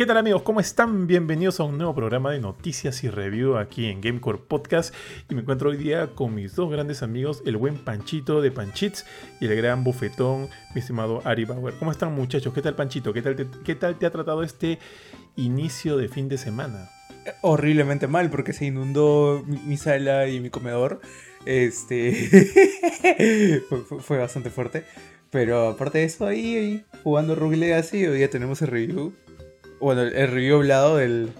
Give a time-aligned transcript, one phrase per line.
[0.00, 0.40] ¿Qué tal amigos?
[0.40, 1.06] ¿Cómo están?
[1.06, 4.94] Bienvenidos a un nuevo programa de noticias y review aquí en Gamecore Podcast.
[5.28, 9.04] Y me encuentro hoy día con mis dos grandes amigos, el buen Panchito de Panchits
[9.42, 11.74] y el gran bufetón, mi estimado Ari Bauer.
[11.78, 12.54] ¿Cómo están muchachos?
[12.54, 13.12] ¿Qué tal Panchito?
[13.12, 14.78] ¿Qué tal te, ha tratado este
[15.36, 16.88] inicio de fin de semana?
[17.42, 21.02] Horriblemente mal porque se inundó mi, sala y mi comedor.
[21.44, 23.62] Este
[24.00, 24.86] fue bastante fuerte.
[25.28, 29.12] Pero aparte de eso, ahí, ahí jugando Rogue Legacy, hoy ya tenemos el review.
[29.80, 31.30] Bueno, el, el review hablado del,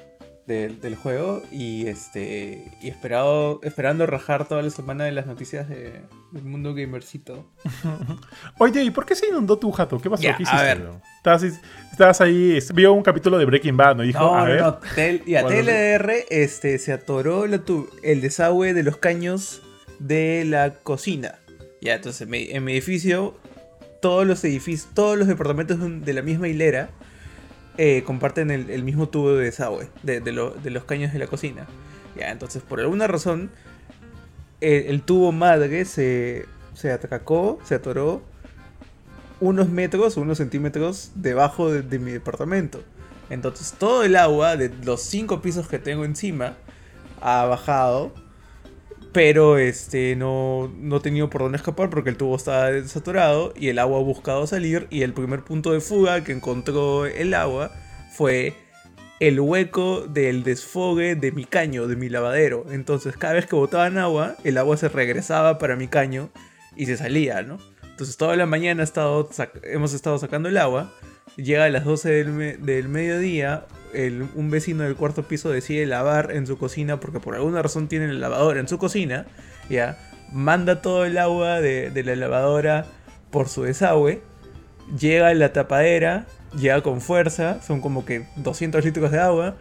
[0.46, 1.42] del, del juego.
[1.52, 2.64] Y este.
[2.82, 6.00] Y esperado, esperando rajar toda la semana de las noticias de-
[6.32, 7.50] del mundo gamercito.
[8.58, 9.98] Oye, ¿y por qué se inundó tu jato?
[10.00, 10.22] ¿Qué pasó?
[10.22, 10.64] Ya, ¿Qué a hiciste?
[10.64, 10.78] ver.
[10.80, 11.00] bro?
[11.18, 11.42] Estabas,
[11.92, 14.04] estabas ahí, vio un capítulo de Breaking Bad, ¿no?
[14.04, 14.60] Y dijo, No, a no, ver.
[14.62, 14.78] no.
[14.94, 15.66] Tel- ¿Cuál es?
[15.66, 19.62] TLR este, se atoró la tu- el desagüe de los caños
[19.98, 21.38] de la cocina.
[21.82, 23.36] Ya, entonces en mi, en mi edificio,
[24.00, 26.90] todos los edificios, todos los departamentos de la misma hilera
[27.82, 31.26] eh, comparten el, mismo tubo de desagüe de, de lo- de los caños de la
[31.26, 31.66] cocina.
[32.14, 33.50] Ya, entonces por alguna razón,
[34.60, 38.20] el, tubo madre se, se atracó, se atoró
[39.40, 42.82] unos metros, unos centímetros debajo de, de mi departamento.
[43.30, 46.56] Entonces todo el agua de los cinco pisos que tengo encima
[47.22, 48.12] ha bajado.
[49.12, 53.68] Pero este no, no he tenido por dónde escapar porque el tubo estaba desaturado y
[53.68, 54.86] el agua ha buscado salir.
[54.90, 57.72] Y el primer punto de fuga que encontró el agua
[58.12, 58.54] fue
[59.18, 62.66] el hueco del desfogue de mi caño, de mi lavadero.
[62.70, 66.30] Entonces cada vez que botaban agua, el agua se regresaba para mi caño
[66.76, 67.58] y se salía, ¿no?
[67.82, 68.84] Entonces toda la mañana
[69.64, 70.94] hemos estado sacando el agua.
[71.36, 76.30] Llega a las 12 del, del mediodía, el- un vecino del cuarto piso decide lavar
[76.32, 79.26] en su cocina porque por alguna razón tiene la lavadora en su cocina.
[79.68, 79.98] Ya,
[80.32, 82.86] manda todo el agua de, de la lavadora
[83.30, 84.20] por su desagüe.
[84.98, 86.26] Llega a la tapadera,
[86.58, 89.56] llega con fuerza, son como que 200 litros de agua.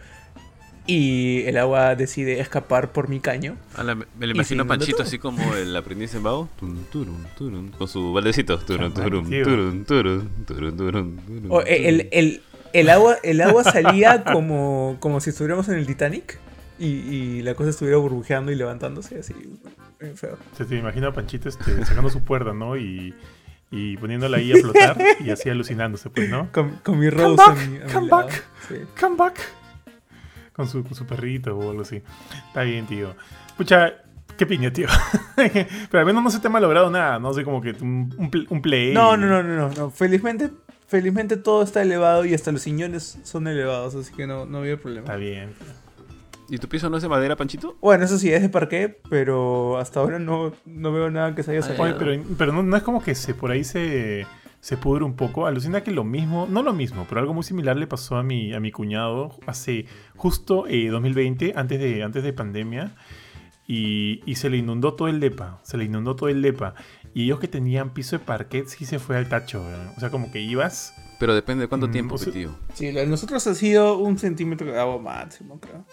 [0.86, 3.56] Y el agua decide escapar por mi caño.
[3.76, 5.06] A la- me lo imagino Panchito todo.
[5.06, 6.48] así como el aprendiz en vago.
[6.58, 8.58] Tun, turun, turun, con su baldecito.
[8.58, 12.42] Turun, turun, turun, turun, turun, turun, turun, O, el, el-
[12.72, 16.38] el agua, el agua salía como, como si estuviéramos en el Titanic
[16.78, 19.34] y, y la cosa estuviera burbujeando y levantándose así.
[20.00, 20.38] bien feo.
[20.56, 22.76] Se te imagina a Panchito este, sacando su puerta, ¿no?
[22.76, 23.14] Y,
[23.70, 26.50] y poniéndola ahí a flotar y así alucinándose, pues, ¿no?
[26.52, 28.22] Con, con mi Come Rose back, a mi, a mi come lado.
[28.26, 28.44] back.
[28.68, 28.74] Sí.
[29.00, 29.40] Come back.
[30.52, 32.02] Con su, con su perrito o algo así.
[32.48, 33.14] Está bien, tío.
[33.56, 33.94] Pucha,
[34.36, 34.88] qué piña, tío.
[35.36, 37.32] Pero al menos no se te ha malogrado nada, ¿no?
[37.32, 38.92] sé, como que un, un, pl- un play.
[38.92, 39.90] No, no, no, no, no.
[39.90, 40.50] Felizmente,
[40.90, 44.72] felizmente todo está elevado y hasta los ciñones son elevados, así que no, no había
[44.72, 45.16] Está problema.
[45.16, 45.50] bien.
[46.48, 47.76] ¿Y tu piso no es de madera, Panchito?
[47.80, 51.52] Bueno, eso sí, es de parqué, pero hasta ahora no, no veo nada que se
[51.52, 51.84] haya Ay, salido.
[51.84, 54.26] Oye, pero, pero no, no es como que se por ahí se,
[54.58, 55.46] se pudre un poco.
[55.46, 58.52] Alucina que lo mismo, no lo mismo, pero algo muy similar le pasó a mi,
[58.52, 59.86] a mi cuñado hace
[60.16, 62.96] justo eh, 2020, antes de, antes de pandemia.
[63.68, 65.60] Y, y se le inundó todo el depa.
[65.62, 66.74] Se le inundó todo el depa.
[67.14, 69.60] Y ellos que tenían piso de parquet sí se fue al tacho.
[69.62, 69.88] weón.
[69.96, 70.94] O sea, como que ibas.
[71.18, 72.54] Pero depende de cuánto Mm, tiempo, pe, tío.
[72.74, 75.84] Sí, lo de nosotros ha sido un centímetro de agua máximo, creo.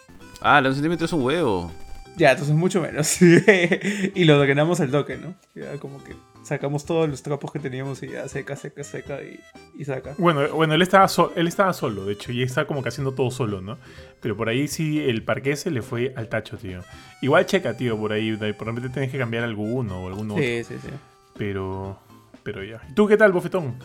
[0.42, 1.72] Ah, los centímetros es un huevo.
[2.18, 3.18] Ya, entonces mucho menos.
[4.16, 5.36] y lo drenamos al toque, ¿no?
[5.56, 6.16] Ya como que
[6.48, 9.40] sacamos todos los trapos que teníamos y ya seca, seca, seca y,
[9.78, 10.16] y saca.
[10.18, 13.12] Bueno, bueno él, estaba so- él estaba solo, de hecho, y estaba como que haciendo
[13.14, 13.78] todo solo, ¿no?
[14.22, 16.82] Pero por ahí sí el parquet se le fue al tacho, tío.
[17.22, 18.36] Igual checa, tío, por ahí.
[18.54, 20.46] Por repente tienes que cambiar alguno o alguno otro.
[20.46, 20.90] Sí, sí, sí.
[21.38, 22.00] Pero.
[22.44, 22.82] Pero ya.
[22.90, 23.76] ¿Y ¿Tú qué tal, bofetón?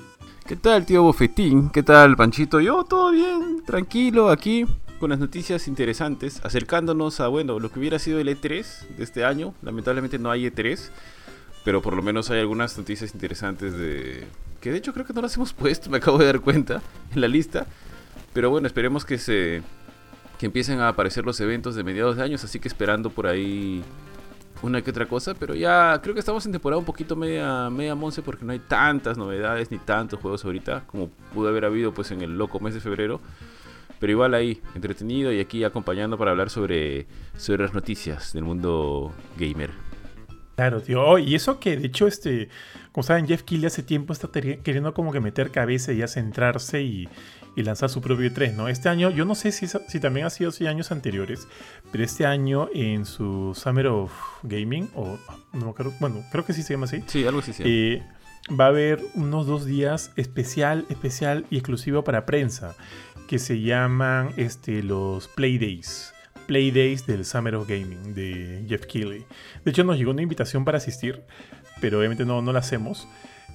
[0.47, 1.71] ¿Qué tal, tío Bofetín?
[1.71, 2.61] ¿Qué tal, Panchito?
[2.61, 4.67] Yo, todo bien, tranquilo, aquí,
[4.99, 9.25] con las noticias interesantes, acercándonos a, bueno, lo que hubiera sido el E3 de este
[9.25, 9.55] año.
[9.63, 10.91] Lamentablemente no hay E3,
[11.65, 14.25] pero por lo menos hay algunas noticias interesantes de...
[14.61, 16.83] Que de hecho creo que no las hemos puesto, me acabo de dar cuenta,
[17.15, 17.67] en la lista.
[18.33, 19.63] Pero bueno, esperemos que se...
[20.39, 23.85] Que empiecen a aparecer los eventos de mediados de años, así que esperando por ahí
[24.63, 27.95] una que otra cosa, pero ya creo que estamos en temporada un poquito media, media
[27.95, 32.13] monce porque no hay tantas novedades ni tantos juegos ahorita como pudo haber habido pues
[32.13, 33.21] en el loco mes de febrero.
[34.01, 37.07] Pero igual ahí, entretenido y aquí acompañando para hablar sobre,
[37.37, 39.92] sobre las noticias del mundo gamer.
[40.63, 41.03] Claro, tío.
[41.05, 42.49] Oh, y eso que, de hecho, este.
[42.93, 46.83] Como saben, Jeff Keighley hace tiempo está queriendo como que meter cabeza y ya centrarse
[46.83, 47.09] y,
[47.57, 48.69] y lanzar su propio E3, ¿no?
[48.69, 51.49] Este año, yo no sé si, si también ha sido así años anteriores,
[51.91, 54.13] pero este año en su Summer of
[54.43, 55.19] Gaming, o
[55.53, 57.53] no me acuerdo, bueno, creo que sí se llama así, Sí, algo así.
[57.55, 57.63] sí.
[57.67, 58.03] eh,
[58.59, 62.77] va a haber unos dos días especial, especial y exclusivo para prensa,
[63.27, 66.13] que se llaman este, los Play Days.
[66.47, 69.25] Play Days del Summer of Gaming de Jeff Keighley.
[69.65, 71.23] De hecho, nos llegó una invitación para asistir,
[71.81, 73.09] pero obviamente no, no la hacemos.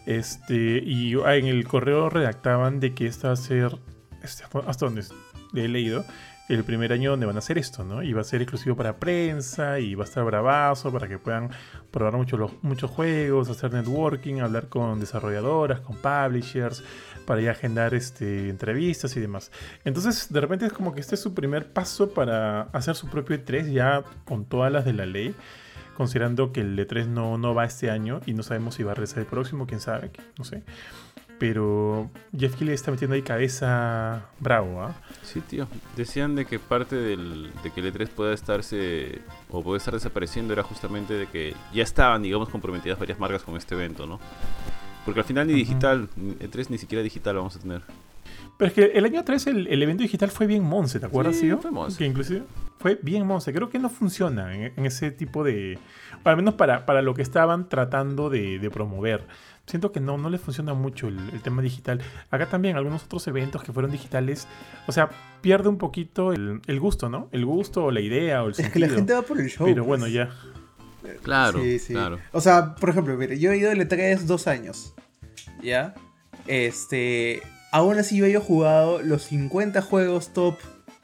[0.05, 3.77] Este, y ah, en el correo redactaban de que esta va a ser.
[4.23, 5.01] este, ¿Hasta dónde?
[5.01, 5.11] es?
[5.53, 6.05] he leído,
[6.49, 8.03] el primer año donde van a hacer esto, ¿no?
[8.03, 11.49] Y va a ser exclusivo para prensa y va a estar bravazo para que puedan
[11.91, 16.83] probar muchos juegos, hacer networking, hablar con desarrolladoras, con publishers,
[17.25, 19.51] para ya agendar este, entrevistas y demás.
[19.83, 23.37] Entonces, de repente es como que este es su primer paso para hacer su propio
[23.37, 25.35] E3 ya con todas las de la ley
[25.97, 28.93] considerando que el E3 no, no va este año y no sabemos si va a
[28.93, 30.63] regresar el próximo, quién sabe, no sé.
[31.39, 34.95] Pero Jeff Keighley está metiendo ahí cabeza bravo, ¿ah?
[35.21, 35.67] Sí, tío.
[35.95, 40.53] Decían de que parte del, de que el E3 pueda estarse o puede estar desapareciendo
[40.53, 44.19] era justamente de que ya estaban, digamos, comprometidas varias marcas con este evento, ¿no?
[45.05, 47.81] Porque al final ni digital, E3 ni siquiera digital vamos a tener.
[48.57, 51.35] Pero es que el año 3 el, el evento digital fue bien monce, ¿te acuerdas,
[51.35, 51.97] Sí, fue monce.
[51.99, 52.43] Que inclusive
[52.79, 53.53] fue bien monce.
[53.53, 55.77] Creo que no funciona en, en ese tipo de...
[56.23, 59.25] o al menos para, para lo que estaban tratando de, de promover.
[59.67, 61.99] Siento que no, no les funciona mucho el, el tema digital.
[62.31, 64.47] Acá también algunos otros eventos que fueron digitales,
[64.87, 65.09] o sea,
[65.41, 67.27] pierde un poquito el, el gusto, ¿no?
[67.33, 68.87] El gusto o la idea o el Es que sentido.
[68.87, 69.67] la gente va por el show.
[69.67, 69.87] Pero pues.
[69.99, 70.29] bueno, ya.
[71.21, 71.93] Claro, Sí, sí.
[71.93, 72.17] claro.
[72.31, 74.93] O sea, por ejemplo, mire, yo he ido al E3 dos años.
[75.61, 75.93] ¿Ya?
[76.47, 77.41] Este.
[77.71, 80.57] Aún así, yo he jugado los 50 juegos top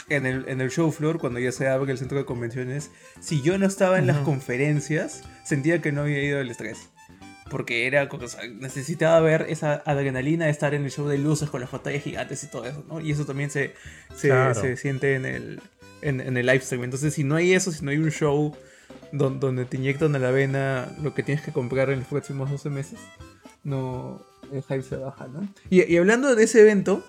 [0.10, 2.92] en el, en el show floor cuando ya se abre el centro de convenciones.
[3.20, 6.76] Si yo no estaba en las conferencias, sentía que no había ido al E3.
[7.50, 11.50] Porque era, o sea, necesitaba ver esa adrenalina de estar en el show de luces
[11.50, 13.00] con las pantallas gigantes y todo eso, ¿no?
[13.00, 13.74] Y eso también se,
[14.16, 14.56] se, Claro.
[14.60, 15.62] se siente en el,
[16.02, 16.86] en, en el live stream.
[16.86, 18.56] Entonces, si no hay eso, si no hay un show
[19.12, 22.50] don- donde te inyectan a la vena lo que tienes que comprar en los próximos
[22.50, 23.00] 12 meses,
[23.64, 25.48] no, el hype se baja, ¿no?
[25.70, 27.04] Y, y hablando de ese evento,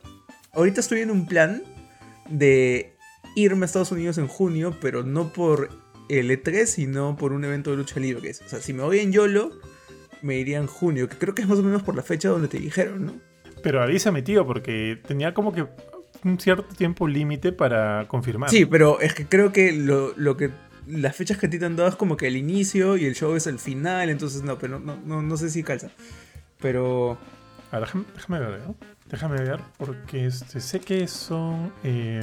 [0.52, 1.62] ahorita estoy en un plan
[2.28, 2.94] de
[3.36, 5.68] irme a Estados Unidos en junio, pero no por
[6.08, 8.30] el E3, sino por un evento de lucha libre.
[8.30, 9.50] O sea, si me voy en YOLO,
[10.22, 12.48] me iría en junio, que creo que es más o menos por la fecha donde
[12.48, 13.14] te dijeron, ¿no?
[13.62, 15.66] Pero avísame, tío, porque tenía como que
[16.24, 18.50] un cierto tiempo límite para confirmar.
[18.50, 20.50] Sí, pero es que creo que lo, lo que
[20.86, 23.14] las fechas que a ti te han dado es como que el inicio y el
[23.14, 25.90] show es el final, entonces no, pero no, no, no sé si calza.
[26.60, 27.18] Pero
[27.74, 28.76] A ver, déjame, déjame ver, ¿no?
[29.10, 31.72] Déjame ver, porque este, sé que son.
[31.82, 32.20] eh.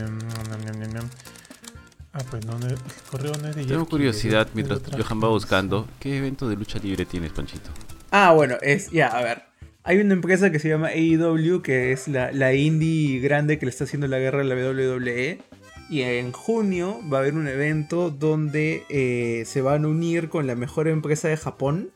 [2.13, 2.77] Ah, pues no, no, el
[3.09, 5.89] correo no es de Tengo curiosidad de mientras otra Johan va buscando.
[6.00, 7.69] ¿Qué evento de lucha libre tienes, Panchito?
[8.12, 9.44] Ah, bueno, es, ya, a ver.
[9.83, 13.71] Hay una empresa que se llama AEW, que es la, la indie grande que le
[13.71, 15.42] está haciendo la guerra a la WWE.
[15.89, 20.48] Y en junio va a haber un evento donde eh, se van a unir con
[20.48, 21.92] la mejor empresa de Japón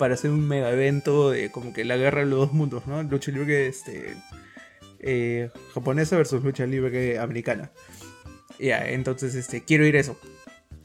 [0.00, 3.02] para hacer un mega evento de como que la guerra de los dos mundos, ¿no?
[3.02, 4.16] Lucha libre este,
[4.98, 7.70] eh, japonesa versus lucha libre americana.
[8.58, 10.18] Ya, entonces este, quiero ir a eso.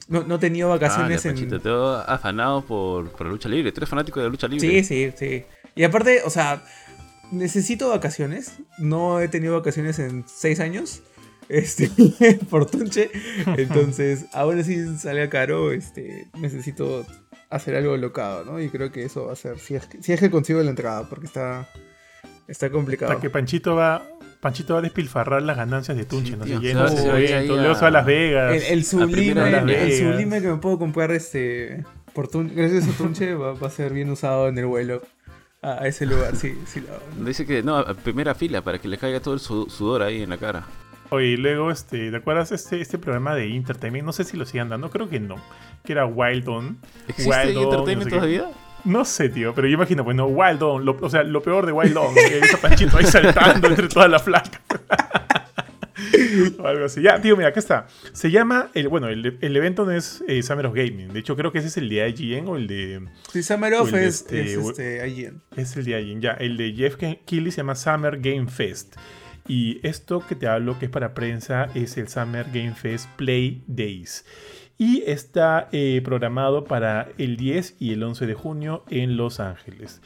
[0.09, 1.47] No, no he tenido Ah, vacaciones ya, en...
[1.47, 1.69] Te
[2.07, 3.71] afanado por, por lucha libre.
[3.71, 4.83] ¿Tú eres fanático de la lucha libre?
[4.83, 5.45] Sí, sí, sí.
[5.75, 6.61] Y aparte, o sea,
[7.31, 8.57] necesito vacaciones.
[8.77, 11.03] No he tenido vacaciones en seis años.
[11.47, 11.89] Este,
[12.49, 13.11] por Tunche.
[13.57, 17.05] Entonces, aún así salga caro, este, necesito
[17.55, 18.59] hacer algo locado, ¿no?
[18.61, 20.69] Y creo que eso va a ser, si es que, si es que consigo la
[20.69, 21.69] entrada, porque está,
[22.47, 23.11] está complicado.
[23.11, 24.03] Hasta que Panchito va.
[24.41, 26.45] Panchito va a despilfarrar las ganancias de Tunche, Sí, ¿no?
[26.45, 28.53] tío, Se se llena va- su se va a luego Las Vegas.
[28.55, 32.91] El, el sublime, Las el sublime que me puedo comprar este por Tun- gracias a
[32.97, 35.01] Tunche va, va a ser bien usado en el vuelo
[35.63, 37.25] a, a ese lugar, sí, sí lo.
[37.25, 40.21] Dice que no, a primera fila para que le caiga todo el su- sudor ahí
[40.21, 40.63] en la cara.
[41.09, 44.05] Oye, y luego, este, ¿te acuerdas este, este programa de Entertainment?
[44.05, 45.35] No sé si lo sigan dando, creo que no.
[45.85, 46.77] Que era Wild On.
[47.07, 48.45] ¿Existe Wild On, Entertainment no sé todavía?
[48.83, 50.85] No sé, tío, pero yo imagino, pues no, Wild On.
[50.85, 52.13] lo- o sea, lo peor de Wild On.
[52.13, 54.61] que ves a Panchito ahí saltando entre todas las flacas.
[56.59, 57.01] o algo así.
[57.01, 57.87] Ya, tío, mira, acá está.
[58.13, 61.13] Se llama, el, bueno, el, el evento no es eh, Summer of Gaming.
[61.13, 63.01] De hecho, creo que ese es el de IGN o el de...
[63.31, 65.41] Sí, Summer Off o el de es, este, es este, IGN.
[65.55, 66.31] Es el de IGN, ya.
[66.33, 68.95] El de Jeff Ke- Keighley se llama Summer Game Fest.
[69.47, 73.63] Y esto que te hablo, que es para prensa, es el Summer Game Fest Play
[73.67, 74.25] Days.
[74.77, 80.01] Y está eh, programado para el 10 y el 11 de junio en Los Ángeles.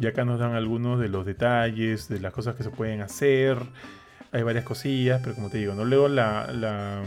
[0.00, 3.58] Y acá nos dan algunos de los detalles, de las cosas que se pueden hacer.
[4.30, 5.84] Hay varias cosillas, pero como te digo, ¿no?
[5.84, 7.02] Luego la, la,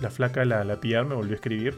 [0.00, 1.76] la flaca, la, la me volvió a escribir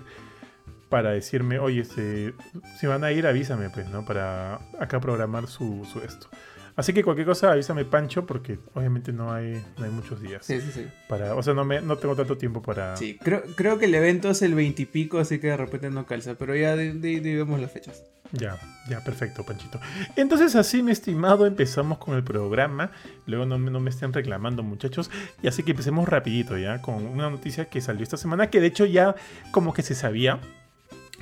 [0.88, 2.34] para decirme, oye, este,
[2.78, 4.04] si van a ir, avísame, pues, ¿no?
[4.04, 6.28] Para acá programar su, su esto.
[6.76, 10.44] Así que cualquier cosa, avísame, Pancho, porque obviamente no hay, no hay muchos días.
[10.46, 10.86] Sí, sí, sí.
[11.08, 12.96] Para, o sea, no, me, no tengo tanto tiempo para...
[12.96, 15.90] Sí, creo, creo que el evento es el 20 y pico, así que de repente
[15.90, 18.04] no calza, pero ya de, de- de- vemos las fechas.
[18.32, 18.56] Ya,
[18.88, 19.80] ya, perfecto, Panchito.
[20.14, 22.92] Entonces, así, mi estimado, empezamos con el programa.
[23.26, 25.10] Luego no, me- no me estén reclamando, muchachos.
[25.42, 26.80] Y así que empecemos rapidito, ¿ya?
[26.80, 29.16] Con una noticia que salió esta semana, que de hecho ya
[29.50, 30.38] como que se sabía.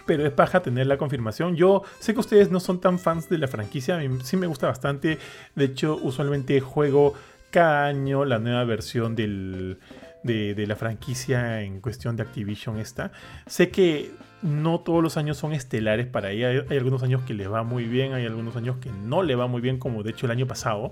[0.09, 1.55] Pero es paja tener la confirmación.
[1.55, 3.97] Yo sé que ustedes no son tan fans de la franquicia.
[3.97, 5.19] A mí sí me gusta bastante.
[5.55, 7.13] De hecho, usualmente juego
[7.51, 9.77] cada año la nueva versión de,
[10.25, 13.13] la franquicia en cuestión de Activision esta.
[13.47, 14.11] Sé que
[14.41, 16.65] no todos los años son estelares para ella.
[16.71, 19.47] Hay, algunos años que le va muy bien, hay algunos años que no le va
[19.47, 20.91] muy bien, como de hecho el año pasado.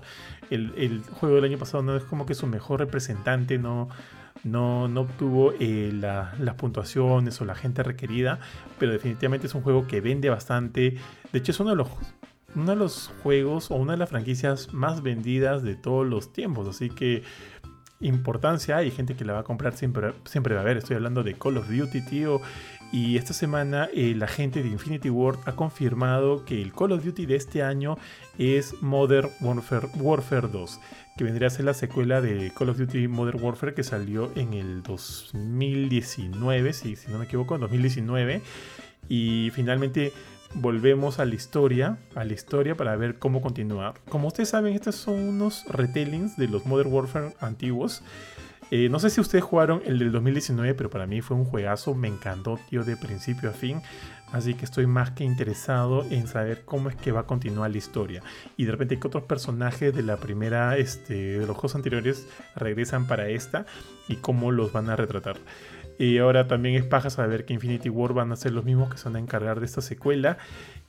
[0.51, 3.89] El, el juego del año pasado no es como que su mejor representante, no,
[4.47, 8.39] no, obtuvo eh, la- las puntuaciones o la gente requerida,
[8.79, 10.97] pero definitivamente es un juego que vende bastante.
[11.31, 15.75] De hecho, es uno de los, juegos o una de las franquicias más vendidas de
[15.75, 17.23] todos los tiempos, así que
[17.99, 20.77] importancia hay gente que la va a comprar siempre, siempre va a haber.
[20.77, 22.41] Estoy hablando de Call of Duty, tío.
[22.91, 27.03] Y esta semana eh, la gente de Infinity Ward ha confirmado que el Call of
[27.03, 27.97] Duty de este año
[28.37, 30.79] es Modern Warfare 2,
[31.17, 34.53] que vendría a ser la secuela de Call of Duty Modern Warfare que salió en
[34.53, 38.41] el 2019, si, si no me equivoco, en 2019.
[39.09, 40.13] Y finalmente
[40.53, 43.95] volvemos a la historia, a la historia para ver cómo continuar.
[44.09, 48.03] Como ustedes saben, estos son unos retellings de los Modern Warfare antiguos.
[48.69, 51.95] Eh, no sé si ustedes jugaron el del 2019, pero para mí fue un juegazo,
[51.95, 53.81] me encantó, tío, de principio a fin.
[54.31, 57.77] Así que estoy más que interesado en saber cómo es que va a continuar la
[57.77, 58.21] historia.
[58.57, 63.07] Y de repente que otros personajes de la primera, este, de los juegos anteriores regresan
[63.07, 63.65] para esta
[64.09, 65.37] y cómo los van a retratar.
[65.97, 68.97] Y ahora también es paja saber que Infinity War van a ser los mismos que
[68.97, 70.37] se van a encargar de esta secuela.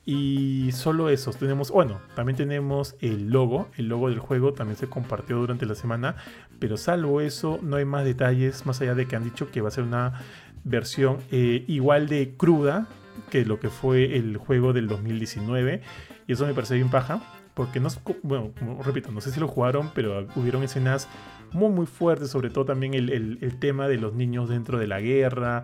[0.05, 1.37] Y solo esos.
[1.37, 3.69] Tenemos, bueno, también tenemos el logo.
[3.77, 6.15] El logo del juego también se compartió durante la semana.
[6.59, 9.69] Pero salvo eso, no hay más detalles más allá de que han dicho que va
[9.69, 10.21] a ser una
[10.63, 12.87] versión eh, igual de cruda
[13.29, 15.81] que lo que fue el juego del 2019.
[16.27, 17.21] Y eso me parece bien paja.
[17.55, 17.89] Porque no,
[18.23, 18.51] bueno,
[18.85, 21.09] repito, no sé si lo jugaron, pero hubieron escenas
[21.51, 24.87] muy muy fuertes, sobre todo también el, el- el tema de los niños dentro de
[24.87, 25.63] la guerra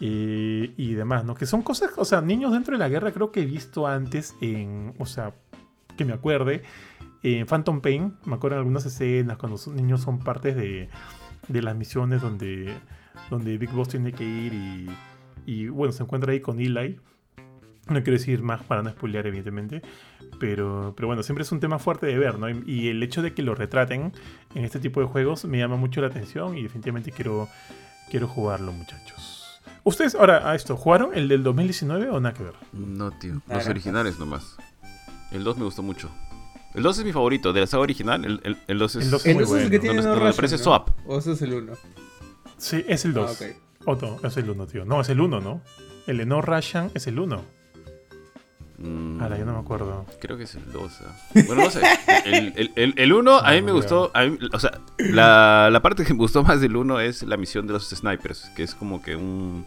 [0.00, 1.34] eh, y demás, ¿no?
[1.34, 4.36] Que son cosas, o sea, niños dentro de la guerra creo que he visto antes
[4.40, 5.34] en, o sea,
[5.98, 6.62] que me acuerde,
[7.22, 10.88] en Phantom Pain, me acuerdo en algunas escenas cuando los niños son partes de,
[11.48, 12.72] de las misiones donde,
[13.28, 14.86] donde Big Boss tiene que ir y,
[15.48, 17.00] y, bueno, se encuentra ahí con Eli.
[17.88, 19.80] No quiero decir más para no spoilear, evidentemente.
[20.38, 22.50] Pero, pero bueno, siempre es un tema fuerte de ver, ¿no?
[22.50, 24.12] Y, y el hecho de que lo retraten
[24.54, 27.48] en este tipo de juegos me llama mucho la atención y definitivamente quiero,
[28.10, 29.62] quiero jugarlo, muchachos.
[29.84, 32.54] ¿Ustedes ahora a esto jugaron el del 2019 o nada que ver?
[32.74, 33.40] No, tío.
[33.48, 34.58] Los originales nomás.
[35.32, 36.10] El 2 me gustó mucho.
[36.74, 37.54] El 2 es mi favorito.
[37.54, 39.04] De la saga original, el, el, el 2 es...
[39.06, 40.62] El 2 El Muy 2 es el que tiene no aparece ¿no?
[40.62, 40.90] Swap.
[41.06, 41.72] O ese es el 1.
[42.58, 43.30] Sí, es el 2.
[43.30, 43.67] Ah, ok.
[43.90, 44.84] O no, es el 1, tío.
[44.84, 45.62] No, es el 1, ¿no?
[46.06, 47.42] El de No Russian es el 1.
[48.78, 50.06] Mm, Ahora, yo no me acuerdo.
[50.20, 50.92] Creo que es el 2.
[51.06, 51.16] ah.
[51.46, 51.80] Bueno, no sé.
[52.26, 53.72] El, el, el, el 1 a mí Ah, me ya.
[53.72, 54.10] gustó.
[54.14, 57.36] a mí- o sea, la, la parte que me gustó más del 1 es la
[57.36, 58.50] misión de los snipers.
[58.54, 59.64] Que es como que un,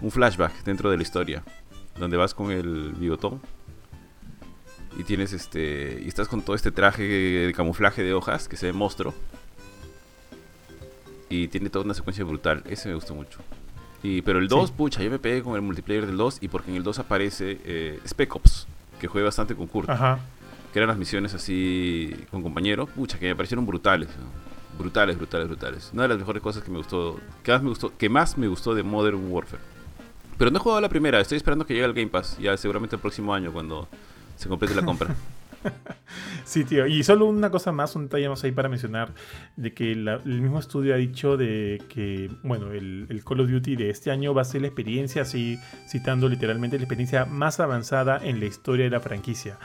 [0.00, 1.42] un flashback dentro de la historia.
[1.98, 3.40] Donde vas con el bigotón.
[4.98, 6.00] Y tienes este.
[6.04, 9.14] Y estás con todo este traje de camuflaje de hojas que se ve monstruo.
[11.32, 12.62] Y tiene toda una secuencia brutal.
[12.68, 13.38] Ese me gustó mucho.
[14.02, 14.74] Y, pero el 2, Sí.
[14.76, 17.58] pucha, yo me pegué con el multiplayer del 2 y porque en el 2 aparece
[17.64, 18.66] eh, Spec Ops,
[19.00, 20.18] que juega bastante con Kurt, Ajá.
[20.72, 24.52] que eran las misiones así con compañero, pucha, que me parecieron brutales, ¿no?
[24.78, 25.90] brutales, brutales, brutales.
[25.92, 28.48] Una de las mejores cosas que me gustó, que más me gustó, que más me
[28.48, 29.62] gustó de Modern Warfare.
[30.38, 32.96] Pero no he jugado la primera, estoy esperando que llegue al Game Pass, ya seguramente
[32.96, 33.86] el próximo año cuando
[34.36, 35.14] se complete la compra.
[36.44, 36.86] Sí, tío.
[36.86, 39.12] Y solo una cosa más, un detalle más ahí para mencionar,
[39.56, 43.48] de que la- el mismo estudio ha dicho de que, bueno, el, el Call of
[43.50, 47.60] Duty de este año va a ser la experiencia, así citando literalmente, la experiencia más
[47.60, 49.58] avanzada en la historia de la franquicia.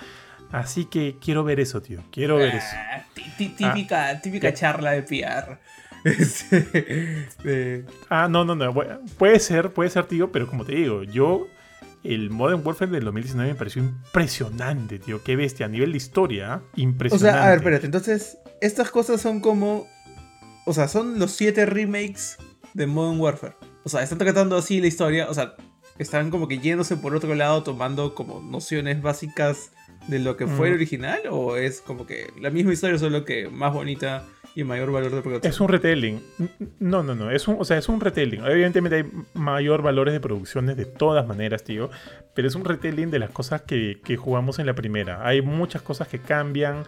[0.52, 2.02] Así que quiero ver eso, tío.
[2.12, 2.68] Quiero ver eso.
[2.76, 5.58] Ah, tí- típica, típica charla de PR.
[6.06, 6.62] Este,
[7.44, 8.74] de- Ah, no, no, no.
[9.18, 11.48] Puede ser, puede ser, tío, pero como te digo, yo.
[12.08, 15.24] El Modern Warfare del 2019 me pareció impresionante, tío.
[15.24, 15.66] Qué bestia.
[15.66, 16.62] A nivel de historia, ¿ah?
[16.76, 17.32] O impresionante.
[17.38, 19.88] sea, a ver, espérate, entonces, estas cosas son como.
[20.66, 22.38] O sea, son los siete remakes
[22.74, 23.56] de Modern Warfare.
[23.84, 25.30] O sea, están tratando así la historia.
[25.30, 25.56] O sea,
[25.98, 29.72] están como que yéndose por otro lado, tomando como nociones básicas
[30.08, 30.78] de lo que fue el Mm.
[30.78, 31.20] original.
[31.32, 34.26] O es como que la misma historia, solo que más bonita
[34.58, 35.52] y mayor valor de producción.
[35.52, 36.24] Es un retelling.
[36.80, 37.30] No, no, no.
[37.30, 38.44] Es un, o sea, es un retelling.
[38.44, 41.92] Evidentemente hay mayor valores de producciones de todas maneras, tío.
[42.34, 45.28] Pero es un retelling de las cosas que, que jugamos en la primera.
[45.28, 46.86] Hay muchas cosas que cambian.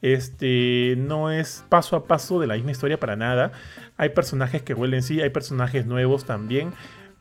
[0.00, 3.50] Este no es paso a paso de la misma historia para nada.
[3.96, 6.72] Hay personajes que vuelven sí, hay personajes nuevos también.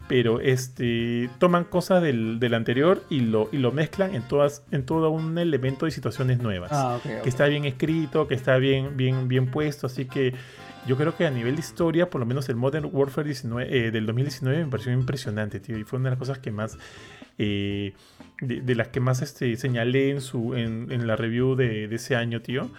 [0.07, 4.85] Pero este toman cosas del, del anterior y lo, y lo mezclan en todas, en
[4.85, 7.23] todo un elemento de situaciones nuevas Ah, ok, ok.
[7.23, 9.87] que está bien escrito, que está bien, bien, bien puesto.
[9.87, 10.33] Así que
[10.87, 13.91] yo creo que a nivel de historia, por lo menos el Modern Warfare 19, eh,
[13.91, 15.77] del 2019 me pareció impresionante, tío.
[15.77, 16.77] Y fue una de las cosas que más.
[17.37, 17.93] eh,
[18.39, 21.95] de, de las que más este, señalé en, su, en, en la review de, de
[21.95, 22.69] ese año, tío.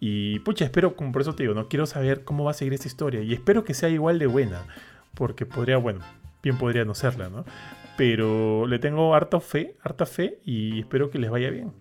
[0.00, 2.72] Y pucha, espero, como por eso te digo, no quiero saber cómo va a seguir
[2.72, 3.20] esta historia.
[3.20, 4.62] Y espero que sea igual de buena.
[5.14, 6.00] Porque podría, bueno,
[6.42, 7.44] bien podría no serla, ¿no?
[7.96, 11.72] Pero le tengo harta fe, harta fe y espero que les vaya bien.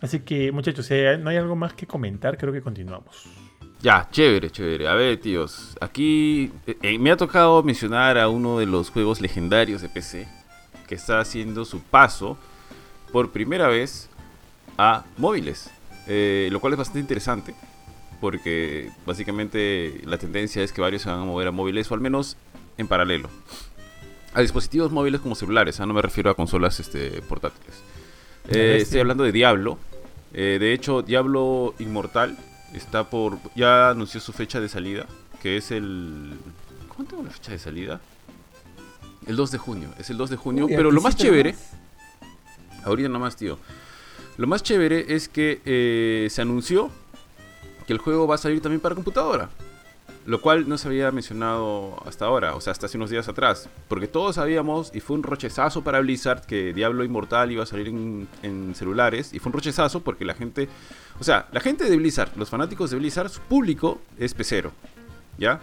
[0.00, 3.24] Así que, muchachos, si no hay algo más que comentar, creo que continuamos.
[3.80, 4.88] Ya, chévere, chévere.
[4.88, 9.20] A ver, tíos, aquí eh, eh, me ha tocado mencionar a uno de los juegos
[9.20, 10.28] legendarios de PC
[10.86, 12.38] que está haciendo su paso
[13.12, 14.10] por primera vez
[14.78, 15.70] a móviles,
[16.06, 17.54] eh, lo cual es bastante interesante
[18.24, 22.00] porque básicamente la tendencia es que varios se van a mover a móviles o al
[22.00, 22.38] menos
[22.78, 23.28] en paralelo.
[24.34, 25.86] A dispositivos móviles como celulares, ¿ah?
[25.86, 27.82] no me refiero a consolas este, portátiles.
[28.48, 29.78] estoy hablando de Diablo.
[30.32, 32.36] de hecho, Diablo Inmortal
[32.74, 33.38] está por.
[33.54, 35.06] Ya anunció su fecha de salida,
[35.40, 36.34] que es el.
[36.88, 38.00] ¿Cuándo tengo la fecha de salida?
[39.26, 39.88] El 2 de junio.
[39.98, 40.66] Es el 2 de junio.
[40.68, 41.54] pero lo más chévere.
[42.84, 43.58] Ahorita nomás, tío.
[44.36, 46.90] Lo más chévere es que eh, se anunció
[47.86, 49.48] que el juego va a salir también para computadora.
[50.26, 53.68] Lo cual no se había mencionado hasta ahora, o sea, hasta hace unos días atrás.
[53.88, 57.88] Porque todos sabíamos, y fue un rochezazo para Blizzard, que Diablo Inmortal iba a salir
[57.88, 59.34] en, en celulares.
[59.34, 60.68] Y fue un rochezazo porque la gente
[61.20, 64.72] o sea, la gente de Blizzard, los fanáticos de Blizzard, su público es pecero.
[65.38, 65.60] ¿Ya?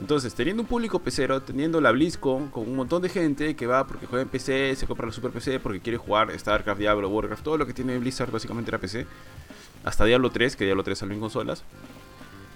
[0.00, 3.86] Entonces, teniendo un público pecero, teniendo la BlizzCon con un montón de gente que va
[3.86, 7.42] porque juega en PC, se compra la Super PC porque quiere jugar StarCraft, Diablo, Warcraft,
[7.42, 9.06] todo lo que tiene Blizzard básicamente era PC.
[9.84, 11.64] Hasta Diablo 3, que Diablo 3 salió en consolas.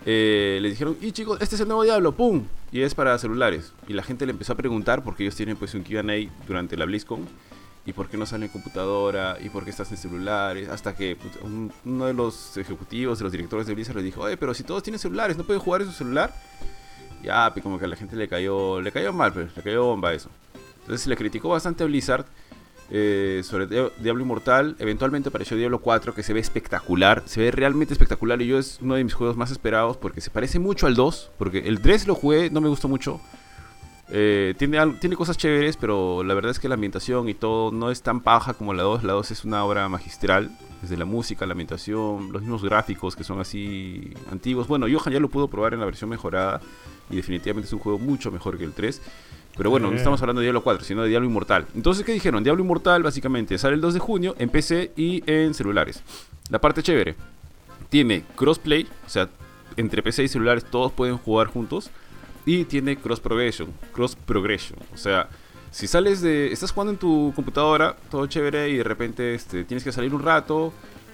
[0.04, 2.44] Eh, les dijeron, y chicos, este es el nuevo Diablo, ¡pum!
[2.73, 3.73] Y es para celulares.
[3.87, 6.02] Y la gente le empezó a preguntar porque ellos tienen pues un QA
[6.47, 7.26] durante la BlizzCon
[7.85, 10.68] y por qué no sale en computadora y por qué estás en celulares.
[10.68, 11.38] Hasta que pues,
[11.85, 14.82] uno de los ejecutivos, de los directores de Blizzard le dijo, oye, pero si todos
[14.82, 16.35] tienen celulares, ¿no pueden jugar en su celular?
[17.23, 19.85] Ya, pues como que a la gente le cayó, le cayó mal, pues, le cayó
[19.85, 20.28] bomba eso.
[20.80, 22.26] Entonces se le criticó bastante a Blizzard
[22.90, 24.76] eh, sobre Diablo Inmortal.
[24.78, 28.78] Eventualmente apareció Diablo 4 que se ve espectacular, se ve realmente espectacular y yo es
[28.83, 32.07] uno de mis juegos más esperados porque se parece mucho al 2, porque el 3
[32.07, 33.20] lo jugué, no me gustó mucho.
[34.14, 37.90] Eh, tiene, tiene cosas chéveres, pero la verdad es que la ambientación y todo no
[37.90, 39.04] es tan paja como la 2.
[39.04, 40.50] La 2 es una obra magistral,
[40.83, 44.68] desde la música, la ambientación, los mismos gráficos que son así antiguos.
[44.68, 46.61] Bueno, Johan ya lo pudo probar en la versión mejorada
[47.09, 49.00] y definitivamente es un juego mucho mejor que el 3.
[49.56, 51.66] Pero bueno, no estamos hablando de Diablo 4, sino de Diablo Inmortal.
[51.74, 52.42] Entonces, ¿qué dijeron?
[52.42, 56.02] Diablo Inmortal básicamente sale el 2 de junio en PC y en celulares.
[56.50, 57.16] La parte chévere,
[57.90, 59.28] tiene crossplay, o sea,
[59.76, 61.90] entre PC y celulares todos pueden jugar juntos
[62.46, 65.28] y tiene cross progression, cross progression, o sea,
[65.70, 69.82] si sales de estás jugando en tu computadora, todo chévere y de repente este, tienes
[69.82, 70.72] que salir un rato,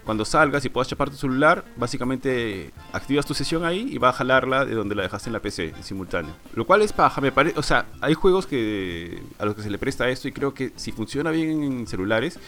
[0.09, 4.13] cuando salgas y puedas chapar tu celular, básicamente activas tu sesión ahí y va a
[4.15, 6.33] jalarla de donde la dejaste en la PC en simultáneo.
[6.55, 9.69] Lo cual es paja, me parece, o sea, hay juegos que a los que se
[9.69, 12.39] le presta esto y creo que si funciona bien en celulares,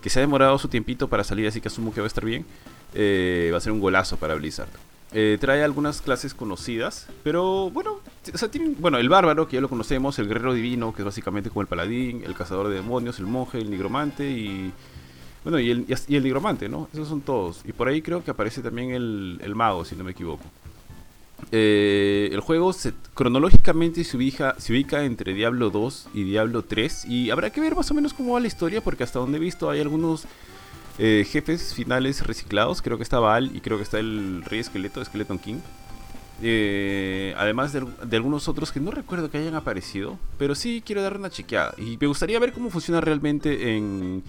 [0.00, 2.24] que se ha demorado su tiempito para salir, así que asumo que va a estar
[2.24, 2.46] bien,
[2.94, 4.68] eh, va a ser un golazo para Blizzard.
[5.10, 7.98] Eh, trae algunas clases conocidas, pero bueno,
[8.78, 11.66] bueno, el bárbaro, que ya lo conocemos, el guerrero divino, que es básicamente como el
[11.66, 14.72] paladín, el cazador de demonios, el monje, el nigromante y...
[15.44, 16.88] Bueno, y el, y el nigromante, ¿no?
[16.92, 17.60] Esos son todos.
[17.64, 20.44] Y por ahí creo que aparece también el, el mago, si no me equivoco.
[21.52, 22.74] Eh, el juego
[23.12, 27.74] cronológicamente se ubica, se ubica entre Diablo 2 y Diablo 3 y habrá que ver
[27.76, 30.24] más o menos cómo va la historia porque hasta donde he visto hay algunos
[30.98, 32.82] eh, jefes finales reciclados.
[32.82, 35.58] Creo que está Val y creo que está el Rey Esqueleto, Skeleton King.
[36.42, 40.18] Eh, además de, algunos otros que no recuerdo que hayan aparecido.
[40.38, 41.74] Pero sí quiero dar una chequeada.
[41.78, 44.22] Y me gustaría ver cómo funciona realmente en,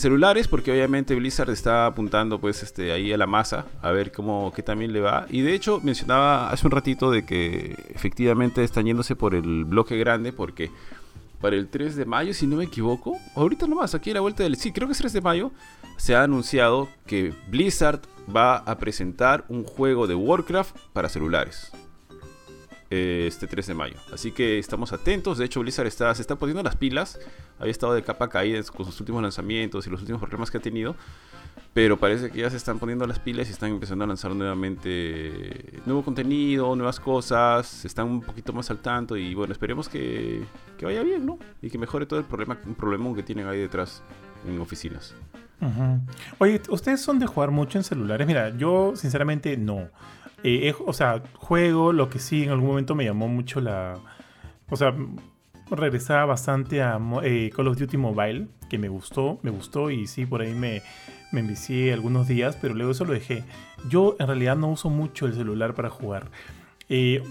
[0.00, 0.48] celulares.
[0.48, 3.66] Porque obviamente Blizzard está apuntando pues este ahí a la masa.
[3.82, 5.26] A ver cómo qué también le va.
[5.30, 9.96] Y de hecho mencionaba hace un ratito de que efectivamente están yéndose por el bloque
[9.96, 10.32] grande.
[10.32, 10.70] Porque
[11.40, 13.18] para el 3 de mayo, si no me equivoco.
[13.34, 14.56] Ahorita nomás, aquí a la vuelta del...
[14.56, 15.52] Sí, creo que es 3 de mayo
[15.96, 18.00] se ha anunciado que Blizzard
[18.34, 21.70] va a presentar un juego de Warcraft para celulares.
[22.96, 23.96] Eh, este 3 de mayo.
[24.12, 25.38] Así que estamos atentos.
[25.38, 27.18] De hecho, Blizzard está, se está poniendo las pilas.
[27.58, 30.60] Había estado de capa caída con sus últimos lanzamientos y los últimos problemas que ha
[30.60, 30.94] tenido.
[31.72, 35.80] Pero parece que ya se están poniendo las pilas y están empezando a lanzar nuevamente
[35.86, 37.84] nuevo contenido, nuevas cosas.
[37.84, 40.44] Están un poquito más al tanto y bueno, esperemos que,
[40.80, 41.36] vaya bien, ¿no?
[41.62, 44.04] Y que mejore todo el problema, un problema que tienen ahí detrás
[44.46, 45.16] en oficinas.
[46.38, 48.24] Oye, ¿ustedes son de jugar mucho en celulares?
[48.24, 49.88] Mira, yo sinceramente no.
[50.44, 53.98] Eh, o sea, juego, lo que sí en algún momento me llamó mucho la...
[54.68, 54.94] O sea,
[55.70, 60.26] regresaba bastante a eh, Call of Duty Mobile, que me gustó, me gustó y sí,
[60.26, 60.82] por ahí me,
[61.32, 63.44] me envicié algunos días, pero luego eso lo dejé.
[63.88, 66.30] Yo en realidad no uso mucho el celular para jugar.
[66.90, 67.22] Eh,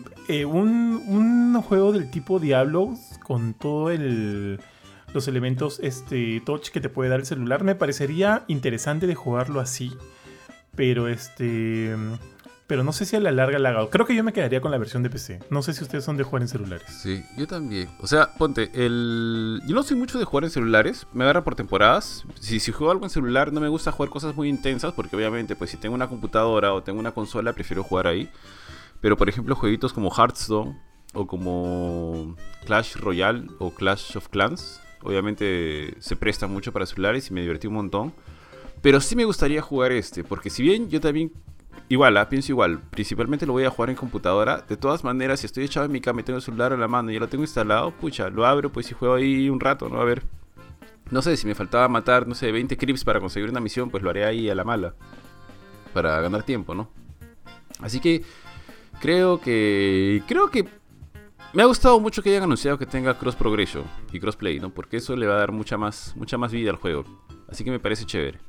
[0.45, 4.59] un, un, juego del tipo Diablo con todo el
[5.13, 7.63] los elementos este, touch que te puede dar el celular.
[7.63, 9.93] Me parecería interesante de jugarlo así.
[10.75, 11.95] Pero este.
[12.67, 13.89] Pero no sé si a la larga la haga.
[13.89, 15.39] Creo que yo me quedaría con la versión de PC.
[15.49, 16.87] No sé si ustedes son de jugar en celulares.
[16.89, 17.89] Sí, yo también.
[17.99, 19.61] O sea, ponte, el...
[19.67, 22.23] yo no soy mucho de jugar en celulares, me agarra por temporadas.
[22.39, 25.55] Si, si juego algo en celular no me gusta jugar cosas muy intensas, porque obviamente
[25.55, 28.29] pues si tengo una computadora o tengo una consola prefiero jugar ahí.
[29.01, 30.79] Pero por ejemplo jueguitos como Hearthstone
[31.13, 37.33] o como Clash Royale o Clash of Clans, obviamente se prestan mucho para celulares y
[37.33, 38.13] me divertí un montón.
[38.81, 41.31] Pero sí me gustaría jugar este, porque si bien yo también
[41.89, 42.79] Igual, ah, pienso igual.
[42.89, 44.65] Principalmente lo voy a jugar en computadora.
[44.67, 46.87] De todas maneras, si estoy echado en mi cama y tengo el celular en la
[46.87, 49.89] mano y ya lo tengo instalado, pucha, lo abro pues y juego ahí un rato,
[49.89, 49.99] ¿no?
[49.99, 50.23] A ver.
[51.11, 54.01] No sé, si me faltaba matar, no sé, 20 creeps para conseguir una misión, pues
[54.01, 54.95] lo haré ahí a la mala.
[55.93, 56.89] Para ganar tiempo, ¿no?
[57.79, 58.23] Así que
[58.99, 60.23] creo que.
[60.27, 60.67] Creo que.
[61.53, 64.71] Me ha gustado mucho que hayan anunciado que tenga cross progression y crossplay, ¿no?
[64.71, 67.03] Porque eso le va a dar mucha más, mucha más vida al juego.
[67.47, 68.39] Así que me parece chévere.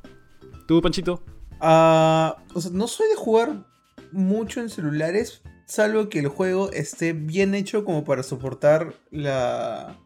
[0.65, 1.21] ¿Tú, Panchito?
[1.67, 3.65] Ah, o sea, no soy de jugar
[4.11, 9.97] mucho en celulares, salvo que el juego esté bien hecho como para soportar la,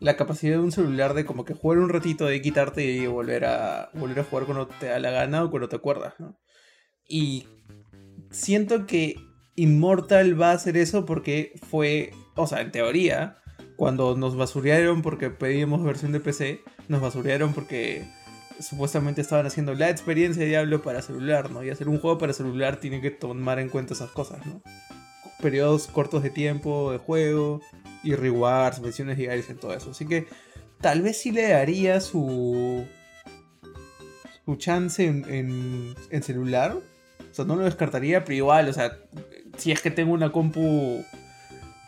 [0.00, 3.44] la capacidad de un celular de como que jugar un ratito de quitarte y volver
[3.44, 6.14] a, volver a jugar cuando te da la gana o cuando te acuerdas.
[7.08, 7.46] Y
[8.32, 9.14] siento que
[9.54, 13.38] Immortal va a hacer eso porque fue, o sea, en teoría,
[13.76, 18.04] cuando nos basurearon porque pedíamos versión de PC, nos basurearon porque
[18.60, 21.62] supuestamente estaban haciendo la experiencia de Diablo para celular, ¿no?
[21.62, 24.62] Y hacer un juego para celular tiene que tomar en cuenta esas cosas, ¿no?
[25.40, 27.60] Periodos cortos de tiempo de juego
[28.02, 29.90] y rewards, menciones diarias y todo eso.
[29.90, 30.26] Así que
[30.80, 32.86] tal vez sí le daría su,
[34.44, 36.76] su chance en, en, celular.
[36.76, 38.98] O sea, no lo descartaría, pero igual, o sea,
[39.58, 41.04] si es que tengo una compu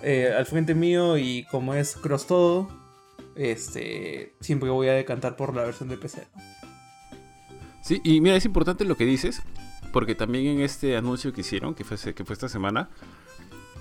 [0.03, 2.69] eh, al frente mío y como es cross todo,
[3.35, 6.27] este, siempre voy a decantar por la versión de PC.
[7.89, 9.41] Sí, y mira, es importante lo que dices,
[9.95, 12.91] porque también en este anuncio que hicieron, que fue, que fue esta semana,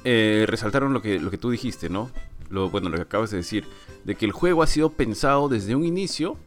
[0.05, 2.09] eh, resaltaron lo que, lo que tú dijiste, ¿no?
[2.49, 3.67] Lo, bueno, lo que acabas de decir,
[4.05, 6.37] de que el juego ha sido pensado desde un inicio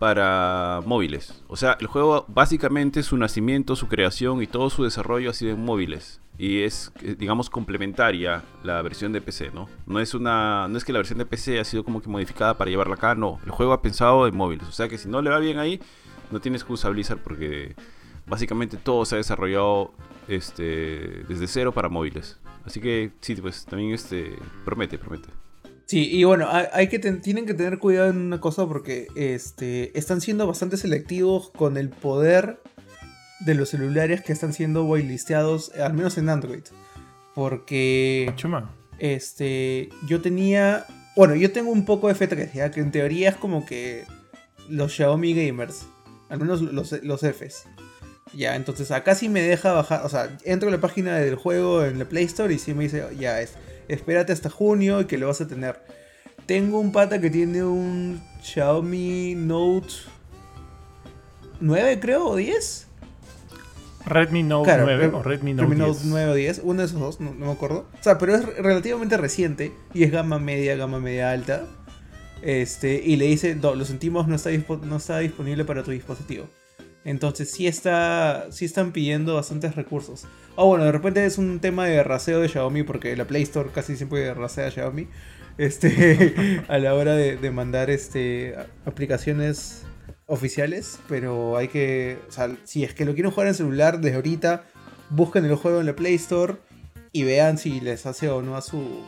[0.00, 1.44] para móviles.
[1.46, 5.52] O sea, el juego básicamente su nacimiento, su creación y todo su desarrollo ha sido
[5.52, 6.20] en móviles.
[6.38, 9.68] Y es, eh, digamos, complementaria la versión de PC, ¿no?
[9.86, 12.58] No es, una, no es que la versión de PC ha sido como que modificada
[12.58, 13.38] para llevarla acá, no.
[13.44, 14.66] El juego ha pensado en móviles.
[14.66, 15.80] O sea que si no le va bien ahí,
[16.30, 17.74] no tiene excusa Blizzard porque
[18.26, 19.92] básicamente todo se ha desarrollado
[20.28, 22.38] este, desde cero para móviles.
[22.64, 25.28] Así que sí, pues también este, promete, promete.
[25.86, 30.20] Sí, y bueno, hay, que tienen que tener cuidado en una cosa porque este, están
[30.20, 32.60] siendo bastante selectivos con el poder
[33.40, 36.64] de los celulares que están siendo whitelisteados, al menos en Android.
[37.36, 38.32] Porque.
[38.34, 38.74] Chuma.
[38.98, 39.90] Este.
[40.08, 40.86] Yo tenía.
[41.14, 44.04] Bueno, yo tengo un poco de F3, que en teoría es como que
[44.68, 45.86] los Xiaomi gamers
[46.28, 47.66] al menos los, los Fs.
[48.32, 51.84] Ya, entonces acá sí me deja bajar, o sea, entro a la página del juego
[51.84, 53.54] en la Play Store y sí me dice, ya es,
[53.88, 55.80] espérate hasta junio y que lo vas a tener.
[56.46, 59.88] Tengo un pata que tiene un Xiaomi Note
[61.60, 62.86] 9, creo, o 10.
[64.06, 67.20] Redmi Note 9 o Redmi Note, Redmi Note 9 o 10, uno de esos dos,
[67.20, 67.86] no, no, me acuerdo.
[67.98, 71.66] O sea, pero es relativamente reciente y es gama media, gama media alta.
[72.46, 74.50] Este, y le dice, lo sentimos, no está,
[74.82, 76.48] no está disponible para tu dispositivo.
[77.04, 80.26] Entonces sí, está, sí están pidiendo bastantes recursos.
[80.56, 83.70] Ah, bueno, de repente es un tema de raseo de Xiaomi, porque la Play Store
[83.74, 85.08] casi siempre rasea a Xiaomi.
[85.58, 88.54] Este, a la hora de, mandar este,
[88.84, 89.82] aplicaciones
[90.26, 91.00] oficiales.
[91.08, 92.16] Pero hay que.
[92.62, 94.62] Si es que lo quieren jugar en celular desde ahorita,
[95.10, 96.58] busquen el juego en la Play Store
[97.10, 99.02] y vean si les hace o no a su,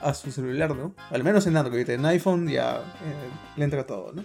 [0.00, 0.94] a su celular, ¿no?
[1.10, 4.24] Al menos en Android, en iPhone ya eh, le entra todo, ¿no?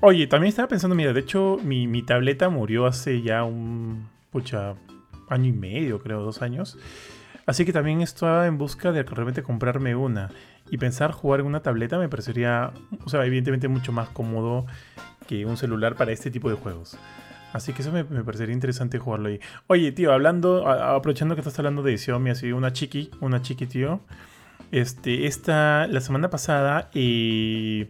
[0.00, 4.74] Oye, también estaba pensando, mira, de hecho mi, tableta murió hace ya un, pucha,
[5.28, 6.78] año y medio, creo, dos años.
[7.44, 10.30] Así que también estaba en busca de realmente comprarme una.
[10.70, 12.72] Y pensar jugar en una tableta me parecería,
[13.04, 14.66] o sea, evidentemente mucho más cómodo
[15.26, 16.96] que un celular para este tipo de juegos.
[17.52, 19.40] Así que eso me, parecería interesante jugarlo ahí.
[19.66, 24.00] Oye, tío, hablando, aprovechando que estás hablando de Xiaomi, así una chiqui, una chiqui, tío.
[24.70, 27.88] Este, esta, la semana pasada, y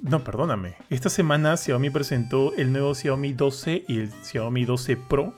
[0.00, 0.76] no, perdóname.
[0.90, 5.34] Esta semana Xiaomi presentó el nuevo Xiaomi 12 y el Xiaomi 12 Pro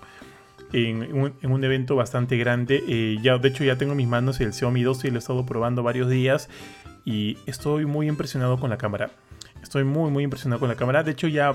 [0.72, 2.82] en un, evento bastante grande.
[2.86, 5.18] Eh, ya, de hecho, ya tengo en mis manos el Xiaomi 12 y lo he
[5.18, 6.48] estado probando varios días
[7.04, 9.10] y estoy muy impresionado con la cámara.
[9.62, 11.02] Estoy muy, muy impresionado con la cámara.
[11.02, 11.54] De hecho, ya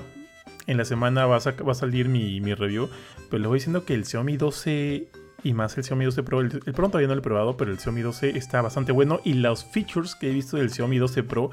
[0.67, 2.89] en la semana va a, salir mi, review.
[3.29, 5.07] Pero les voy diciendo que el Xiaomi 12
[5.43, 7.79] y más el Xiaomi 12 Pro, el, Pro todavía no lo he probado, pero el
[7.79, 9.19] Xiaomi 12 está bastante bueno.
[9.23, 11.51] Y los features que he visto del Xiaomi 12 Pro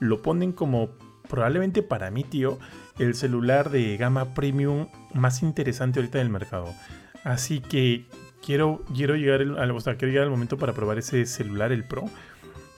[0.00, 0.90] lo ponen como
[1.28, 2.58] probablemente para mí, tío,
[2.98, 6.72] el celular de gama premium más interesante ahorita del mercado.
[7.24, 8.06] Así que
[8.44, 11.84] quiero, quiero, llegar al, o sea, quiero llegar al momento para probar ese celular, el
[11.84, 12.04] Pro.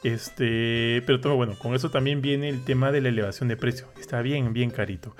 [0.03, 3.87] Este, pero todo bueno, con eso también viene el tema de la elevación de precio.
[3.99, 5.17] Está bien, bien carito.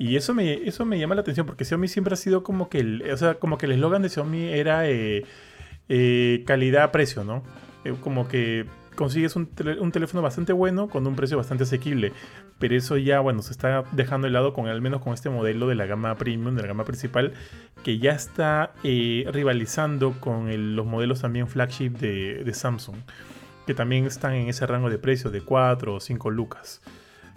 [0.00, 2.78] Y eso me, eso me llama la atención porque Xiaomi siempre ha sido como que
[2.78, 5.26] el, o sea, como que el eslogan de Xiaomi era eh,
[5.90, 7.42] eh, calidad-precio, ¿no?
[7.84, 12.14] Eh, como que consigues un, un, teléfono bastante bueno con un precio bastante asequible.
[12.58, 15.66] Pero eso ya, bueno, se está dejando de lado con al menos con este modelo
[15.68, 17.34] de la gama premium, de la gama principal,
[17.84, 22.96] que ya está rivalizando con los modelos también flagship de, de Samsung
[23.66, 26.80] que también están en ese rango de precio de 4 o 5 lucas.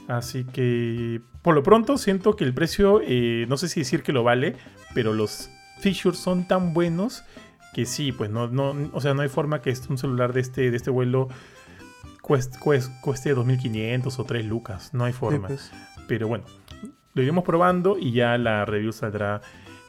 [0.07, 4.13] Así que por lo pronto siento que el precio, eh, no sé si decir que
[4.13, 4.55] lo vale,
[4.95, 7.23] pero los features son tan buenos
[7.73, 10.71] que sí, pues no, no, o sea, no hay forma que un celular de este,
[10.71, 11.27] de este vuelo
[12.21, 15.49] cueste, cueste, 2.500 o 3 lucas, no hay forma.
[15.49, 15.69] Pues.
[16.07, 16.45] Pero bueno,
[17.13, 19.41] lo iremos probando y ya la review saldrá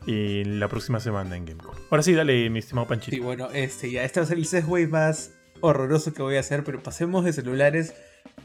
[0.07, 1.79] en la próxima semana en Gamecore.
[1.91, 3.17] Ahora sí, dale, mi estimado Panchito.
[3.17, 6.41] Sí, bueno, este, ya este va a ser el Segway más horroroso que voy a
[6.41, 7.95] hacer, pero pasemos de celulares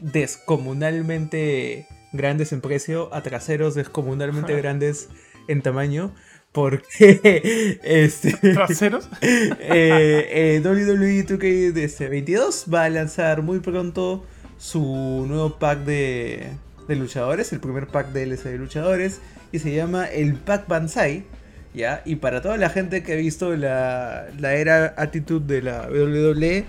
[0.00, 5.08] descomunalmente grandes en precio a traseros descomunalmente grandes
[5.48, 6.14] en tamaño.
[6.52, 9.08] Porque este, ¿Traseros?
[9.22, 14.24] eh, eh, WWE 2K22 va a lanzar muy pronto
[14.58, 16.48] su nuevo pack de,
[16.88, 19.20] de luchadores, el primer pack DLC de luchadores,
[19.52, 21.24] y se llama el Pack Banzai.
[21.72, 22.02] ¿ya?
[22.04, 26.64] Y para toda la gente que ha visto la, la era Attitude de la WWE,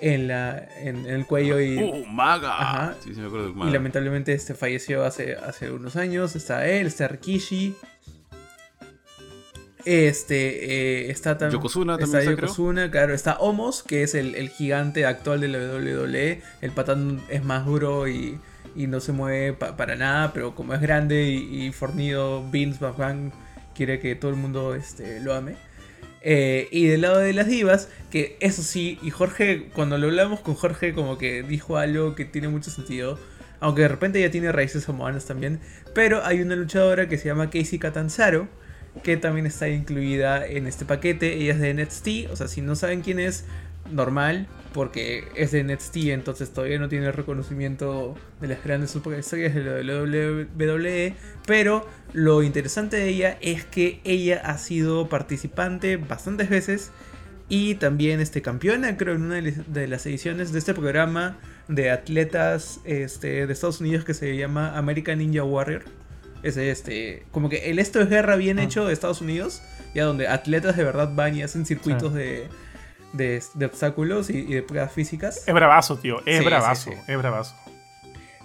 [0.00, 1.78] En, la, en, el cuello y.
[1.78, 2.94] ¡Oh, maga!
[3.02, 6.36] Sí, sí me acuerdo Y lamentablemente este falleció hace, hace unos años.
[6.36, 7.74] Está él, está Rikishi.
[9.84, 11.60] Este, eh, está también.
[11.60, 13.14] Yokozuna está Yokozuna, claro.
[13.14, 16.42] Está Homos, que es el, gigante actual de la WWE.
[16.60, 18.38] El patán es más duro y,
[18.76, 23.32] y no se mueve para nada, pero como es grande y, fornido, Vince McMahon
[23.78, 25.54] quiere que todo el mundo este, lo ame.
[26.20, 30.40] Eh, y del lado de las divas, que eso sí, y Jorge, cuando lo hablamos
[30.40, 33.18] con Jorge, como que dijo algo que tiene mucho sentido.
[33.60, 35.60] Aunque de repente ya tiene raíces samoanas también.
[35.94, 38.48] Pero hay una luchadora que se llama Casey Catanzaro.
[39.02, 41.34] Que también está incluida en este paquete.
[41.34, 42.32] Ella es de NXT.
[42.32, 43.44] O sea, si no saben quién es,
[43.90, 49.54] normal, porque es de NXT, entonces todavía no tiene el reconocimiento de las grandes superestrellas
[49.54, 51.14] de la WWE.
[51.46, 56.90] Pero lo interesante de ella es que ella ha sido participante bastantes veces
[57.48, 62.80] y también este, campeona, creo, en una de las ediciones de este programa de atletas
[62.84, 65.84] este, de Estados Unidos que se llama American Ninja Warrior.
[66.42, 68.62] Es este, como que el esto es guerra bien ah.
[68.62, 69.62] hecho de Estados Unidos,
[69.94, 72.48] ya donde atletas de verdad van y hacen circuitos de
[73.12, 75.46] de, obstáculos y, de pruebas físicas.
[75.46, 76.20] Es bravazo, tío.
[76.26, 76.90] Es bravazo.
[77.06, 77.54] Es bravazo.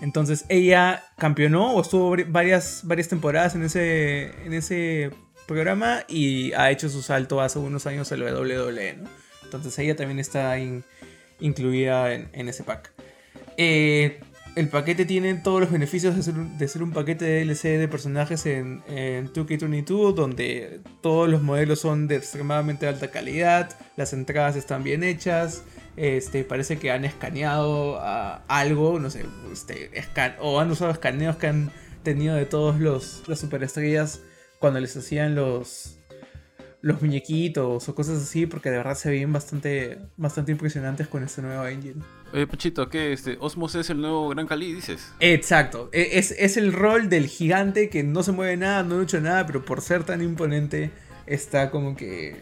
[0.02, 5.12] Entonces ella campeonó o estuvo varias, varias temporadas en ese, en ese
[5.48, 8.98] programa y ha hecho su salto hace unos años a la WWE.
[9.44, 10.58] Entonces ella también está
[11.40, 12.92] incluida en, en, ese pack.
[13.58, 14.20] Eh,
[14.56, 18.84] el paquete tiene todos los beneficios de ser, un paquete de DLC de personajes en,
[18.88, 25.04] en 2K22, donde todos los modelos son de extremadamente alta calidad, las entradas están bien
[25.04, 25.64] hechas,
[25.98, 28.00] este, parece que han escaneado
[28.48, 29.90] algo, no sé, este,
[30.40, 31.72] o han usado escaneos que han
[32.04, 34.22] tenido de todos los las superestrellas
[34.60, 35.98] cuando les hacían los
[36.82, 41.42] los muñequitos o cosas así, porque de verdad se ven bastante, bastante impresionantes con este
[41.42, 42.02] nuevo engine.
[42.34, 43.14] Oye, Pachito, ¿qué?
[43.14, 45.14] Este, ¿Osmos es el nuevo Gran Cali, dices?
[45.20, 45.90] Exacto.
[45.94, 49.46] E, es, es, el rol del gigante que no se mueve nada, no lucha nada,
[49.46, 50.90] pero por ser tan imponente
[51.28, 52.42] está como que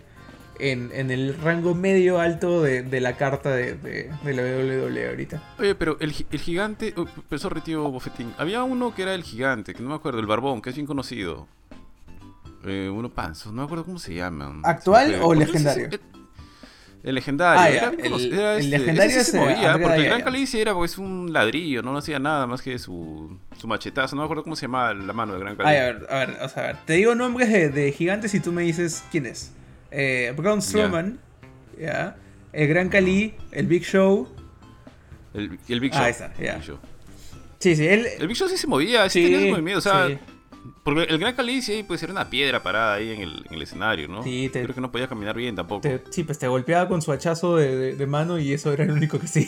[0.60, 5.44] en, en el rango medio alto de, de la carta de, de, la WWE ahorita.
[5.60, 6.94] Oye, pero el, el gigante...
[6.96, 8.34] Oh, sorry, tío Bofetín.
[8.38, 10.88] Había uno que era el gigante, que no me acuerdo, el barbón, que es bien
[10.88, 11.48] conocido.
[12.64, 14.62] Eh, uno panzo, no me acuerdo cómo se llama.
[14.64, 15.88] ¿Actual Eh, o legendario?
[15.88, 16.00] ese-
[17.04, 17.60] El legendario.
[17.62, 20.06] Ah, era bien el- era el este- legendario ese sí se movía, porque el.
[20.06, 24.16] Gran Cali era pues un ladrillo, no hacía nada más que su, su machetazo.
[24.16, 25.70] No me acuerdo cómo se llamaba la mano del Gran Cali.
[25.70, 26.76] Ay, a ver, a ver, o sea, a ver.
[26.86, 29.52] Te digo nombres de, de gigantes y tú me dices quién es.
[29.90, 31.20] Eh, Braun Strowman,
[31.80, 32.16] ya.
[32.54, 34.28] El Gran Cali, el Big Show.
[35.34, 36.06] El, el Big Ah, Show.
[36.06, 36.52] ahí está, ya.
[36.54, 36.78] El Big Show.
[37.60, 38.08] Sí, sí, él.
[38.20, 39.80] El Big Show sí se movía, sí, Sí, tenía su movimiento.
[39.80, 40.18] O sea, sí.
[40.84, 43.62] Porque el Gran Cali sí puede ser una piedra parada ahí en el, en el
[43.62, 44.24] escenario, ¿no?
[44.24, 45.82] Sí, te- Creo que no podía caminar bien tampoco.
[45.82, 48.86] Te- sí, pues te golpeaba con su hachazo de, de- de mano y eso era
[48.86, 49.44] lo único que sí.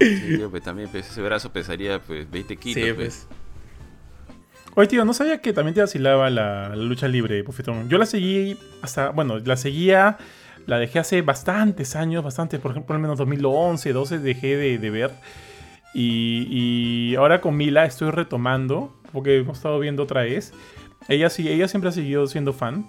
[0.00, 2.84] Sí, tío, pues también pues, ese brazo pesaría pues 20 kilos.
[2.86, 3.26] Sí, pues.
[3.26, 3.38] pues.
[4.76, 7.88] Oye, tío, no sabía que también te vacilaba la, la lucha libre, Pufetón.
[7.88, 10.18] Yo la seguí hasta, bueno, la seguía,
[10.66, 14.78] la dejé hace bastantes años, bastantes, por ejemplo, por lo menos 2011, 12 dejé de,
[14.78, 15.10] de ver.
[15.94, 20.52] Y, y ahora con Mila estoy retomando, porque hemos estado viendo otra vez.
[21.08, 22.86] Ella sí, ella siempre ha seguido siendo fan.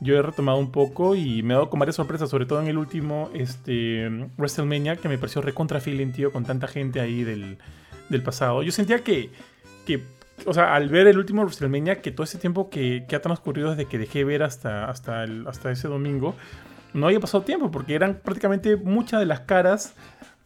[0.00, 2.66] Yo he retomado un poco y me he dado con varias sorpresas, sobre todo en
[2.66, 7.56] el último este, WrestleMania, que me pareció recontra feeling, tío, con tanta gente ahí del,
[8.10, 8.62] del pasado.
[8.62, 9.30] Yo sentía que,
[9.86, 10.02] que,
[10.44, 13.70] o sea, al ver el último WrestleMania, que todo ese tiempo que, que ha transcurrido
[13.70, 16.34] desde que dejé ver hasta, hasta, el- hasta ese domingo,
[16.92, 19.94] no había pasado tiempo, porque eran prácticamente muchas de las caras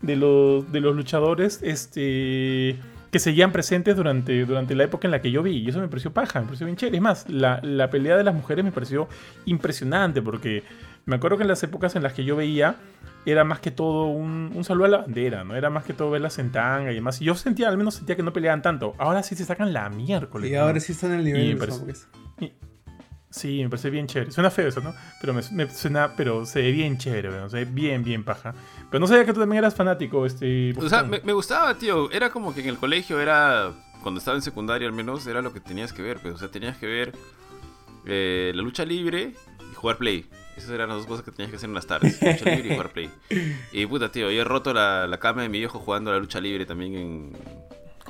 [0.00, 2.76] de los, de los luchadores este,
[3.10, 5.56] que seguían presentes durante, durante la época en la que yo vi.
[5.58, 6.96] Y eso me pareció paja, me pareció bien chévere.
[6.98, 9.08] Es más, la, la pelea de las mujeres me pareció
[9.46, 10.62] impresionante, porque
[11.06, 12.76] me acuerdo que en las épocas en las que yo veía
[13.26, 15.54] era más que todo un, un saludo a la bandera, ¿no?
[15.56, 17.20] Era más que todo verlas en tanga y demás.
[17.20, 18.94] Y yo sentía, al menos sentía que no peleaban tanto.
[18.98, 20.50] Ahora sí se sacan la miércoles.
[20.50, 20.60] Y ¿no?
[20.62, 22.08] ahora sí están en el nivel Y de los parece- hombres.
[22.40, 22.52] Y-
[23.30, 24.32] Sí, me parece bien chévere.
[24.32, 24.92] Suena feo eso, ¿no?
[25.20, 27.48] Pero me, me suena, pero se ve bien chévere, weón.
[27.48, 28.54] Se ve bien, bien paja.
[28.90, 30.74] Pero no sabía que tú también eras fanático, este.
[30.76, 32.10] O sea, me, me gustaba, tío.
[32.10, 33.72] Era como que en el colegio era.
[34.02, 36.18] Cuando estaba en secundaria al menos, era lo que tenías que ver.
[36.18, 37.12] Pues, o sea, tenías que ver
[38.06, 39.34] eh, la lucha libre
[39.70, 40.26] y jugar play.
[40.56, 42.20] Esas eran las dos cosas que tenías que hacer en las tardes.
[42.20, 43.10] Lucha libre y jugar play.
[43.72, 46.20] Y puta, tío, yo he roto la, la cama de mi viejo jugando a la
[46.20, 47.32] lucha libre también en...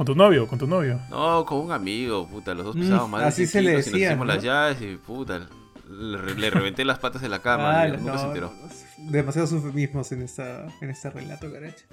[0.01, 0.99] Con tu novio, con tu novio.
[1.11, 2.55] No, con un amigo, puta.
[2.55, 4.27] Los dos Mm, pesábamos más de así 100 se le kilos y nos decía, hicimos
[4.27, 4.33] ¿no?
[4.33, 5.47] las llaves y puta...
[5.91, 8.55] Le, re- le reventé las patas de la cama, Ah, tío, nunca no, se enteró.
[8.99, 11.85] no, demasiados eufemismos en, esta, en este relato, Garache.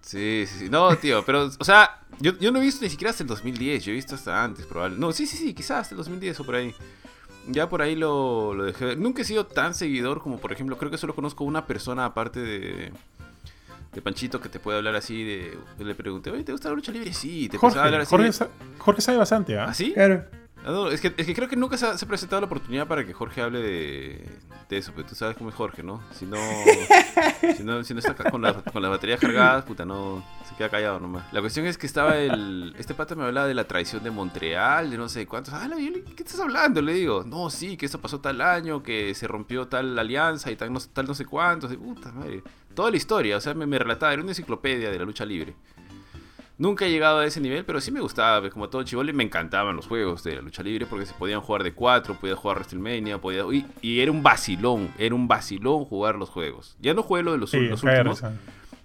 [0.00, 0.68] Sí, sí, sí.
[0.70, 3.84] No, tío, pero, o sea, yo, yo no he visto ni siquiera hasta el 2010.
[3.84, 5.04] Yo he visto hasta antes, probablemente.
[5.06, 6.74] No, sí, sí, sí, quizás hasta el 2010 o por ahí.
[7.48, 8.84] Ya por ahí lo, lo dejé.
[8.86, 8.98] ver.
[8.98, 12.40] Nunca he sido tan seguidor como, por ejemplo, creo que solo conozco una persona aparte
[12.40, 12.92] de.
[13.92, 15.58] De Panchito que te puede hablar así de.
[15.78, 17.12] Le pregunté, oye, ¿te gusta la lucha libre?
[17.12, 18.38] Sí, te a hablar Jorge, así.
[18.38, 19.66] Jorge, sa- Jorge sabe bastante, ¿ah?
[19.68, 19.92] ¿Ah, sí?
[19.92, 20.24] Claro.
[20.64, 22.46] Ah, no, es, que, es que creo que nunca se ha, se ha presentado la
[22.46, 24.28] oportunidad para que Jorge hable de,
[24.68, 26.00] de eso, pero tú sabes cómo es Jorge, ¿no?
[26.12, 26.36] Si no,
[27.56, 30.68] si no, si no está con, la- con las baterías cargadas, puta, no, se queda
[30.68, 31.24] callado nomás.
[31.32, 34.90] La cuestión es que estaba el, este pata me hablaba de la traición de Montreal,
[34.90, 35.52] de no sé cuántos.
[35.54, 35.68] Ah,
[36.16, 36.80] ¿qué estás hablando?
[36.80, 40.56] Le digo, no, sí, que esto pasó tal año, que se rompió tal alianza y
[40.56, 42.42] tal no, tal no sé cuántos, y puta madre.
[42.74, 45.54] Toda la historia, o sea, me, me relataba, era una enciclopedia de la lucha libre.
[46.58, 49.14] Nunca he llegado a ese nivel, pero sí me gustaba, pues, como todo chivolo, y
[49.14, 52.38] me encantaban los juegos de la lucha libre porque se podían jugar de 4, podías
[52.38, 56.76] jugar WrestleMania, podía, y, y era un vacilón, era un vacilón jugar los juegos.
[56.80, 58.22] Ya no jugué lo de los, Sí, los últimos,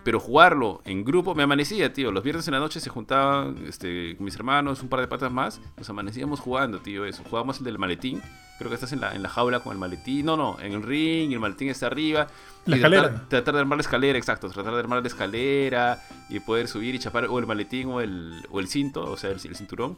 [0.04, 2.14] pero jugarlo en grupo me amanecía, tío.
[2.14, 5.60] Los viernes en la noche se juntaban este, mis hermanos, un par de patas más,
[5.76, 7.24] nos amanecíamos jugando, tío, eso.
[7.26, 8.22] Jugábamos el del maletín,
[8.58, 10.84] creo que estás en la, en la jaula con el maletín, no, no, en el
[10.84, 12.28] ring, y el maletín está arriba.
[12.66, 13.28] La y tratar- escalera.
[13.30, 17.00] Tratar, de armar la escalera, exacto, tratar de armar la escalera y poder subir y
[17.00, 19.98] chapar o el maletín o el, o el cinto, o sea, el, el cinturón.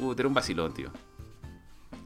[0.00, 0.90] Uh, era un vacilón, tío.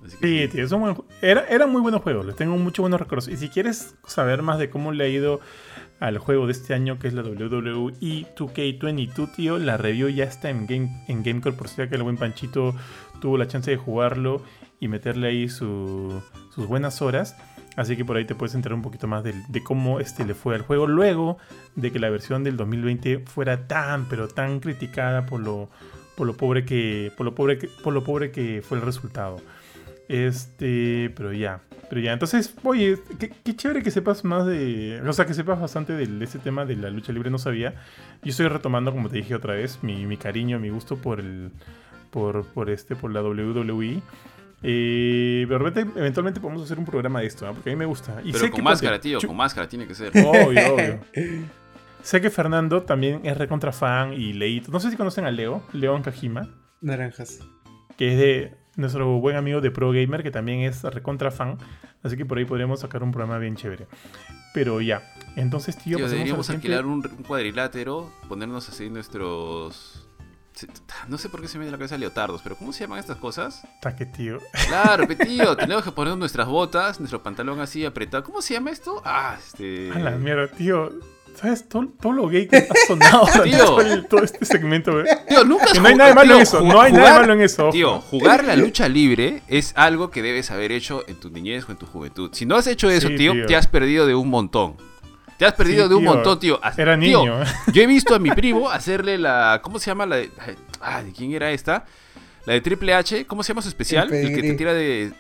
[0.05, 3.01] Así que Sí, tío, son buen- era- eran muy buenos juegos, les tengo muchos buenos
[3.01, 3.29] recuerdos.
[3.29, 5.41] Y si quieres saber más de cómo le ha ido
[6.01, 10.25] al juego de este año, que es la E WWE 2K22, tío, la review ya
[10.25, 12.75] está en, Game, en GameCore, por si que el buen Panchito
[13.21, 14.43] tuvo la chance de jugarlo
[14.81, 16.23] y meterle ahí su-
[16.55, 17.37] sus buenas horas.
[17.77, 20.55] Así que por ahí te puedes enterar un poquito más de, cómo este le fue
[20.55, 21.39] al juego luego
[21.75, 25.69] de que la versión del 2020 fuera tan, pero tan criticada por lo,
[26.17, 29.41] por lo pobre que, por lo pobre que, por lo pobre que fue el resultado.
[30.09, 32.13] Este, pero ya, pero ya.
[32.13, 36.25] Entonces, oye, qué, chévere que sepas más de, o sea, que sepas bastante de, de
[36.25, 37.75] ese tema de la lucha libre, no sabía.
[38.23, 41.51] Yo estoy retomando, como te dije otra vez, mi, mi cariño, mi gusto por el,
[42.11, 44.01] por, por este, por la WWE.
[44.67, 47.53] Eh, pero de repente, eventualmente podemos hacer un programa de esto, ¿ah?
[47.53, 48.21] porque a mí me gusta.
[48.25, 50.11] Y Pero sé con que máscara, tío, con máscara tiene que ser.
[50.17, 51.01] Obvio, obvio.
[52.03, 54.73] sé que Fernando también es recontra fan y leíto.
[54.73, 56.49] No sé si conocen a Leo, León Kajima
[56.81, 57.41] Naranjas.
[57.99, 61.59] que es de nuestro buen amigo de Pro Gamer, que también es recontra fan.
[62.03, 63.87] Así que por ahí podríamos sacar un programa bien chévere.
[64.55, 65.03] Pero ya,
[65.37, 70.04] entonces, tío, Tío, pasemos deberíamos alquilar un, un cuadrilátero, ponernos así nuestros
[71.09, 72.99] No sé por qué se me viene a la cabeza leotardos, pero ¿cómo se llaman
[73.01, 73.63] estas cosas?
[73.81, 74.39] Taque, tío.
[74.69, 78.23] Claro, pe, tío, tenemos que poner nuestras botas, nuestro pantalón así apretado.
[78.25, 79.03] ¿Cómo se llama esto?
[79.05, 79.91] Ah, este.
[79.93, 80.91] A la mierda, tío.
[81.35, 83.59] ¿Sabes todo, todo lo gay que ha sonado Tío.
[83.65, 85.05] todo, el- todo este segmento, güey?
[85.29, 87.21] Tío, nunca Que no hay nada de malo tío, en eso, no hay nada de
[87.23, 87.71] malo en eso.
[87.71, 91.73] Tío, jugar la lucha libre es algo que debes haber hecho en tu niñez o
[91.73, 92.31] en tu juventud.
[92.33, 93.47] Si no has hecho eso, Sí, tío, tío.
[93.47, 94.77] te has perdido de un montón.
[95.39, 96.15] Te has perdido Sí, de un tío.
[96.15, 96.61] montón, tío.
[96.63, 97.43] As- Era tío, niño.
[97.43, 97.47] ¿eh?
[97.73, 99.61] Yo he visto a mi primo hacerle la.
[99.63, 100.31] ¿Cómo se llama la de.
[100.81, 101.85] Ah, ¿de quién era esta?
[102.47, 103.27] La de Triple H.
[103.27, 104.13] ¿Cómo se llama su especial?
[104.13, 105.13] El El, que te tira de.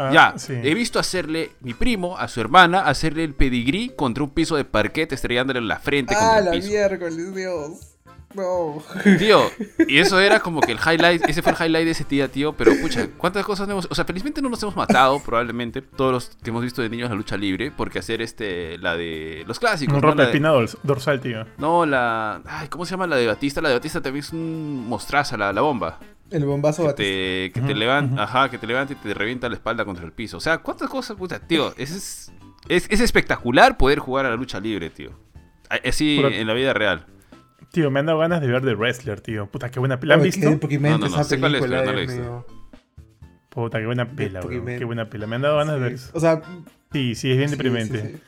[0.00, 0.52] Ah, ya, sí.
[0.62, 4.64] he visto hacerle mi primo, a su hermana, hacerle el pedigrí contra un piso de
[4.64, 6.68] parquet estrellándole en la frente Ah, contra el la piso.
[6.68, 7.70] miércoles, Dios.
[8.34, 8.82] No.
[9.18, 9.40] Tío,
[9.88, 12.52] y eso era como que el highlight, ese fue el highlight de ese día, tío,
[12.52, 16.12] pero pucha, ¿cuántas cosas no hemos, o sea, felizmente no nos hemos matado, probablemente, todos
[16.12, 19.58] los que hemos visto de niños la lucha libre, porque hacer este, la de, los
[19.58, 20.08] clásicos, Un ¿no?
[20.14, 20.52] La de- espina
[20.82, 21.46] dorsal, tío.
[21.56, 23.62] no, la, ay, ¿cómo se llama la de Batista?
[23.62, 25.98] La de Batista también es un mostraza, la, la bomba,
[26.30, 27.02] El bombazo que Batista.
[27.02, 30.12] te, que te levanta, ajá, que te levanta y te revienta la espalda contra el
[30.12, 32.32] piso, o sea, ¿cuántas cosas, puta, tío, es, es,
[32.68, 35.12] es, es espectacular poder jugar a la lucha libre, tío,
[35.84, 37.06] así en la vida real.
[37.72, 39.46] Tío, me han dado ganas de ver The Wrestler, tío.
[39.46, 40.16] Puta, qué buena pela.
[40.16, 40.40] ¿La han visto?
[40.40, 42.46] qué deprimente No, no, no, esa sé cuál es, pero no he visto.
[43.50, 44.50] Puta, qué buena pela, weón.
[44.50, 44.78] Deprimente.
[44.78, 45.26] Qué buena pela.
[45.26, 46.10] Me han dado ganas de ver eso.
[46.14, 46.40] O sea,
[46.92, 48.00] Sí, sí, es bien sí, deprimente.
[48.02, 48.22] sí, sí.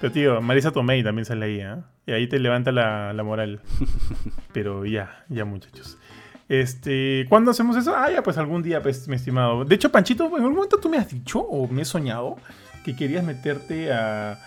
[0.00, 1.76] Pero, tío, Marisa Tomei también sale ahí, ¿eh?
[2.06, 3.60] Y ahí te levanta la, la moral.
[4.52, 5.98] Pero ya, ya, muchachos.
[6.48, 7.94] Este, ¿cuándo hacemos eso?
[7.96, 9.64] Ah, ya, pues algún día, pues, mi estimado.
[9.64, 12.36] De hecho, Panchito, en algún momento tú me has dicho, o me he soñado,
[12.84, 14.38] que querías meterte a,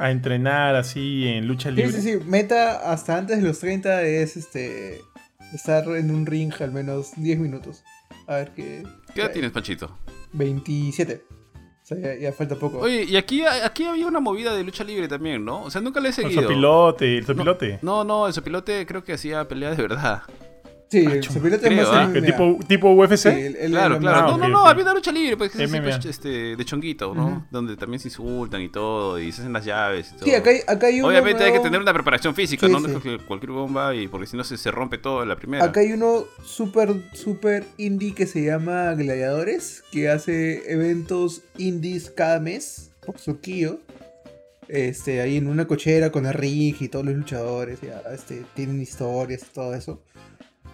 [0.00, 1.92] a entrenar así en lucha Sí, libre.
[1.92, 2.18] sí, sí.
[2.26, 5.00] Meta hasta antes de los 30 es este
[5.54, 7.82] estar en un ring al menos 10 minutos.
[8.26, 8.82] A ver qué.
[9.14, 9.98] ¿Qué edad tienes, Panchito?
[10.32, 11.22] 27.
[11.82, 12.78] O sea, ya, ya falta poco.
[12.78, 15.62] Oye, y aquí, aquí había una movida de lucha libre también, ¿no?
[15.64, 16.42] O sea, nunca le he El seguido.
[16.42, 17.78] sopilote, el sopilote.
[17.82, 20.22] No, no, el sopilote creo que hacía pelea de verdad.
[20.90, 22.10] Sí, ah, es más ¿ah?
[22.12, 23.16] ¿Qué tipo, tipo UFC?
[23.16, 24.18] Sí, el- el- Claro, el- claro.
[24.18, 25.96] Ah, no, no, no, había una lucha libre, pues, que es MMA.
[26.08, 27.46] este, de chonguito, ¿no?
[27.50, 30.24] Donde también se insultan y todo, y se hacen las llaves y todo.
[30.24, 31.08] Sí, acá hay, acá hay uno.
[31.08, 32.80] Obviamente hay que tener una preparación física, Sí, ¿no?
[32.80, 33.18] Sí.
[33.26, 35.64] cualquier bomba, y porque si no se, se rompe todo en la primera.
[35.64, 42.40] Acá hay uno súper, súper indie que se llama Gladiadores, que hace eventos indies cada
[42.40, 43.80] mes por Surquillo.
[44.68, 48.80] Este, ahí en una cochera con el ring y todos los luchadores, ya, este, tienen
[48.80, 50.00] historias y todo eso.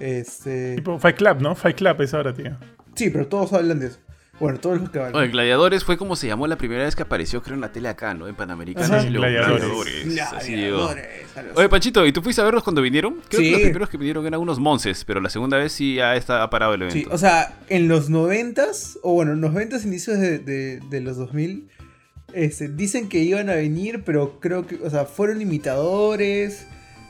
[0.01, 1.55] Este, Tipo Fight Club, ¿no?
[1.55, 2.57] Fight Club es ahora, tío.
[2.95, 3.99] sí, pero todos hablan de eso.
[4.39, 5.15] Bueno, todos los que hablan.
[5.17, 7.89] Oye, Gladiadores fue como se llamó la primera vez que apareció, creo, en la tele
[7.89, 8.29] acá, ¿no?
[8.29, 9.03] En Panamericana.
[9.03, 10.05] Gladiadores.
[10.05, 11.07] Gladiadores.
[11.55, 13.17] Oye, Panchito, ¿y tú fuiste a verlos cuando vinieron?
[13.31, 13.47] Creo Sí.
[13.47, 16.43] que los primeros que vinieron eran unos monces, pero la segunda vez sí ya está
[16.43, 16.99] ha parado el evento.
[16.99, 21.01] Sí, o sea, en los noventas, o bueno, en los noventas, inicios de, de- de
[21.01, 21.69] los 2000,
[22.35, 26.67] este, dicen que iban a venir, pero creo que, o sea, fueron imitadores.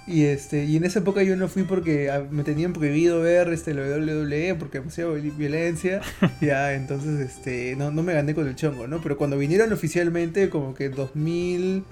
[0.09, 3.49] Y este, y en esa época yo no fui porque ah, me tenían prohibido ver
[3.53, 6.01] este la WWE porque demasiada vi- violencia.
[6.41, 9.01] ya, entonces este, no, no me gané con el chongo, ¿no?
[9.03, 11.85] Pero cuando vinieron oficialmente, como que 2008,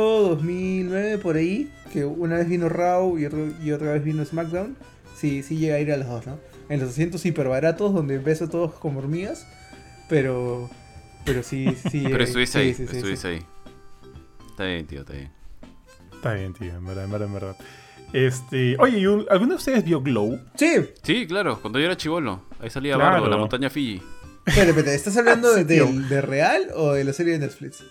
[0.00, 4.76] 2009, por ahí, que una vez vino Raw y, otro- y otra vez vino SmackDown,
[5.16, 6.38] sí, sí llega a ir a los dos, ¿no?
[6.68, 9.46] En los asientos hiper baratos, donde ves a todos como hormigas,
[10.08, 10.68] pero,
[11.24, 12.02] pero sí, sí.
[12.10, 13.42] Pero eh, estuviste sí, ahí, sí, sí, estuviste ahí.
[14.50, 15.30] Está bien, tío, está bien.
[16.16, 17.56] Está bien, tío, en verdad, en verdad, en verdad.
[18.12, 20.38] Este, oye, ¿y un- ¿alguno de ustedes vio Glow?
[20.54, 22.42] Sí, Sí, claro, cuando yo era chivolo.
[22.60, 23.12] Ahí salía Claro.
[23.12, 24.02] Bardo, la montaña Fiji.
[24.46, 27.84] espérate, espérate, ¿estás hablando de, real o de la serie de Netflix?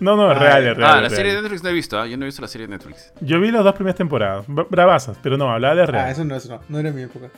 [0.00, 0.90] No, no, es Ah, real, es real.
[0.90, 1.10] ah, la real.
[1.14, 2.06] serie de Netflix no he visto, ¿ah?
[2.06, 3.12] Yo no he visto la serie de Netflix.
[3.20, 6.06] Yo vi las dos primeras temporadas, bra- bravasas, pero no, hablaba de real.
[6.06, 7.28] Ah, eso no, eso no, no era mi época.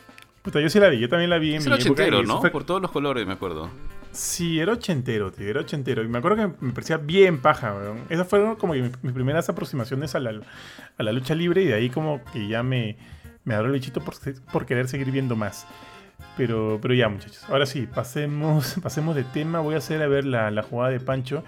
[0.44, 1.82] Puta, yo sí la vi, yo también la vi en Es mi época.
[1.82, 2.40] ochentero, y eso ¿no?
[2.40, 3.70] fue- Por todos los colores, me acuerdo.
[4.12, 6.04] Sí, era ochentero, tío, era ochentero.
[6.04, 8.00] Y me acuerdo que me parecía bien paja, weón.
[8.10, 10.40] Esas fueron como que mis primeras aproximaciones a la,
[10.98, 12.96] a la lucha libre y de ahí como que ya me,
[13.44, 14.14] me agarró el bichito por,
[14.52, 15.66] por querer seguir viendo más.
[16.36, 17.44] Pero, pero ya, muchachos.
[17.48, 19.60] Ahora sí, pasemos, pasemos de tema.
[19.60, 21.42] Voy a hacer a ver la, la jugada de Pancho.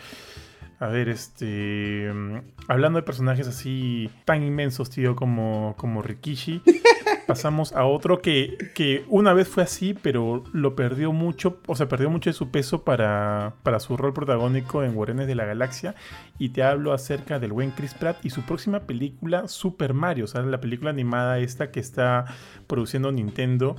[0.80, 2.10] A ver, este.
[2.12, 2.38] mm,
[2.68, 6.62] Hablando de personajes así tan inmensos, tío, como, como Rikishi.
[7.26, 11.88] pasamos a otro que, que una vez fue así, pero lo perdió mucho, o sea,
[11.88, 15.94] perdió mucho de su peso para, para su rol protagónico en Guardianes de la Galaxia.
[16.38, 20.28] Y te hablo acerca del buen Chris Pratt y su próxima película, Super Mario, o
[20.28, 22.26] sea, la película animada esta que está
[22.66, 23.76] produciendo Nintendo.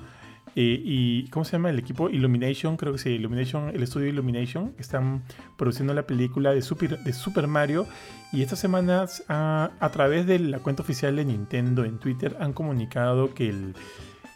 [0.60, 2.10] Y ¿cómo se llama el equipo?
[2.10, 5.22] Illumination, creo que sí, Illumination, el estudio Illumination, que están
[5.56, 7.86] produciendo la película de Super, Mario.
[8.34, 12.54] Y estas semanas, a, a través de la cuenta oficial de Nintendo en Twitter, han
[12.54, 13.54] comunicado que,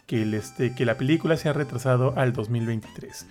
[0.06, 3.26] este, la película se ha retrasado al 2023.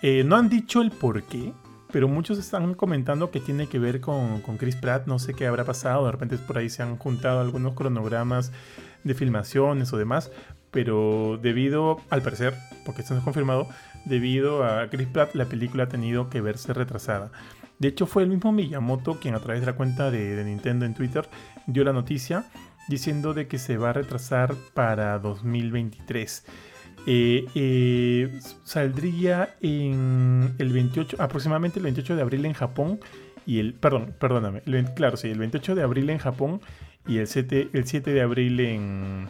[0.00, 1.52] Eh, no han dicho el por qué,
[1.92, 5.06] pero muchos están comentando que tiene que ver con, con Chris Pratt.
[5.06, 6.06] No sé qué habrá pasado.
[6.06, 8.52] De repente por ahí se han juntado algunos cronogramas
[9.04, 10.30] de filmaciones o demás,
[10.72, 12.54] pero debido, al parecer,
[12.84, 13.68] porque esto no es confirmado,
[14.04, 17.30] debido a Chris Pratt, la película ha tenido que verse retrasada.
[17.78, 20.94] De hecho, fue el mismo Miyamoto quien a través de la cuenta de, Nintendo en
[20.94, 21.28] Twitter
[21.66, 22.46] dio la noticia
[22.88, 26.44] diciendo de que se va a retrasar para 2023.
[27.06, 33.00] Eh, eh, saldría en el 28, aproximadamente el 28 de abril en Japón
[33.44, 34.62] y el, perdón, perdóname,
[34.94, 36.60] claro, sí, el 28 de abril en Japón
[37.06, 39.28] y el 7, el 7 de abril en,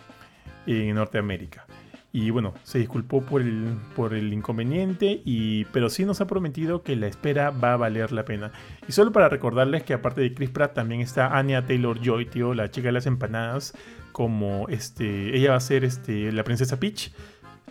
[0.67, 1.67] en Norteamérica.
[2.15, 6.83] Y bueno, se disculpó por el, por el inconveniente, y, pero sí nos ha prometido
[6.83, 8.53] que la espera va a valer la pena.
[8.87, 12.53] Y solo para recordarles que aparte de Chris Pratt también está Anya Taylor Joy, tío,
[12.53, 13.73] la chica de las empanadas,
[14.13, 17.13] como este, ella va a ser este, la princesa Peach.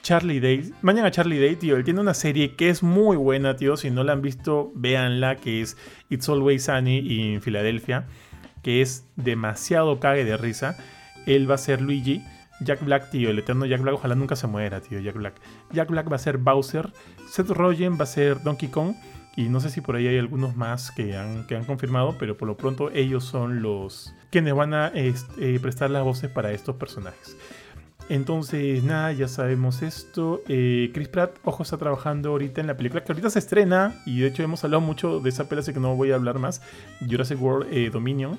[0.02, 3.78] Charlie Day, mañana Charlie Day, tío, él tiene una serie que es muy buena, tío,
[3.78, 5.78] si no la han visto, véanla, que es
[6.10, 8.08] It's Always Sunny en Filadelfia,
[8.64, 10.76] que es demasiado cague de risa.
[11.28, 12.24] Él va a ser Luigi,
[12.62, 15.36] Jack Black, tío, el eterno Jack Black, ojalá nunca se muera, tío, Jack Black.
[15.72, 16.92] Jack Black va a ser Bowser,
[17.30, 18.96] Seth Rogen va a ser Donkey Kong,
[19.36, 22.36] y no sé si por ahí hay algunos más que han, que han confirmado, pero
[22.38, 26.52] por lo pronto ellos son los quienes van a este, eh, prestar las voces para
[26.52, 27.38] estos personajes.
[28.10, 30.42] Entonces, nada, ya sabemos esto.
[30.50, 34.02] Eh, Chris Pratt, ojo, está trabajando ahorita en la película que ahorita se estrena.
[34.06, 36.38] Y de hecho hemos hablado mucho de esa película, así que no voy a hablar
[36.38, 36.62] más.
[37.10, 38.38] Jurassic World eh, Dominion.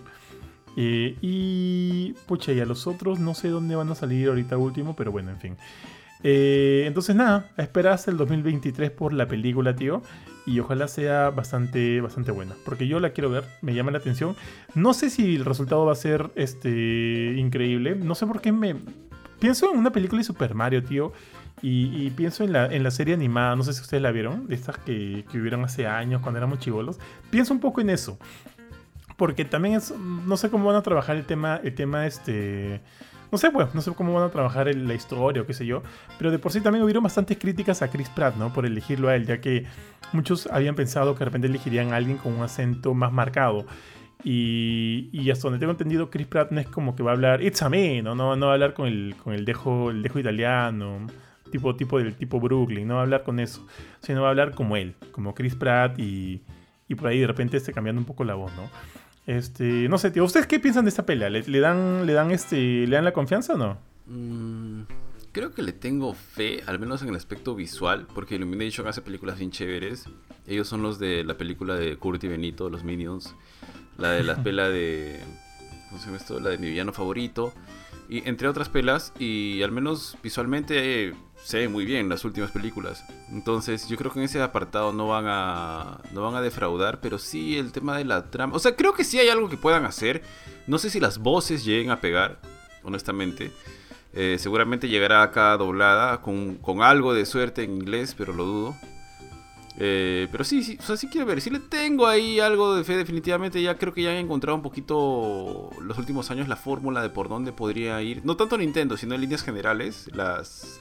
[0.77, 4.97] Eh, y, pucha, y a los otros no sé dónde van a salir ahorita último,
[4.97, 5.57] pero bueno, en fin.
[6.25, 10.03] Eh, entonces, nada, a esperar hasta el 2023 por la película, tío.
[10.45, 12.55] Y ojalá sea bastante, bastante buena.
[12.65, 14.35] Porque yo la quiero ver, me llama la atención.
[14.75, 17.95] No sé si el resultado va a ser este, increíble.
[17.95, 18.75] No sé por qué me,
[19.39, 21.13] pienso en una película de Super Mario, tío.
[21.61, 24.49] Y, y pienso en la, en la serie animada, no sé si ustedes la vieron,
[24.49, 26.99] de estas que, que hubieron hace años cuando éramos chivolos.
[27.31, 28.19] Pienso un poco en eso.
[29.23, 29.95] Porque también es.
[29.97, 31.61] No sé cómo van a trabajar el tema.
[31.63, 32.81] El tema este.
[33.31, 35.65] No sé, pues, no sé cómo van a trabajar el- la historia o qué sé
[35.65, 35.85] yo.
[36.19, 38.53] Pero de por sí también hubieron bastantes críticas a Chris Pratt, ¿no?
[38.53, 39.65] Por elegirlo a él, ya que
[40.13, 43.65] muchos habían pensado que de repente elegirían a alguien con un acento más marcado.
[44.25, 47.43] Y, y hasta donde tengo entendido, Chris Pratt no es como que va a hablar
[47.45, 48.17] It's a me, ¿no?
[48.17, 51.07] No, no va a hablar con el, con el, dejo, el dejo italiano,
[51.53, 53.65] tipo, tipo del tipo Brooklyn, no va a hablar con eso,
[54.01, 56.43] sino va a hablar como él, como Chris Pratt y,
[56.89, 58.69] y por ahí de repente esté cambiando un poco la voz, ¿no?
[59.27, 61.31] Este, no sé, tío, ¿ustedes qué piensan de esta pelea?
[61.31, 63.79] ¿Le, le dan, le dan este, le dan la confianza o no?
[64.07, 64.83] Mm,
[65.33, 69.39] creo que le tengo fe, al menos en el aspecto visual, porque Illumination hace películas
[69.39, 70.07] bien chéveres.
[70.47, 73.35] Ellos son los de la película de Kurt y Benito, los Minions.
[73.97, 75.21] La de la pela de.
[75.89, 76.41] ¿Cómo se llama esto?
[76.41, 77.53] La de mi villano favorito.
[78.13, 82.51] Y entre otras pelas, y al menos visualmente eh, se ve muy bien las últimas
[82.51, 83.03] películas.
[83.31, 87.17] Entonces, yo creo que en ese apartado no van a no van a defraudar, pero
[87.17, 88.55] sí el tema de la trama.
[88.55, 90.21] O sea, creo que sí hay algo que puedan hacer.
[90.67, 92.39] No sé si las voces lleguen a pegar,
[92.83, 93.51] honestamente.
[94.13, 98.77] Eh, seguramente llegará acá doblada con, con algo de suerte en inglés, pero lo dudo.
[99.79, 101.41] Eh, pero sí, sí, o sea, sí quiero ver.
[101.41, 103.63] Sí le tengo ahí algo de fe, definitivamente.
[103.63, 107.29] Ya creo que ya han encontrado un poquito los últimos años la fórmula de por
[107.29, 108.25] dónde podría ir.
[108.25, 110.09] No tanto Nintendo, sino en líneas generales.
[110.13, 110.81] Las,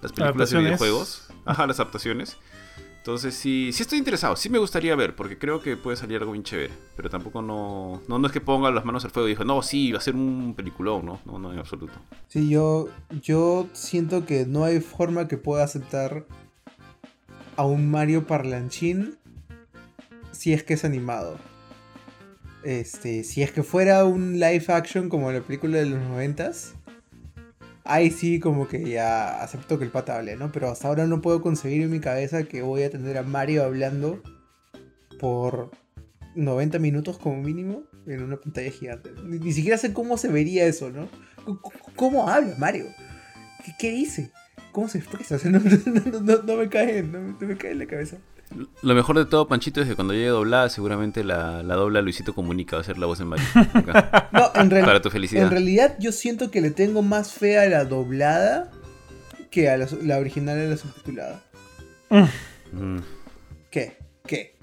[0.00, 1.28] las películas de videojuegos.
[1.44, 2.36] Ajá, las adaptaciones.
[2.98, 4.36] Entonces sí, sí estoy interesado.
[4.36, 6.72] Sí me gustaría ver, porque creo que puede salir algo bien chévere.
[6.94, 9.60] Pero tampoco no, no, no es que ponga las manos al fuego y dijo, no,
[9.62, 11.20] sí, va a ser un peliculón, ¿no?
[11.24, 11.94] No, no, en absoluto.
[12.28, 12.88] Sí, yo,
[13.20, 16.26] yo siento que no hay forma que pueda aceptar
[17.56, 19.16] a un Mario parlanchín
[20.32, 21.38] si es que es animado.
[22.64, 26.74] Este, si es que fuera un live action como la película de los noventas,
[27.84, 30.52] ahí sí como que ya acepto que el pata hable, ¿no?
[30.52, 33.64] Pero hasta ahora no puedo concebir en mi cabeza que voy a tener a Mario
[33.64, 34.22] hablando
[35.18, 35.70] por
[36.34, 39.10] 90 minutos como mínimo en una pantalla gigante.
[39.24, 41.08] Ni, siquiera sé cómo se vería eso, ¿no?
[41.96, 42.86] ¿Cómo habla Mario?
[43.64, 44.30] ¿Qué, qué dice?
[44.72, 45.34] ¿Cómo se expresa?
[45.36, 47.86] O sea, no, no- no- no me cae, no, me- no me cae en la
[47.86, 48.16] cabeza.
[48.82, 52.34] Lo mejor de todo, Panchito, es que cuando llegue doblada, seguramente la, la dobla Luisito
[52.34, 53.32] Comunica, va a ser la voz en.
[53.74, 54.28] Acá.
[54.32, 55.44] No, en, Para tu felicidad.
[55.44, 58.70] en realidad yo siento que le tengo más fe a la doblada
[59.50, 61.42] que a la, original a la subtitulada.
[62.72, 62.98] Mm.
[63.70, 63.96] ¿Qué?
[64.26, 64.56] ¿Qué?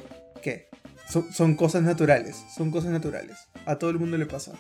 [0.44, 0.68] ¿Qué?
[1.08, 3.38] Son, son cosas naturales, son cosas naturales.
[3.66, 4.52] A todo el mundo le pasa.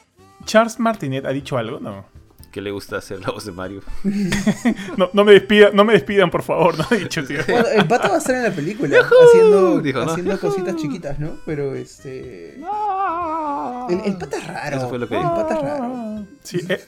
[0.45, 2.05] Charles Martinet ha dicho algo, ¿no?
[2.51, 3.81] ¿Qué le gusta hacer la voz de Mario?
[4.97, 7.39] No, no me despidan, no me despidan, por favor, no ha dicho, tío.
[7.47, 10.11] Bueno, el pata va a estar en la película haciendo, Dijo, ¿no?
[10.11, 11.37] haciendo cositas chiquitas, ¿no?
[11.45, 12.55] Pero este.
[12.55, 14.77] El, el pata es raro.
[14.77, 15.35] Eso fue lo que el dijo.
[15.35, 16.25] pata es raro.
[16.43, 16.83] Sí, eh,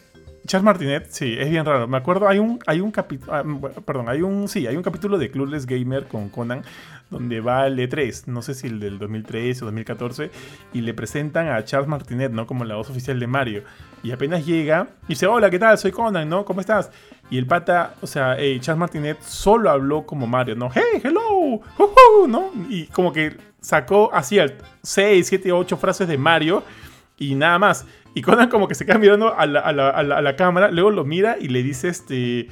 [0.45, 1.87] Charles Martinet, sí, es bien raro.
[1.87, 3.43] Me acuerdo, hay un, hay un capítulo, ah,
[3.85, 6.63] perdón, hay un, sí, hay un capítulo de Clueless Gamer con Conan
[7.11, 10.31] donde va el E3, no sé si el del 2013 o 2014,
[10.73, 12.47] y le presentan a Charles Martinet, ¿no?
[12.47, 13.63] Como la voz oficial de Mario.
[14.01, 15.77] Y apenas llega, y dice, hola, ¿qué tal?
[15.77, 16.45] Soy Conan, ¿no?
[16.45, 16.89] ¿Cómo estás?
[17.29, 20.69] Y el pata, o sea, Charles Martinet solo habló como Mario, ¿no?
[20.73, 21.61] ¡Hey, hello!
[22.27, 22.51] ¿no?
[22.69, 24.39] Y como que sacó así
[24.81, 26.63] 6, 7, 8 frases de Mario
[27.21, 27.85] y nada más.
[28.15, 31.61] Y Conan como que se queda mirando a la, cámara, luego lo mira y le
[31.61, 32.47] dice, este...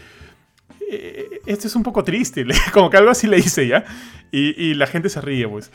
[0.91, 3.83] Eh, esto es un poco triste, como que algo así le dice ya.
[4.31, 5.71] Y, la gente se ríe, pues.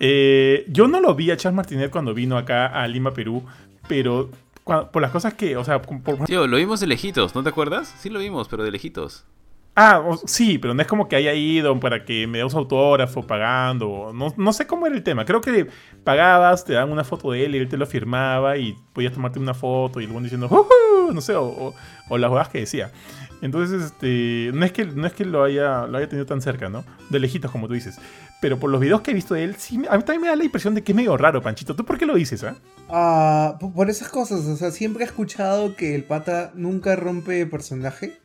[0.00, 3.44] Eh, yo no lo vi a Charles Martinet cuando vino acá a Lima, Perú,
[3.86, 4.30] pero
[4.64, 6.24] por las cosas que, o sea, por...
[6.24, 7.94] Tío, lo vimos de lejitos, ¿no te acuerdas?
[7.98, 9.26] Sí lo vimos, pero de lejitos.
[9.80, 13.24] Ah, sí, pero no es como que haya ido para que me dé un autógrafo
[13.24, 14.10] pagando.
[14.12, 15.24] No, no, sé cómo era el tema.
[15.24, 15.68] Creo que
[16.02, 19.38] pagabas, te daban una foto de él y él te lo firmaba y podías tomarte
[19.38, 20.66] una foto y luego diciendo,
[21.12, 21.72] no sé, o,
[22.10, 22.90] las jugadas que decía.
[23.40, 26.68] Entonces, este, no es que, no es que lo, haya, lo haya tenido tan cerca,
[26.68, 26.84] ¿no?
[27.10, 28.00] De lejitos, como tú dices.
[28.40, 30.34] Pero por los videos que he visto de él, sí, a mí también me da
[30.34, 31.76] la impresión de que es medio raro, Panchito.
[31.76, 32.56] ¿Tú por qué lo dices, ah?
[32.88, 34.44] ah por esas cosas.
[34.46, 38.18] O sea, siempre he escuchado que el pata nunca rompe personaje.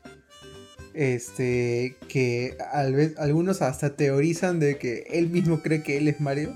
[0.93, 6.21] Este, que al vez, algunos hasta teorizan de que él mismo cree que él es
[6.21, 6.53] Mario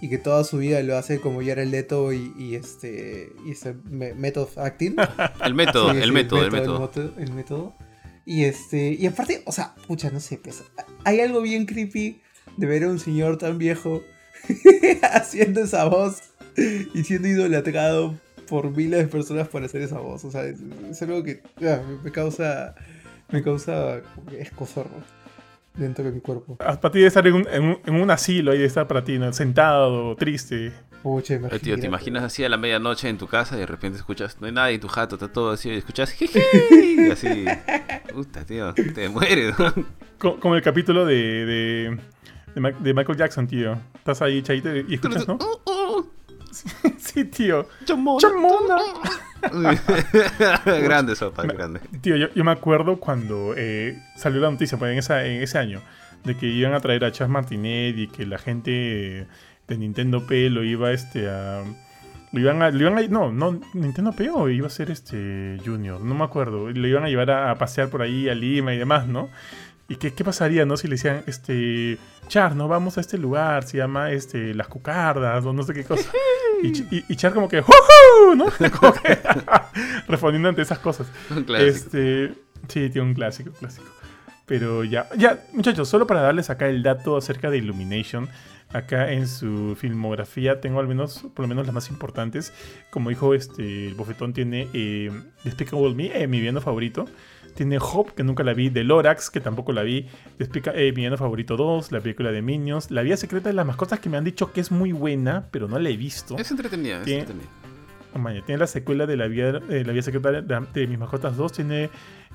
[0.00, 3.50] y que toda su vida lo hace como ya era el Leto y, este y
[3.50, 4.96] este method acting.
[5.44, 7.74] el método, el, método, el, método, el método.
[8.24, 10.62] Y este, y aparte, o sea, pucha, no sé, pues,
[11.04, 12.20] hay algo bien creepy
[12.56, 14.02] de ver a un señor tan viejo
[15.02, 16.20] haciendo esa voz
[16.94, 20.24] y siendo idolatrado por miles de personas por hacer esa voz.
[20.24, 22.74] O sea, es, algo que ah, me causa
[23.30, 24.00] me causa
[24.32, 24.86] escozor
[25.74, 26.56] dentro de mi cuerpo.
[26.60, 27.34] Ah, para ti de estar en
[27.94, 30.72] un, asilo ahí de estar para ti, sentado, triste.
[31.02, 31.64] Pucha, imagínate.
[31.64, 34.46] Tío, te imaginas así a la medianoche en tu casa y de repente escuchas, no
[34.46, 37.44] hay nadie en tu jato, está todo así, y escuchas, y así,
[38.12, 39.54] puta, tío, te mueres.
[40.18, 41.96] Como, el capítulo de,
[42.54, 43.78] de, Michael Jackson, tío.
[43.94, 45.38] Estás ahí, chaito, y escuchas, ¿no?
[46.98, 47.68] Sí, tío.
[47.84, 48.20] Chamona.
[48.20, 48.76] Chamona.
[50.64, 51.80] grande sopa, grande.
[52.00, 55.80] Tío, yo, me acuerdo cuando eh, salió la noticia pues, en, esa, en ese año
[56.24, 59.26] de que iban a traer a Chas Martinet y que la gente
[59.66, 61.62] de Nintendo P lo iba este, a.
[62.30, 66.00] Lo iban a, iban a, no, no, Nintendo P o iba a ser este Junior,
[66.00, 66.70] no me acuerdo.
[66.70, 69.30] Lo iban a llevar a, pasear por ahí a Lima y demás, ¿no?
[69.90, 70.76] ¿Y qué, qué, pasaría, no?
[70.76, 71.96] Si le decían, este,
[72.28, 75.84] Char, no vamos a este lugar, se llama, este, Las Cucardas, o no sé qué
[75.84, 76.10] cosa.
[76.60, 78.34] Y, Char como que, ¡Juju!
[78.34, 78.46] ¿no?
[80.08, 81.06] respondiendo ante esas cosas.
[81.30, 81.70] Un clásico.
[81.70, 82.34] Este,
[82.66, 83.86] sí, tiene un clásico, clásico.
[84.44, 88.28] Pero ya, ya, muchachos, solo para darles acá el dato acerca de Illumination.
[88.70, 92.52] Acá en su filmografía tengo al menos, por lo menos las más importantes.
[92.90, 95.10] Como dijo este, el bofetón, tiene eh,
[95.44, 97.06] Despicable Me, eh, mi villano favorito.
[97.54, 98.70] Tiene Hope, que nunca la vi.
[98.70, 100.06] The Lorax, que tampoco la vi.
[100.38, 102.90] Despica, eh, Mi favorito 2, la película de Minions.
[102.90, 105.68] La vida secreta de las mascotas, que me han dicho que es muy buena, pero
[105.68, 106.36] no la he visto.
[106.38, 107.68] Es entretenida, tiene, es entretenida.
[108.14, 111.52] Oh, tiene la secuela de La vida, eh, la secreta de, Mis mascotas 2.
[111.52, 111.90] Tiene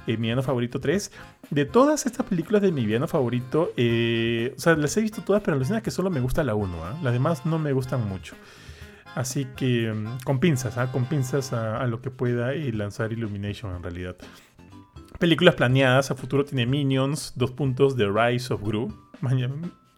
[0.08, 1.12] eh, Mi favorito 3.
[1.50, 5.42] De todas estas películas de mi villano favorito, eh, o sea, las he visto todas,
[5.44, 6.86] pero la es que solo me gusta la 1.
[6.86, 6.98] ¿ah?
[7.02, 8.36] Las demás no me gustan mucho.
[9.16, 10.92] Así que mm, con pinzas, ¿ah?
[10.92, 14.16] con pinzas a, a, lo que pueda lanzar Illumination en realidad
[15.24, 18.94] películas planeadas a futuro tiene Minions, dos puntos, The Rise of Gru.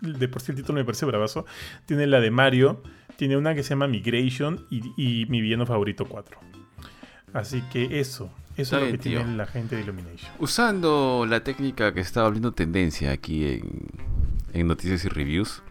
[0.02, 1.48] De por sí el título me parece bravazo.
[1.88, 2.84] Tiene la de Mario,
[3.16, 6.38] tiene una que se llama Migration y, mi villano favorito 4.
[7.34, 10.32] Así que eso, eso es lo que tiene la gente de Illumination.
[10.38, 13.88] Usando la técnica que estaba abriendo tendencia aquí en,
[14.54, 15.64] en Noticias y Reviews,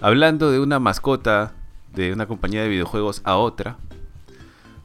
[0.00, 1.52] hablando de una mascota
[1.92, 3.76] de una compañía de videojuegos a otra,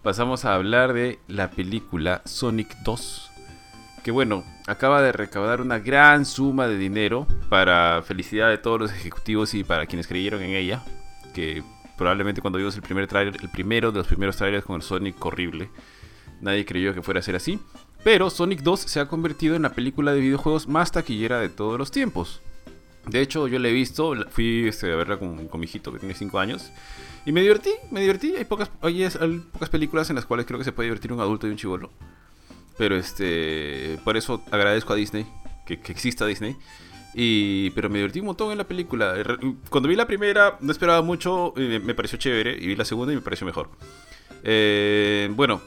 [0.01, 3.32] pasamos a hablar de la película Sonic 2
[4.03, 8.91] que bueno, acaba de recaudar una gran suma de dinero para felicidad de todos los
[8.91, 10.83] ejecutivos y para quienes creyeron en ella,
[11.33, 11.63] que
[11.97, 15.25] probablemente cuando vimos el primer trailer, el primero de los primeros trailers con el Sonic
[15.25, 15.69] horrible,
[16.41, 17.59] nadie creyó que fuera a ser así,
[18.03, 21.79] pero Sonic 2 se ha convertido en la película de videojuegos más taquillera de todos
[21.79, 22.41] los tiempos.
[23.07, 26.13] De hecho, yo la he visto, fui este, a verla con, mi hijito que tiene
[26.13, 26.71] 5 años.
[27.25, 28.33] Y me divertí, me divertí.
[28.35, 31.19] Hay pocas, hay, hay pocas películas en las cuales creo que se puede divertir un
[31.19, 31.89] adulto y un chivolo.
[32.77, 35.25] Pero este, por eso agradezco a Disney,
[35.65, 36.55] que, exista Disney.
[37.15, 39.15] Y, pero me divertí un montón en la película.
[39.69, 42.57] Cuando vi la primera, no esperaba mucho, me, pareció chévere.
[42.57, 43.69] Y vi la segunda y me pareció mejor.
[44.43, 45.61] Eh, bueno,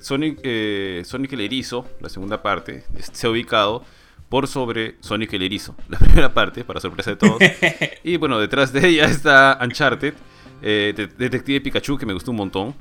[0.00, 3.84] Sonic, eh, Sonic el Erizo, la segunda parte, se ha ubicado
[4.28, 7.38] por sobre Sonic el Erizo, la primera parte, para sorpresa de todos.
[8.04, 10.14] y bueno, detrás de ella está Uncharted,
[10.60, 12.74] eh, Detective Pikachu, que me gustó un montón.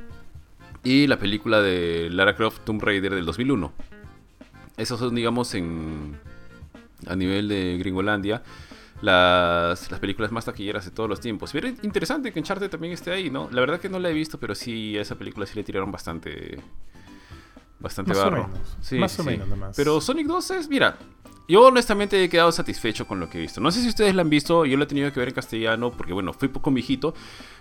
[0.83, 3.71] Y la película de Lara Croft Tomb Raider del 2001.
[4.77, 6.17] Esos son, digamos, en
[7.07, 8.43] a nivel de Gringolandia,
[9.01, 11.51] las, las películas más taquilleras de todos los tiempos.
[11.51, 13.49] Pero interesante que Uncharted también esté ahí, ¿no?
[13.51, 15.91] La verdad que no la he visto, pero sí, a esa película sí le tiraron
[15.91, 16.59] bastante.
[17.79, 18.47] Bastante Más o barro.
[18.47, 19.29] menos, Sí, más o sí.
[19.29, 19.75] menos nomás.
[19.75, 20.97] Pero Sonic 2 es, mira,
[21.47, 23.61] yo honestamente he quedado satisfecho con lo que he visto.
[23.61, 25.91] No sé si ustedes la han visto, yo la he tenido que ver en castellano
[25.91, 27.13] porque, bueno, fui con mi hijito,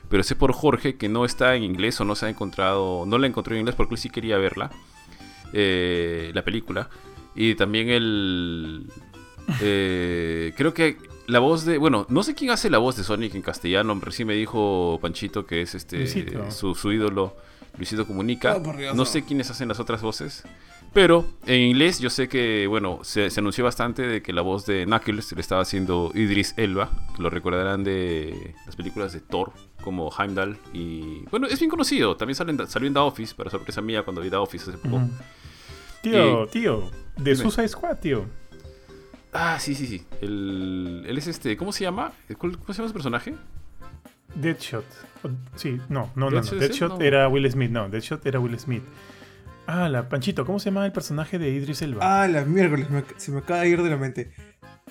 [0.09, 3.19] pero sé por Jorge que no está en inglés o no se ha encontrado, no
[3.19, 4.71] la encontró en inglés porque él sí quería verla,
[5.53, 6.89] eh, la película.
[7.35, 8.87] Y también el...
[9.61, 11.79] eh, creo que la voz de...
[11.79, 14.99] Bueno, no sé quién hace la voz de Sonic en castellano, pero sí me dijo
[15.01, 16.07] Panchito que es este
[16.51, 17.37] su, su ídolo,
[17.77, 18.57] Luisito Comunica.
[18.57, 19.05] Oh, no.
[19.05, 20.45] sé quiénes hacen las otras voces.
[20.95, 24.67] Pero en inglés yo sé que, bueno, se, se anunció bastante de que la voz
[24.67, 29.53] de Knuckles le estaba haciendo Idris Elba, que lo recordarán de las películas de Thor,
[29.83, 30.59] como Heimdall.
[30.75, 34.03] Y bueno, es bien conocido, también sale en- salió en The Office, para sorpresa mía
[34.03, 35.01] cuando vi The Office hace poco.
[36.03, 37.37] Tío, tío, de.
[37.37, 38.27] Suicide Squad, tío.
[39.33, 40.05] Ah, sí, sí, sí.
[40.21, 42.13] El, él es este, ¿cómo se llama?
[42.37, 43.35] ¿Cuál- ¿Cómo se llama ese personaje?
[44.35, 44.85] Deadshot.
[45.57, 46.41] Sí, no, no, no.
[46.43, 46.61] ¿Deadshot no.
[46.63, 46.69] él?
[46.69, 47.01] Deadshot No.
[47.05, 47.89] era Will Smith, no.
[47.89, 48.83] Deadshot era Will Smith.
[49.75, 52.01] Ah, la Panchito, ¿cómo se llama el personaje de Idris Elba?
[52.23, 54.31] Ah, la miércoles, me- se me acaba de ir de la mente.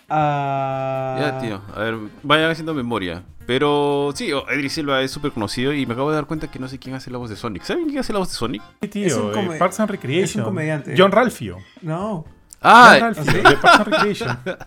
[0.09, 1.17] Ah.
[1.19, 1.61] Ya, tío.
[1.75, 3.23] A ver, vayan haciendo memoria.
[3.45, 6.57] Pero sí, oh, Idris Elba es súper conocido y me acabo de dar cuenta que
[6.59, 7.63] no sé quién hace la voz de Sonic.
[7.63, 8.61] ¿Saben quién hace la voz de Sonic?
[8.81, 10.23] Sí, tío, es un eh, Parks and Recreation.
[10.23, 10.95] es un comediante.
[10.97, 11.57] John Ralphio.
[11.81, 12.25] No.
[12.61, 14.37] Ah, John Ralphio, de Parks and Recreation.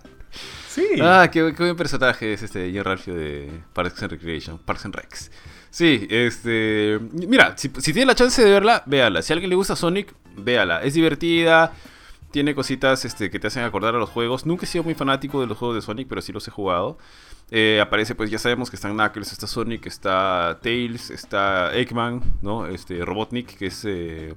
[0.68, 0.84] Sí.
[1.00, 4.94] Ah, qué, qué buen personaje es este John Ralphio de Parks and Recreation, Parks and
[4.96, 5.30] Recs.
[5.74, 7.00] Sí, este.
[7.10, 9.22] Mira, si, si tiene la chance de verla, véala.
[9.22, 10.84] Si a alguien le gusta Sonic, véala.
[10.84, 11.72] Es divertida,
[12.30, 14.46] tiene cositas este, que te hacen acordar a los juegos.
[14.46, 16.96] Nunca he sido muy fanático de los juegos de Sonic, pero sí los he jugado.
[17.50, 22.68] Eh, aparece, pues ya sabemos que están Knuckles, está Sonic, está Tails, está Eggman, ¿no?
[22.68, 23.84] Este, Robotnik, que es.
[23.84, 24.32] eh,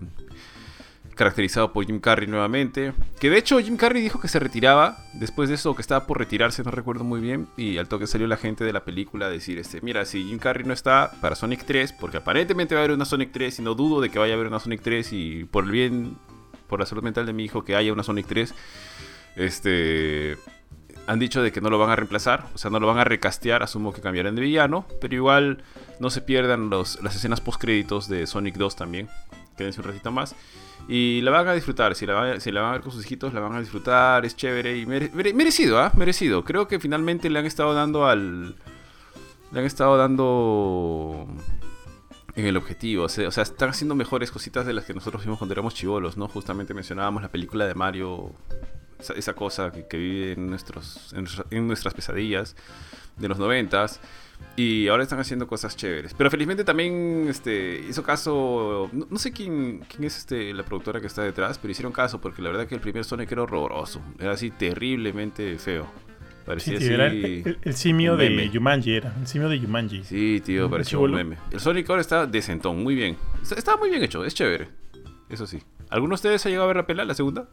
[1.18, 2.94] caracterizado por Jim Carrey nuevamente.
[3.20, 6.18] Que de hecho Jim Carrey dijo que se retiraba después de eso, que estaba por
[6.18, 7.48] retirarse, no recuerdo muy bien.
[7.58, 10.40] Y al toque salió la gente de la película a decir, este, mira, si Jim
[10.40, 13.62] Carrey no está para Sonic 3, porque aparentemente va a haber una Sonic 3 y
[13.62, 16.18] no dudo de que vaya a haber una Sonic 3 y por el bien,
[16.68, 18.54] por la salud mental de mi hijo, que haya una Sonic 3,
[19.36, 20.38] este...
[21.08, 23.06] Han dicho de que no lo van a reemplazar, o sea, no lo van a
[23.06, 25.64] recastear, asumo que cambiarán de villano, pero igual
[26.02, 29.08] no se pierdan los, las escenas post créditos de Sonic 2 también.
[29.58, 30.36] Quédense un ratito más.
[30.88, 31.96] Y la van a disfrutar.
[31.96, 34.24] Si la, van, si la van a ver con sus hijitos, la van a disfrutar.
[34.26, 35.92] Es chévere y mere- mere- merecido, ¿ah?
[35.96, 36.44] Merecido.
[36.46, 38.56] Creo que finalmente le han estado dando al.
[39.52, 41.28] Le han estado dando.
[42.36, 43.06] En el objetivo.
[43.06, 45.74] O sea, o sea, están haciendo mejores cositas de las que nosotros vimos cuando éramos
[45.74, 46.28] chivolos, ¿no?
[46.28, 48.34] Justamente mencionábamos la película de Mario.
[49.00, 52.56] Esa, esa cosa que, que vive en, nuestros, en, nuestra- en nuestras pesadillas
[53.18, 54.00] de los noventas.
[54.56, 56.14] Y ahora están haciendo cosas chéveres.
[56.14, 58.88] Pero felizmente también este, hizo caso.
[58.94, 62.22] No, no sé quién, quién es este, la productora que está detrás, pero hicieron caso
[62.22, 64.00] porque la verdad que el primer Sonic era horroroso.
[64.20, 65.86] Era así terriblemente feo.
[65.86, 66.94] Sí, Parecía tío, así.
[66.94, 68.50] era el, el- el simio de.
[68.50, 69.14] Yumanji, era.
[69.20, 70.04] El simio de Yumanji.
[70.04, 71.38] Sí, tío, parecía un meme.
[71.52, 73.18] El Sonic ahora está decentón, muy bien.
[73.42, 74.70] Está, está muy bien hecho, es chévere.
[75.30, 75.60] Eso sí.
[75.90, 77.50] ¿Alguno de ustedes ha llegado a ver la pela, la segunda?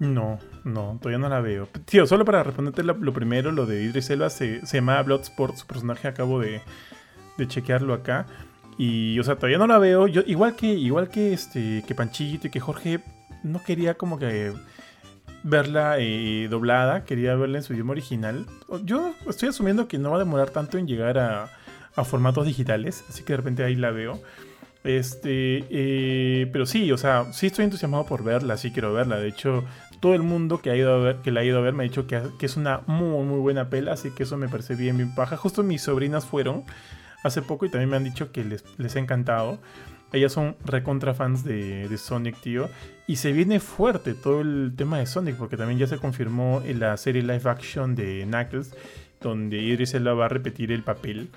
[0.00, 1.68] No, no, todavía no la veo.
[1.84, 5.66] Tío, solo para responderte lo primero, lo de Idris Elba se, se llama Bloodsport, su
[5.66, 6.62] personaje acabo de,
[7.36, 8.26] de chequearlo acá.
[8.78, 10.06] Y, o sea, todavía no la veo.
[10.06, 13.00] Yo, igual que, igual que este, que Panchito y que Jorge,
[13.44, 14.54] no quería como que
[15.42, 18.46] verla eh, doblada, quería verla en su idioma original.
[18.84, 21.50] Yo estoy asumiendo que no va a demorar tanto en llegar a,
[21.94, 24.18] a formatos digitales, así que de repente ahí la veo.
[24.82, 29.18] Este, eh, pero sí, o sea, sí estoy entusiasmado por verla, sí quiero verla.
[29.18, 29.64] De hecho,
[30.00, 31.84] todo el mundo que ha ido a ver, que la ha ido a ver, me
[31.84, 34.96] ha dicho que, es una muy, muy buena pela, así que eso me parece bien,
[34.96, 35.36] bien paja.
[35.36, 36.64] Justo mis sobrinas fueron
[37.22, 39.58] hace poco y también me han dicho que les, les ha encantado.
[40.12, 42.68] Ellas son recontra fans de, de Sonic, tío.
[43.06, 46.80] Y se viene fuerte todo el tema de Sonic, porque también ya se confirmó en
[46.80, 48.74] la serie live action de Knuckles,
[49.20, 51.30] donde Idris Elba va a repetir el papel.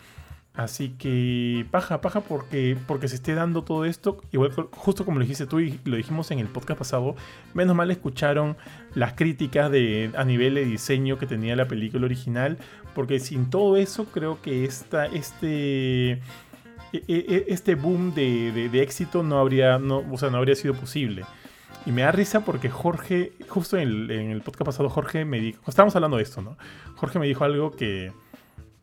[0.55, 4.21] Así que paja, paja porque, porque se esté dando todo esto.
[4.31, 7.15] Igual justo como lo dijiste tú y lo dijimos en el podcast pasado,
[7.55, 8.55] menos mal escucharon
[8.93, 12.59] las críticas de, a nivel de diseño que tenía la película original.
[12.93, 16.21] Porque sin todo eso creo que esta, este, e-
[17.07, 20.75] e- este boom de, de- de éxito no habría, no, o sea, no habría sido
[20.75, 21.25] posible.
[21.87, 25.39] Y me da risa porque Jorge, justo en el, en el podcast pasado, Jorge me
[25.39, 26.55] dijo, estábamos hablando de esto, ¿no?
[26.95, 28.11] Jorge me dijo algo que,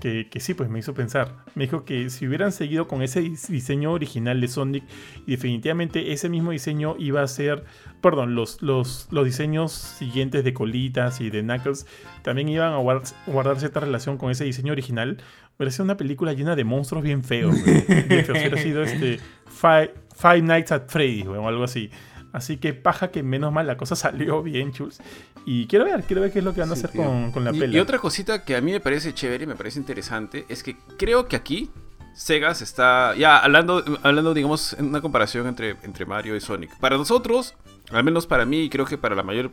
[0.01, 1.45] que, que sí, pues me hizo pensar.
[1.55, 4.85] Me dijo que si hubieran seguido con ese dis- diseño original de Sonic,
[5.27, 7.65] definitivamente ese mismo diseño iba a ser,
[8.01, 11.87] perdón, los, los, los diseños siguientes de colitas y de Knuckles
[12.23, 15.19] también iban a guardar, guardar cierta relación con ese diseño original.
[15.59, 17.55] Hubiera sido una película llena de monstruos bien feos.
[17.55, 21.91] Hubiera sido este Five, Five Nights at Freddy's, o algo así.
[22.33, 24.99] Así que paja que menos mal la cosa salió bien, chus.
[25.47, 27.45] Y quiero ver, quiero ver qué es lo que van a Sí, hacer con, con
[27.45, 27.76] la y, pela.
[27.76, 31.26] y otra cosita que a mí me parece chévere, me parece interesante, es que creo
[31.26, 31.70] que aquí
[32.14, 36.76] Sega se está, ya hablando, hablando digamos, en una comparación entre, entre Mario y Sonic.
[36.78, 37.55] Para nosotros,
[37.91, 39.51] al menos para mí y creo que para la mayor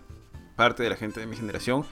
[0.55, 1.85] parte de la gente de mi generación,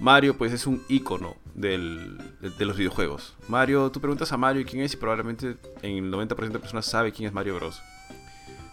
[0.00, 3.36] Mario pues es un icono del, de, de los videojuegos.
[3.48, 7.12] Mario, tú preguntas a Mario quién es y probablemente en el 90% de personas sabe
[7.12, 7.80] quién es Mario Bros.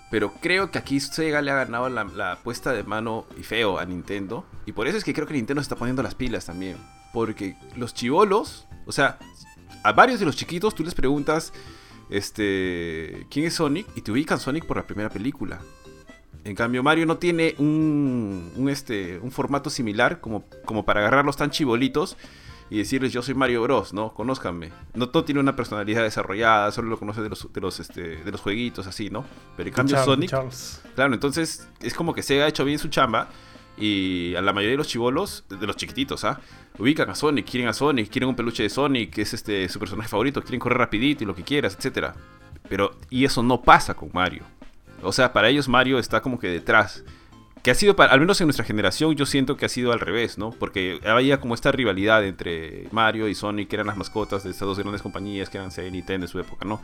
[0.09, 3.85] Pero creo que aquí Sega le ha ganado la, puesta de mano y feo a
[3.85, 4.45] Nintendo.
[4.65, 6.77] Y por eso es que creo que Nintendo se está poniendo las pilas también.
[7.13, 9.19] Porque los chivolos, o sea,
[9.83, 11.51] a varios de los chiquitos tú les preguntas,
[12.09, 13.85] este, ¿quién es Sonic?
[13.95, 15.59] Y te ubican Sonic por la primera película.
[16.45, 21.35] En cambio, Mario no tiene un, un, este, un formato similar como, como para agarrarlos
[21.35, 22.15] tan chibolitos
[22.69, 24.13] y decirles yo soy Mario Bros, ¿no?
[24.13, 24.71] Conózcanme.
[24.93, 28.31] No todo tiene una personalidad desarrollada, solo lo conoce de los, de los, este, de
[28.31, 29.25] los jueguitos, así, ¿no?
[29.55, 30.81] Pero en cambio Charles, Sonic, Charles.
[30.95, 33.29] claro, entonces es como que Sega ha hecho bien su chamba
[33.77, 36.41] y a la mayoría de los chivolos, de los chiquititos, ¿ah?
[36.79, 39.79] Ubican a Sonic, quieren a Sonic, quieren un peluche de Sonic, que es este su
[39.79, 42.15] personaje favorito, quieren correr rapidito y lo que quieras, etcétera.
[42.69, 44.43] Pero, y eso no pasa con Mario.
[45.01, 47.03] O sea, para ellos Mario está como que detrás.
[47.67, 49.99] Que ha sido, para, al menos en nuestra generación, yo siento que ha sido al
[49.99, 50.51] revés, ¿no?
[50.51, 54.65] Porque había como esta rivalidad entre Mario y Sonic, que eran las mascotas de estas
[54.65, 56.81] dos grandes compañías, que eran Sega y Nintendo en su época, ¿no?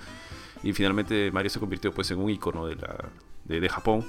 [0.61, 2.97] Y finalmente Mario se convirtió pues en un icono de, la,
[3.45, 4.03] de, Japón.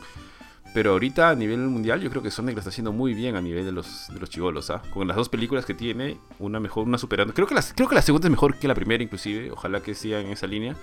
[0.75, 3.41] Pero ahorita a nivel mundial yo creo que Sonic lo está haciendo muy bien a
[3.41, 4.83] nivel de los, de los chivolos, ¿ah?
[4.93, 7.35] Con las dos películas que tiene, una mejor, una superando.
[7.35, 9.95] Creo que, la, creo que la segunda es mejor que la primera inclusive, ojalá que
[9.95, 10.75] siga en esa línea.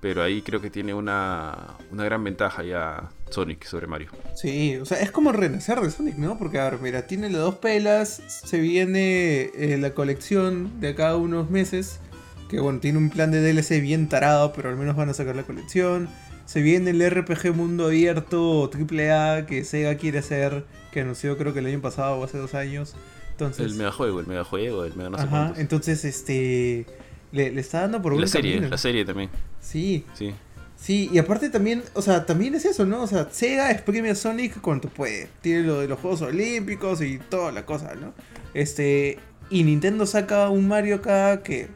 [0.00, 4.10] Pero ahí creo que tiene una, una gran ventaja ya Sonic sobre Mario.
[4.34, 6.38] Sí, o sea, es como renacer de Sonic, ¿no?
[6.38, 11.10] Porque, a ver, mira, tiene las dos pelas, se viene eh, la colección de acá
[11.10, 12.00] a unos meses,
[12.48, 15.36] que bueno, tiene un plan de DLC bien tarado, pero al menos van a sacar
[15.36, 16.08] la colección.
[16.44, 21.60] Se viene el RPG mundo abierto AAA que Sega quiere hacer, que anunció creo que
[21.60, 22.94] el año pasado o hace dos años.
[23.30, 26.86] Entonces, El megajuego, el megajuego, el mega no sé ajá, entonces este
[27.34, 28.70] le, le está dando por la serie, camino.
[28.70, 29.28] la serie también,
[29.60, 30.32] Sí, sí.
[30.76, 33.02] Sí, y aparte también, o sea, también es eso, ¿no?
[33.02, 35.28] O sea, Sega exprime a Sonic cuanto puede.
[35.40, 38.12] Tiene lo de los Juegos Olímpicos y toda la cosa, ¿no?
[38.52, 39.18] Este,
[39.48, 41.68] y Nintendo saca un Mario cada, que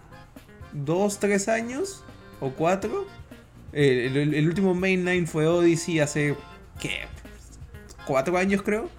[0.73, 2.05] ¿Dos, tres años?
[2.41, 3.07] ¿O cuatro?
[3.73, 6.35] El, el- el último mainline fue Odyssey hace,
[6.81, 7.07] ¿qué?
[8.07, 8.91] Cuatro años creo.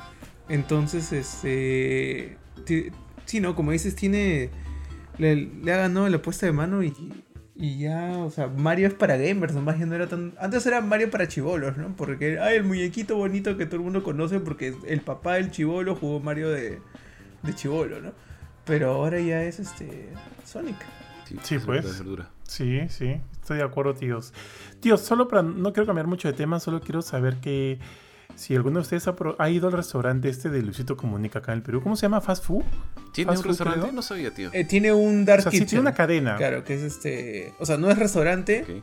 [0.47, 2.37] Entonces, este...
[3.25, 3.55] Sí, ¿no?
[3.55, 4.49] Como dices, tiene...
[5.19, 6.93] Le, le ha ganado la puesta de mano y,
[7.55, 10.33] y ya, o sea, Mario es para gamers, nomás ya no era tan...
[10.39, 11.95] Antes era Mario para chivolos, ¿no?
[11.95, 15.95] Porque, ay, el muñequito bonito que todo el mundo conoce porque el papá del chivolo
[15.95, 16.79] jugó Mario de,
[17.43, 18.13] de chivolo, ¿no?
[18.65, 20.09] Pero ahora ya es este...
[20.45, 20.77] Sonic.
[21.43, 22.03] Sí, es pues.
[22.43, 24.33] Sí, sí, estoy de acuerdo, tíos.
[24.79, 25.43] Tíos, solo para.
[25.43, 27.79] No quiero cambiar mucho de tema, solo quiero saber que.
[28.39, 31.57] Si alguno de ustedes ha, ha ido al restaurante este de Luisito Comunica acá en
[31.57, 32.21] el Perú, ¿cómo se llama?
[32.21, 32.63] ¿Fast Food?
[33.11, 33.81] ¿Tiene Fast un food, restaurante?
[33.81, 33.91] creo.
[33.91, 34.49] No sabía, tío.
[34.53, 36.37] Eh, tiene un Dark O sea, sí tiene una cadena.
[36.37, 37.53] Claro, que es este...
[37.59, 38.81] O sea, no es restaurante.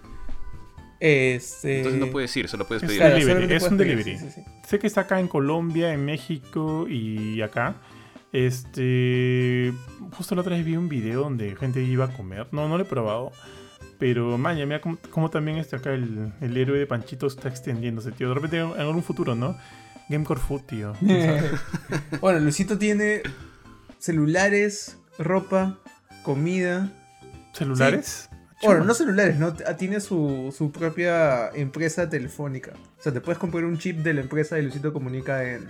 [1.01, 1.79] Este...
[1.79, 3.01] Entonces no puedes ir, solo puedes Es pedir.
[3.01, 4.19] Claro, delivery, es puedes un pedir, delivery.
[4.19, 4.51] sí, sí, sí.
[4.69, 7.77] Sé que está acá en Colombia, en México y acá.
[8.33, 9.73] Este.
[10.13, 12.47] Justo la otra vez vi un video donde gente iba a comer.
[12.53, 13.33] No, no lo he probado.
[13.99, 17.49] Pero, man, ya mira cómo, cómo también este acá el, el héroe de Panchito está
[17.49, 18.29] extendiéndose, tío.
[18.29, 19.57] De repente en algún futuro, ¿no?
[20.09, 20.93] Gamecore Food, tío.
[22.21, 23.23] Bueno, Luisito tiene
[23.99, 25.79] celulares, ropa,
[26.23, 26.93] comida.
[27.53, 28.29] ¿Celulares?
[28.63, 28.87] Bueno, Chuma.
[28.87, 32.73] no celulares, no, Ah, tiene su, su propia empresa telefónica.
[32.99, 35.67] O sea, te puedes comprar un chip de la empresa de Luisito Comunica en,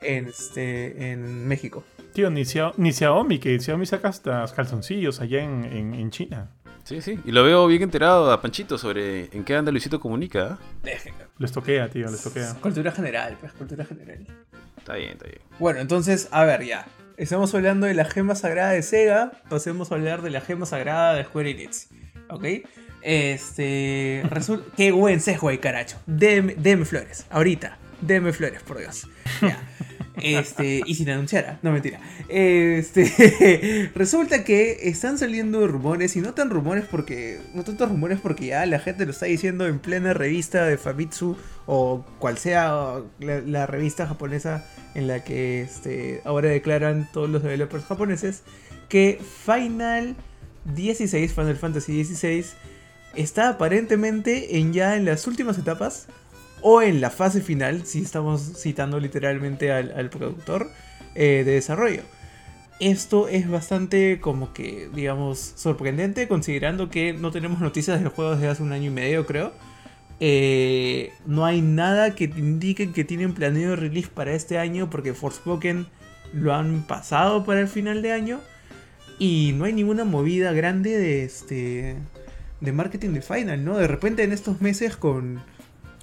[0.00, 1.84] en, este, en México.
[2.12, 6.50] Tío, ni Xiaomi, que Xiaomi saca hasta calzoncillos allá en, en- en China.
[6.90, 7.20] Sí, sí.
[7.24, 10.58] Y lo veo bien enterado a Panchito sobre en qué anda Luisito Comunica.
[10.58, 10.90] ¿ah?
[11.38, 12.56] Les toquea, tío, les toquea.
[12.60, 14.26] Cultura general, pues, cultura general.
[14.76, 15.38] Está bien, está bien.
[15.60, 16.88] Bueno, entonces, a ver, ya.
[17.16, 19.30] Estamos hablando de la gema sagrada de Sega.
[19.48, 21.90] Pasemos a hablar de la gema sagrada de Square Enix.
[22.28, 22.44] ¿Ok?
[23.02, 24.24] Este.
[24.28, 24.64] Resulta.
[24.76, 25.96] Qué buen sesgo hay, caracho.
[26.06, 27.24] Deme, deme flores.
[27.30, 27.78] Ahorita.
[28.00, 29.06] Deme flores, por Dios.
[29.42, 29.60] Ya.
[30.16, 30.82] Este.
[30.86, 31.46] Y sin anunciar.
[31.48, 31.58] ¿ah?
[31.62, 32.00] No, mentira.
[32.28, 33.90] Este.
[33.94, 36.16] Resulta que están saliendo rumores.
[36.16, 37.40] Y no tan rumores porque.
[37.54, 41.36] No tantos rumores porque ya la gente lo está diciendo en plena revista de Famitsu.
[41.66, 47.42] O cual sea la, la revista japonesa en la que este, ahora declaran todos los
[47.42, 48.42] developers japoneses
[48.88, 50.16] que Final
[50.74, 52.44] 16, Final Fantasy XVI,
[53.14, 56.08] está aparentemente en ya en las últimas etapas
[56.62, 60.70] o en la fase final, si estamos citando literalmente al, productor
[61.14, 62.02] eh, de desarrollo.
[62.80, 68.48] Esto es bastante como que, digamos, sorprendente considerando que no tenemos noticias del juego desde
[68.48, 69.52] hace un año y medio, creo.
[70.18, 75.14] Eh, no hay nada que te indique que tienen planeado release para este año porque
[75.14, 75.86] Forspoken
[76.32, 78.40] lo han pasado para el final de año.
[79.18, 81.96] Y no hay ninguna movida grande de este
[82.60, 83.76] de marketing de Final, ¿no?
[83.76, 85.42] De repente en estos meses con,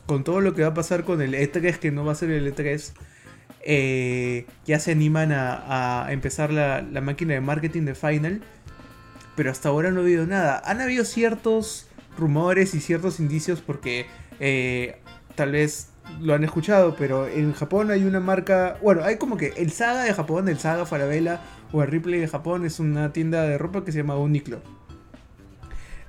[0.07, 2.31] con todo lo que va a pasar con el E3, que no va a ser
[2.31, 2.93] el E3,
[3.61, 8.41] eh, ya se animan a, empezar la, la, máquina de marketing de Final.
[9.35, 10.59] Pero hasta ahora no ha habido nada.
[10.65, 11.87] Han habido ciertos
[12.17, 14.07] rumores y ciertos indicios porque
[14.39, 14.99] eh,
[15.35, 15.89] tal vez
[16.21, 20.03] lo han escuchado, pero en Japón hay una marca, bueno, hay como que el Saga
[20.03, 21.41] de Japón, el Saga Farabella
[21.71, 24.61] o el Ripley de Japón es una tienda de ropa que se llama Uniqlo.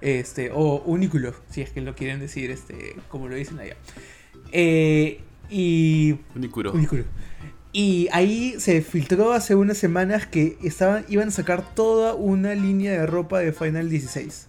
[0.01, 3.77] Este, o Uniculo, si es que lo quieren decir, este, como lo dicen allá.
[4.53, 5.21] Eh,
[5.51, 6.17] y.
[6.35, 6.73] Unicuro.
[6.73, 7.05] Unicuro.
[7.73, 12.93] Y ahí se filtró hace unas semanas que estaban, iban a sacar toda una línea
[12.93, 14.49] de ropa de Final 16.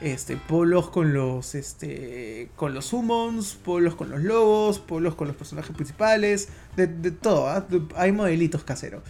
[0.00, 5.36] Este, polos con los, este, con los summons, polos con los logos, polos con los
[5.36, 7.66] personajes principales, de, de todo, ¿ah?
[7.96, 9.02] hay modelitos caseros.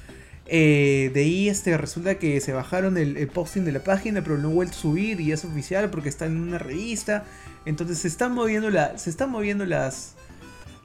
[0.53, 4.37] Eh, de ahí este, resulta que se bajaron el, el, posting de la página, pero
[4.37, 7.25] no han vuelto a subir y es oficial porque está en una revista.
[7.67, 10.17] Entonces se están moviendo, la, se están moviendo las,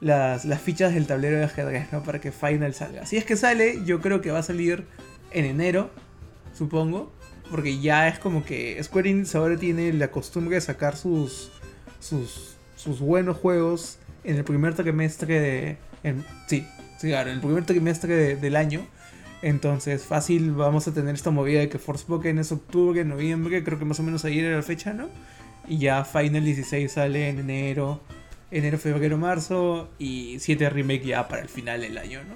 [0.00, 2.04] las, fichas del tablero de ajedrez ¿no?
[2.04, 3.06] para que Final salga.
[3.06, 4.86] Si es que sale, yo creo que va a salir
[5.32, 5.90] en enero,
[6.54, 7.12] supongo.
[7.50, 11.50] Porque ya es como que Square Enix ahora tiene la costumbre de sacar sus,
[12.00, 15.76] sus, sus buenos juegos en el primer trimestre de...
[16.04, 16.66] En, sí,
[16.98, 18.86] sí, claro, en el primer trimestre de, del año.
[19.42, 23.84] Entonces, fácil, vamos a tener esta movida de que Forspoken es octubre, noviembre, creo que
[23.84, 25.08] más o menos ayer era la fecha, ¿no?
[25.68, 28.00] Y ya Final 16 sale en enero,
[28.50, 32.34] enero, febrero, marzo, y 7 remake ya para el final del año, ¿no?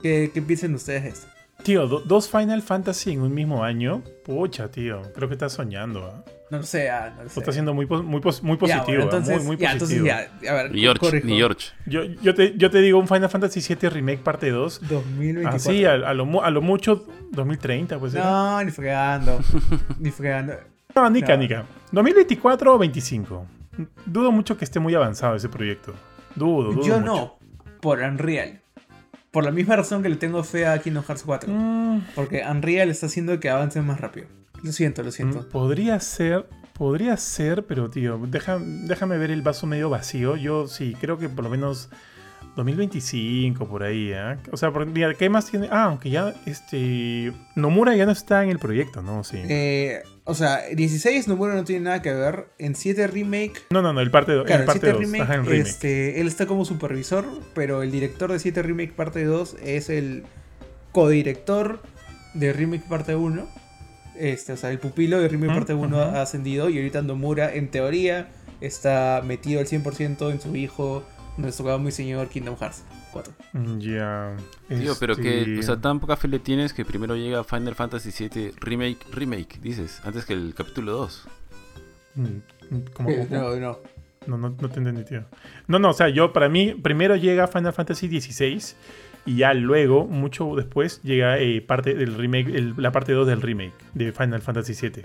[0.00, 1.26] ¿Qué, qué piensan ustedes de esto?
[1.62, 6.06] Tío, do, dos Final Fantasy en un mismo año, pucha, tío, creo que estás soñando,
[6.08, 6.35] ¿eh?
[6.48, 7.40] No lo sé, ah, no lo sé.
[7.40, 10.06] Está siendo muy, muy, muy positivo, ya, bueno, entonces, muy, muy ya, positivo.
[10.06, 11.68] Entonces ya, a ver, Ni George, ni George.
[11.86, 14.80] Yo, yo, te, yo te digo un Final Fantasy VII Remake parte 2.
[14.88, 15.56] 2024.
[15.56, 18.14] Así, a, a, lo, a lo mucho 2030, pues.
[18.14, 18.18] ¿eh?
[18.18, 19.40] No, ni fregando.
[19.98, 20.54] ni fregando.
[20.94, 21.42] No, Nica, No.
[21.42, 21.64] Nica.
[21.92, 23.46] 2024 o 25.
[24.06, 25.94] Dudo mucho que esté muy avanzado ese proyecto.
[26.34, 26.86] Dudo, dudo.
[26.86, 27.12] Yo mucho.
[27.12, 27.38] no,
[27.80, 28.60] por Unreal.
[29.30, 31.52] Por la misma razón que le tengo fe a Kingdom Hearts 4.
[31.52, 34.28] Mm, Porque Unreal está haciendo que avance más rápido.
[34.62, 35.40] Lo siento, lo siento.
[35.42, 40.36] mm, podría ser, podría ser, pero tío, deja- déjame ver el vaso medio vacío.
[40.36, 41.88] Yo sí, creo que por lo menos
[42.56, 44.36] 2025 por ahí, ¿eh?
[44.50, 45.68] O sea, porque, mira, ¿qué más tiene?
[45.70, 49.24] Ah, aunque ya, este, Nomura ya no está en el proyecto, ¿no?
[49.24, 49.36] Sí.
[49.48, 52.46] Eh, o sea, 16 no, bueno, no tiene nada que ver.
[52.58, 53.62] En 7 Remake.
[53.70, 54.46] no, no, no, el parte 2.
[54.46, 55.00] Claro, el parte 7 2.
[55.02, 55.68] Remake, Ajá, en remake.
[55.68, 60.24] Este, él está como supervisor, pero el director de 7 Remake parte 2 es el
[60.92, 61.82] codirector
[62.34, 63.46] de Remake parte 1.
[64.18, 66.16] Este, o sea, el pupilo de Remake Ujú, parte 1 ujú.
[66.16, 68.28] ha ascendido y ahorita Nomura, en teoría,
[68.60, 71.04] está metido al 100% en su hijo,
[71.36, 73.32] nuestro y señor Kingdom Hearts 4.
[73.52, 74.36] Mm, Ya.
[74.68, 77.74] Tío, pero que, este, o sea, tan poca fe le tienes que primero llega Final
[77.74, 81.24] Fantasy VII Remake, Remake, dices, antes que el capítulo 2.
[82.14, 83.40] mm, mm, ¿cómo- Eh, cómo?
[83.42, 83.78] no, no.
[84.26, 85.24] No, no, no te entendí, tío.
[85.68, 88.60] No, no, o sea, yo, para mí, primero llega Final Fantasy XVI
[89.26, 93.42] y ya luego, mucho después, llega eh, parte del remake, el- la parte 2 del
[93.42, 95.02] remake de Final Fantasy VII.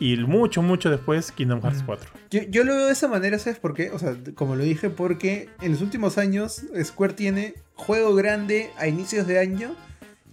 [0.00, 1.86] Y mucho, mucho después, Kingdom Hearts Mm.
[1.86, 2.10] 4.
[2.30, 3.90] Yo, yo lo veo de esa manera, ¿sabes por qué?
[3.90, 8.88] O sea, como lo dije, porque en los últimos años Square tiene juego grande a
[8.88, 9.76] inicios de año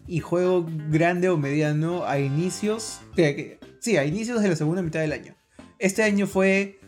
[0.07, 3.01] y juego grande o mediano a inicios.
[3.16, 5.36] que- sí, a inicios de la segunda mitad del año.
[5.78, 6.80] Este año fue.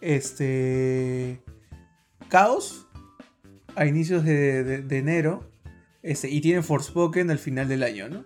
[0.00, 1.40] Este.
[2.28, 2.86] Caos.
[3.74, 5.47] A inicios de, de- de enero.
[6.08, 8.24] Este, y tiene Forspoken al final del año, ¿no?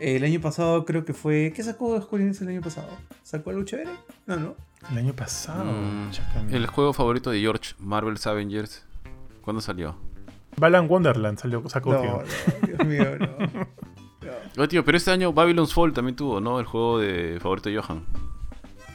[0.00, 1.52] El año pasado creo que fue.
[1.54, 2.88] ¿Qué sacó Square Enix el año pasado?
[3.22, 3.90] ¿Sacó algo chévere?
[4.26, 4.56] No, no.
[4.90, 5.64] El año pasado.
[5.64, 6.10] Mm,
[6.50, 8.84] el juego favorito de George, Marvel's Avengers.
[9.42, 9.94] ¿Cuándo salió?
[10.56, 12.10] Balan Wonderland salió, sacó, No, tío.
[12.12, 13.66] no, Dios mío, no.
[14.56, 14.68] No.
[14.68, 16.58] Tío, pero este año Babylon's Fall también tuvo, ¿no?
[16.58, 18.04] El juego de favorito de Johan.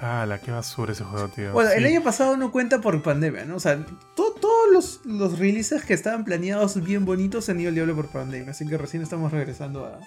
[0.01, 1.51] Ah, la que basura ese juego, tío.
[1.51, 3.55] Bueno, el año pasado no cuenta por pandemia, ¿no?
[3.57, 3.77] O sea,
[4.15, 7.95] to- todos los, los releases que estaban planeados bien bonitos se han ido al diablo
[7.95, 9.99] por pandemia, así que recién estamos regresando a,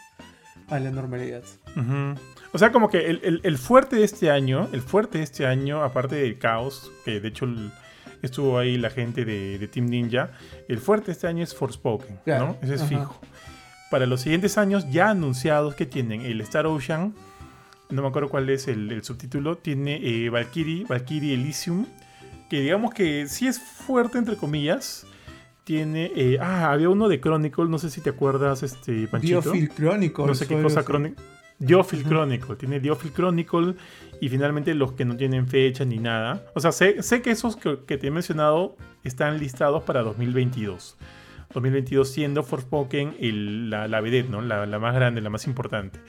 [0.74, 1.42] a la normalidad.
[2.54, 5.46] O sea, como que el, el- el fuerte de este año, el fuerte de este
[5.46, 7.70] año, aparte del caos, que de hecho el-
[8.22, 10.30] estuvo ahí la gente de, de Team Ninja,
[10.68, 12.56] el fuerte de este año es Forspoken, Claro, ¿no?
[12.62, 12.88] Ese es ajá.
[12.88, 13.20] fijo.
[13.90, 17.14] Para los siguientes años ya anunciados que tienen el Star Ocean,
[17.92, 21.86] no me acuerdo cuál es el, el subtítulo, tiene eh, Valkyrie, Valkyrie Elysium,
[22.50, 25.06] que digamos que sí es fuerte entre comillas.
[25.64, 29.42] Tiene, eh, ah, había uno de Chronicle, no sé si te acuerdas, este, Panchito.
[29.42, 30.26] Biofield Chronicles.
[30.26, 30.84] No sé qué cosa.
[30.84, 31.24] Chronicle.
[31.62, 33.76] Diophil Chronicle, tiene Diophil Chronicle
[34.20, 36.44] y finalmente los que no tienen fecha ni nada.
[36.56, 40.96] O sea, sé, sé que esos que, que te he mencionado están listados para 2022.
[41.54, 44.42] 2022 siendo Forspoken el, la, la vedette, ¿no?
[44.42, 46.00] La, la, más grande, la más importante.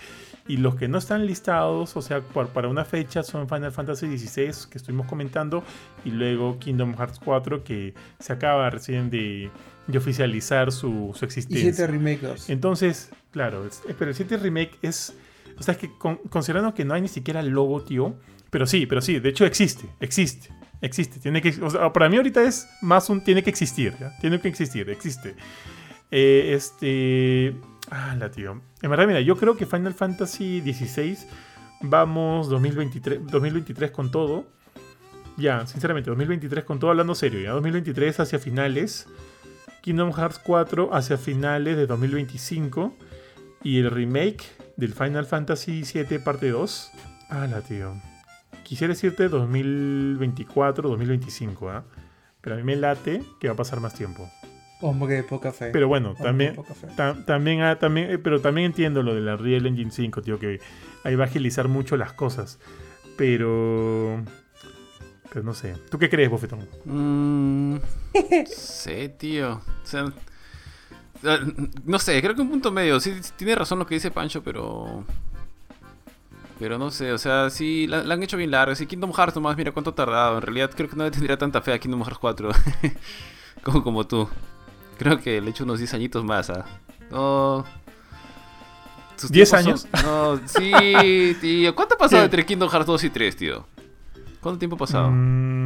[0.47, 4.17] Y los que no están listados, o sea, por, para una fecha son Final Fantasy
[4.17, 5.63] XVI, que estuvimos comentando,
[6.03, 9.49] y luego Kingdom Hearts 4, que se acaba recién de,
[9.87, 11.69] de oficializar su, su, existencia.
[11.69, 15.15] Y 7 Remake Entonces, claro, es, pero el 7 Remake es...
[15.57, 18.15] O sea, es que con, considerando que no hay ni siquiera logo, tío,
[18.49, 20.49] pero sí, pero sí, de hecho existe, existe.
[20.83, 24.11] Existe, tiene que, o sea, para mí ahorita es más un tiene que existir, ¿ya?
[24.19, 25.33] tiene que existir, existe.
[26.11, 27.55] Eh, este,
[27.93, 28.61] ah, tío.
[28.81, 31.17] En verdad, mira, yo creo que Final Fantasy XVI
[31.81, 34.45] vamos 2023, 2023 con todo.
[35.37, 39.07] Ya, sinceramente, 2023 con todo, hablando serio, ya 2023 hacia finales.
[39.81, 42.95] Kingdom Hearts 4 hacia finales de 2025.
[43.63, 44.43] Y el remake
[44.77, 46.91] del Final Fantasy VII parte 2.
[47.29, 47.93] Ah, la tío
[48.63, 51.83] quisiera decirte 2024, 2025, ¿ah?
[52.41, 54.29] Pero a mí me late que va a pasar más tiempo.
[54.83, 55.69] Hombre, poca fe.
[55.71, 56.57] Pero bueno, también,
[56.97, 60.39] ta también, ah, también, eh, pero también entiendo lo de la Real Engine 5, tío,
[60.39, 60.59] que
[61.05, 62.59] ahí va a agilizar mucho las cosas.
[63.15, 64.21] Pero...
[65.31, 65.75] Pero no sé.
[65.89, 66.67] ¿Tú qué crees, Bofetón?
[66.83, 67.77] Mm,
[68.45, 69.53] sé, tío.
[69.53, 70.11] O sea,
[71.85, 72.99] no sé, creo que un punto medio.
[72.99, 75.05] Sí, tiene razón lo que dice Pancho, pero
[76.59, 78.75] pero no sé, o sea, sí, la, la han hecho bien larga.
[78.75, 80.35] Sí, Kingdom Hearts nomás, mira cuánto ha tardado.
[80.35, 82.49] En realidad creo que no le tendría tanta fe a Kingdom Hearts 4
[83.63, 84.27] como, como tú.
[84.97, 86.65] Creo que le he hecho unos 10 añitos más, ¿ah?
[87.11, 87.65] No.
[89.17, 89.87] ¿10 años?
[90.03, 91.75] No, sí, tío.
[91.75, 93.65] ¿Cuánto ha pasado entre Kingdom Hearts 2 y 3, tío?
[94.41, 95.09] ¿Cuánto tiempo ha pasado?
[95.09, 95.62] Mm,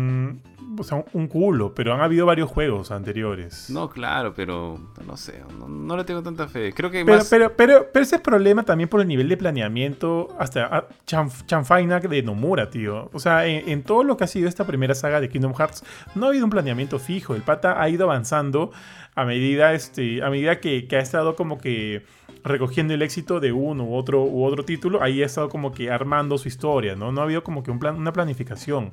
[0.77, 3.69] o sea, un culo, pero han habido varios juegos anteriores.
[3.69, 6.73] No, claro, pero no sé, no, no le tengo tanta fe.
[6.73, 7.29] Creo que pero, más...
[7.29, 12.23] pero, pero, pero, ese es problema también por el nivel de planeamiento hasta chanfaina de
[12.23, 13.09] Nomura, tío.
[13.13, 15.83] O sea, en, en, todo lo que ha sido esta primera saga de Kingdom Hearts,
[16.15, 17.35] no ha habido un planeamiento fijo.
[17.35, 18.71] El pata ha ido avanzando
[19.17, 22.03] a medida, este, a medida que, que ha estado como que
[22.43, 25.89] recogiendo el éxito de uno u otro, u otro título, ahí ha estado como que
[25.89, 27.11] armando su historia, ¿no?
[27.11, 28.91] No ha habido como que un plan, una planificación.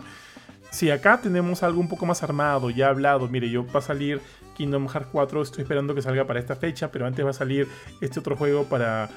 [0.75, 4.21] Si acá tenemos algo un poco más armado, ya hablado, mire, yo va a salir
[4.57, 7.69] Kingdom Hearts 4, estoy esperando que salga para esta fecha, pero antes va a salir
[8.01, 9.09] este otro juego para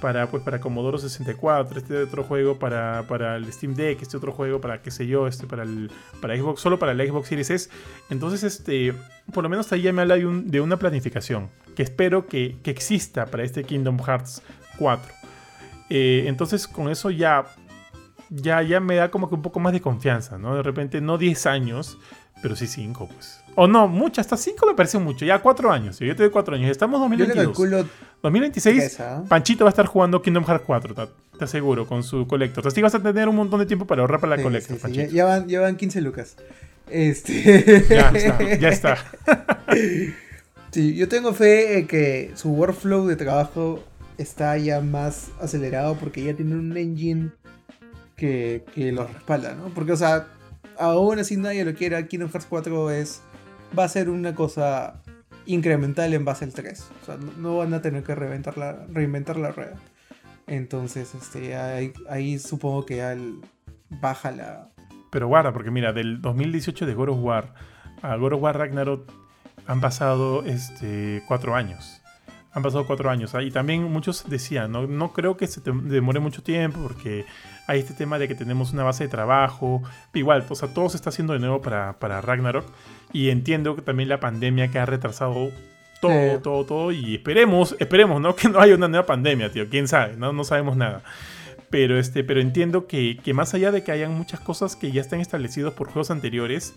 [0.00, 4.32] para pues para Commodore 64, este otro juego para, para el Steam Deck, este otro
[4.32, 5.88] juego para qué sé yo, este para el
[6.20, 7.70] para Xbox, solo para el Xbox Series S.
[8.10, 8.92] Entonces, este,
[9.32, 13.26] por lo menos ahí ya me habla de una planificación que espero que, que, exista
[13.26, 14.42] para este Kingdom Hearts
[14.78, 15.14] 4.
[15.90, 17.44] Eh, entonces, con eso ya
[18.34, 20.56] ya, ya me da como que un poco más de confianza, ¿no?
[20.56, 21.98] De repente, no 10 años,
[22.42, 23.40] pero sí 5, pues.
[23.54, 25.24] O no, mucho, hasta 5 me parece mucho.
[25.24, 26.70] Ya 4 años, yo te doy 4 años.
[26.70, 27.86] Estamos en 2022.
[28.22, 31.02] 2026, Panchito va a estar jugando Kingdom Hearts 4, te,
[31.38, 32.66] te aseguro, con su colector.
[32.66, 34.78] Así que vas a tener un montón de tiempo para ahorrar para la sí, colector,
[34.78, 35.08] sí, sí.
[35.14, 36.36] Ya, van, ya van 15 lucas.
[36.88, 37.84] Este...
[37.88, 38.96] Ya está, ya está.
[40.70, 43.84] sí, yo tengo fe en que su workflow de trabajo
[44.16, 47.30] está ya más acelerado porque ya tiene un engine
[48.16, 49.68] que, que lo respalda, ¿no?
[49.68, 50.28] Porque, o sea,
[50.78, 53.22] aún así nadie lo quiera, Kingdom Hearts 4 es,
[53.76, 55.02] va a ser una cosa
[55.46, 56.90] incremental en base al 3.
[57.02, 59.76] O sea, no, van a tener que reinventar la, reinventar la rueda.
[60.46, 63.16] Entonces, este, ahí, supongo que ya
[64.00, 64.68] baja la...
[65.10, 67.54] Pero guarda, porque mira, del 2018 de God War
[68.02, 69.10] a God War Ragnarok
[69.66, 72.02] han pasado este, cuatro años.
[72.54, 73.34] Han pasado cuatro años.
[73.34, 73.42] ¿ah?
[73.42, 77.26] Y también muchos decían, no, no creo que se demore mucho tiempo porque
[77.66, 79.82] hay este tema de que tenemos una base de trabajo.
[80.14, 82.64] Igual, o sea, todo se está haciendo de nuevo para, para Ragnarok.
[83.12, 85.50] Y entiendo que también la pandemia que ha retrasado
[86.00, 86.92] todo, todo, todo.
[86.92, 88.36] Y esperemos, esperemos, ¿no?
[88.36, 89.68] Que no haya una nueva pandemia, tío.
[89.68, 91.02] Quién sabe, no, no sabemos nada.
[91.70, 95.00] Pero, este, pero entiendo que, que más allá de que hayan muchas cosas que ya
[95.00, 96.74] están establecidas por juegos anteriores,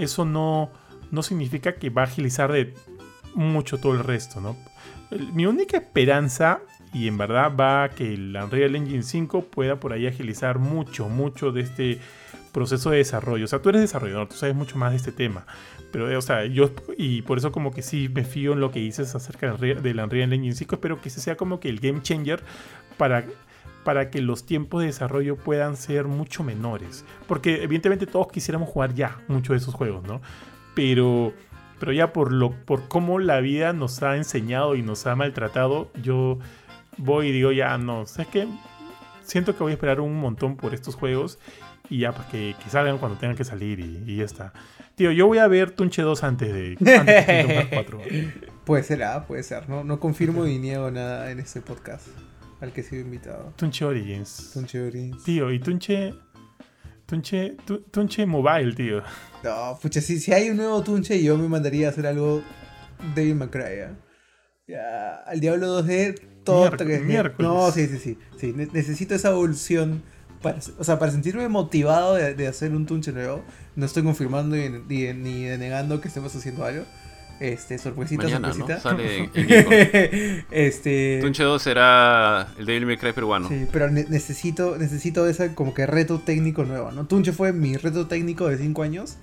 [0.00, 0.70] eso no,
[1.12, 2.74] no significa que va a agilizar de
[3.34, 4.56] mucho todo el resto, ¿no?
[5.32, 6.60] Mi única esperanza
[6.92, 11.08] y en verdad va a que el Unreal Engine 5 pueda por ahí agilizar mucho,
[11.08, 11.98] mucho de este
[12.52, 13.46] proceso de desarrollo.
[13.46, 15.46] O sea, tú eres desarrollador, tú sabes mucho más de este tema.
[15.90, 18.80] Pero, o sea, yo, y por eso como que sí me fío en lo que
[18.80, 20.74] dices acerca del Unreal Engine 5.
[20.74, 22.42] Espero que ese sea como que el game changer
[22.98, 23.24] para,
[23.84, 27.04] para que los tiempos de desarrollo puedan ser mucho menores.
[27.26, 30.20] Porque evidentemente todos quisiéramos jugar ya muchos de esos juegos, ¿no?
[30.74, 31.32] Pero
[31.82, 35.90] pero ya por lo por cómo la vida nos ha enseñado y nos ha maltratado,
[36.00, 36.38] yo
[36.96, 38.48] voy y digo, ya no, ¿sabes qué?
[39.24, 41.40] Siento que voy a esperar un montón por estos juegos
[41.90, 44.52] y ya para que, que, salgan cuando tengan que salir y, y, ya está.
[44.94, 48.00] Tío, yo voy a ver Tunche 2 antes de, antes de 4.
[48.64, 49.68] Puede ser, ah, puede ser.
[49.68, 52.06] No, no confirmo y niego nada en este podcast.
[52.60, 53.54] al que he sido invitado.
[53.56, 54.52] Tunche Origins.
[54.54, 55.24] Tunche Origins.
[55.24, 56.14] Tío, y Tunche.
[57.16, 57.56] Tunche.
[57.66, 59.02] Tu- Tunche Mobile, tío.
[59.44, 62.42] No, pucha, si, si hay un nuevo Tunche, yo me mandaría a hacer algo
[63.14, 63.94] May Cry, ¿ah?
[64.66, 66.14] Ya, al Diablo 2D,
[66.44, 67.38] todo que- miércoles.
[67.52, 68.18] No, sí, sí, sí.
[68.38, 70.02] sí ne- necesito esa evolución.
[70.40, 73.44] Para, o sea, para sentirme motivado de, de hacer un Tunche nuevo.
[73.76, 76.84] No estoy confirmando ni, ni, ni denegando que estemos haciendo algo.
[77.42, 78.54] Este, sorpresita, Mañana, ¿no?
[78.54, 78.80] sorpresita.
[78.80, 80.44] Sale en, en Gamecom.
[80.52, 81.18] este.
[81.22, 83.48] Tunche 2 será el Devil May Cry peruano.
[83.48, 87.06] Sí, pero ne- necesito, necesito ese como que reto técnico nuevo, ¿no?
[87.06, 89.16] Tunche fue mi reto técnico de 5 años.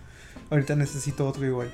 [0.50, 1.72] Ahorita necesito otro igual.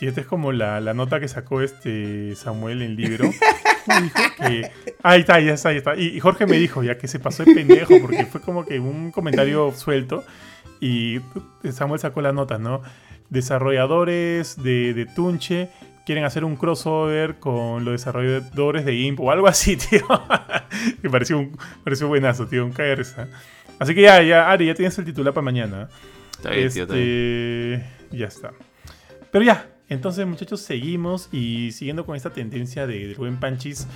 [0.00, 3.30] Y esta es como la, la nota que sacó este Samuel en el libro.
[4.02, 4.70] Dijo que-
[5.02, 5.94] Ahí está, ya está, ya está.
[5.96, 8.80] Y, y Jorge me dijo ya que se pasó de pendejo porque fue como que
[8.80, 10.24] un comentario suelto.
[10.80, 11.20] Y
[11.70, 12.82] Samuel sacó la nota, ¿no?
[13.30, 15.70] Desarrolladores de, de Tunche
[16.04, 20.06] quieren hacer un crossover con los desarrolladores de Imp o algo así, tío.
[21.02, 23.16] Me pareció, un, pareció buenazo, tío, un KRS.
[23.78, 25.88] Así que ya, ya, Ari, ya tienes el titular para mañana.
[26.32, 27.82] Está bien, tío, está bien.
[28.10, 28.52] Este, Ya está.
[29.30, 33.88] Pero ya, entonces muchachos, seguimos y siguiendo con esta tendencia de, del buen Panchis,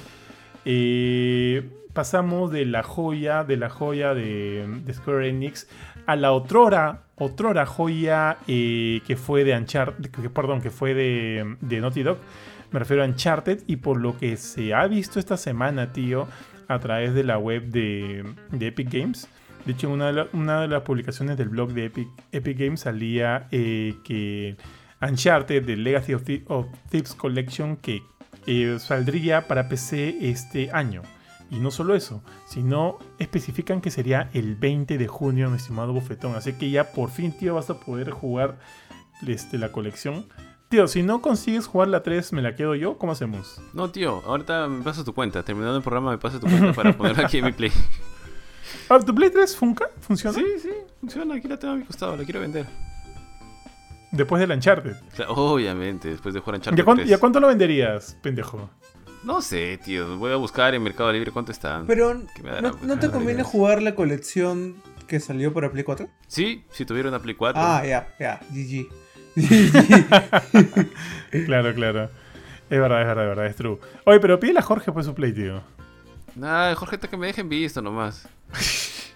[0.64, 5.68] eh, pasamos de la joya, de la joya de, de Square Enix
[6.08, 11.56] a la otrora, otrora joya eh, que fue de Uncharted, que, perdón, que fue de,
[11.60, 12.16] de Naughty Dog.
[12.70, 16.26] Me refiero a Uncharted y por lo que se ha visto esta semana, tío,
[16.66, 19.28] a través de la web de, de Epic Games.
[19.66, 22.80] De hecho, en una de, una de las publicaciones del blog de Epic, Epic Games
[22.80, 24.56] salía eh, que
[25.02, 26.22] Uncharted, The Legacy of
[26.88, 28.00] Thieves Collection, que
[28.46, 31.02] eh, saldría para PC este año.
[31.50, 36.34] Y no solo eso, sino especifican que sería el 20 de junio, mi estimado bofetón.
[36.34, 38.58] Así que ya por fin, tío, vas a poder jugar
[39.26, 40.26] este, la colección.
[40.68, 42.98] Tío, si no consigues jugar la 3, ¿me la quedo yo?
[42.98, 43.60] ¿Cómo hacemos?
[43.72, 45.42] No, tío, ahorita me pasas tu cuenta.
[45.42, 47.72] Terminando el programa, me pasas tu cuenta para ponerla aquí en mi play.
[48.90, 49.88] Ah, ¿Tu Play 3 funca?
[50.00, 50.36] ¿Funciona?
[50.36, 50.70] Sí, sí,
[51.00, 51.34] funciona.
[51.36, 52.66] Aquí la tengo a mi costado, la quiero vender.
[54.12, 54.94] Después del Uncharted.
[55.14, 57.10] Claro, obviamente, después de jugar ¿Y Uncharted a, cuánto, 3.
[57.10, 58.68] y a cuánto lo venderías, pendejo?
[59.24, 60.16] No sé, tío.
[60.18, 61.86] Voy a buscar en Mercado Libre cuánto están.
[61.86, 64.76] Pero, ¿no, no te conviene jugar la colección
[65.06, 66.08] que salió para Play 4?
[66.26, 67.60] Sí, si tuviera una Play 4.
[67.62, 68.88] Ah, ya, ya, GG.
[71.46, 72.10] Claro, claro.
[72.70, 73.78] Es verdad, es verdad, es verdad, es true.
[74.04, 75.62] Oye, pero pídele a Jorge pues su Play, tío.
[76.34, 78.28] Nada, Jorge, hasta que me dejen visto nomás.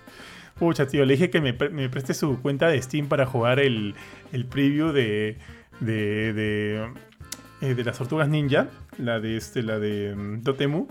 [0.59, 3.61] Pucha, tío, le dije que me, pre- me preste su cuenta de Steam para jugar
[3.61, 3.95] el,
[4.33, 5.39] el preview de.
[5.81, 6.33] de.
[6.33, 6.93] de.
[7.61, 8.69] eh, de las tortugas ninja.
[8.99, 10.87] La de este, la de mm, Dotemu.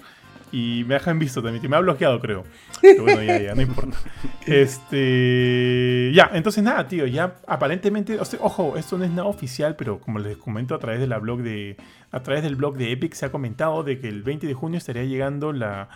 [0.52, 1.62] Y me dejan visto también.
[1.62, 2.44] que Me ha bloqueado, creo.
[2.82, 3.98] Pero bueno, ya, ya, no importa.
[4.46, 6.12] Este.
[6.14, 7.08] Ya, entonces nada, tío.
[7.08, 8.20] Ya aparentemente.
[8.20, 11.08] o sea, ojo, esto no es nada oficial, pero como les comento a través de
[11.08, 11.78] la blog de.
[12.12, 14.78] A través del blog de Epic se ha comentado de que el 20 de junio
[14.78, 15.88] estaría llegando la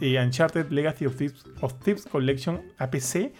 [0.00, 3.32] eh, Uncharted Legacy of Thieves, of Thieves Collection a PC.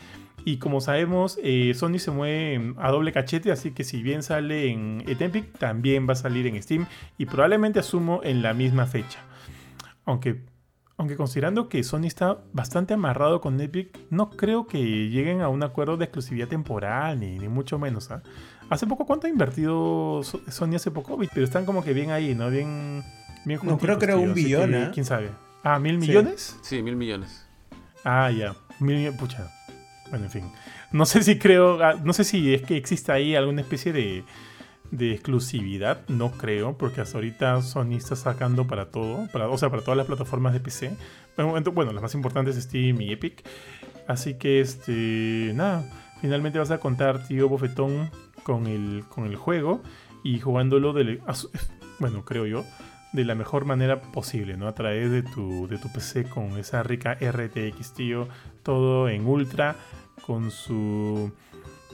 [0.45, 4.71] Y como sabemos, eh, Sony se mueve a doble cachete, así que si bien sale
[4.71, 6.87] en Epic, también va a salir en Steam
[7.19, 9.19] y probablemente asumo en la misma fecha.
[10.07, 10.41] Aunque,
[10.97, 15.63] aunque considerando que Sony está bastante amarrado con Epic, no creo que lleguen a un
[15.63, 18.11] acuerdo de exclusividad temporal, ni, ni mucho menos.
[18.11, 18.23] ¿ah?
[18.71, 21.19] Hace poco, ¿cuánto ha invertido So- Sony hace poco?
[21.33, 22.49] Pero están como que bien ahí, ¿no?
[22.51, 23.03] Bien,
[23.45, 24.91] bien No, creo que era tío, un billón, que, ¿ah?
[24.93, 25.31] ¿Quién sabe?
[25.63, 26.09] Ah, ¿mil Sí.
[26.09, 26.59] millones?
[26.63, 27.47] Sí, mil millones.
[28.05, 28.55] Ah, ya.
[28.79, 29.51] Mil millones, pucha.
[30.11, 30.53] Bueno, en fin.
[30.93, 34.25] No sé si creo, ah, no sé si es que existe ahí alguna especie de,
[34.91, 36.07] de exclusividad.
[36.09, 39.97] No creo, porque hasta ahorita Sony está sacando para todo, para, o sea, para todas
[39.97, 40.97] las plataformas de PC.
[41.37, 43.43] Bueno, las más importantes Steam y Epic.
[44.07, 45.85] Así que, este, nada.
[46.21, 48.11] Finalmente vas a contar, tío Bofetón,
[48.43, 49.83] con el, con el juego
[50.23, 51.21] y jugándolo de,
[51.99, 52.65] bueno, creo yo,
[53.13, 54.69] de la mejor manera posible, ¿no?
[54.69, 58.29] A través de tu, de tu PC con esa rica RTX, tío,
[58.63, 59.77] todo en ultra,
[60.27, 61.33] con su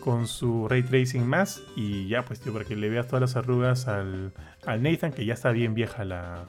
[0.01, 3.37] con su ray tracing más y ya pues tío para que le veas todas las
[3.37, 4.33] arrugas al,
[4.65, 6.45] al Nathan que ya está bien vieja la,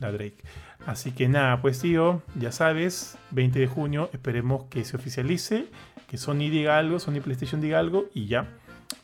[0.00, 0.38] la Drake
[0.86, 5.66] así que nada pues tío ya sabes 20 de junio esperemos que se oficialice
[6.08, 8.48] que Sony diga algo Sony PlayStation diga algo y ya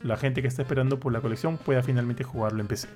[0.02, 2.88] la gente que está esperando por la colección pueda finalmente jugarlo en PC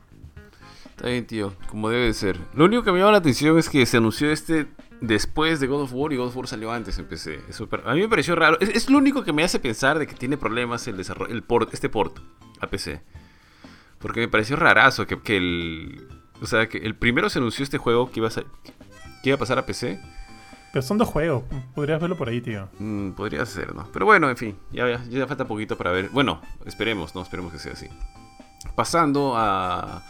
[0.96, 2.38] Está bien, tío, como debe de ser.
[2.54, 4.68] Lo único que me llama la atención es que se anunció este
[5.00, 7.40] después de God of War y God of War salió antes en PC.
[7.84, 8.58] A mí me pareció raro.
[8.60, 11.42] Es, es lo único que me hace pensar de que tiene problemas el desarrollo, el
[11.42, 12.18] port, este port
[12.60, 13.02] a PC.
[13.98, 16.08] Porque me pareció rarazo que, que el.
[16.42, 18.42] O sea, que el primero se anunció este juego que iba a, que
[19.30, 19.98] iba a pasar a PC.
[20.72, 21.44] pero son dos juegos
[21.74, 23.88] podrías verlo por ahí tío Mm, podría ser, ¿no?
[23.92, 26.10] Pero bueno, en fin, ya, ya, ya falta poquito para ver.
[26.10, 27.22] Bueno, esperemos, ¿no?
[27.22, 27.88] Esperemos que sea así.
[28.74, 30.02] Pasando a,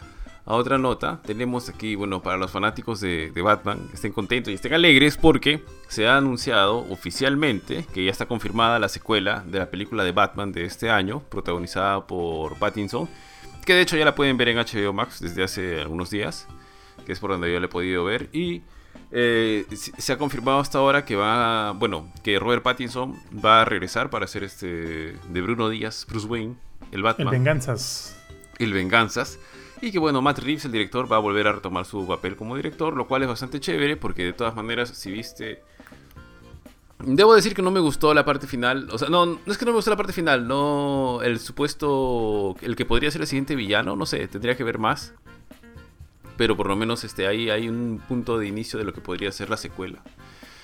[0.46, 4.54] a otra nota, tenemos aquí, bueno, para los fanáticos de, de, Batman, estén contentos y
[4.54, 9.70] estén alegres porque se ha anunciado oficialmente que ya está confirmada la secuela de la
[9.70, 13.08] película de Batman de este año, protagonizada por Pattinson,
[13.64, 16.46] que de hecho ya la pueden ver en HBO Max desde hace algunos días,
[17.06, 18.62] que es por donde yo la he podido ver, y
[19.12, 24.10] eh, se ha confirmado hasta ahora que va, bueno, que Robert Pattinson va a regresar
[24.10, 26.56] para hacer este de Bruno Díaz, Bruce Wayne,
[26.92, 27.28] el Batman.
[27.28, 28.16] El Venganzas.
[28.58, 29.38] El Venganzas.
[29.84, 32.56] Y que bueno, Matt Reeves, el director, va a volver a retomar su papel como
[32.56, 35.62] director, lo cual es bastante chévere porque de todas maneras, si viste...
[37.00, 39.66] Debo decir que no me gustó la parte final, o sea, no, no es que
[39.66, 43.56] no me gustó la parte final, no el supuesto, el que podría ser el siguiente
[43.56, 45.12] villano, no sé, tendría que ver más.
[46.38, 49.30] Pero por lo menos este, ahí hay un punto de inicio de lo que podría
[49.32, 50.02] ser la secuela.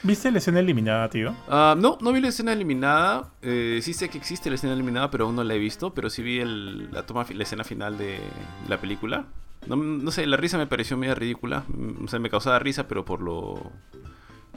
[0.02, 1.32] ¿Viste la escena eliminada, tío?
[1.46, 3.32] Uh, no, no vi la escena eliminada.
[3.42, 5.92] Eh, sí sé que existe la escena eliminada, pero aún no la he visto.
[5.92, 8.18] Pero sí vi el, la, toma, la escena final de
[8.68, 9.26] la película.
[9.66, 11.64] No, no, sé, la risa me pareció medio ridícula.
[12.02, 13.72] O sea, me causaba risa, pero por lo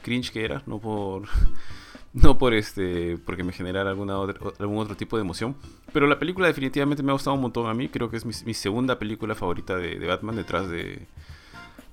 [0.02, 1.22] cringe que era, no por
[2.14, 5.56] no por este porque me generara alguna otra, algún otro tipo de emoción.
[5.92, 7.90] Pero la película definitivamente me ha gustado un montón a mí.
[7.90, 11.06] Creo que es mi, mi segunda película favorita de, de, Batman detrás de,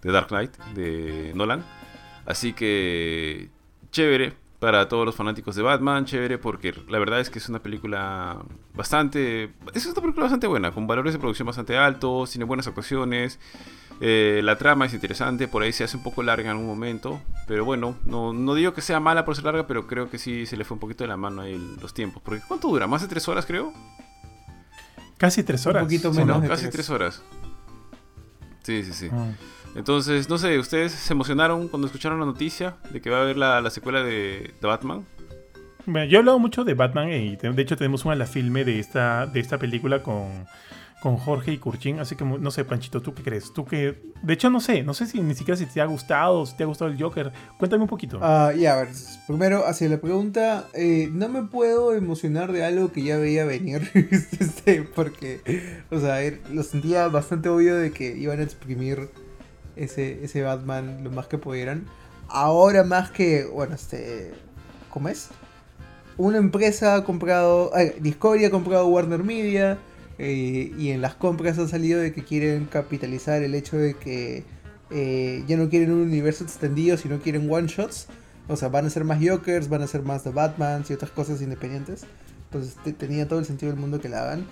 [0.01, 1.65] de Dark Knight, de Nolan.
[2.25, 3.49] Así que
[3.91, 7.59] chévere para todos los fanáticos de Batman, chévere porque la verdad es que es una
[7.59, 8.37] película
[8.75, 9.51] bastante...
[9.73, 13.39] Es una película bastante buena, con valores de producción bastante altos, tiene buenas actuaciones.
[14.01, 17.21] Eh, la trama es interesante, por ahí se hace un poco larga en algún momento,
[17.47, 20.45] pero bueno, no, no, digo que sea mala por ser larga, pero creo que sí
[20.45, 22.21] se le fue un poquito de la mano ahí los tiempos.
[22.23, 22.85] Porque ¿cuánto dura?
[22.87, 23.73] ¿Más de tres horas creo?
[25.17, 25.83] Casi tres horas.
[25.83, 26.37] Un poquito menos.
[26.37, 26.47] Sí, ¿no?
[26.47, 26.73] Casi tres.
[26.73, 27.23] tres horas.
[28.63, 29.09] Sí, sí, sí.
[29.11, 29.27] Ah.
[29.75, 33.37] Entonces, no sé, ¿ustedes se emocionaron cuando escucharon la noticia de que va a haber
[33.37, 35.05] la, la secuela de, de, Batman?
[35.85, 38.79] Bueno, yo he hablado mucho de Batman y de hecho tenemos una la filme de
[38.79, 40.45] esta, de esta película con,
[41.01, 43.51] con Jorge y Kurchin, así que no sé, Panchito, ¿tú qué crees?
[43.51, 46.45] Tú que, de hecho no sé, no sé si ni siquiera si te ha gustado,
[46.45, 48.19] si te ha gustado el Joker, cuéntame un poquito.
[48.21, 48.89] Ah, uh, ya, a ver,
[49.25, 53.89] primero hacia la pregunta, eh, no me puedo emocionar de algo que ya veía venir,
[54.39, 55.41] este, porque,
[55.89, 56.19] o sea,
[56.51, 59.09] lo sentía bastante obvio de que iban a exprimir
[59.83, 61.85] ese, ese Batman lo más que pudieran.
[62.27, 64.31] Ahora más que, bueno, este,
[64.89, 65.29] ¿cómo es?
[66.17, 69.77] Una empresa ha comprado, eh, Discovery ha comprado Warner Media
[70.17, 74.43] eh, y en las compras ha salido de que quieren capitalizar el hecho de que
[74.91, 78.07] eh, ya no quieren un universo extendido, sino quieren one shots.
[78.47, 81.11] O sea, van a ser más Jokers, van a ser más The Batman y otras
[81.11, 82.03] cosas independientes.
[82.45, 84.45] Entonces tenía todo el sentido del mundo que la hagan.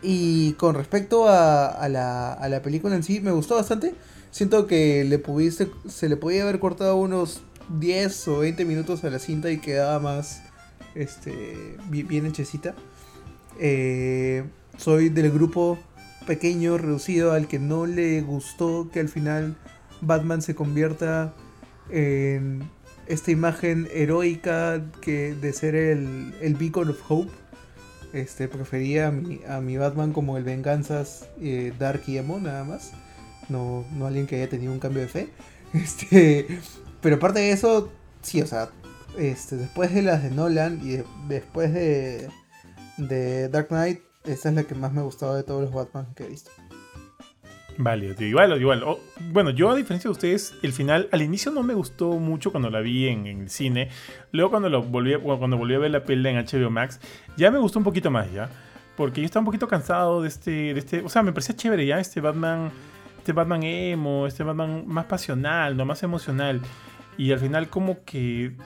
[0.00, 3.94] Y con respecto a, la, a la película en sí, me gustó bastante.
[4.32, 7.42] Siento que le pudiste, se le podía haber cortado unos
[7.78, 10.42] 10 o 20 minutos a la cinta y quedaba más
[10.94, 12.74] este, bien, hechecita.
[13.60, 14.44] Eh,
[14.78, 15.78] soy del grupo
[16.26, 19.54] pequeño, reducido, al que no le gustó que al final
[20.00, 21.34] Batman se convierta
[21.90, 22.70] en
[23.08, 27.30] esta imagen heroica que de ser el, el beacon of hope.
[28.14, 32.64] Este, prefería a mi, a mi Batman como el Venganzas eh, Dark y Emo, nada
[32.64, 32.92] más
[33.48, 35.28] no, no alguien que haya tenido un cambio de fe.
[35.72, 36.46] Este,
[37.00, 37.90] pero aparte de eso,
[38.20, 38.68] sí, o sea,
[39.16, 42.28] este, después de las de Nolan y de, después de,
[42.98, 46.08] de Dark Knight, esta es la que más me ha gustado de todos los Batman
[46.14, 46.50] que he visto.
[47.78, 48.82] Vale, tío, igual, igual.
[48.84, 48.98] Oh,
[49.30, 52.70] bueno, yo a diferencia de ustedes, el final al inicio no me gustó mucho cuando
[52.70, 53.88] la vi en, en el cine.
[54.30, 57.00] Luego cuando, lo volví, cuando volví a ver la pelea en HBO Max,
[57.36, 58.50] ya me gustó un poquito más, ¿ya?
[58.96, 61.00] Porque yo estaba un poquito cansado de este, de este...
[61.00, 62.70] O sea, me parecía chévere ya este Batman
[63.22, 66.60] este Batman emo, este Batman más pasional, no más emocional.
[67.16, 68.56] Y al final como que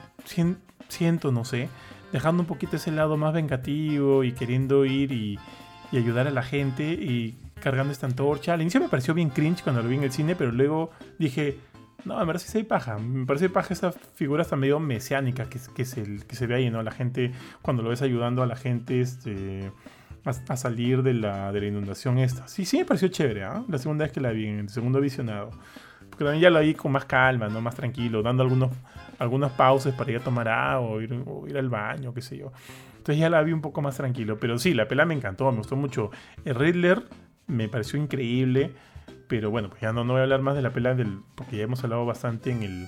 [0.89, 1.69] siento, no sé,
[2.11, 5.37] dejando un poquito ese lado más vengativo y queriendo ir y,
[5.91, 8.53] y ayudar a la gente y cargando esta antorcha.
[8.55, 10.89] Al inicio me pareció bien cringe cuando lo vi en el cine, pero luego
[11.19, 11.59] dije,
[12.05, 12.97] no, me parece que paja.
[12.97, 16.71] Me parece paja esa figura hasta medio mesiánica que, que, se, que se ve ahí,
[16.71, 16.81] ¿no?
[16.81, 17.31] La gente,
[17.61, 19.71] cuando lo ves ayudando a la gente, este
[20.27, 22.47] a, salir de la, de la, inundación esta.
[22.47, 23.63] Sí, sí me pareció chévere, ¿eh?
[23.67, 25.51] La segunda vez que la vi, en el segundo visionado.
[26.09, 27.61] Porque también ya la vi con más calma, ¿no?
[27.61, 28.71] Más tranquilo, dando algunos,
[29.19, 31.13] algunas pausas para ir a tomar agua o ir,
[31.47, 32.51] ir al baño, qué sé yo.
[33.07, 34.37] Entonces ya la vi un poco más tranquilo.
[34.39, 36.11] Pero sí, la pela me encantó, me gustó mucho.
[36.43, 37.03] El Riddler
[37.47, 38.71] me pareció increíble.
[39.27, 41.19] Pero bueno, pues ya no, no voy a hablar más de la pela del.
[41.35, 42.87] Porque ya hemos hablado bastante en el,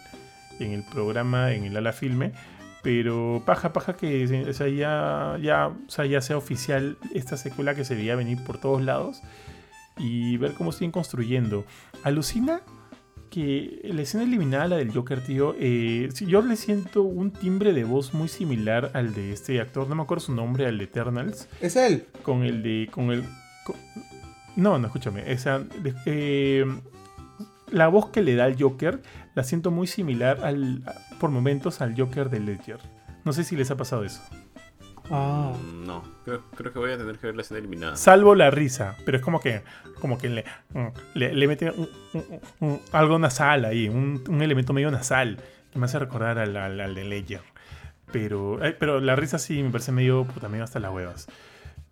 [0.60, 2.34] en el programa, en el Ala Filme.
[2.81, 7.76] Pero paja, paja que o sea, ya, ya, o sea, ya sea oficial esta secuela
[7.76, 9.22] que se veía venir por todos lados
[9.97, 11.65] y ver cómo siguen construyendo.
[12.03, 12.61] Alucina
[13.30, 17.84] que la escena eliminada, la del Joker, tío, eh, yo le siento un timbre de
[17.84, 21.47] voz muy similar al de este actor, no me acuerdo su nombre, al de Eternals.
[21.61, 22.06] Es él.
[22.23, 23.23] Con el de, con el,
[23.65, 23.76] con,
[24.56, 25.31] No, no, escúchame.
[25.31, 25.64] Esa,
[26.06, 26.65] eh,
[27.72, 29.01] la voz que le da al Joker
[29.40, 30.84] la siento muy similar al,
[31.18, 32.80] por momentos al Joker de Ledger.
[33.24, 34.22] No sé si les ha pasado eso.
[35.10, 35.53] Ah.
[35.57, 37.95] Mm, No, creo, creo que voy a tener que ver la escena eliminada.
[37.95, 39.64] Salvo la risa, pero es como que,
[40.02, 40.44] como que le,
[41.14, 45.38] le, le mete un- un- un- algo nasal ahí, un, un elemento medio nasal
[45.72, 47.41] que me hace recordar al, al- al de Ledger.
[48.11, 51.28] Pero, eh, pero la risa sí me parece medio, puta, medio hasta las huevas.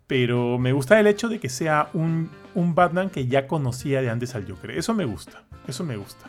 [0.06, 4.10] Pero me gusta el hecho de que sea un, un Batman que ya conocía de
[4.10, 4.70] antes al Joker.
[4.72, 6.26] Eso me gusta, eso me gusta.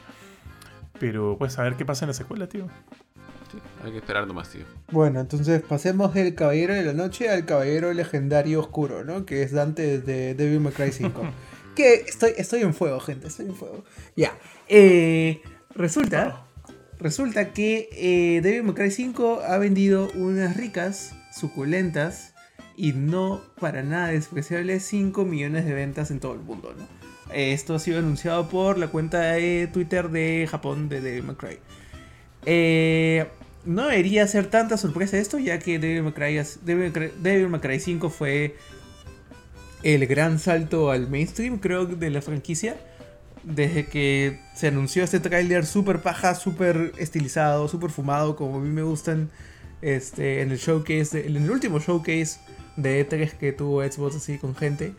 [0.99, 2.67] Pero pues a ver qué pasa en la secuela, tío.
[3.51, 4.63] Sí, hay que esperar nomás, tío.
[4.91, 9.25] Bueno, entonces pasemos del Caballero de la Noche al Caballero Legendario Oscuro, ¿no?
[9.25, 11.21] Que es Dante de Devil May Cry 5.
[11.75, 13.83] que estoy, estoy en fuego, gente, estoy en fuego.
[14.15, 14.37] Ya.
[14.67, 15.41] Eh,
[15.73, 16.45] resulta,
[16.99, 22.33] resulta que eh, Devil May Cry 5 ha vendido unas ricas, suculentas
[22.79, 26.73] y no para nada despreciables 5 millones de ventas en todo el mundo.
[27.33, 31.59] Esto ha sido anunciado por la cuenta de Twitter de Japón de May Cry.
[32.45, 33.27] Eh,
[33.65, 36.03] no debería ser tanta sorpresa esto, ya que Devil
[37.49, 38.55] May Cry 5 fue
[39.83, 42.77] el gran salto al mainstream, creo, de la franquicia.
[43.43, 48.69] Desde que se anunció este tráiler super paja, super estilizado, super fumado, como a mí
[48.69, 49.29] me gustan
[49.81, 52.39] este, en el showcase, en el último showcase
[52.81, 54.93] de E3 que tuvo Xbox así con gente.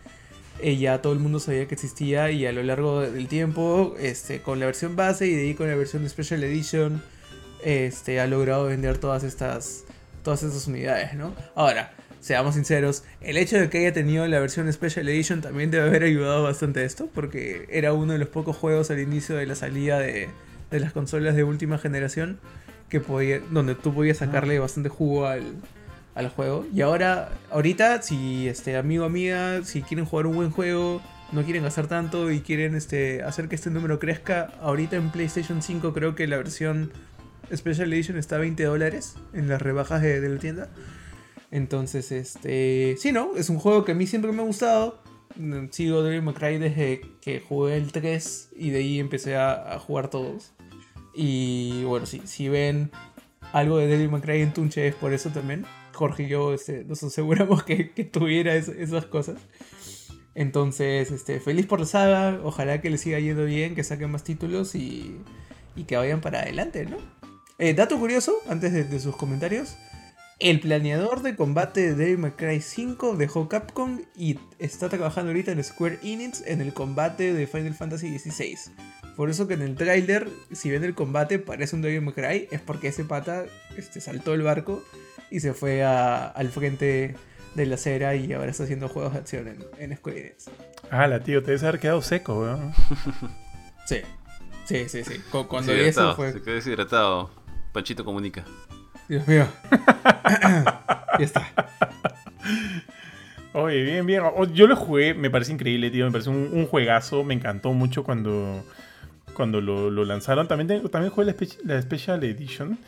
[0.62, 4.42] eh, ya todo el mundo sabía que existía y a lo largo del tiempo, este,
[4.42, 7.02] con la versión base y de ahí con la versión Special Edition,
[7.64, 9.84] este, ha logrado vender todas estas,
[10.22, 11.34] todas estas unidades, ¿no?
[11.54, 15.88] Ahora, seamos sinceros, el hecho de que haya tenido la versión Special Edition también debe
[15.88, 19.46] haber ayudado bastante a esto, porque era uno de los pocos juegos al inicio de
[19.46, 20.28] la salida de,
[20.70, 22.38] de las consolas de última generación
[22.90, 25.44] que podía, donde tú podías sacarle bastante jugo al,
[26.14, 26.66] al juego.
[26.74, 31.00] Y ahora, ahorita, si este amigo amiga, si quieren jugar un buen juego,
[31.32, 35.62] no quieren gastar tanto y quieren este, hacer que este número crezca, ahorita en PlayStation
[35.62, 36.92] 5 creo que la versión
[37.54, 40.68] Special Edition está a 20 dólares en las rebajas de, la tienda.
[41.50, 42.96] Entonces, este.
[42.98, 43.36] Sí, ¿no?
[43.36, 45.02] Es un juego que a mí siempre me ha gustado.
[45.36, 49.78] Mm, Sigo Devil May Cry desde que jugué el 3 y de ahí empecé a,
[49.80, 50.52] jugar todos.
[51.14, 52.90] Y bueno, sí, si ven
[53.52, 55.66] algo de Devil May en Tunche es por eso también.
[56.00, 59.36] Jorge y yo este, nos aseguramos que, que tuviera es- esas cosas.
[60.34, 62.40] Entonces, este, feliz por la saga.
[62.42, 65.16] Ojalá que le siga yendo bien, que saquen más títulos y,
[65.76, 66.96] y que vayan para adelante, ¿no?
[67.58, 69.76] Eh, dato curioso, antes de, de sus comentarios.
[70.38, 75.52] El planeador de combate de Devil May Cry 5 dejó Capcom y está trabajando ahorita
[75.52, 78.56] en Square Enix en el combate de Final Fantasy XVI.
[79.16, 82.48] Por eso que en el tráiler, si ven el combate, parece un Devil May Cry,
[82.50, 83.44] es porque ese pata
[83.76, 84.82] este, saltó el barco
[85.30, 87.14] y se fue a- al frente
[87.54, 90.50] de la acera y ahora está haciendo juegos de acción en, en Square Enix.
[90.90, 92.72] Ah, la tío, te debes haber quedado seco, weón.
[93.86, 93.96] Sí,
[94.66, 95.18] sí, sí, sí.
[95.32, 96.32] Cu- Cuando vi eso fue...
[96.32, 97.30] Se quedó deshidratado.
[97.72, 98.44] Panchito comunica.
[99.08, 99.46] Dios mío.
[101.18, 101.48] ya está.
[103.52, 104.22] Oye, bien, bien.
[104.36, 106.04] O- Yo lo jugué, me parece increíble, tío.
[106.06, 107.24] Me parece un, un juegazo.
[107.24, 108.64] Me encantó mucho cuando,
[109.34, 110.46] cuando lo, lo lanzaron.
[110.46, 111.34] También, tengo- también jugué la,
[111.74, 112.78] la Special Edition.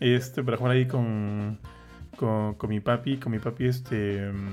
[0.00, 1.58] Este, para jugar ahí con,
[2.16, 3.16] con, con mi papi.
[3.18, 4.30] Con mi papi, este.
[4.30, 4.48] mm,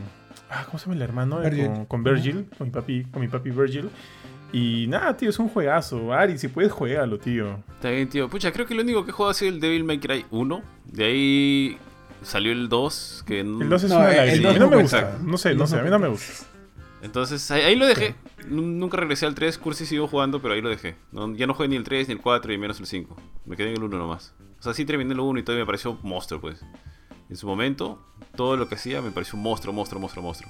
[0.50, 1.42] Ah, ¿cómo se llama el hermano?
[1.44, 1.68] Eh, Virgil.
[1.68, 2.46] Con, con Virgil.
[2.58, 3.90] Con mi papi, con mi papi Virgil.
[4.52, 6.14] Y nada, tío, es un juegazo.
[6.14, 7.58] Ari, si puedes, juégalo, tío.
[7.76, 8.30] Está bien, tío.
[8.30, 10.62] Pucha, creo que lo único que he jugado ha sido el Devil May Cry 1.
[10.86, 11.78] De ahí
[12.22, 14.50] salió el 2, que El 2 es No, una el lágrima.
[14.50, 15.18] dos A mí no no me gusta.
[15.24, 16.46] No sé, El no sé, no a mí no me gusta.
[17.02, 18.16] Entonces ahí, ahí lo dejé.
[18.48, 20.96] Nu- Nunca regresé al 3, Cursi sigo jugando, pero ahí lo dejé.
[21.12, 23.18] No- ya no jugué ni el 3, ni el 4, y menos el 5.
[23.46, 24.34] Me quedé en el 1 nomás.
[24.64, 26.62] O sea, sí terminé el 1 y todo y me pareció un monstruo, pues.
[27.30, 28.02] En su momento,
[28.34, 30.50] todo lo que hacía me pareció un monstruo, monstruo, monstruo, monstruo.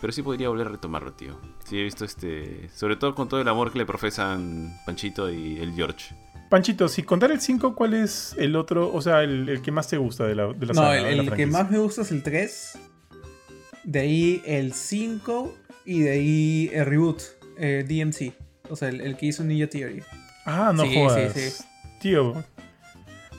[0.00, 1.38] Pero sí podría volver a retomarlo, tío.
[1.66, 2.70] Sí, he visto este.
[2.74, 6.14] Sobre todo con todo el amor que le profesan Panchito y el George.
[6.48, 8.90] Panchito, si contar el 5, ¿cuál es el otro?
[8.90, 11.04] O sea, el, el que más te gusta de la, de la No, saga, el,
[11.04, 12.78] de la el que más me gusta es el 3.
[13.84, 15.54] De ahí el 5.
[15.84, 17.20] Y de ahí el reboot,
[17.58, 18.32] eh, DMC.
[18.70, 20.02] O sea, el, el que hizo Ninja Theory.
[20.46, 21.32] Ah, no Sí, jodas.
[21.34, 21.64] sí, sí.
[22.00, 22.44] Tío.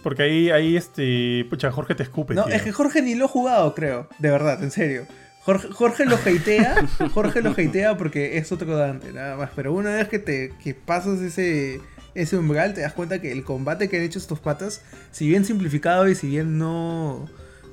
[0.03, 1.45] Porque ahí, ahí este.
[1.49, 2.53] Pucha, Jorge te escupe, No, tío.
[2.53, 4.07] es que Jorge ni lo ha jugado, creo.
[4.19, 5.05] De verdad, en serio.
[5.43, 6.75] Jorge, Jorge lo hatea.
[7.13, 9.49] Jorge lo hatea porque es otro Dante, nada más.
[9.55, 11.81] Pero una vez que te que pasas ese,
[12.15, 14.81] ese umbral, te das cuenta que el combate que han hecho estos patas,
[15.11, 17.27] si bien simplificado y si bien no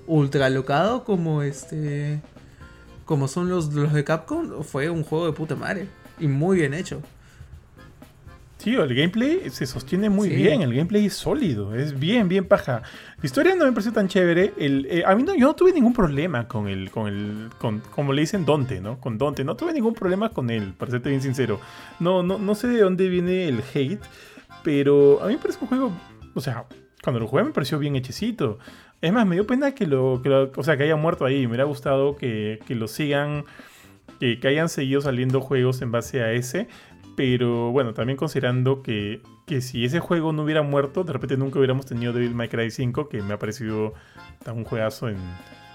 [0.06, 2.20] ultra locado como este.
[3.04, 5.88] Como son los, los de Capcom, fue un juego de puta madre.
[6.18, 7.02] Y muy bien hecho.
[8.64, 10.36] Tío, el gameplay se sostiene muy Sí.
[10.36, 12.80] bien, el gameplay es sólido, es bien, bien paja.
[13.20, 14.54] La historia no me pareció tan chévere.
[14.56, 17.80] El, eh, a mí no, yo no tuve ningún problema con el, con el, con,
[17.94, 18.98] como le dicen Dante, ¿no?
[18.98, 21.60] Con Dante, no tuve ningún problema con él, para serte bien sincero.
[22.00, 24.00] No, no, no sé de dónde viene el hate,
[24.62, 25.92] pero a mí me parece un juego,
[26.34, 26.64] o sea,
[27.02, 28.58] cuando lo jugué me pareció bien hechecito.
[29.02, 31.40] Es más, me dio pena que lo, que lo- o sea, que haya muerto ahí.
[31.42, 33.44] Me hubiera gustado que, que lo sigan,
[34.20, 36.66] que, que hayan seguido saliendo juegos en base a ese.
[37.16, 41.58] Pero bueno, también considerando que, que si ese juego no hubiera muerto, de repente nunca
[41.58, 43.94] hubiéramos tenido Devil May Cry 5, que me ha parecido
[44.44, 45.16] tan un juegazo en,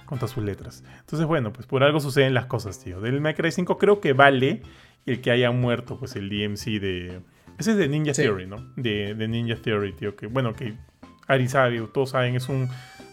[0.05, 0.83] con todas sus letras.
[0.99, 2.99] Entonces, bueno, pues por algo suceden las cosas, tío.
[2.99, 4.63] Devil May Cry 5 creo que vale
[5.05, 7.21] el que haya muerto, pues el DMC de...
[7.57, 8.23] Ese es de Ninja Sí.
[8.23, 8.57] Theory, ¿no?
[8.75, 10.15] De, de Ninja Theory, tío.
[10.15, 10.75] Que bueno, que
[11.27, 12.69] Ari sabe, todos saben, es un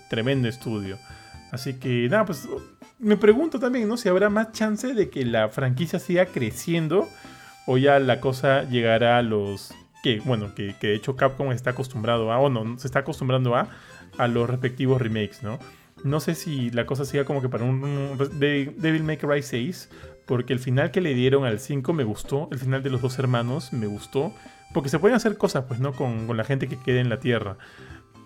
[0.08, 0.98] tremendo estudio.
[1.52, 2.48] Así que nada, pues
[2.98, 3.96] me pregunto también, ¿no?
[3.96, 7.08] Si habrá más chance de que la franquicia siga creciendo
[7.66, 11.70] o ya la cosa llegará a los que, bueno, que, que de hecho Capcom está
[11.70, 13.68] acostumbrado a, o no, se está acostumbrando a,
[14.18, 15.58] a los respectivos remakes, ¿no?
[16.04, 19.42] No sé si la cosa siga como que para un, un de- Devil May Cry
[19.42, 19.90] 6,
[20.26, 23.18] porque el final que le dieron al 5 me gustó, el final de los dos
[23.18, 24.32] hermanos me gustó,
[24.74, 25.92] porque se pueden hacer cosas, pues, ¿no?
[25.92, 27.56] Con, con la gente que quede en la Tierra.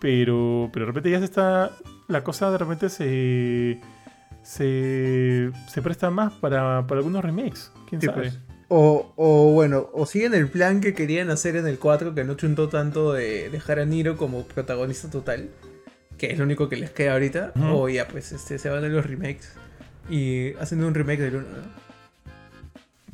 [0.00, 1.70] Pero, pero de repente ya se está,
[2.08, 3.80] la cosa de repente se,
[4.42, 8.20] se, se presta más para, para algunos remakes, quién Sí, sabe.
[8.22, 8.40] pues.
[8.72, 12.34] O, o bueno, o siguen el plan que querían hacer en el 4, que no
[12.34, 15.48] chuntó tanto de dejar a Niro como protagonista total,
[16.16, 18.88] que es lo único que les queda ahorita, o ya pues este, se van a
[18.88, 19.50] los remakes
[20.08, 21.90] y hacen un remake del 1, ¿no?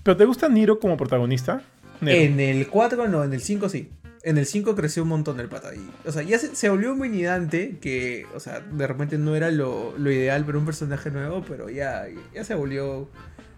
[0.03, 1.63] ¿Pero te gusta Niro como protagonista?
[2.01, 2.21] Nero.
[2.21, 3.91] En el 4 no, en el 5 sí.
[4.23, 5.75] En el 5 creció un montón el pata.
[5.75, 9.35] Y, o sea, ya se, se volvió muy nidante que, o sea, de repente no
[9.37, 13.09] era lo, lo ideal para un personaje nuevo, pero ya, ya se volvió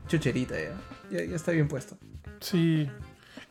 [0.09, 0.73] chucherita ya.
[1.11, 1.97] Ya, ya está bien puesto.
[2.41, 2.89] Sí.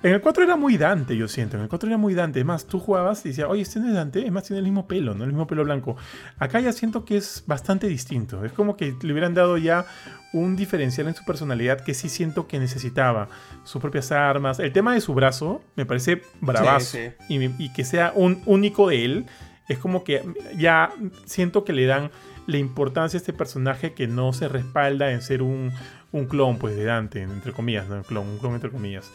[0.04, 1.58] En el 4 era muy Dante, yo siento.
[1.58, 2.40] En el 4 era muy Dante.
[2.40, 4.24] Es más, tú jugabas y decías, oye, este no es Dante.
[4.26, 5.24] Es más, tiene el mismo pelo, ¿no?
[5.24, 5.96] El mismo pelo blanco.
[6.38, 8.46] Acá ya siento que es bastante distinto.
[8.46, 9.86] Es como que le hubieran dado ya
[10.34, 13.28] un diferencial en su personalidad que sí siento que necesitaba.
[13.64, 14.60] Sus propias armas.
[14.60, 16.98] El tema de su brazo me parece bravazo.
[16.98, 19.26] Sí, Y, me- y que sea un único de él.
[19.68, 20.24] Es como que
[20.56, 20.92] ya
[21.26, 22.12] siento que le dan
[22.46, 25.74] la importancia a este personaje que no se respalda en ser un,
[26.12, 27.98] un clon, pues, de Dante, entre comillas, ¿no?
[27.98, 29.12] Un clon, entre comillas.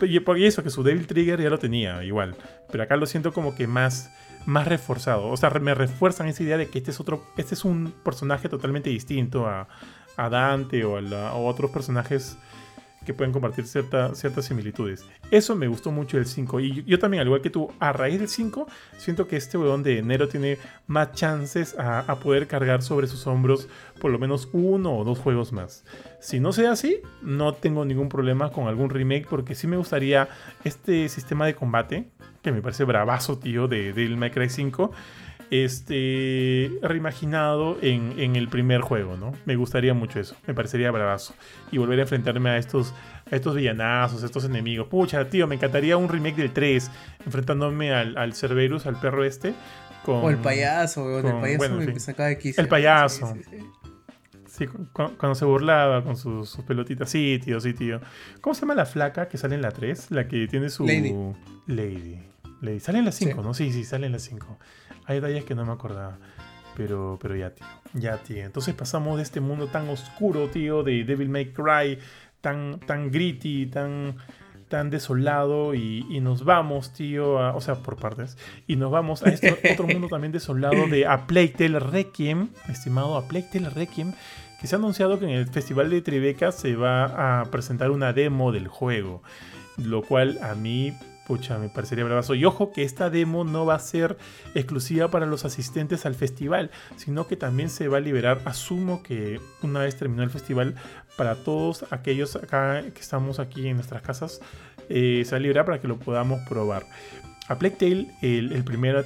[0.00, 2.36] Y por eso, que su Devil Trigger ya lo tenía igual.
[2.70, 4.10] Pero acá lo siento como que más,
[4.46, 5.28] más reforzado.
[5.28, 7.24] O sea, me refuerzan esa idea de que este es otro.
[7.36, 9.68] Este es un personaje totalmente distinto a,
[10.16, 12.38] a Dante o a otros personajes
[13.04, 15.04] que pueden compartir cierta- ciertas similitudes.
[15.30, 16.60] Eso me gustó mucho del 5.
[16.60, 18.66] Y yo, también, al igual que tú, a raíz del 5,
[18.98, 23.26] siento que este weón de enero tiene más chances a, a poder cargar sobre sus
[23.26, 23.68] hombros
[24.00, 25.84] por lo menos uno o dos juegos más.
[26.20, 30.28] Si no sea así, no tengo ningún problema con algún remake porque sí me gustaría
[30.64, 32.08] este sistema de combate,
[32.42, 34.90] que me parece bravazo, tío, de May Cry 5,
[35.52, 39.32] este, reimaginado en, en el primer juego, ¿no?
[39.44, 41.34] Me gustaría mucho eso, me parecería bravazo.
[41.70, 42.94] Y volver a enfrentarme a estos,
[43.30, 44.88] a estos villanazos, a estos enemigos.
[44.88, 46.90] Pucha, tío, me encantaría un remake del 3,
[47.26, 49.54] enfrentándome al, al Cerberus, al perro este.
[50.04, 52.60] Con, O el payaso, con- el payaso bueno, me sacaba de quicio.
[52.62, 53.34] El payaso.
[53.34, 53.66] Sí, sí, sí.
[54.48, 57.08] Sí, cu- cu- cuando se burlaba con sus, sus pelotitas.
[57.08, 58.00] Sí, tío, sí, tío.
[58.40, 60.10] ¿Cómo se llama la flaca que sale en la 3?
[60.10, 60.84] La que tiene su...
[60.86, 61.14] Lady.
[61.66, 62.18] Lady.
[62.60, 62.78] Lady.
[62.80, 63.46] Sale en la 5, Sí.
[63.46, 63.54] ¿no?
[63.54, 64.58] Sí, sí, sale en la 5.
[65.06, 66.18] Hay detalles que no me acordaba.
[66.76, 67.66] Pero, pero ya, tío.
[67.94, 68.44] Ya, tío.
[68.44, 71.98] Entonces pasamos de este mundo tan oscuro, tío, de Devil May Cry,
[72.40, 74.16] tan, tan gritty, tan,
[74.68, 79.22] tan desolado, y, y nos vamos, tío, a- o sea, por partes, y nos vamos
[79.22, 83.68] a este otro mundo también desolado de A Plague Tale Requiem, estimado A Plague Tale
[83.68, 84.14] Requiem,
[84.58, 88.14] que se ha anunciado que en el Festival de Tribeca se va a presentar una
[88.14, 89.22] demo del juego,
[89.76, 90.94] lo cual a mí,
[91.32, 92.34] pucha, me parecería bravazo.
[92.34, 94.18] Y ojo que esta demo no va a ser
[94.54, 99.40] exclusiva para los asistentes al festival, sino que también se va a liberar, asumo que
[99.62, 100.74] una vez terminó el festival,
[101.16, 104.42] para todos aquellos acá que estamos aquí en nuestras casas,
[104.90, 106.84] eh, se va a liberar para que lo podamos probar.
[107.48, 108.96] A Plague Tale, el, el primer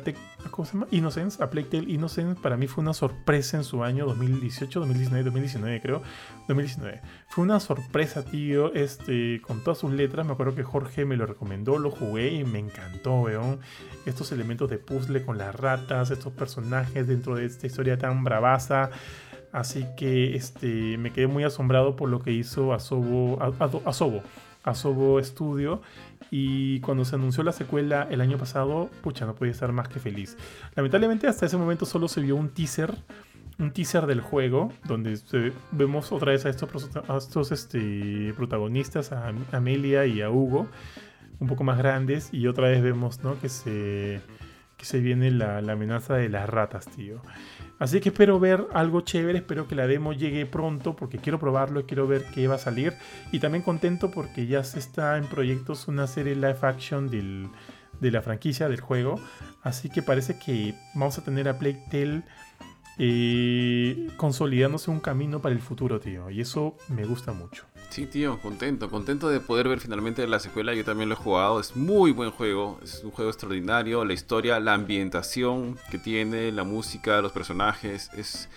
[0.51, 0.87] ¿cómo se llama?
[0.91, 5.25] Innocence, A Plague Tale Innocence para mí fue una sorpresa en su año 2018, 2019,
[5.25, 6.03] 2019 creo,
[6.49, 7.01] 2019.
[7.29, 10.27] Fue una sorpresa, tío, este, con todas sus letras.
[10.27, 13.61] Me acuerdo que Jorge me lo recomendó, lo jugué y me encantó, weón.
[14.07, 18.91] Estos elementos de puzzle con las ratas, estos personajes dentro de esta historia tan bravaza.
[19.53, 23.39] Así que este, me quedé muy asombrado por lo que hizo Asobo,
[23.87, 24.23] Asobo,
[24.63, 25.81] Asobo Studio.
[26.39, 29.99] Y cuando se anunció la secuela el año pasado, pucha, no podía estar más que
[30.01, 30.37] feliz.
[30.75, 32.95] Lamentablemente hasta ese momento solo se vio un teaser,
[33.59, 39.33] un teaser del juego, donde se- vemos otra vez a estos, estos este, protagonistas, a
[39.53, 40.67] Amelia y a Hugo.
[41.41, 43.39] un poco más grandes y otra vez vemos, ¿no?
[43.41, 44.21] Que se,
[44.77, 47.23] que se viene la, la amenaza de las ratas, tío.
[47.79, 51.81] Así que espero ver algo chévere, espero que la demo llegue pronto porque quiero probarlo
[51.81, 52.95] y quiero ver qué va a salir.
[53.33, 58.23] Y también contento porque ya se está en proyectos una serie live action de la
[58.23, 59.21] franquicia del juego.
[59.63, 62.23] Así que parece que vamos a tener a Playtale
[62.99, 66.31] eh, consolidándose un camino para el futuro, tío.
[66.31, 67.65] Y eso me gusta mucho.
[67.91, 70.75] Sí, tío, contento, contento de poder ver finalmente la secuela.
[70.75, 74.05] Yo también lo he jugado, es muy buen juego, es un juego extraordinario.
[74.05, 78.49] La historia, la ambientación que tiene, la música, los personajes, es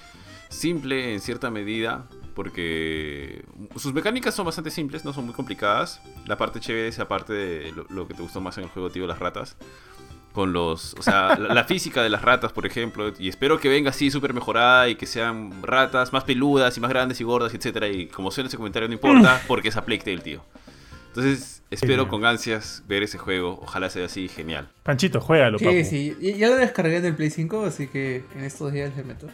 [0.49, 3.45] simple en cierta medida, porque
[3.76, 6.02] sus mecánicas son bastante simples, no son muy complicadas.
[6.26, 8.90] La parte chévere es aparte de lo, lo que te gustó más en el juego,
[8.90, 9.57] tío, las ratas
[10.34, 13.89] con los, o sea, la, física de las ratas, por ejemplo, y espero que venga
[13.89, 17.88] así súper mejorada y que sean ratas más peludas y más grandes y gordas, etcétera,
[17.88, 20.43] y como suena ese comentario no importa, porque es a Plague Tale, tío.
[21.07, 24.69] Entonces, espero con ansias ver ese juego, ojalá sea así, genial.
[24.84, 25.84] Panchito, juégalo, Sí, papu.
[25.84, 29.27] sí, ya lo descargué en el Play 5, así que en estos días le meto.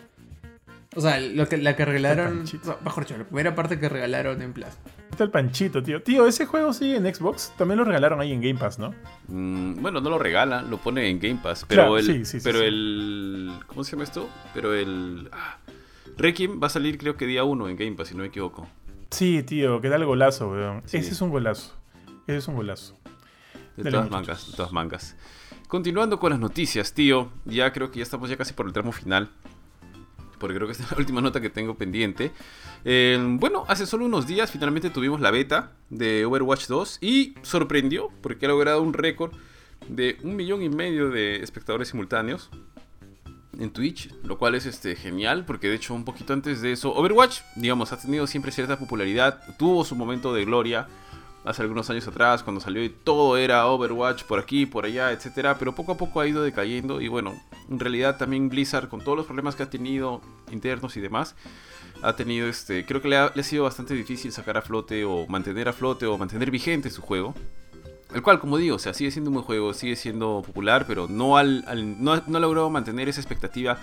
[0.95, 2.79] O sea, lo que, la que regalaron, Panchito.
[2.83, 4.69] mejor dicho, la primera parte que regalaron en Plus.
[5.11, 6.01] Está el Panchito, tío.
[6.01, 7.53] Tío, ese juego sigue en Xbox.
[7.57, 8.93] También lo regalaron ahí en Game Pass, ¿no?
[9.27, 12.39] Mm, bueno, no lo regala, lo pone en Game Pass, pero Claro, el, sí, sí,
[12.39, 12.65] sí, pero sí.
[12.65, 14.29] el, ¿cómo se llama esto?
[14.53, 15.57] Pero el, ah,
[16.17, 18.67] Requiem va a salir creo que día 1 en Game Pass, si no me equivoco.
[19.11, 20.81] Sí, tío, que da el golazo, weón.
[20.85, 20.97] Sí.
[20.97, 21.73] Ese es un golazo.
[22.27, 22.97] Ese es un golazo.
[23.77, 25.15] De Dale, todas mangas, de todas mangas.
[25.67, 27.31] Continuando con las noticias, tío.
[27.45, 29.29] Ya creo que ya estamos ya casi por el tramo final.
[30.45, 32.31] Porque creo que esta es la última nota que tengo pendiente.
[32.83, 38.11] Eh, bueno, hace solo unos días finalmente tuvimos la beta de Overwatch 2 y sorprendió
[38.21, 39.33] porque ha logrado un récord
[39.89, 42.51] de un millón y medio de espectadores simultáneos
[43.57, 46.93] en Twitch, lo cual es este, genial porque de hecho un poquito antes de eso,
[46.93, 50.87] Overwatch, digamos, ha tenido siempre cierta popularidad, tuvo su momento de gloria
[51.45, 55.57] hace algunos años atrás cuando salió y todo era Overwatch por aquí, por allá, etcétera,
[55.57, 57.33] pero poco a poco ha ido decayendo y bueno,
[57.69, 61.35] en realidad también Blizzard con todos los problemas que ha tenido internos y demás,
[62.01, 65.69] ha tenido este, creo que le ha, sido bastante difícil sacar a flote o mantener
[65.69, 67.33] a flote o mantener vigente su juego.
[68.13, 71.37] El cual, como digo, sea, sigue siendo un buen juego, sigue siendo popular, pero no,
[71.37, 71.65] al,
[72.01, 73.79] no, no ha logrado mantener esa expectativa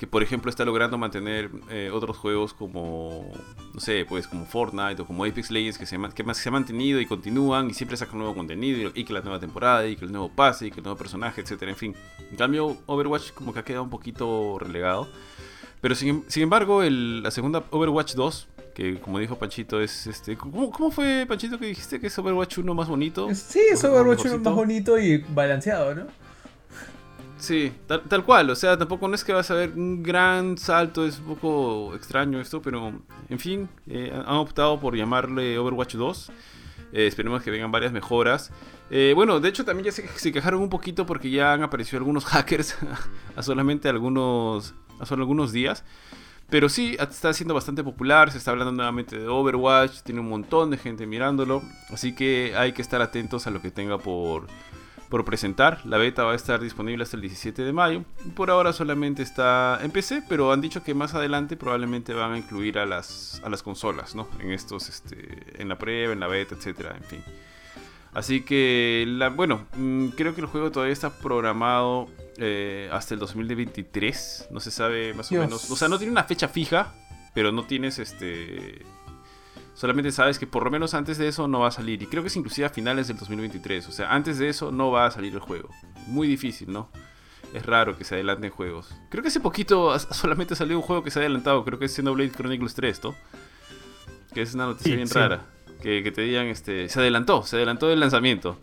[0.00, 3.30] que, por ejemplo, está logrando mantener eh, otros juegos como,
[3.74, 6.54] no sé, pues como Fortnite o como Apex Legends, que se, que más se han
[6.54, 9.96] mantenido y continúan y siempre sacan nuevo contenido y, y que la nueva temporada y
[9.96, 11.94] que el nuevo pase y que el nuevo personaje, etcétera, en fin.
[12.30, 15.06] En cambio, Overwatch como que ha quedado un poquito relegado.
[15.82, 20.06] Pero sin, em- sin embargo, el- la segunda Overwatch 2, que como dijo Panchito, es
[20.06, 20.34] este.
[20.38, 23.28] ¿Cómo, cómo fue, Panchito, que dijiste que es Overwatch 1 más bonito?
[23.34, 24.48] Sí, es Overwatch uno mejorcito.
[24.50, 26.06] más bonito y balanceado, ¿no?
[27.40, 31.06] Sí, tal, cual, o sea, tampoco no es que vas a ver un gran salto,
[31.06, 32.92] es un poco extraño esto, pero
[33.30, 36.32] en fin, eh, han optado por llamarle Overwatch 2.
[36.92, 38.52] Eh, esperemos que vengan varias mejoras.
[38.90, 41.98] Eh, bueno, de hecho también ya se, se quejaron un poquito porque ya han aparecido
[41.98, 42.76] algunos hackers
[43.36, 45.82] a solamente algunos, a solo algunos días.
[46.50, 50.70] Pero sí, está siendo bastante popular, se está hablando nuevamente de Overwatch, tiene un montón
[50.70, 54.48] de gente mirándolo, así que hay que estar atentos a lo que tenga por,
[55.10, 55.84] por presentar.
[55.84, 58.04] La beta va a estar disponible hasta el 17 de mayo.
[58.34, 62.38] Por ahora solamente está en PC, pero han dicho que más adelante probablemente van a
[62.38, 64.28] incluir a las, a las consolas, ¿no?
[64.38, 67.24] En estos, este, en la prueba, en la beta, etcétera, en fin.
[68.12, 72.08] Así que, la, bueno, mm, creo que el juego todavía está programado
[72.38, 74.48] eh, hasta el 2023.
[74.50, 75.70] No se sabe más o menos.
[75.70, 76.94] O sea, no tiene una fecha fija,
[77.34, 78.84] pero no tienes este.
[79.80, 82.02] Solamente sabes que por lo menos antes de eso no va a salir.
[82.02, 83.88] Y creo que es inclusive a finales del 2023.
[83.88, 85.70] O sea, antes de eso no va a salir el juego.
[86.06, 86.90] Muy difícil, ¿no?
[87.54, 88.94] Es raro que se adelanten juegos.
[89.08, 91.64] Creo que hace poquito solamente salió un juego que se ha adelantado.
[91.64, 93.14] Creo que es Xenoblade Chronicles 3, ¿no?
[94.34, 95.14] Que es una noticia Sí, bien sí.
[95.14, 95.46] rara.
[95.80, 98.58] Que, que te digan, este, se adelantó, se adelantó el lanzamiento.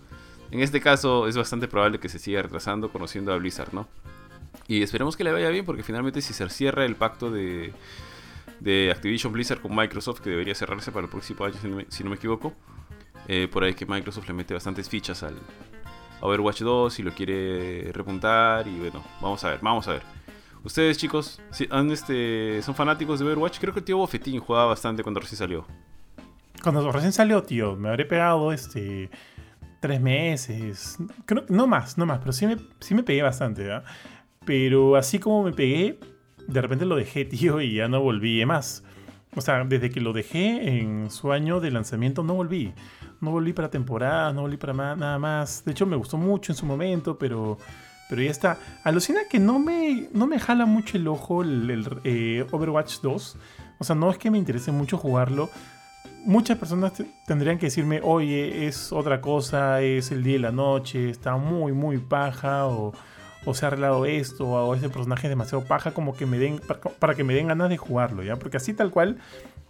[0.52, 3.88] En este caso es bastante probable que se siga retrasando conociendo a Blizzard, ¿no?
[4.68, 7.73] Y esperemos que le vaya bien porque finalmente si se cierra el pacto de,
[8.59, 11.55] de Activision Blizzard con Microsoft, que debería cerrarse para el próximo año
[11.89, 12.53] si no me, equivoco,
[13.27, 15.35] eh, por ahí que Microsoft le mete bastantes fichas al
[16.21, 20.01] Overwatch 2 y lo quiere repuntar y bueno, vamos a ver, vamos a ver.
[20.63, 25.19] Ustedes chicos, este, son fanáticos de Overwatch, creo que el tío Bofetín jugaba bastante cuando
[25.19, 25.65] recién salió.
[26.61, 29.09] Cuando recién salió, tío, me habré pegado este.
[29.79, 30.97] Tres meses.
[31.25, 33.84] Creo, no más, no más, pero sí me, sí me pegué bastante, ¿verdad?
[34.43, 35.99] Pero así como me pegué,
[36.47, 38.83] de repente lo dejé, tío, y ya no volví más.
[39.35, 42.73] O sea, desde que lo dejé en su año de lanzamiento, no volví.
[43.21, 45.63] No volví para temporada, no volví para nada más.
[45.65, 47.57] De hecho, me gustó mucho en su momento, pero,
[48.09, 48.57] pero ya está.
[48.83, 53.37] Alucina que no me, no me jala mucho el ojo el, eh, Overwatch 2.
[53.79, 55.49] O sea, no es que me interese mucho jugarlo.
[56.25, 60.51] muchas personas te- tendrían que decirme, oye, es otra cosa, es el día y la
[60.51, 62.91] noche, está muy, muy paja, o,
[63.47, 66.59] o se ha arreglado esto, o ese personaje es demasiado paja, como que me den,
[66.99, 68.35] para, que me den ganas de jugarlo, ¿ya?
[68.35, 69.19] Porque así tal cual,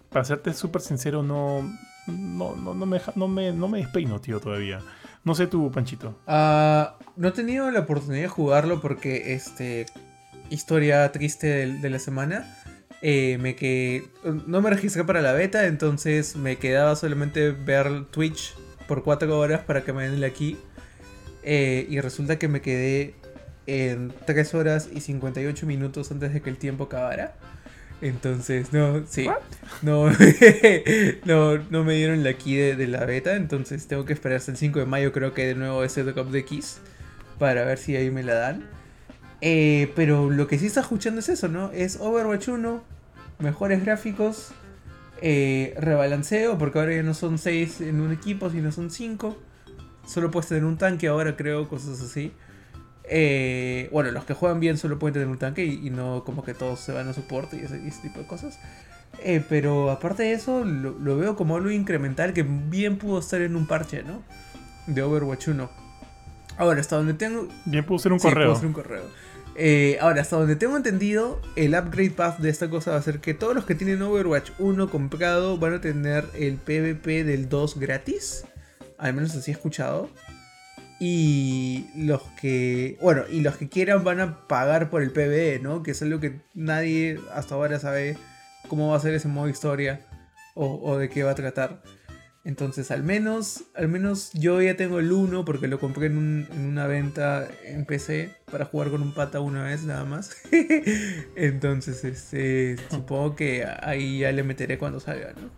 [0.09, 1.61] para serte súper sincero, no,
[2.07, 4.79] no, no, no, me, no, me, no me despeino, tío, todavía.
[5.23, 6.17] No sé tú, Panchito.
[6.25, 9.85] Ah, no he tenido la oportunidad de jugarlo porque, este,
[10.49, 12.51] historia triste de, la semana.
[13.03, 14.09] eh, me que
[14.47, 18.55] no me registré para la beta, entonces me quedaba solamente ver Twitch
[18.87, 20.57] por 4 horas para que me den la key.
[21.43, 23.13] Eh, y resulta que me quedé
[23.67, 27.35] en 3 horas y 58 minutos antes de que el tiempo acabara.
[28.01, 29.27] Entonces, no, sí.
[29.81, 30.09] No,
[31.25, 34.51] no, no me dieron la key de, de la beta, entonces tengo que esperar hasta
[34.51, 36.79] el 5 de mayo, creo que de nuevo ese Drop de keys,
[37.39, 38.65] para ver si ahí me la dan.
[39.41, 41.71] Eh, pero lo que sí está escuchando es eso, ¿no?
[41.71, 42.83] Es Overwatch 1,
[43.39, 44.51] mejores gráficos,
[45.21, 49.37] eh, rebalanceo, porque ahora ya no son 6 en un equipo, sino son 5.
[50.05, 52.31] Solo puedes tener un tanque ahora, creo, cosas así.
[53.09, 56.43] Eh, bueno, los que juegan bien solo pueden tener un tanque y, y no como
[56.43, 58.59] que todos se van a soporte y ese, y ese tipo de cosas.
[59.23, 63.41] Eh, pero aparte de eso, lo, lo veo como algo incremental que bien pudo estar
[63.41, 64.21] en un parche, ¿no?
[64.87, 65.69] De Overwatch 1.
[66.57, 67.47] Ahora, hasta donde tengo.
[67.65, 68.51] Bien puedo hacer un Sí, correo.
[68.51, 69.03] hacer un correo.
[69.55, 73.19] Eh, ahora, hasta donde tengo entendido, el upgrade path de esta cosa va a ser
[73.19, 77.79] que todos los que tienen Overwatch 1 comprado van a tener el PvP del 2
[77.79, 78.45] gratis.
[78.99, 80.09] Al menos así he escuchado.
[80.99, 82.97] Y los que.
[83.01, 85.83] Bueno, y los que quieran van a pagar por el PvE, ¿no?
[85.83, 88.17] Que es algo que nadie hasta ahora sabe
[88.67, 90.01] cómo va a ser ese modo historia.
[90.55, 91.83] O, o de qué va a tratar.
[92.43, 96.47] Entonces, al menos, al menos yo ya tengo el 1 porque lo compré en, un-
[96.51, 100.31] en una venta en PC para jugar con un pata una vez nada más.
[101.35, 105.49] Entonces, este, supongo que ahí ya le meteré cuando salga, ¿no?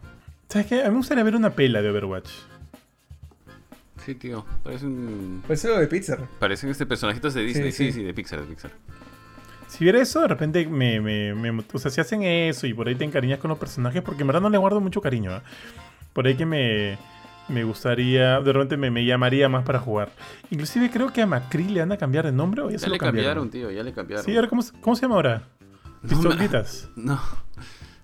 [0.50, 0.82] ¿Sabes qué?
[0.82, 2.30] A mí me gustaría ver una pela de Overwatch.
[4.06, 4.46] Sí, tío.
[4.64, 5.44] Parece un...
[5.46, 6.20] Pues algo de Pixar.
[6.40, 7.72] Parecen este personajitos de Disney.
[7.72, 8.00] Sí, Sí, sí.
[8.00, 8.72] sí, de Pixar, de Pixar.
[9.68, 12.88] Si viera eso, de repente me, me, me- O sea, si hacen eso y por
[12.88, 15.44] ahí te encariñas con los personajes, porque en verdad no le guardo mucho cariño, ¿ah?
[16.14, 16.98] Por ahí que me,
[17.50, 18.42] me gustaría...
[18.42, 20.12] De repente me, me llamaría más para jugar.
[20.50, 22.88] Inclusive creo que a Macri le van a cambiar de nombre o ya, Ya se
[22.88, 23.44] lo le cambiaron.
[23.44, 24.26] cambiaron, tío, ya le cambiaron.
[24.26, 25.44] Sí, a ver, ¿cómo, se- cómo se llama ahora?
[26.02, 26.90] No me- Pistolitas.
[26.96, 27.20] No,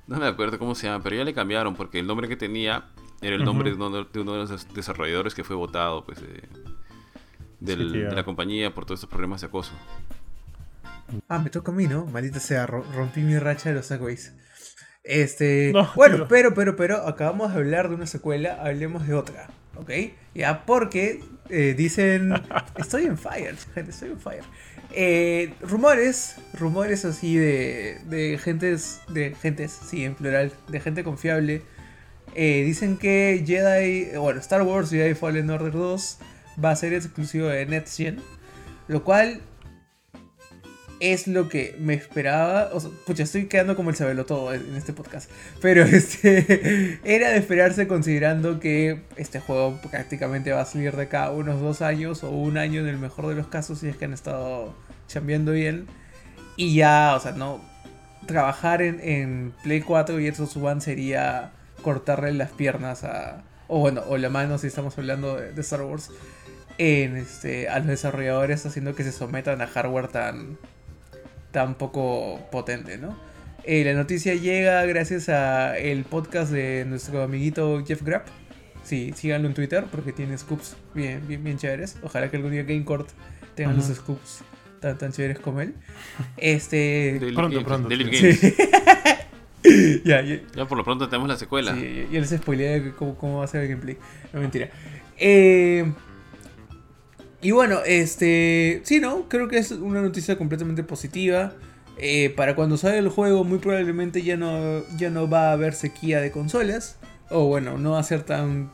[0.08, 2.86] no me acuerdo cómo se llama, pero ya le cambiaron porque el nombre que tenía
[3.22, 6.20] era el nombre de, uno, de uno de los des- desarrolladores que fue votado pues,
[6.22, 6.44] de,
[7.60, 8.10] del- Sí, tío.
[8.10, 9.72] de la compañía por todos estos problemas de acoso.
[11.30, 12.06] Ah, me toca a mí, ¿no?
[12.06, 14.34] Maldita sea, ro- rompí mi racha de los Segways.
[15.04, 15.72] Este.
[15.74, 16.28] No, bueno, tío.
[16.28, 19.92] pero, pero, pero, acabamos de hablar de una secuela, hablemos de otra, ¿ok?
[20.34, 22.34] Ya, porque eh, dicen.
[22.78, 24.44] Estoy en fire, gente, estoy en fire.
[24.92, 31.62] Eh, rumores, rumores así de, de gentes, de gentes, sí, en plural, de gente confiable.
[32.36, 36.18] Eh, dicen que Jedi, bueno, Star Wars Jedi Fallen Order 2
[36.64, 38.20] va a ser exclusivo de Next Gen.
[38.88, 39.42] Lo cual
[41.00, 42.70] es lo que me esperaba.
[42.74, 45.30] O sea, pucha, estoy quedando como el sabelo todo en este podcast.
[45.62, 51.32] Pero este era de esperarse considerando que este juego prácticamente va a salir de acá
[51.32, 54.06] unos dos años o un año en el mejor de los casos si es que
[54.06, 54.76] han estado
[55.08, 55.88] chambeando bien.
[56.58, 57.62] Y ya, o sea, no.
[58.28, 61.52] Trabajar en, en Play 4 y Xbox One sería
[61.86, 63.44] cortarle las piernas a.
[63.68, 66.10] O bueno, o la mano si estamos hablando de, de Star Wars.
[66.80, 70.58] En este, a los desarrolladores haciendo que se sometan a hardware tan,
[71.52, 73.16] tan poco potente, ¿no?
[73.64, 78.28] Eh, la noticia llega gracias a el podcast de nuestro amiguito Jeff Grapp.
[78.84, 81.98] Sí, síganlo en Twitter porque tiene scoops bien, bien, bien chéveres.
[82.02, 83.10] Ojalá que algún día GameCourt
[83.56, 84.42] tenga los scoops
[84.82, 85.76] tan, tan chéveres como él.
[86.38, 87.20] Este.
[87.34, 88.56] Pronto, Games, pronto, sí.
[90.06, 91.74] Ya, ya, Ya por lo pronto tenemos la secuela.
[91.74, 93.98] Sí, yo les spoileé de cómo, cómo va a ser el gameplay.
[94.34, 94.70] No mentira.
[95.18, 95.92] Eh,
[97.42, 98.82] y bueno, este.
[98.84, 99.28] Sí, ¿no?
[99.30, 101.54] Creo que es una noticia completamente positiva.
[101.98, 105.74] Eh, para cuando salga el juego, muy probablemente ya no, ya no va a haber
[105.74, 106.98] sequía de consolas.
[107.30, 108.72] O bueno, no va a ser tan.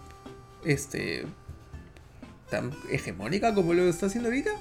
[0.66, 1.26] Este.
[2.50, 4.52] tan hegemónica como lo está haciendo ahorita.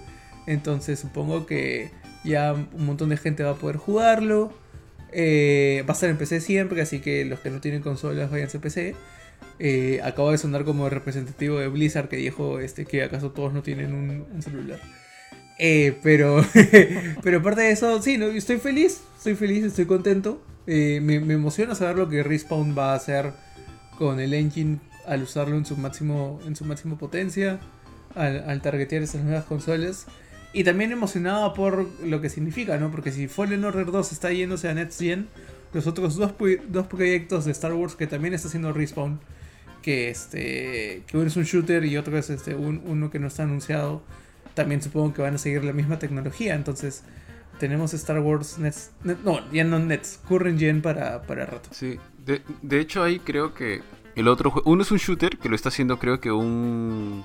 [0.47, 1.90] Entonces supongo que
[2.24, 4.52] ya un montón de gente va a poder jugarlo.
[5.12, 8.59] Eh, va a estar en PC siempre, así que los que no tienen consolas váyanse
[8.59, 8.95] a PC.
[9.62, 13.62] Eh, acabo de sonar como representativo de Blizzard que dijo este, que acaso todos no
[13.62, 14.81] tienen un, celular.
[15.59, 16.43] Eh, pero,
[17.23, 18.27] pero aparte de eso, sí, ¿no?
[18.28, 20.43] estoy feliz, estoy feliz, estoy contento.
[20.66, 23.32] Eh, me, emociona saber lo que Respawn va a hacer
[23.99, 27.61] con el engine al usarlo en su máximo, en su máximo potencia,
[28.15, 30.07] al targetear esas nuevas consolas.
[30.53, 32.91] Y también emocionado por lo que significa, ¿no?
[32.91, 35.29] Porque si Fallen Order 2 está yéndose a Next Gen,
[35.73, 36.33] los otros dos,
[36.69, 39.21] dos proyectos de Star Wars que también está haciendo Respawn
[39.83, 43.29] que este que uno es un shooter y otro es este un- uno que no
[43.29, 44.03] está anunciado,
[44.55, 46.55] también supongo que van a seguir la misma tecnología.
[46.57, 47.05] Entonces
[47.61, 51.71] tenemos Star Wars Nets, Net- no, ya no Nets, Current Gen para, para rato.
[51.73, 51.97] Sí,
[52.27, 53.81] de, de hecho ahí creo que
[54.17, 57.25] el otro uno es un shooter que lo está haciendo creo que un,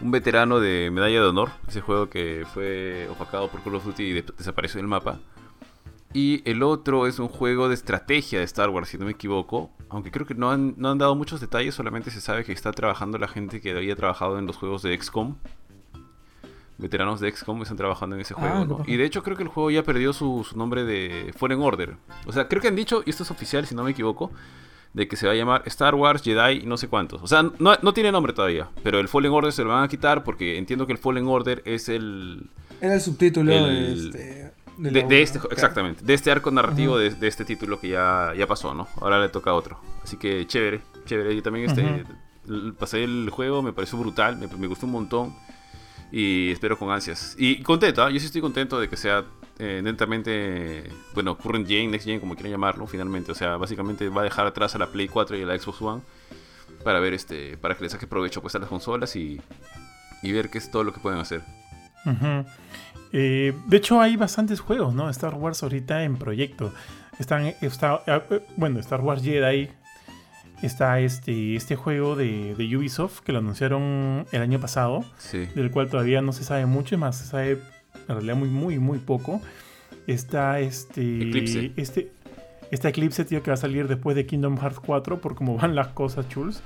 [0.00, 4.02] un veterano de Medalla de Honor, ese juego que fue opacado por Call of Duty
[4.02, 5.18] y de- desapareció del mapa.
[6.12, 9.70] Y el otro es un juego de estrategia de Star Wars, si no me equivoco.
[9.90, 12.72] Aunque creo que no han, no han dado muchos detalles, solamente se sabe que está
[12.72, 15.36] trabajando la gente que había trabajado en los juegos de XCOM.
[16.78, 18.84] Veteranos de XCOM están trabajando en ese Ah, juego, ¿no?
[18.86, 21.96] Y de hecho creo que el juego ya perdió su, su nombre de Fallen Order.
[22.26, 24.32] O sea, creo que han dicho, y esto es oficial si no me equivoco,
[24.92, 27.22] de que se va a llamar Star Wars Jedi y no sé cuántos.
[27.22, 29.88] O sea, no, no tiene nombre todavía, pero el Fallen Order se lo van a
[29.88, 32.48] quitar porque entiendo que el Fallen Order es el...
[32.80, 34.50] Era el subtítulo El- de este.
[34.78, 35.52] De, este, claro.
[35.52, 38.88] exactamente, de este arco narrativo de, de este título que ya, ya pasó, ¿no?
[39.02, 39.78] Ahora le toca a otro.
[40.02, 41.34] Así que chévere, chévere.
[41.34, 42.04] Y también este,
[42.78, 45.34] pasé el juego, me pareció brutal, me, me gustó un montón.
[46.10, 47.36] Y espero con ansias.
[47.38, 48.10] Y contento, ¿ah?
[48.10, 49.24] yo sí estoy contento de que sea
[49.60, 50.84] eh, netamente,
[51.14, 53.30] bueno, current gen, next gen, como quieran llamarlo, finalmente.
[53.32, 55.82] O sea, básicamente va a dejar atrás a la Play 4 y a la Xbox
[55.82, 56.02] One
[56.84, 59.40] para ver este, para que le saque provecho pues a las consolas y,
[60.22, 61.42] y ver qué es todo lo que pueden hacer.
[63.12, 65.10] Eh, de hecho, hay bastantes juegos, ¿no?
[65.10, 66.72] Star Wars ahorita en proyecto.
[67.18, 69.68] Están, está, eh, bueno, Star Wars Jedi.
[70.62, 75.46] Está este, este juego de, de Ubisoft que lo anunciaron el año pasado, Sí.
[75.54, 77.58] del cual todavía no se sabe mucho, es más, se sabe
[78.10, 79.40] en realidad muy, muy, muy poco.
[80.06, 81.22] Está este.
[81.22, 81.72] Eclipse.
[81.76, 82.12] Este,
[82.70, 85.74] este Eclipse, tío, que va a salir después de Kingdom Hearts 4, por cómo van
[85.74, 86.62] las cosas, chuls.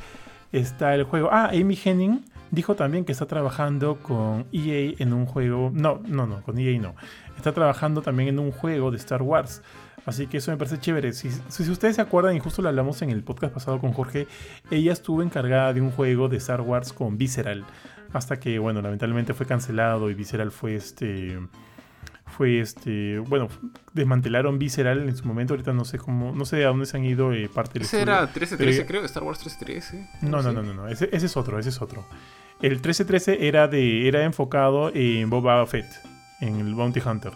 [0.52, 1.30] Está el juego.
[1.32, 5.70] Ah, Amy Henning dijo también que está trabajando con EA en un juego.
[5.74, 6.94] No, no, no, con EA no.
[7.36, 9.62] Está trabajando también en un juego de Star Wars.
[10.06, 11.12] Así que eso me parece chévere.
[11.12, 14.26] Si, si ustedes se acuerdan, y justo lo hablamos en el podcast pasado con Jorge,
[14.70, 17.64] ella estuvo encargada de un juego de Star Wars con Visceral.
[18.14, 21.38] Hasta que, bueno, lamentablemente fue cancelado y Visceral fue este.
[22.26, 23.18] Fue este.
[23.18, 23.48] Bueno,
[23.92, 25.52] desmantelaron Visceral en su momento.
[25.52, 26.32] Ahorita no sé cómo.
[26.32, 28.14] No sé a dónde se han ido eh, parte del Ese estudio.
[28.14, 30.08] era 1313, Pero- creo, Star Wars 1313.
[30.22, 30.52] No, no, sé.
[30.52, 30.88] no, no, no.
[30.88, 32.04] Ese, ese es otro, ese es otro.
[32.62, 34.08] El 1313 era de.
[34.08, 35.86] era enfocado en Boba Fett,
[36.40, 37.32] en el Bounty Hunter.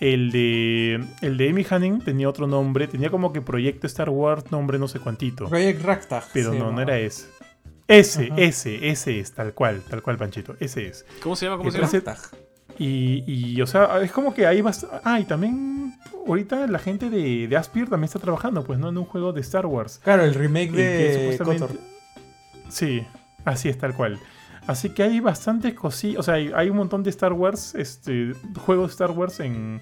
[0.00, 1.04] El de.
[1.22, 4.88] El de Amy Hanning tenía otro nombre, tenía como que proyecto Star Wars, nombre no
[4.88, 5.48] sé cuántito.
[5.48, 6.24] Project Ragtag.
[6.32, 7.28] Pero no, no era ese.
[7.88, 8.34] Ese, Ajá.
[8.40, 10.56] ese, ese es, tal cual, tal cual, Panchito.
[10.58, 11.06] Ese es.
[11.22, 11.58] ¿Cómo se llama?
[11.58, 11.88] ¿Cómo se llama?
[11.90, 12.38] 13 Ragtag.
[12.78, 14.86] Y, y, o sea, es como que ahí vas.
[15.04, 15.94] Ah, y también.
[16.26, 18.88] Ahorita la gente de, de Aspir también está trabajando, pues, ¿no?
[18.88, 20.00] En un juego de Star Wars.
[20.02, 21.70] Claro, el remake que de Kotor.
[22.68, 23.06] Sí,
[23.44, 24.18] así es tal cual.
[24.66, 28.32] Así que hay bastantes cosillas, o sea, hay, hay un montón de Star Wars, este,
[28.58, 29.80] juegos de Star Wars en,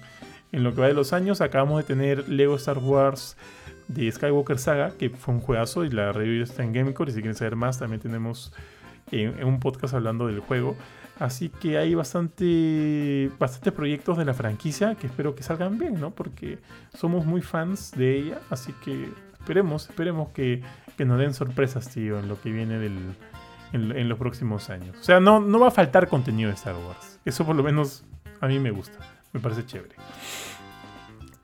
[0.51, 1.41] en lo que va de los años.
[1.41, 3.35] Acabamos de tener Lego Star Wars
[3.87, 7.11] de Skywalker Saga, que fue un juegazo y la review está en Gamecore.
[7.11, 8.53] Y si quieren saber más, también tenemos
[9.11, 10.75] eh, un podcast hablando del juego.
[11.19, 16.11] Así que hay bastante, bastantes proyectos de la franquicia que espero que salgan bien, ¿no?
[16.11, 16.59] Porque
[16.93, 19.09] somos muy fans de ella, así que
[19.39, 20.61] esperemos, esperemos que,
[20.97, 22.97] que nos den sorpresas, tío, en lo que viene del,
[23.71, 24.97] en, en los próximos años.
[24.99, 27.19] O sea, no, no va a faltar contenido de Star Wars.
[27.23, 28.03] Eso por lo menos
[28.41, 28.99] a mí me gusta,
[29.31, 29.95] me parece chévere.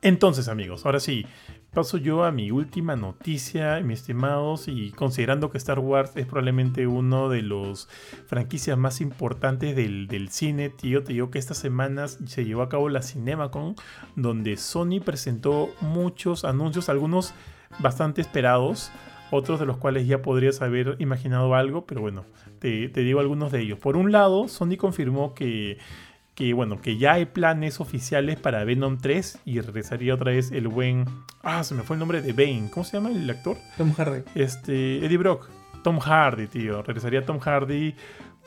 [0.01, 1.25] Entonces, amigos, ahora sí,
[1.73, 6.85] paso yo a mi última noticia, mis estimados, y considerando que Star Wars es probablemente
[6.85, 7.87] uno de los
[8.27, 12.89] franquicias más importantes del, cine, tío, te digo que estas semanas se llevó a cabo
[12.89, 13.75] la CinemaCon,
[14.15, 17.33] donde Sony presentó muchos anuncios, algunos
[17.79, 18.91] bastante esperados,
[19.31, 22.25] otros de los cuales ya podrías haber imaginado algo, pero bueno,
[22.59, 23.79] te digo algunos de ellos.
[23.79, 25.77] Por un lado, Sony confirmó que
[26.41, 30.69] que bueno, que ya hay planes oficiales para Venom 3 y regresaría otra vez el
[30.69, 31.05] buen...
[31.43, 32.71] Ah, se me fue el nombre de Bane.
[32.71, 33.57] ¿Cómo se llama el actor?
[33.77, 34.23] Tom Hardy.
[34.33, 35.49] Este, Eddie Brock.
[35.83, 36.81] Tom Hardy, tío.
[36.81, 37.93] Regresaría Tom Hardy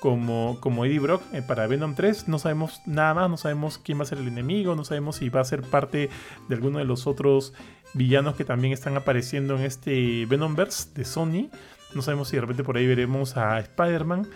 [0.00, 2.26] como, como Eddie Brock eh, para Venom 3.
[2.26, 5.28] No sabemos nada más, no sabemos quién va a ser el enemigo, no sabemos si
[5.28, 6.10] va a ser parte
[6.48, 7.54] de alguno de los otros
[7.92, 11.48] villanos que también están apareciendo en este Venomverse de Sony.
[11.94, 14.26] No sabemos si de repente por ahí veremos a Spider-Man.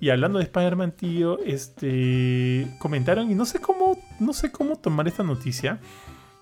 [0.00, 5.08] Y hablando de Spider-Man, tío, este comentaron y no sé cómo no sé cómo tomar
[5.08, 5.78] esta noticia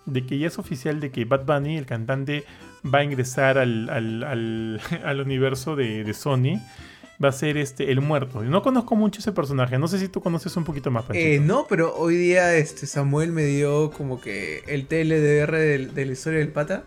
[0.07, 2.45] de que ya es oficial de que Bad Bunny, el cantante,
[2.93, 6.59] va a ingresar al, al, al- al universo de, de Sony.
[7.23, 8.43] Va a ser este el muerto.
[8.43, 9.79] No conozco mucho ese personaje.
[9.79, 11.05] No sé si tú conoces un poquito más.
[11.13, 16.07] Eh, no, pero hoy día este Samuel me dio como que el TLDR del- de,
[16.07, 16.83] la historia del pata.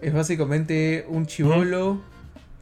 [0.00, 2.00] Es básicamente un chivolo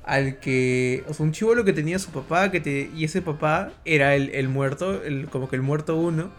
[0.04, 1.04] al que.
[1.08, 4.30] O sea, un chivolo que tenía su papá, que te, y ese papá era el,
[4.30, 6.30] el muerto, el, como que el muerto uno.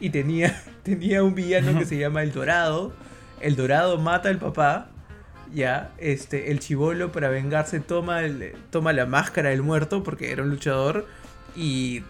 [0.00, 2.92] Y tenía, tenía un villano que se llama El Dorado.
[3.40, 4.88] El Dorado mata al papá.
[5.52, 10.42] ya, este, el chivolo para vengarse toma, el- toma la máscara del muerto porque era
[10.42, 11.06] un luchador
[11.56, 12.02] y,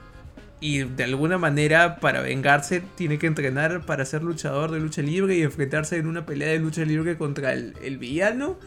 [0.61, 5.37] y de alguna manera para vengarse tiene que entrenar para ser luchador de lucha libre
[5.37, 8.59] y enfrentarse en una pelea de lucha libre contra el, el villano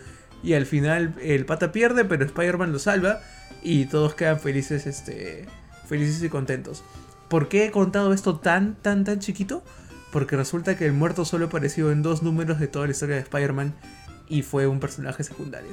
[0.44, 3.22] y al final el pata pierde pero Spider-Man lo salva
[3.64, 5.46] y todos quedan felices, este,
[5.88, 6.84] felices y contentos.
[7.30, 9.64] ¿Por qué he contado esto tan, tan, tan chiquito?
[10.12, 13.22] Porque resulta que el muerto solo apareció en dos números de toda la historia de
[13.22, 13.74] Spider-Man
[14.28, 15.72] y fue un personaje secundario.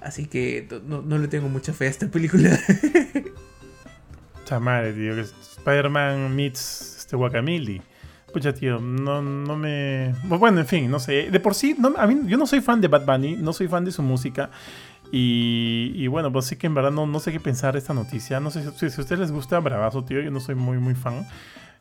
[0.00, 2.58] Así que no, no le tengo mucha fe a esta película.
[4.38, 7.82] Pucha madre, tío, que Spider-Man meets este Guacamili.
[8.36, 10.14] Pucha, tío, no, no me...
[10.24, 11.30] Bueno, en fin, no sé.
[11.30, 13.86] De por sí, a mí, yo no soy fan de Bad Bunny, no soy fan
[13.86, 14.50] de su música.
[15.10, 18.38] Y, y bueno, pues sí que en verdad no, sé qué pensar de esta noticia.
[18.38, 20.94] No sé si, si a ustedes les gusta Bravazo, tío, yo no soy muy, muy
[20.94, 21.26] fan.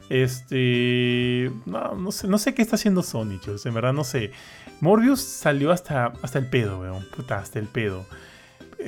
[0.07, 1.51] Este...
[1.65, 4.31] No, no sé, no sé qué está haciendo Sony, chicos, en verdad no sé.
[4.79, 7.05] Morbius salió hasta, hasta el pedo, weón.
[7.13, 8.05] Puta, hasta el pedo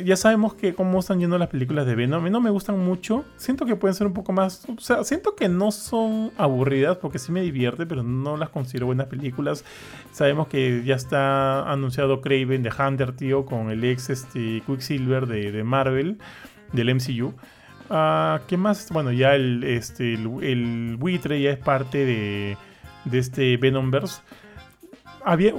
[0.04, 2.22] ya sabemos que cómo están yendo las películas de Venom.
[2.22, 3.26] A mí no me gustan mucho.
[3.38, 4.66] Siento que pueden ser un poco más.
[4.70, 8.86] O sea, siento que no son aburridas porque sí me divierte, pero no las considero
[8.86, 9.64] buenas películas.
[10.12, 15.52] Sabemos que ya está anunciado Craven de Hunter, tío, con el ex este, Quicksilver de,
[15.52, 16.18] de Marvel,
[16.74, 17.34] del MCU.
[17.90, 18.90] Ah, ¿Qué más?
[18.92, 22.58] Bueno, ya el, este, el, el buitre ya es parte de,
[23.06, 24.22] de este Venomverse.
[25.30, 25.54] Había,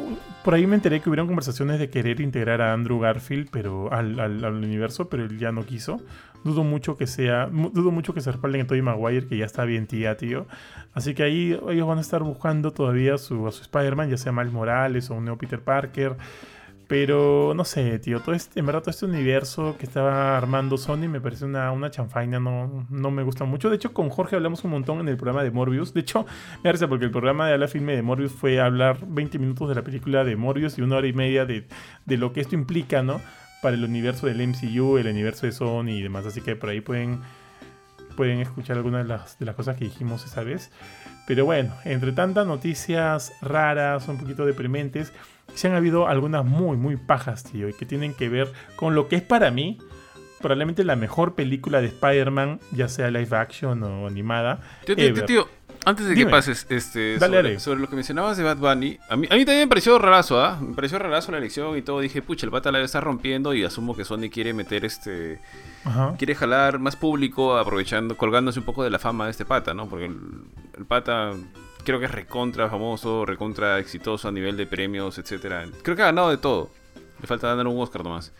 [0.45, 4.19] por ahí me enteré que hubieron conversaciones de querer integrar a Andrew Garfield pero al,
[4.19, 6.01] al- universo, pero él ya no quiso.
[6.43, 9.65] Dudo mucho que sea, dudo mucho que se respalden a Tobey Maguire, que ya está
[9.66, 10.47] bien tía, tío.
[10.95, 14.32] Así que ahí ellos van a estar buscando todavía su, a su Spider-Man, ya sea
[14.32, 16.16] Miles Morales o un nuevo Peter Parker.
[16.89, 21.06] Pero no sé, tío, todo este, en verdad todo este universo que estaba armando Sony
[21.06, 23.69] me parece una, una chanfaina, no, no me gusta mucho.
[23.69, 25.93] De hecho, con Jorge hablamos un montón en el programa de Morbius.
[25.93, 26.24] De hecho,
[26.65, 29.74] me risa porque el programa de Habla Filme de Morbius fue hablar 20 minutos de
[29.74, 31.69] la película de Morbius y una hora y media de,
[32.06, 33.20] de lo que esto implica, ¿no?
[33.60, 36.24] Para el universo del MCU, el universo de Sony y demás.
[36.24, 37.20] Así que por ahí pueden,
[38.16, 40.70] pueden escuchar algunas de las, de las cosas que dijimos esa vez.
[41.27, 45.12] Pero bueno, entre tantas noticias raras, un poquito deprimentes,
[45.55, 49.09] sí han habido algunas muy, muy pajas, tío, y que tienen que ver con lo
[49.09, 49.79] que es para mí
[50.41, 54.61] probablemente la mejor película de Spider-Man, ya sea live action o animada.
[55.27, 55.49] Tío,
[55.85, 57.61] antes de que pases, este, Dale, sobre, dale.
[57.61, 60.43] sobre lo que mencionabas de Bad Bunny, a mí, a mí también me pareció rarazo,
[60.43, 60.59] ¿ah?
[60.61, 62.01] Me pareció rarazo la elección y todo.
[62.01, 65.41] Dije, pucha, el pata la está rompiendo y asumo que Sony quiere meter este.
[65.85, 66.15] Ajá.
[66.19, 69.89] Quiere jalar más público, aprovechando, colgándose un poco de la fama de este pata, ¿no?
[69.89, 70.19] Porque el,
[70.77, 71.33] el pata
[71.89, 75.65] creo que es recontra famoso, recontra exitoso a nivel de premios, etcétera.
[75.82, 76.69] Creo que ha ganado de todo.
[77.19, 78.31] Le falta ganar un Oscar nomás.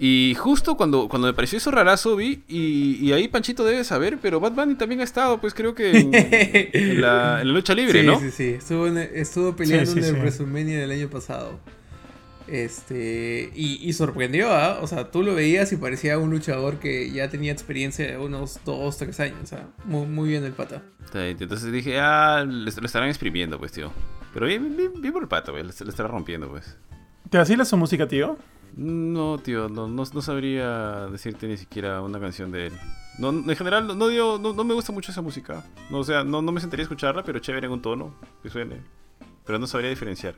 [0.00, 4.18] Y justo cuando, cuando me pareció eso rarazo vi, y, y ahí Panchito debe saber,
[4.20, 7.72] pero Bad Bunny también ha estado, pues creo que en, en la, en la lucha
[7.72, 8.18] libre, sí, ¿no?
[8.18, 10.20] Sí, sí, estuvo, en- estuvo peleando Sí, sí, en el sí.
[10.20, 11.60] WrestleMania del año pasado.
[12.52, 14.78] Este, y, y sorprendió, ¿ah?
[14.82, 18.60] O sea, tú lo veías y parecía un luchador que ya tenía experiencia de unos
[18.66, 19.38] 2, 3 años.
[19.42, 20.82] O sea, muy, muy bien el pata.
[21.14, 23.90] Entonces dije, ah, le- lo estarán exprimiendo, pues, tío.
[24.34, 26.76] Pero bien, bien, bien por el pato, pues, le, le estará rompiendo, pues.
[27.30, 28.36] ¿Te vacila su música, tío?
[28.76, 32.72] No, tío, no, no, no sabría decirte ni siquiera una canción de él.
[33.18, 35.64] No, en general, no, no, digo- no, no me gusta mucho esa música.
[35.90, 38.50] No, o sea, no, no me sentaría a escucharla, pero chévere en un tono que
[38.50, 38.76] suene.
[39.44, 40.36] Pero no sabría diferenciar.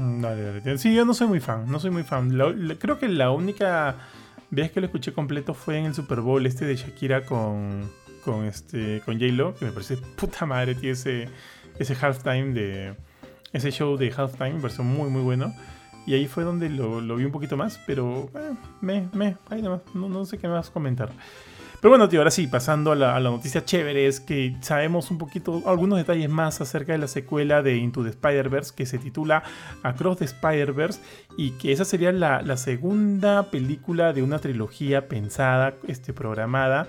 [0.00, 0.78] Dale, dale.
[0.78, 2.30] Sí, yo no soy muy fan, no soy muy fan.
[2.78, 3.96] Creo que la única
[4.50, 7.90] vez que lo escuché completo fue en el Super Bowl este de Shakira con,
[8.24, 11.28] con, este, con J-Lo, que me parece puta madre, tío, ese,
[11.78, 12.94] ese halftime de...
[13.52, 15.52] Ese show de halftime me pareció muy, muy bueno.
[16.06, 19.82] Y ahí fue donde lo, vi un poquito más, pero eh, me, me, ahí nomás,
[19.92, 21.10] no, no sé qué más comentar.
[21.80, 25.62] Pero bueno, tío, ahora sí, pasando a la, noticia chévere, es que sabemos un poquito,
[25.64, 29.42] algunos detalles más acerca de la secuela de Into the Spider-Verse que se titula
[29.82, 31.00] Across the Spider-Verse
[31.38, 36.86] y que esa sería la, la segunda película de una trilogía pensada, este, programada,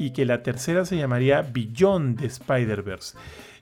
[0.00, 3.16] y que la tercera se llamaría Beyond the Spider-Verse.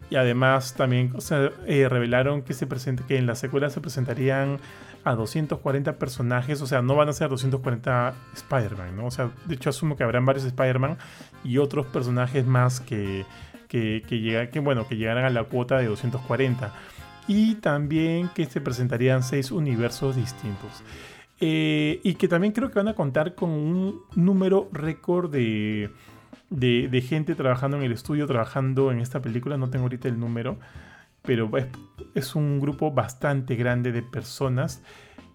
[0.08, 3.80] Y además también o sea, eh, revelaron que, se presenta, que en la secuela se
[3.80, 4.58] presentarían
[5.04, 9.06] a 240 personajes, o sea, no van a ser 240 Spider-Man, ¿no?
[9.06, 10.98] O sea, de hecho asumo que habrán varios Spider-Man
[11.44, 13.24] y otros personajes más que,
[13.68, 16.72] que, que, llega- que, bueno, que llegarán a la cuota de 240.
[17.28, 20.82] Y también que se presentarían seis universos distintos.
[21.40, 25.90] Eh, y que también creo que van a contar con un número récord de,
[26.50, 29.56] de, de gente trabajando en el estudio, trabajando en esta película.
[29.56, 30.58] No tengo ahorita el número,
[31.22, 31.66] pero es,
[32.14, 34.82] es un grupo bastante grande de personas.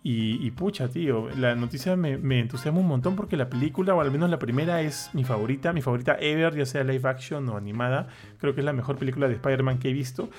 [0.07, 4.29] Y, pucha, tío, la noticia me, entusiasma un montón porque la película, o al menos
[4.29, 8.07] la primera, es mi favorita, mi favorita ever, ya sea live action o animada.
[8.37, 10.29] Creo que es la mejor película de Spider-Man que he visto.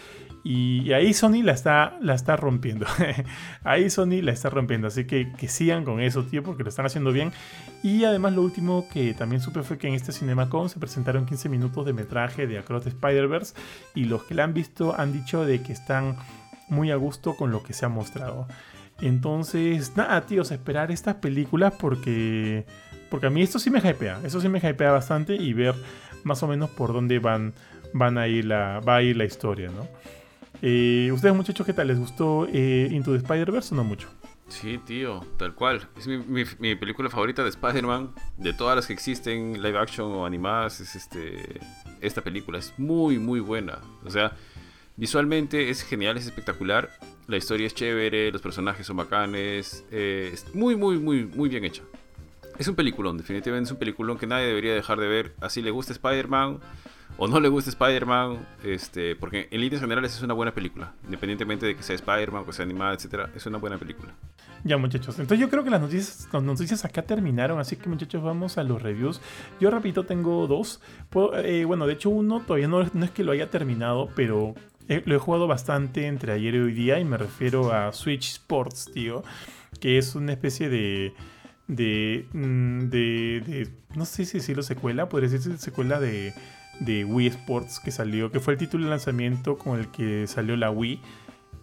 [0.45, 2.87] Y, ahí Sony la está, la está rompiendo.
[3.65, 4.87] ahí Sony la está rompiendo.
[4.87, 7.33] Así que que sigan con eso, tío, porque lo están haciendo bien.
[7.83, 11.49] Y además lo último que también supe fue que en este CinemaCon se presentaron 15
[11.49, 13.55] minutos de metraje de Across Spider-Verse.
[13.97, 16.15] Y los que la han visto han dicho de que están
[16.69, 18.47] muy a gusto con lo que se ha mostrado.
[19.01, 22.65] Entonces, nada, tíos, esperar estas películas porque.
[23.11, 24.21] Porque a mí esto sí me hypea.
[24.25, 25.75] Eso sí me hypea bastante y ver
[26.25, 27.55] más o menos por dónde van,
[27.93, 29.87] van a ir la, va a ir la historia, ¿no?
[30.63, 31.89] Eh, ¿Ustedes, muchachos, qué tal?
[31.89, 34.09] ¿Les gustó eh, Into the Spider-Verse o no mucho?
[34.49, 35.89] Sí, tío, tal cual.
[35.97, 38.13] Es mi, película favorita de Spider-Man.
[38.37, 41.61] De todas las que existen, live action o animadas, es este
[42.01, 42.59] esta película.
[42.59, 43.81] Es muy, muy buena.
[44.05, 44.33] O sea,
[44.97, 46.91] visualmente es genial, es espectacular.
[47.27, 49.85] La historia es chévere, los personajes son bacanes.
[49.91, 51.83] Eh, es muy, muy, muy, muy bien hecha.
[52.59, 55.35] Es un peliculón, definitivamente es un peliculón que nadie debería dejar de ver.
[55.41, 56.61] Así le gusta Spider-Man
[57.19, 60.93] o no le gusta Spider-Man, este, porque en líneas generales es una buena película.
[61.05, 64.15] Independientemente de que sea Spider-Man, que sea animada, etcétera, es una buena película.
[64.65, 65.19] Ya, muchachos.
[65.19, 68.65] Entonces yo creo que las noticias, las noticias acá terminaron, así que muchachos vamos a
[68.65, 69.21] los reviews.
[69.61, 70.81] Yo repito, tengo dos.
[71.43, 74.55] Eh, bueno, de hecho uno todavía no, no es que lo haya terminado, pero
[74.89, 78.91] lo he jugado bastante entre ayer y hoy día y me refiero a Switch Sports,
[78.93, 79.23] tío,
[79.81, 81.15] que es una especie de...
[81.69, 86.33] De, mm, de, de no sé si decirlo secuela, podría decirse secuela de,
[86.79, 90.57] de Wii Sports que salió, que fue el título de lanzamiento con el que salió
[90.57, 91.01] la Wii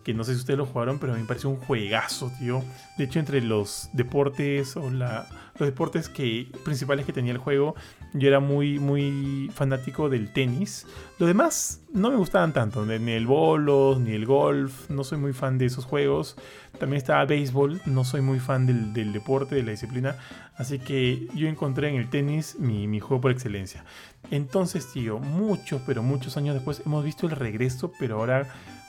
[0.04, 2.62] que no sé si ustedes lo jugaron, pero a mí me pareció un juegazo, tío.
[2.98, 5.28] De hecho, entre los deportes o la,
[5.58, 7.76] los deportes que, principales que tenía el juego,
[8.14, 10.86] yo era muy, muy fanático del tenis.
[11.20, 15.34] Lo demás no me gustaban tanto, ni el bolos, ni el golf, no soy muy
[15.34, 16.36] fan de esos juegos.
[16.80, 20.18] También estaba béisbol, no soy muy fan del, del deporte, de la disciplina.
[20.56, 23.84] Así que yo encontré en el tenis mi, mi juego por excelencia.
[24.32, 28.48] Entonces, tío, muchos, pero muchos años después hemos visto el regreso, pero ahora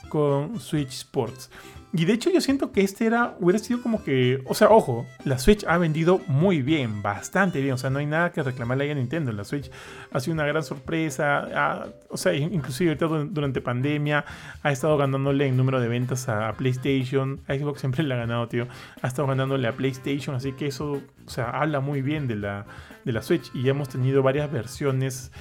[0.09, 1.49] con Switch Sports.
[1.97, 5.05] Y de hecho yo siento que este era, hubiera sido como que, o sea, ojo,
[5.23, 8.91] la Switch ha vendido muy bien, bastante bien, o sea, no hay nada que reclamarle
[8.91, 9.71] a Nintendo, la Switch
[10.11, 14.25] ha sido una gran sorpresa, o sea, inclusive durante pandemia
[14.61, 18.49] ha estado ganándole en número de ventas a, PlayStation, a Xbox siempre le ha ganado,
[18.49, 18.67] tío,
[19.01, 22.65] ha estado ganándole a PlayStation, así que eso, o sea, habla muy bien de la,
[23.05, 23.51] de la Switch.
[23.53, 25.31] Y ya hemos tenido varias versiones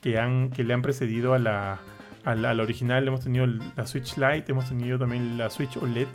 [0.00, 1.78] que, han, que le han precedido a la
[2.24, 6.08] al, original hemos tenido la Switch Lite, hemos tenido también la Switch OLED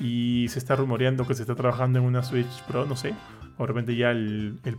[0.00, 3.14] y se está rumoreando que se está trabajando en una Switch Pro, no sé.
[3.60, 4.76] O repente ya el, el,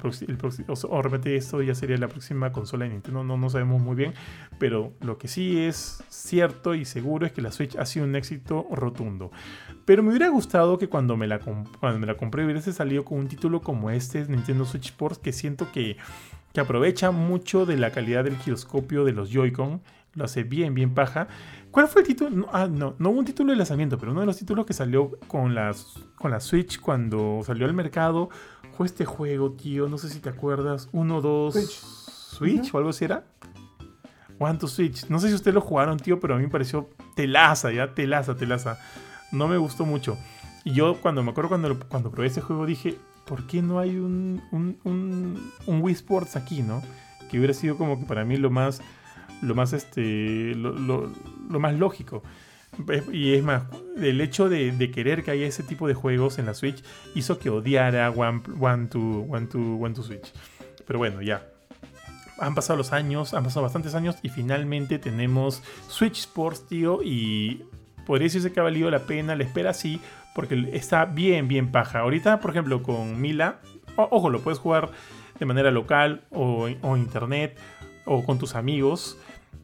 [1.03, 4.13] repente esto ya sería la próxima consola de Nintendo, no, no sabemos muy bien.
[4.57, 8.15] Pero lo que sí es cierto y seguro es que la Switch ha sido un
[8.15, 9.31] éxito rotundo.
[9.83, 13.19] Pero me hubiera gustado que cuando me la, cuando me la compré hubiese salido con
[13.19, 15.97] un título como este, Nintendo Switch Sports, que siento que,
[16.53, 19.81] que aprovecha mucho de la calidad del giroscopio de los Joy-Con
[20.13, 21.27] lo hace bien, bien paja.
[21.71, 22.29] ¿Cuál fue el título?
[22.29, 24.73] No, ah, no, no hubo un título de lanzamiento, pero uno de los títulos que
[24.73, 28.29] salió con, las, con la Switch cuando salió al mercado
[28.75, 29.87] fue este juego, tío.
[29.87, 30.89] No sé si te acuerdas.
[30.91, 31.53] Uno, dos.
[31.53, 33.25] Switch, o algo así era.
[34.39, 35.07] One to Switch.
[35.09, 38.35] No sé si ustedes lo jugaron, tío, pero a mí me pareció telaza, ya, telaza,
[38.35, 38.79] telaza.
[39.31, 40.17] No me gustó mucho.
[40.63, 43.97] Y yo cuando me acuerdo cuando, cuando probé ese juego dije, ¿por qué no hay
[43.97, 46.81] un, un, un, un Wii Sports aquí, no?
[47.29, 48.81] Que hubiera sido como que para mí lo más
[49.41, 51.11] lo más, este, lo,
[51.59, 52.23] más lógico.
[53.11, 53.63] Y es más,
[53.97, 56.83] el hecho de, querer que haya ese tipo de juegos en la Switch
[57.15, 60.31] hizo que odiara One, one, to, one, to, one to Switch.
[60.85, 61.45] Pero bueno, ya.
[62.39, 67.01] Han pasado los años, han pasado bastantes años y finalmente tenemos Switch Sports, tío.
[67.03, 67.65] Y
[68.05, 69.99] podría decirse que ha valido la pena, la espera sí,
[70.33, 71.99] porque está bien, bien paja.
[71.99, 73.59] Ahorita, por ejemplo, con Mila,
[73.97, 74.89] ojo, lo puedes jugar
[75.37, 77.57] de manera local o, o internet
[78.05, 79.17] o con tus amigos.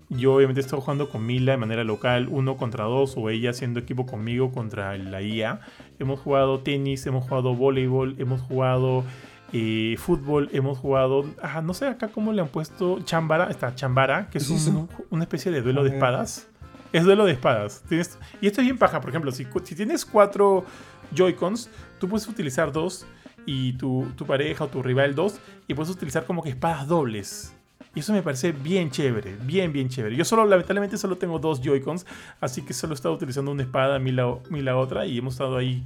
[0.09, 3.79] Yo obviamente estoy jugando con Mila de manera local, uno contra dos, o ella haciendo
[3.79, 5.61] equipo conmigo contra la IA.
[5.99, 9.03] Hemos jugado tenis, hemos jugado voleibol, hemos jugado
[9.51, 11.25] eh, fútbol, hemos jugado,
[11.63, 14.71] no sé acá cómo le han puesto Chambara, está Chambara, que es
[15.09, 16.49] una especie de duelo de espadas.
[16.93, 17.83] Es duelo de espadas.
[17.89, 20.65] Tienes, y esto es bien paja, por ejemplo, si, si tienes cuatro
[21.13, 21.69] Joy-Cons,
[21.99, 23.07] tú puedes utilizar dos
[23.45, 27.54] y tu, tu pareja o tu rival dos, y puedes utilizar como que espadas dobles.
[27.93, 30.15] Y eso me parece bien chévere, bien, bien chévere.
[30.15, 32.05] Yo solo, lamentablemente, solo tengo dos Joy-Cons,
[32.41, 35.35] así que solo he estado utilizando una espada, mi la, mi la otra, y hemos
[35.35, 35.83] estado ahí,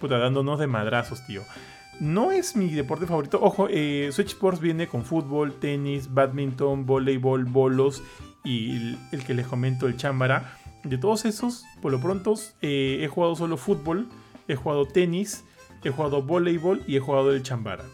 [0.00, 1.42] puta, dándonos de madrazos, tío.
[1.98, 3.40] No es mi deporte favorito.
[3.42, 8.02] Ojo, eh, Switch Sports viene con fútbol, tenis, badminton, voleibol, bolos
[8.44, 10.56] y el, que les comento, el chambara.
[10.84, 14.08] De todos esos, por lo pronto, eh, he jugado solo fútbol
[14.50, 15.44] he jugado tenis,
[15.84, 17.84] he jugado voleibol y he jugado el chambara.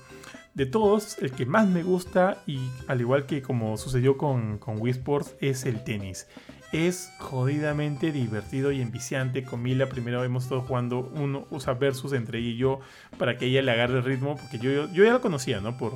[0.56, 2.58] De todos, el que más me gusta, y
[2.88, 6.26] al igual que como sucedió con, con Wii Sports, es el tenis.
[6.72, 9.44] Es jodidamente divertido y enviciante.
[9.44, 12.80] Con Mila primero hemos estado jugando uno, o sea, versus entre ella y yo
[13.18, 15.76] para que ella le agarre el ritmo, porque yo, yo ya lo conocía, ¿no?
[15.76, 15.92] Por,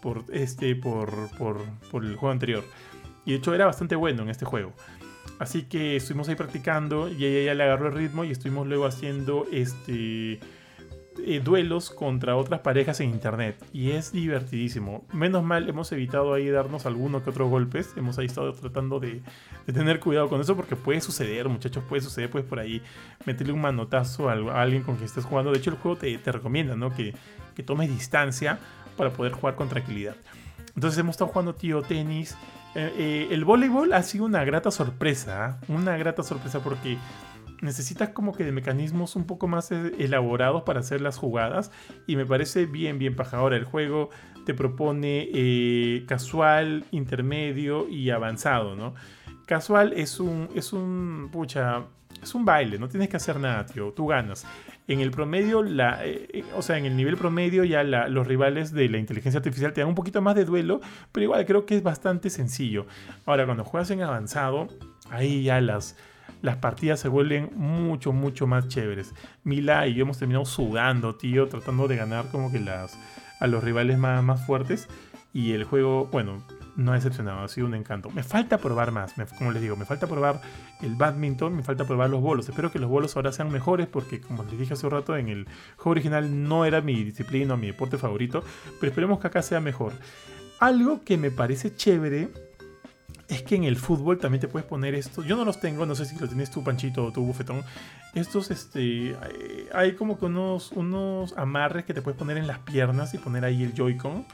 [0.00, 2.64] por, este, por, por, por el juego anterior.
[3.26, 4.72] Y de hecho era bastante bueno en este juego.
[5.38, 8.86] Así que estuvimos ahí practicando y ella ya le agarró el ritmo y estuvimos luego
[8.86, 10.40] haciendo este
[11.24, 13.56] eh, duelos contra otras parejas en internet.
[13.72, 15.04] Y es divertidísimo.
[15.12, 17.92] Menos mal hemos evitado ahí darnos algunos que otros golpes.
[17.96, 19.22] Hemos ahí estado tratando de,
[19.66, 22.82] tener cuidado con eso porque puede suceder, muchachos, puede suceder pues por ahí
[23.26, 24.32] meterle un manotazo a,
[24.62, 25.52] alguien con quien estés jugando.
[25.52, 26.94] De hecho el juego te, te recomienda ¿no?
[26.94, 27.14] que,
[27.54, 28.58] que tomes distancia
[28.96, 30.16] para poder jugar con tranquilidad.
[30.74, 32.36] Entonces hemos estado jugando tío tenis.
[32.74, 35.72] Eh, eh, el voleibol ha sido una grata sorpresa, ¿eh?
[35.72, 36.98] una grata sorpresa porque
[37.60, 41.70] necesitas como que de mecanismos un poco más eh, elaborados para hacer las jugadas
[42.06, 43.38] y me parece bien, bien paja.
[43.38, 44.10] Ahora el juego
[44.46, 48.94] te propone eh, casual, intermedio y avanzado, ¿no?
[49.46, 51.84] Casual es un, es un, pucha,
[52.22, 54.46] es un baile, no tienes que hacer nada, tío, tú ganas.
[54.86, 58.88] En el promedio, la, eh, o sea, en el nivel promedio ya los rivales de
[58.88, 60.80] la inteligencia artificial te dan un poquito más de duelo,
[61.12, 62.86] pero igual creo que es bastante sencillo.
[63.26, 64.68] Ahora, cuando juegas en avanzado,
[65.10, 65.96] ahí ya las,
[66.42, 69.14] las partidas se vuelven mucho, mucho más chéveres.
[69.44, 72.98] Mila y yo hemos terminado sudando, tío, tratando de ganar como que las,
[73.40, 74.88] a los rivales más, más fuertes.
[75.34, 76.42] Y el juego, bueno,
[76.74, 78.08] no ha decepcionado, ha sido un encanto.
[78.10, 80.40] Me falta probar más, me- como les digo, me falta probar
[80.80, 82.48] el badminton, me falta probar los bolos.
[82.48, 85.28] Espero que los bolos ahora sean mejores porque, como les dije hace un rato, en
[85.28, 85.46] el
[85.76, 88.42] juego original no era mi disciplina mi deporte favorito,
[88.80, 89.92] pero esperemos que acá sea mejor.
[90.60, 92.30] Algo que me parece chévere
[93.28, 95.22] es que en el fútbol también te puedes poner esto.
[95.22, 97.62] Yo no los tengo, no sé si lo tienes tú, Panchito, o tú, Bufetón.
[98.14, 102.58] Estos, este, eh, hay como que unos, unos amarres que te puedes poner en las
[102.60, 104.24] piernas y poner ahí el Joy-Con.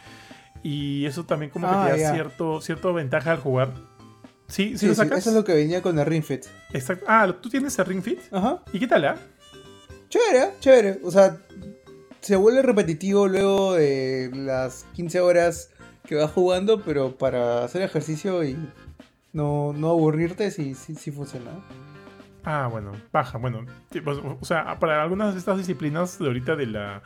[0.63, 2.13] Y eso también como que Ah, te da ya.
[2.15, 3.73] cierto, cierto ventaja al jugar.
[4.47, 4.71] ¿Sí?
[4.73, 5.19] ¿Sí, Sí, lo sí, sacas?
[5.19, 6.45] eso es lo que venía con el Ring Fit.
[6.73, 7.05] Exacto.
[7.09, 8.21] Ah, ¿tú tienes el Ring Fit?
[8.33, 8.63] Ajá.
[8.73, 9.17] ¿Y qué tal, ah?
[10.09, 11.01] Chévere, chévere.
[11.03, 11.39] O sea,
[12.21, 15.71] se vuelve repetitivo luego de las 15 horas
[16.07, 18.57] que vas jugando, pero para hacer ejercicio y
[19.35, 21.51] no, no aburrirte, sí, sí, sí funciona.
[22.45, 23.65] Ah, bueno, baja, bueno.
[23.91, 27.03] pues, O sea, para algunas de estas disciplinas de ahorita de la,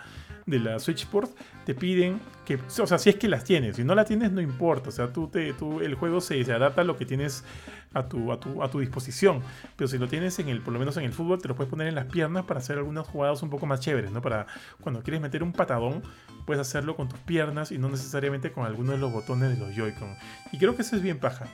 [0.49, 1.31] de la Switch Sport,
[1.65, 4.41] te piden que, o sea, si es que las tienes, si no la tienes no
[4.41, 7.45] importa, o sea, tú te, tú, el juego se, se adapta a lo que tienes
[7.93, 9.43] a tu, a, tu, a tu disposición,
[9.77, 11.70] pero si lo tienes en el, por lo menos en el fútbol, te lo puedes
[11.70, 14.23] poner en las piernas para hacer algunas jugadas un poco más chéveres, ¿no?
[14.23, 14.47] Para
[14.81, 16.03] cuando quieres meter un patadón,
[16.47, 19.75] puedes hacerlo con tus piernas y no necesariamente con alguno de los botones de los
[19.75, 20.15] Joy-Con.
[20.53, 21.47] Y creo que eso es bien paja.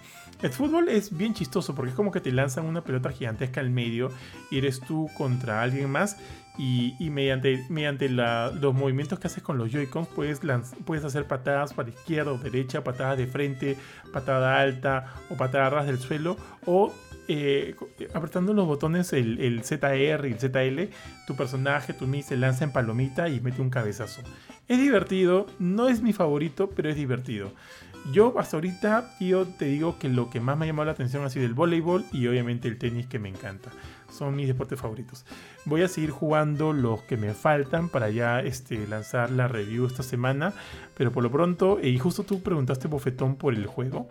[0.42, 3.70] El fútbol es bien chistoso porque es como que te lanzan una pelota gigantesca al
[3.70, 4.10] medio
[4.50, 6.16] y eres tú contra alguien más
[6.56, 10.40] y, mediante, mediante los movimientos que haces con los Joy-Cons puedes,
[10.84, 13.76] puedes hacer patadas para izquierda o derecha, patadas de frente,
[14.12, 16.92] patada alta o patada ras del suelo o
[17.26, 17.74] eh,
[18.12, 20.92] apretando los botones el, ZR y el ZL,
[21.26, 24.22] tu personaje, tu Mi se lanza en palomita y mete un cabezazo.
[24.68, 27.52] Es divertido, no es mi favorito, pero es divertido.
[28.12, 31.24] Yo hasta ahorita, tío, te digo que lo que más me ha llamado la atención
[31.24, 33.70] ha sido el voleibol y obviamente el tenis que me encanta.
[34.14, 35.26] Son mis deportes favoritos.
[35.64, 40.04] Voy a seguir jugando los que me faltan para ya este, lanzar la review esta
[40.04, 40.52] semana.
[40.96, 44.08] Pero por lo pronto, y justo tú preguntaste bofetón por el juego.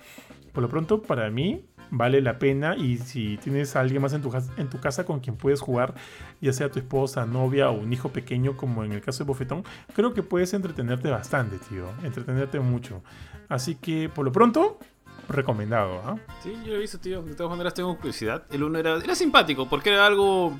[0.51, 2.75] Por lo pronto, para mí, vale la pena.
[2.75, 5.93] Y si tienes a alguien más en tu, en tu casa con quien puedes jugar,
[6.41, 9.63] ya sea tu esposa, novia o un hijo pequeño, como en el caso de Bofetón,
[9.95, 11.85] creo que puedes entretenerte bastante, tío.
[12.03, 13.03] Entretenerte mucho.
[13.47, 14.79] Así que, por lo pronto,
[15.29, 16.01] recomendado.
[16.05, 16.17] ¿ah?
[16.41, 17.21] Sí, yo lo he visto, tío.
[17.21, 18.45] De todas maneras tengo curiosidad.
[18.51, 20.57] El uno era, era simpático porque era algo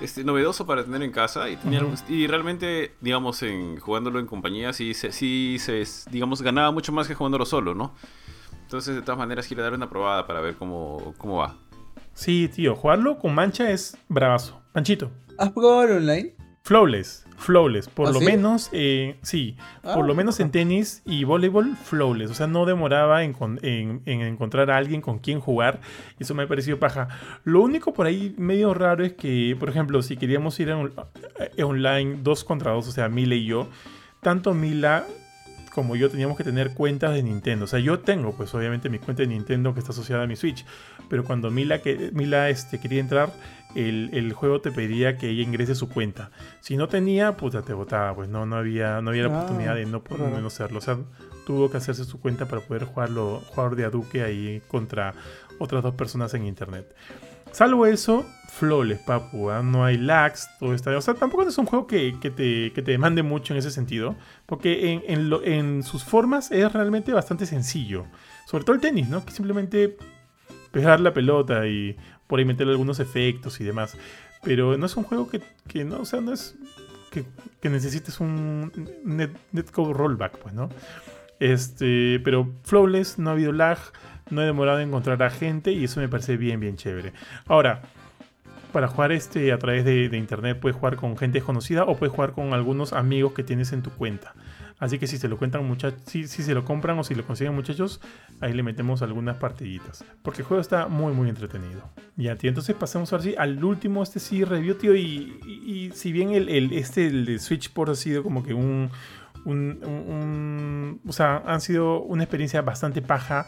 [0.00, 4.72] este, novedoso para tener en casa y, tenía y realmente, digamos, en jugándolo en compañía,
[4.72, 7.94] sí, se, sí se, digamos, ganaba mucho más que jugándolo solo, ¿no?
[8.62, 11.56] Entonces, de todas maneras, quiero dar una probada para ver cómo, cómo va.
[12.14, 14.60] Sí, tío, jugarlo con mancha es bravazo.
[14.72, 15.10] Panchito.
[15.38, 16.34] ¿Has probado el online?
[16.62, 17.88] Flawless, flawless.
[17.88, 18.24] Por ¿Ah, lo sí?
[18.26, 19.56] menos, eh, sí.
[19.82, 22.30] Ah, por lo menos en tenis y voleibol, flawless.
[22.30, 25.80] O sea, no demoraba en, en- en encontrar a alguien con quien jugar.
[26.18, 27.08] Y eso me ha parecido paja.
[27.44, 31.64] Lo único por ahí medio raro es que, por ejemplo, si queríamos ir un- a-
[31.64, 33.66] online dos contra dos, o sea, Mila y yo,
[34.20, 35.06] tanto Mila
[35.70, 37.64] como yo teníamos que tener cuentas de Nintendo.
[37.64, 40.36] O sea, yo tengo, pues obviamente, mi cuenta de Nintendo que está asociada a mi
[40.36, 40.64] Switch.
[41.08, 43.32] Pero cuando Mila, que, Mila este, quería entrar,
[43.74, 46.30] el, el juego te pedía que ella ingrese su cuenta.
[46.60, 48.14] Si no tenía, puta, te votaba.
[48.14, 50.78] Pues no, no había, no había la oportunidad de no, de no hacerlo.
[50.78, 50.98] O sea,
[51.46, 55.14] tuvo que hacerse su cuenta para poder jugarlo, jugar de a Duque ahí contra
[55.58, 56.94] otras dos personas en internet.
[57.52, 59.50] Salvo eso, flawless, papu.
[59.50, 59.62] ¿ah?
[59.62, 60.96] No hay lags, todo está.
[60.96, 63.70] O sea, tampoco es un juego que, que te, que te demande mucho en ese
[63.70, 64.16] sentido.
[64.46, 68.06] Porque en, en, sus formas es realmente bastante sencillo.
[68.46, 69.24] Sobre todo el tenis, ¿no?
[69.24, 69.96] Que simplemente
[70.70, 71.96] pegar la pelota y
[72.26, 73.96] por ahí meterle algunos efectos y demás.
[74.42, 76.56] Pero no es un juego que, que no, o sea, no es
[77.10, 77.24] que,
[77.60, 78.72] que necesites un
[79.04, 80.70] net, netcode rollback, pues, ¿no?
[81.40, 83.78] Este, pero flawless, no ha habido lag,
[84.30, 87.12] no he demorado en encontrar a gente y eso me parece bien, bien chévere.
[87.46, 87.82] Ahora,
[88.72, 92.32] para jugar este a través de, internet puedes jugar con gente desconocida o puedes jugar
[92.32, 94.34] con algunos amigos que tienes en tu cuenta.
[94.78, 97.22] Así que si se lo cuentan muchachos, si, si se lo compran o si lo
[97.26, 98.00] consiguen muchachos,
[98.40, 100.02] ahí le metemos algunas partiditas.
[100.22, 101.82] Porque el juego está muy muy entretenido.
[102.16, 104.94] Ya, tío, entonces pasemos ahora sí al último, este sí review, tío.
[104.96, 108.54] Y, y- si bien el, el- este el de Switch Port ha sido como que
[108.54, 108.90] un-
[109.44, 113.46] un- un- O sea, han sido una experiencia bastante paja.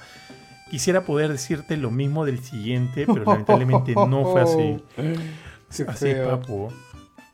[0.72, 4.82] Quisiera poder decirte lo mismo del siguiente, pero lamentablemente no fue así.
[5.76, 6.40] Qué Así, feo.
[6.40, 6.68] papu.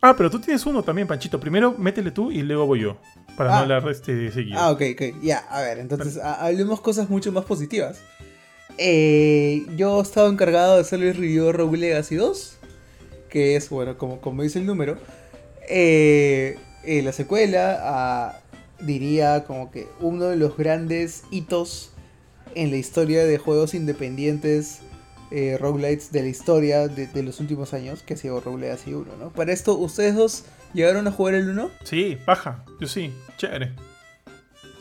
[0.02, 1.38] Ah, pero tú tienes uno también, Panchito.
[1.40, 2.96] Primero métele tú y luego voy yo.
[3.36, 3.54] Para Ah.
[3.56, 4.58] no hablar este de seguido.
[4.60, 5.22] Ah, ok, ok.
[5.22, 8.00] Ya, a ver, entonces ha- hablemos cosas mucho más positivas.
[8.76, 12.58] Eh, yo he estado encargado de hacerle el review de Rogue Legacy 2,
[13.28, 14.98] que es, bueno, como, como dice el número,
[15.68, 18.40] eh, eh, la secuela, ah,
[18.80, 21.90] diría como que uno de los grandes hitos
[22.54, 24.78] en la historia de juegos independientes
[25.30, 28.94] eh, roguelites de la historia de, de los últimos años, que ha sido Rogue Legacy
[28.94, 29.30] 1, ¿no?
[29.30, 31.70] Para esto, ¿ustedes dos llegaron a jugar el 1?
[31.84, 32.64] Sí, paja.
[32.80, 33.12] Yo sí.
[33.36, 33.72] Chévere.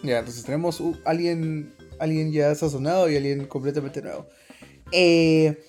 [0.03, 4.27] Ya, entonces tenemos u- alguien, alguien ya sazonado y alguien completamente nuevo.
[4.91, 5.61] Eh,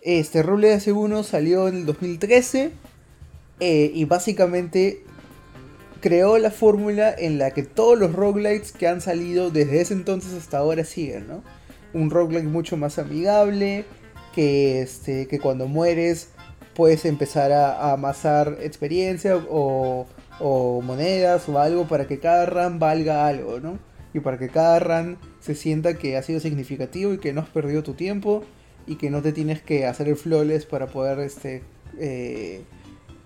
[0.00, 2.72] este de hace uno salió en el 2013
[3.60, 5.04] eh, y básicamente
[6.02, 10.34] creó la fórmula en la que todos los roguelites que han salido desde ese entonces
[10.34, 11.42] hasta ahora siguen, ¿no?
[11.94, 13.86] Un roguelike mucho más amigable,
[14.34, 16.30] que, este, que cuando mueres
[16.74, 20.06] puedes empezar a, a amasar experiencia o,
[20.40, 23.78] o monedas o algo para que cada run valga algo, ¿no?
[24.12, 27.48] Y para que cada run se sienta que ha sido significativo y que no has
[27.48, 28.44] perdido tu tiempo
[28.86, 31.62] y que no te tienes que hacer el flawless para poder este
[31.98, 32.62] eh,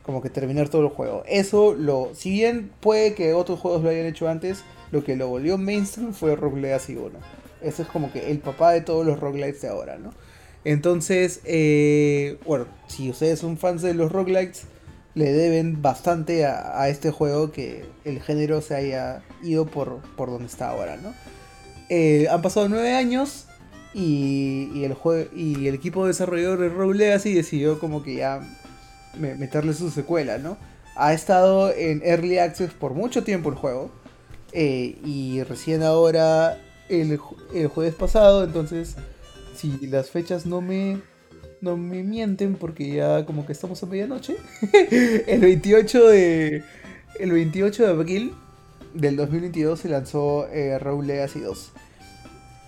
[0.07, 1.25] como que terminar todo el juego.
[1.27, 4.63] Eso lo, si bien puede que otros juegos lo hayan hecho antes,
[4.93, 7.11] lo que lo volvió mainstream fue Rogue Legacy 1.
[7.61, 10.15] Ese es como que el papá de todos los roguelites de ahora, ¿no?
[10.65, 14.63] Entonces, eh, bueno, si ustedes son fans de los roguelites,
[15.15, 20.31] le deben bastante a, a este juego que el género se haya ido por, por
[20.31, 21.13] donde está ahora, ¿no?
[21.89, 23.47] Eh, han pasado nueve años
[23.95, 28.41] y, y el jue- y el equipo desarrollador de Rogue Legacy decidió como que ya
[29.19, 30.57] meterle su secuela, ¿no?
[30.95, 33.91] Ha estado en Early Access por mucho tiempo el juego
[34.53, 38.97] eh, y recién ahora el, ju- el jueves pasado, entonces
[39.57, 40.99] si las fechas no me
[41.63, 44.37] no me mienten porque ya como que estamos a medianoche.
[45.27, 46.63] el 28 de
[47.19, 48.35] el 28 de abril
[48.95, 51.73] del 2022 se lanzó eh, Rogue Legacy 2.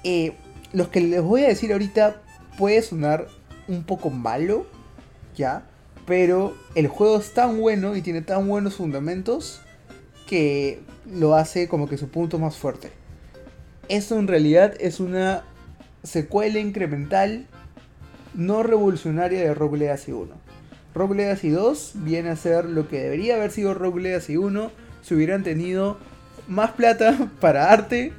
[0.04, 0.32] Eh,
[0.72, 2.22] los que les voy a decir ahorita
[2.58, 3.28] puede sonar
[3.68, 4.66] un poco malo,
[5.36, 5.66] ya,
[6.08, 9.60] pero el juego es tan bueno y tiene tan buenos fundamentos
[10.26, 12.90] que lo hace como que su punto más fuerte.
[13.90, 15.44] Esto en realidad es una
[16.02, 17.46] secuela incremental
[18.34, 20.34] no revolucionaria de Rogue Legacy 1.
[20.94, 24.70] Rogue Legacy 2 viene a ser lo que debería haber sido Rogue Legacy 1
[25.02, 25.98] si hubieran tenido
[26.46, 28.12] más plata para arte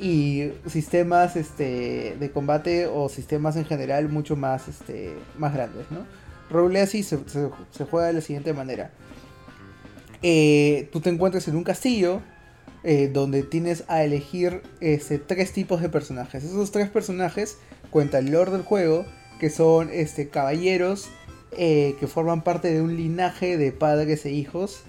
[0.00, 5.86] y sistemas este, de combate o sistemas en general mucho más, este, más grandes.
[5.92, 6.17] ¿no?
[6.50, 7.18] Rogue Legacy se,
[7.90, 8.90] juega de la siguiente manera.
[10.22, 12.20] Eh, tú te encuentras en un castillo
[12.82, 16.44] eh, donde tienes a elegir este, tres tipos de personajes.
[16.44, 17.58] Esos tres personajes
[17.90, 19.04] cuenta el lore del juego,
[19.38, 21.08] que son este, caballeros
[21.52, 24.82] eh, que forman parte de un linaje de padres e hijos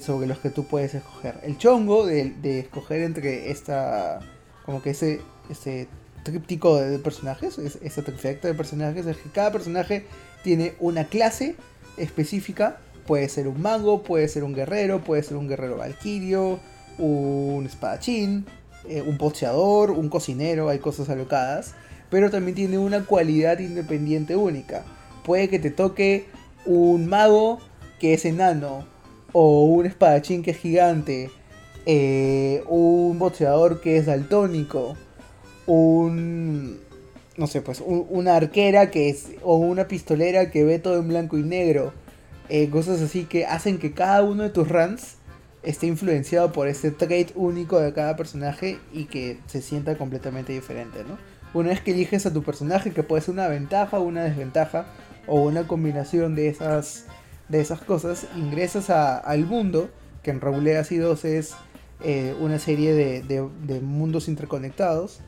[0.00, 1.38] sobre los que tú puedes escoger.
[1.44, 4.18] El chongo de, de escoger entre esta,
[4.66, 5.86] como que ese, ese
[6.22, 10.04] tríptico de, personajes, es- esa trifecta de personajes, es que cada personaje
[10.42, 11.56] tiene una clase
[11.96, 12.78] específica.
[13.06, 16.60] Puede ser un mago, puede ser un guerrero, puede ser un guerrero valquirio,
[16.98, 18.46] un espadachín,
[18.88, 21.74] eh, un boxeador, un cocinero, hay cosas alocadas.
[22.10, 24.84] Pero también tiene una cualidad independiente única.
[25.24, 26.26] Puede que te toque
[26.66, 27.58] un mago
[27.98, 28.84] que es enano,
[29.32, 31.30] o un espadachín que es gigante,
[31.86, 34.96] eh, un boxeador que es daltónico,
[35.72, 36.80] un
[37.36, 41.08] no sé, pues un- una arquera que es o una pistolera que ve todo en
[41.08, 41.92] blanco y negro,
[42.48, 45.14] eh, cosas así que hacen que cada uno de tus runs
[45.62, 51.04] esté influenciado por este trait único de cada personaje y que se sienta completamente diferente,
[51.06, 51.16] ¿no?
[51.52, 54.86] Una vez que eliges a tu personaje, que puede ser una ventaja o una desventaja,
[55.26, 57.04] o una combinación de esas,
[57.48, 59.88] de esas cosas, ingresas al mundo,
[60.22, 61.54] que en Raúl Legacy 2 es
[62.02, 65.20] eh, una serie de, mundos interconectados.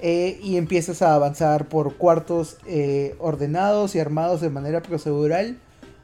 [0.00, 5.58] Eh, y empiezas a avanzar por cuartos eh, ordenados y armados de manera procedural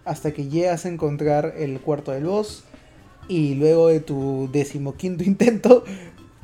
[0.05, 2.65] hasta que llegas a encontrar el cuarto del boss
[3.29, 5.85] y luego de tu decimoquinto intento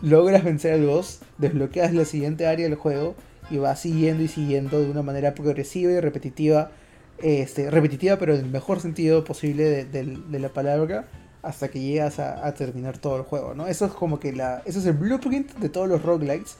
[0.02, 3.14] logras vencer al boss, desbloqueas la siguiente área del juego
[3.50, 6.70] y vas siguiendo y siguiendo de una manera progresiva y repetitiva,
[7.18, 11.08] este, repetitiva pero en el mejor sentido posible de, la palabra,
[11.42, 13.68] hasta que llegas a, terminar todo el juego, ¿no?
[13.68, 16.52] Eso es como que la, eso es el blueprint de todos los roguelikes,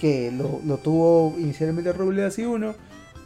[0.00, 2.74] que lo, tuvo inicialmente Rogue Legacy 1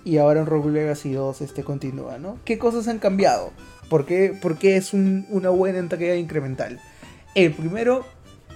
[0.04, 2.38] y ahora en Rogue Legacy 2 este continúa, ¿no?
[2.44, 3.52] ¿Qué cosas han cambiado?
[3.88, 6.80] ¿Por qué, es una buena entrega incremental?
[7.34, 8.06] El primero,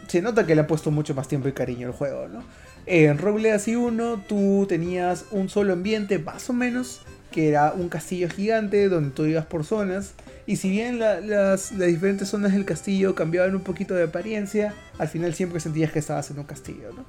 [0.09, 2.43] se nota que le han puesto mucho más tiempo y cariño al juego, ¿no?
[2.87, 7.03] En Rogue Legacy 1 tú tenías un solo ambiente, más o menos,
[7.33, 10.15] que era un castillo gigante donde tú ibas por zonas.
[10.47, 15.35] Y si bien las, diferentes zonas del castillo cambiaban un poquito de apariencia, al final
[15.35, 17.05] siempre sentías que estabas en un castillo, ¿no?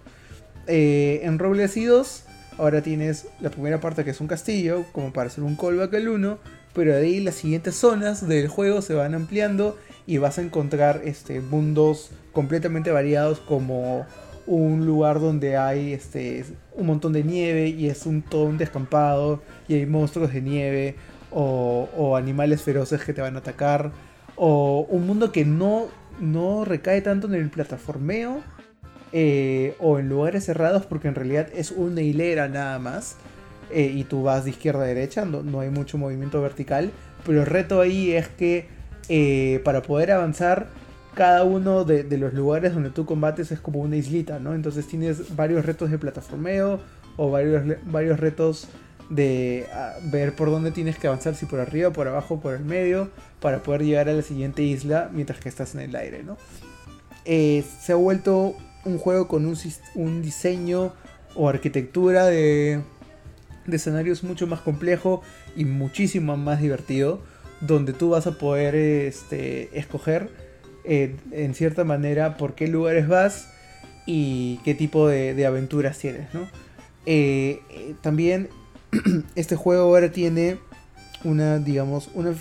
[0.68, 2.23] Eh, en Rogue Legacy 2
[2.57, 6.07] ahora tienes la primera parte que es un castillo, como para hacer un callback al
[6.07, 6.38] 1,
[6.73, 11.39] pero ahí las siguientes zonas del juego se van ampliando y vas a encontrar este,
[11.41, 14.06] mundos completamente variados como
[14.48, 19.41] un lugar donde hay este, un montón de nieve y es un, todo un descampado
[19.68, 20.95] y hay monstruos de nieve
[21.31, 23.91] o, animales feroces que te van a atacar
[24.35, 25.88] o un mundo que no,
[26.22, 28.41] no recae tanto en el plataformeo
[29.13, 33.15] eh, o en lugares cerrados porque en realidad es una hilera nada más
[33.71, 36.91] eh, y tú vas de izquierda a derecha, no, hay mucho movimiento vertical,
[37.25, 38.67] pero el reto ahí es que
[39.07, 40.67] eh, para poder avanzar,
[41.15, 44.53] cada uno de, los lugares donde tú combates es como una islita, ¿no?
[44.53, 46.79] Entonces tienes varios retos de plataformeo
[47.15, 48.67] o varios, varios retos
[49.09, 52.63] de ah, ver por dónde tienes que avanzar, si por arriba, por abajo, por el
[52.63, 53.09] medio,
[53.39, 56.38] para poder llegar a la siguiente isla mientras que estás en el aire, ¿no?
[57.25, 58.55] Se ha vuelto
[58.86, 59.58] un juego con un,
[59.95, 60.94] un diseño
[61.36, 62.82] o arquitectura de,
[63.68, 65.22] de escenarios mucho más complejo
[65.56, 67.22] y muchísimo más divertido,
[67.62, 70.30] donde tú vas a poder este, escoger
[70.84, 73.49] eh, en cierta manera por qué lugares vas
[74.06, 76.30] y qué tipo de, aventuras tienes.
[77.06, 78.49] Eh, eh, también
[79.36, 80.60] este juego ahora tiene
[81.24, 82.34] una, digamos, una,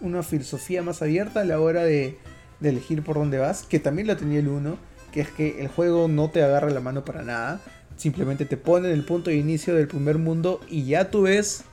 [0.00, 2.18] una filosofía más abierta a la hora de,
[2.60, 4.78] de elegir por dónde vas, que también la tenía el 1,
[5.12, 7.60] que es que el juego no te agarra la mano para nada
[7.98, 11.64] Simplemente te pone en el punto de inicio del primer mundo y ya tú ves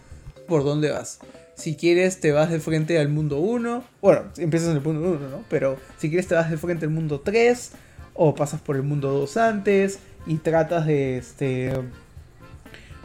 [0.48, 1.20] por dónde vas.
[1.54, 3.84] Si quieres te vas de frente al mundo 1.
[4.02, 5.44] Bueno, empiezas en el mundo 1, ¿no?
[5.50, 7.72] Pero si quieres te vas de frente al mundo 3.
[8.16, 10.00] O pasas por el mundo 2 antes.
[10.26, 11.74] Y tratas de este.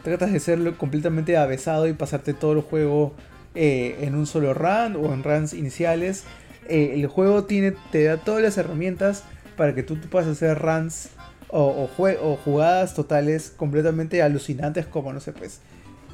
[0.03, 3.13] Tratas de serlo completamente avesado y pasarte todo el juego
[3.53, 6.23] eh, en un solo run o en runs iniciales.
[6.67, 9.25] Eh, el juego tiene, te da todas las herramientas
[9.57, 11.09] para que tú puedas hacer runs
[11.49, 15.59] o, o, jugadas totales completamente alucinantes como, no sé, pues,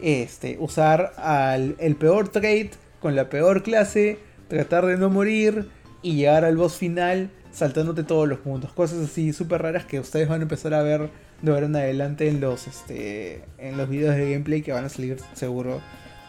[0.02, 5.70] este, usar al, el peor trade con la peor clase, tratar de no morir
[6.02, 8.72] y llegar al boss final saltándote todos los puntos.
[8.74, 11.10] Cosas así súper raras que ustedes van a empezar a ver
[11.42, 14.90] de ahora en adelante en los, este, en los videos de gameplay que van a
[14.90, 15.82] salir seguro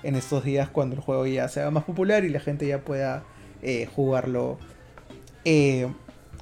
[0.03, 3.25] en estos días cuando el juego ya sea más popular y la gente ya pueda
[3.63, 4.59] eh, jugarlo
[5.45, 5.89] eh,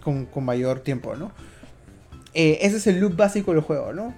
[0.06, 1.32] con, mayor tiempo, ¿no?
[2.32, 4.14] Eh, ese es el loop básico del juego, ¿no?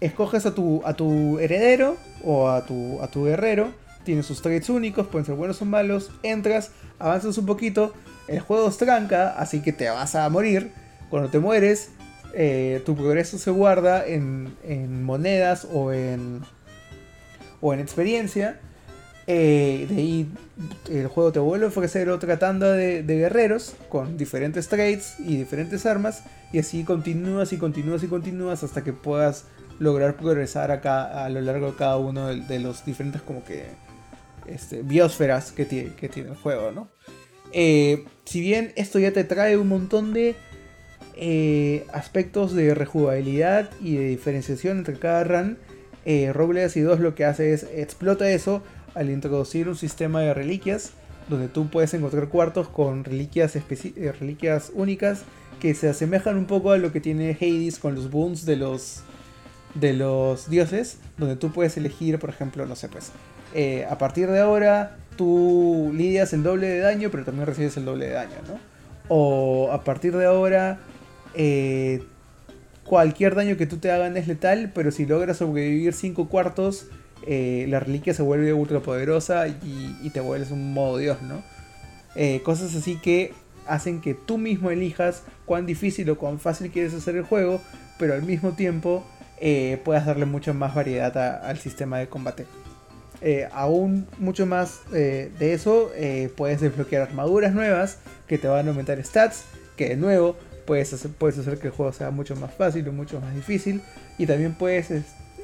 [0.00, 3.72] Escoges a tu, a tu heredero o a tu, a tu guerrero,
[4.04, 6.70] tiene sus traits únicos, pueden ser buenos o malos, entras,
[7.00, 7.92] avanzas un poquito,
[8.28, 10.70] el juego es tranca, así que te vas a morir.
[11.10, 11.90] Cuando te mueres,
[12.34, 16.42] eh, tu progreso se guarda en, en monedas o en,
[17.60, 18.60] o en experiencia
[19.30, 20.26] eh, de ahí
[20.90, 25.84] el juego te vuelve a ofrecer otra tanda de, guerreros con diferentes traits y diferentes
[25.84, 26.22] armas.
[26.50, 29.44] Y así continúas y continúas y continúas hasta que puedas
[29.78, 33.66] lograr progresar acá a lo largo de cada uno de, los diferentes como que
[34.46, 36.88] este, biosferas que tiene, el juego, ¿no?
[37.52, 40.36] Eh, si bien esto ya te trae un montón de
[41.16, 45.58] eh, aspectos de rejugabilidad y de diferenciación entre cada run,
[46.06, 48.62] eh, Legacy 2 lo que hace es explota eso
[48.94, 50.92] al introducir un sistema de reliquias
[51.28, 55.22] donde tú puedes encontrar cuartos con reliquias, eh, reliquias únicas
[55.60, 59.02] que se asemejan un poco a lo que tiene Hades con los boons de los,
[59.74, 63.10] de los dioses, donde tú puedes elegir, por ejemplo, no sé, pues,
[63.54, 67.84] eh, a partir de ahora tú lidias el doble de daño, pero también recibes el
[67.84, 68.58] doble de daño, ¿no?
[69.08, 70.78] O a partir de ahora
[71.34, 72.02] eh,
[72.84, 76.86] cualquier daño que tú te hagan es letal, pero si logras sobrevivir 5 cuartos,
[77.26, 81.42] eh, la reliquia se vuelve ultra poderosa y, te vuelves un modo dios, ¿no?
[82.14, 83.32] Eh, cosas así que
[83.66, 87.60] hacen que tú mismo elijas cuán difícil o cuán fácil quieres hacer el juego,
[87.98, 89.04] pero al mismo tiempo
[89.40, 92.46] eh, puedas darle mucha más variedad al sistema de combate.
[93.52, 95.90] aún mucho más de eso,
[96.36, 99.44] puedes desbloquear armaduras nuevas que te van a aumentar stats,
[99.76, 100.36] que de nuevo
[100.66, 103.82] puedes hacer, puedes hacer que el juego sea mucho más fácil o mucho más difícil.
[104.18, 104.90] Y también puedes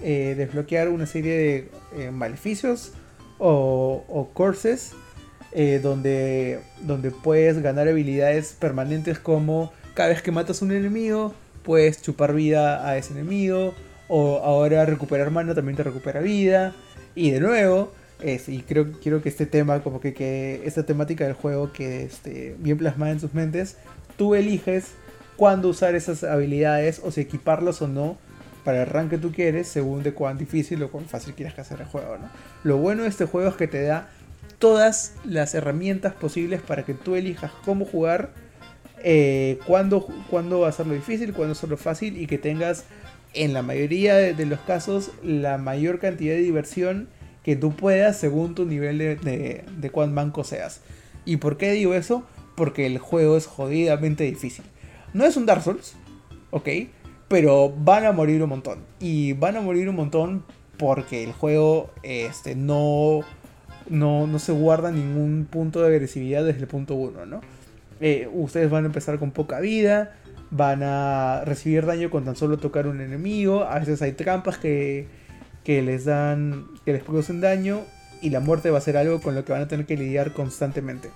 [0.03, 2.93] eh, desbloquear una serie de eh, maleficios
[3.39, 4.93] o, o courses
[5.53, 12.03] eh, donde, donde puedes ganar habilidades permanentes como cada vez que matas un enemigo, puedes
[12.03, 13.75] chupar vida a ese enemigo.
[14.09, 16.75] O ahora recuperar mana también te recupera vida.
[17.15, 21.33] Y de nuevo, y creo, quiero que este tema, como que, que esta temática del
[21.35, 23.77] juego que esté bien plasmada en sus mentes,
[24.19, 24.93] tú eliges
[25.37, 28.19] cuándo usar esas habilidades o si equiparlas o no
[28.65, 31.81] para el rank que tú quieres según de cuán difícil o cuán fácil quieras hacer
[31.81, 32.16] el juego.
[32.19, 32.28] ¿no?
[32.65, 34.09] Lo bueno de este juego es que te da
[34.59, 38.31] todas las herramientas posibles para que tú elijas cómo jugar,
[39.03, 42.85] eh, cuándo, cuándo hacerlo difícil, cuándo hacerlo fácil y que tengas
[43.35, 47.09] en la mayoría de, los casos la mayor cantidad de diversión
[47.43, 50.81] que tú puedas según tu nivel de, de, de cuán manco seas.
[51.27, 52.24] ¿Y por qué digo eso?
[52.55, 54.65] Porque el juego es jodidamente difícil.
[55.12, 55.95] No es un Dark Souls,
[56.51, 56.69] ok,
[57.28, 58.78] pero van a morir un montón.
[59.01, 60.44] Y van a morir un montón
[60.76, 63.20] porque el juego este, no,
[63.88, 67.40] no, se guarda ningún punto de agresividad desde el punto 1, ¿no?
[68.01, 70.16] Eh, ustedes van a empezar con poca vida,
[70.51, 75.06] van a recibir daño con tan solo tocar un enemigo, a veces hay trampas que,
[75.62, 77.80] que les dan, que les producen daño
[78.20, 80.32] y la muerte va a ser algo con lo que van a tener que lidiar
[80.32, 81.10] constantemente.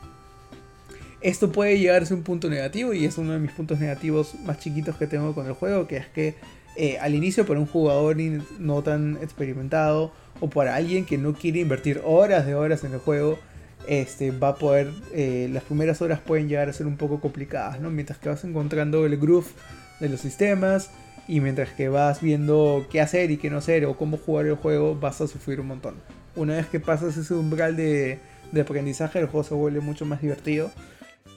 [1.20, 4.34] Esto puede llegar a ser un punto negativo y es uno de mis puntos negativos
[4.44, 6.36] más chiquitos que tengo con el juego, que es que
[6.76, 8.16] eh, al inicio para un jugador
[8.60, 13.00] no tan experimentado o para alguien que no quiere invertir horas de horas en el
[13.00, 13.36] juego,
[13.88, 17.80] este, va a poder, eh, las primeras horas pueden llegar a ser un poco complicadas,
[17.80, 17.90] ¿no?
[17.90, 19.48] Mientras que vas encontrando el groove
[19.98, 20.90] de los sistemas
[21.26, 24.54] y mientras que vas viendo qué hacer y qué no hacer o cómo jugar el
[24.54, 25.96] juego, vas a sufrir un montón.
[26.36, 28.20] Una vez que pasas ese umbral de,
[28.52, 30.70] de aprendizaje, el juego se vuelve mucho más divertido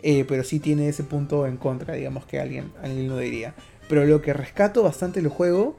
[0.03, 3.53] eh, pero sí tiene ese punto en contra, digamos que alguien, alguien lo diría.
[3.88, 5.76] Pero lo que rescato bastante el juego,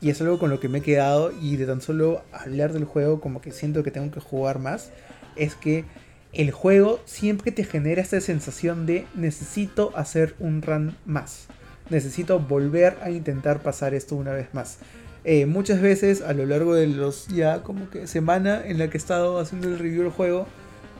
[0.00, 2.84] y es algo con lo que me he quedado, y de tan solo hablar del
[2.84, 4.90] juego como que siento que tengo que jugar más,
[5.36, 5.84] es que
[6.32, 11.46] el juego siempre te genera esta sensación de necesito hacer un run más.
[11.90, 14.78] Necesito volver a intentar pasar esto una vez más.
[15.24, 18.98] Eh, muchas veces a lo largo de los ya como que semana en la que
[18.98, 20.46] he estado haciendo el review del juego,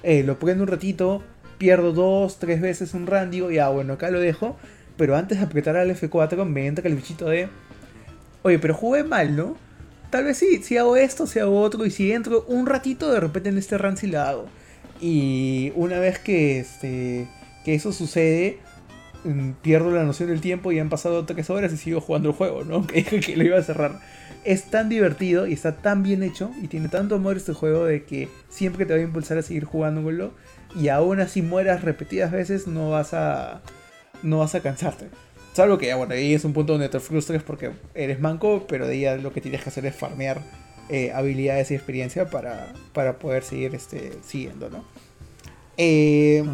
[0.02, 1.22] eh, lo prendo un ratito,
[1.58, 4.56] pierdo dos, tres veces un run, digo, ya bueno, acá lo dejo.
[4.96, 7.48] Pero antes de apretar al F4 me entra el bichito de...
[8.42, 9.56] Oye, pero jugué mal, ¿no?
[10.10, 13.18] Tal vez sí, si hago esto, si hago otro, y si entro un ratito, de
[13.18, 14.46] repente en este run sí la hago.
[15.00, 17.26] Y una vez que, este,
[17.64, 18.58] que eso sucede,
[19.24, 22.34] mm, pierdo la noción del tiempo y han pasado tres horas y sigo jugando el
[22.36, 22.86] juego, ¿no?
[22.86, 24.00] Que dije que lo iba a cerrar.
[24.44, 28.04] Es tan divertido y está tan bien hecho y tiene tanto amor este juego de
[28.04, 30.32] que siempre te va a impulsar a seguir jugándolo
[30.74, 33.62] y aún así mueras repetidas veces, no vas a,
[34.22, 35.08] no vas a cansarte.
[35.52, 39.08] Salvo que, bueno, ahí es un punto donde te frustres porque eres manco, pero de
[39.08, 40.42] ahí lo que tienes que hacer es farmear
[40.88, 44.84] eh, habilidades y experiencia para, para poder seguir este, siguiendo, ¿no?
[45.76, 46.44] Eh,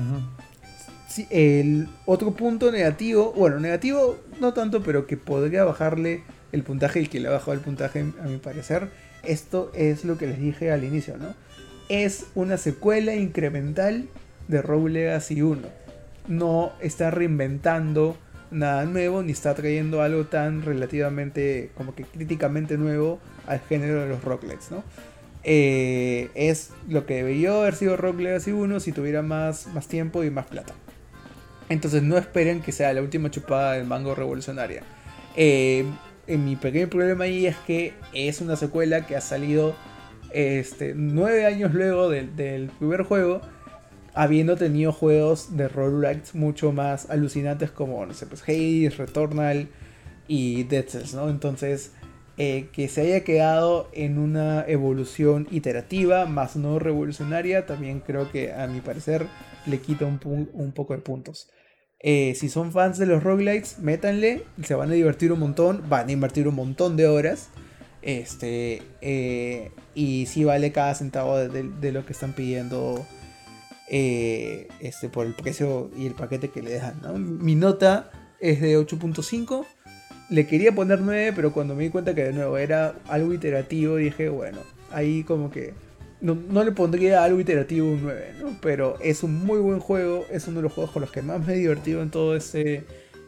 [1.30, 6.22] el otro punto negativo, bueno, negativo no tanto, pero que podría bajarle
[6.52, 8.90] el puntaje y que le ha bajado el puntaje a mi parecer,
[9.22, 11.34] esto es lo que les dije al inicio, ¿no?
[11.90, 14.08] Es una secuela incremental
[14.46, 15.60] de Rogue Legacy 1.
[16.28, 18.16] No está reinventando
[18.52, 24.08] nada nuevo ni está trayendo algo tan relativamente como que críticamente nuevo al género de
[24.08, 24.84] los roguelikes, ¿no?
[25.42, 30.22] Eh, es lo que debería haber sido Rogue Legacy 1 si tuviera más, más tiempo
[30.22, 30.74] y más plata.
[31.68, 34.84] Entonces no esperen que sea la última chupada del mango revolucionaria.
[35.34, 35.84] Eh,
[36.28, 39.74] mi pequeño problema ahí es que es una secuela que ha salido
[40.32, 43.40] este, nueve años luego del, primer juego,
[44.14, 49.68] habiendo tenido juegos de roguelikes mucho más alucinantes como, no sé, pues Hades, Returnal
[50.28, 51.28] y Dead Cells, ¿no?
[51.28, 51.92] Entonces,
[52.36, 58.52] eh, que se haya quedado en una evolución iterativa, más no revolucionaria, también creo que
[58.52, 59.26] a mi parecer
[59.66, 61.50] le quita un, un poco de puntos.
[62.02, 66.08] Eh, si son fans de los roguelites, métanle, se van a divertir un montón, van
[66.08, 67.50] a invertir un montón de horas.
[68.02, 73.06] Este, eh, y si vale cada centavo de, lo que están pidiendo
[73.88, 77.44] eh, este, por el precio y el paquete que le dejan.
[77.44, 78.10] Mi nota
[78.40, 79.66] es de 8.5.
[80.30, 83.96] le quería poner 9, pero cuando me di cuenta que de nuevo era algo iterativo,
[83.96, 84.58] dije, bueno,
[84.90, 85.74] ahí como que
[86.20, 88.58] no, no le pondría algo iterativo un 9, ¿no?
[88.62, 91.46] Pero es un muy buen juego, es uno de los juegos con los que más
[91.46, 92.84] me he divertido en todo este,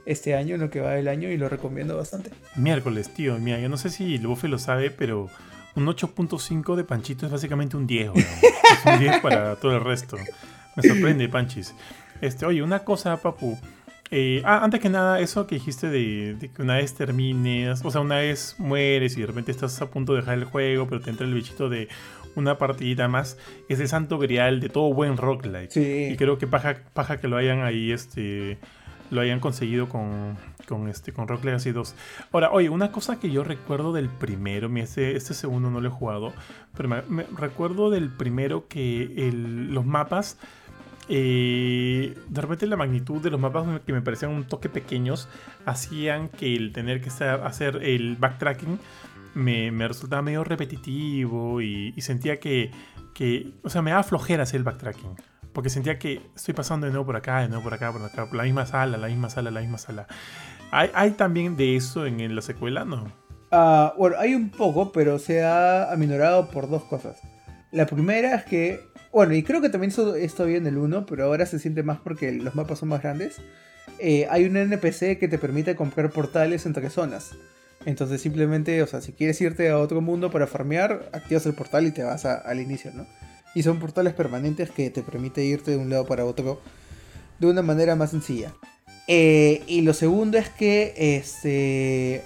[0.06, 2.30] este año, en lo que va del año, y lo recomiendo bastante.
[2.56, 5.28] Miércoles, tío, mira, yo no sé si el lo sabe, pero
[5.74, 8.18] un 8.5 de Panchito es básicamente un 10, weón.
[8.18, 10.16] Es un 10 para todo el resto.
[10.76, 11.74] Me sorprende, Panchis.
[12.20, 13.58] Este, oye, una cosa, papu.
[14.10, 17.90] Eh, ah, antes que nada, eso que dijiste de, de que una vez termines, o
[17.90, 21.00] sea, una vez mueres y de repente estás a punto de dejar el juego, pero
[21.00, 21.88] te entra el bichito de
[22.36, 23.38] una partidita más,
[23.68, 25.70] es el santo grial de todo buen roguelike.
[25.70, 26.08] Sí.
[26.12, 28.58] Y creo que paja, paja que lo hayan ahí, este,
[29.12, 30.36] lo hayan conseguido con,
[30.66, 31.94] con, este, con Rock Legacy 2.
[32.32, 35.90] Ahora, oye, una cosa que yo recuerdo del primero, este, este segundo no lo he
[35.90, 36.32] jugado,
[36.74, 40.38] pero me, recuerdo del primero que los mapas,
[41.10, 45.28] eh, de repente la magnitud de los mapas que me parecían un toque pequeños,
[45.66, 48.80] hacían que el tener que hacer el backtracking
[49.34, 52.70] me, me resultaba medio repetitivo y, y sentía que,
[53.12, 55.16] que, o sea, me daba flojera hacer el backtracking.
[55.52, 58.26] Porque sentía que estoy pasando de nuevo por acá, de nuevo por acá, por acá,
[58.26, 60.06] por la misma sala, la misma sala, la misma sala.
[60.70, 62.86] ¿Hay, también de eso en, la secuela?
[62.86, 63.12] No.
[63.50, 67.20] Ah, bueno, hay un poco, pero se ha aminorado por dos cosas.
[67.70, 68.80] La primera es que,
[69.12, 71.82] bueno, y creo que también eso esto había en el 1, pero ahora se siente
[71.82, 73.42] más porque los mapas son más grandes.
[73.98, 77.32] Eh, hay un NPC que te permite comprar portales entre zonas.
[77.84, 81.86] Entonces simplemente, o sea, si quieres irte a otro mundo para farmear, activas el portal
[81.86, 83.06] y te vas a- al inicio, ¿no?
[83.54, 86.60] Y son portales permanentes que te permite irte de un lado para otro
[87.38, 88.52] de una manera más sencilla.
[89.08, 92.22] Eh, y lo segundo es que, este,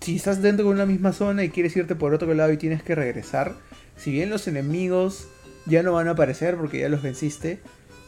[0.00, 2.82] si estás dentro de una misma zona y quieres irte por otro lado y tienes
[2.82, 3.54] que regresar,
[3.96, 5.28] si bien los enemigos
[5.66, 7.60] ya no van a aparecer porque ya los venciste,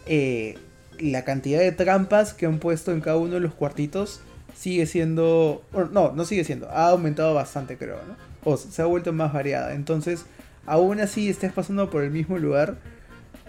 [0.07, 0.57] eh,
[0.99, 4.21] la cantidad de trampas que han puesto en cada uno de los cuartitos
[4.57, 5.63] sigue siendo...
[5.93, 8.17] no, no sigue siendo, ha aumentado bastante creo, ¿no?
[8.45, 9.75] O se ha vuelto más variada.
[9.75, 10.25] Entonces,
[10.67, 12.79] aún así estés pasando por el mismo lugar,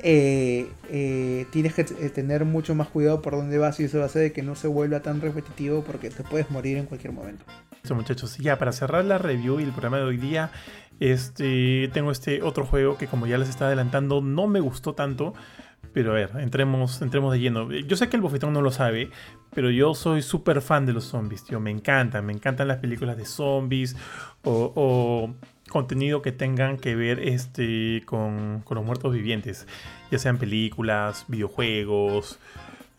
[0.04, 4.20] eh, eh, tienes que eh, tener mucho más cuidado por dónde vas y eso hace
[4.20, 7.46] de que no se vuelva tan repetitivo porque te puedes morir en cualquier momento.
[7.84, 8.38] Eso, muchachos.
[8.38, 10.52] Ya, para cerrar la review y el programa de hoy día,
[11.00, 15.34] este, tengo este otro juego que, como ya les estaba adelantando, no me gustó tanto.
[15.94, 17.72] Pero a ver, entremos, entremos de lleno.
[17.72, 19.10] Yo sé que el bofetón no lo sabe,
[19.56, 21.60] pero yo soy súper fan de los zombies, tío.
[21.60, 23.96] Me encantan, me encantan las películas de zombies
[24.44, 25.34] o
[25.68, 29.68] contenido que tengan que ver este, con, con los muertos vivientes.
[30.12, 32.40] Ya sean películas, videojuegos,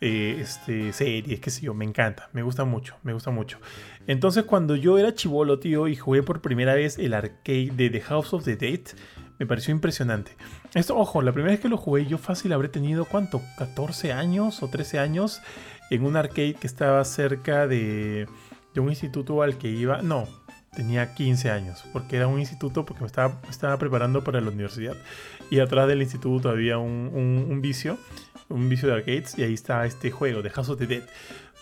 [0.01, 1.73] eh, este, series, qué sé yo.
[1.73, 3.59] Me encanta, me gusta mucho, me gusta mucho.
[4.07, 8.01] Entonces, cuando yo era chivolo, tío, y jugué por primera vez el arcade de The
[8.01, 8.81] House of the Dead,
[9.39, 10.31] me pareció impresionante.
[10.73, 13.41] Esto, ojo, la primera vez que lo jugué, yo fácil habré tenido, ¿cuánto?
[13.57, 15.41] ¿14 años o 13 años?
[15.89, 18.27] En un arcade que estaba cerca de,
[18.73, 20.01] de un instituto al que iba.
[20.01, 20.27] No,
[20.75, 24.95] tenía 15 años, porque era un instituto, porque me estaba, estaba preparando para la universidad.
[25.49, 27.97] Y atrás del instituto había un, un- un vicio,
[28.49, 31.03] un vicio de arcades, y ahí está este juego, de House of the Dead.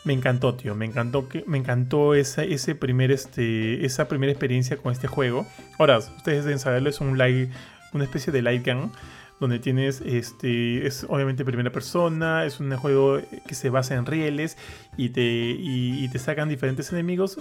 [0.03, 0.73] Me encantó, tío.
[0.75, 5.45] Me encantó que me encantó esa, ese primer, este, esa primera experiencia con este juego.
[5.79, 7.49] Ahora, ustedes deben saberlo, es un light,
[7.93, 8.91] una especie de light gun.
[9.39, 14.57] Donde tienes, este, es obviamente primera persona, es un juego que se basa en rieles
[14.97, 17.39] y te, y, te sacan diferentes enemigos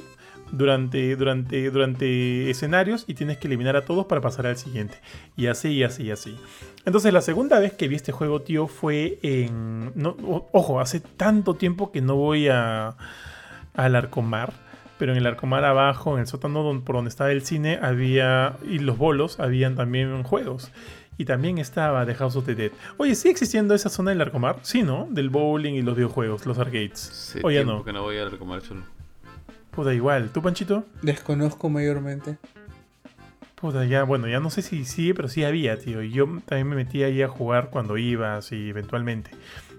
[0.52, 4.98] durante, durante, durante escenarios y tienes que eliminar a todos para pasar al siguiente.
[5.36, 6.36] Y así, y así, y así.
[6.84, 9.92] Entonces, la segunda vez que vi este juego, tío, fue en.
[9.94, 10.16] No,
[10.52, 12.96] ojo, hace tanto tiempo que no voy a.
[13.74, 14.52] al Arcomar.
[14.98, 18.56] Pero en el Arcomar abajo, en el sótano por donde estaba el cine, había.
[18.68, 20.70] y los bolos, habían también juegos.
[21.18, 22.72] Y también estaba The House of the Dead.
[22.98, 24.58] Oye, ¿sigue existiendo esa zona del Arcomar?
[24.62, 25.06] Sí, ¿no?
[25.10, 27.08] Del bowling y los videojuegos, los arcades.
[27.10, 27.84] Hace Oye, no.
[27.84, 28.82] que no voy a recomendar cholo.
[29.70, 30.30] Puta, igual.
[30.30, 30.84] ¿Tú, Panchito?
[31.02, 32.38] Desconozco mayormente.
[33.54, 36.02] Puta, ya, bueno, ya no sé si sigue, pero sí había, tío.
[36.02, 39.30] Y yo también me metía ahí a jugar cuando iba, así, eventualmente.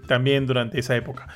[0.08, 1.28] También durante esa época.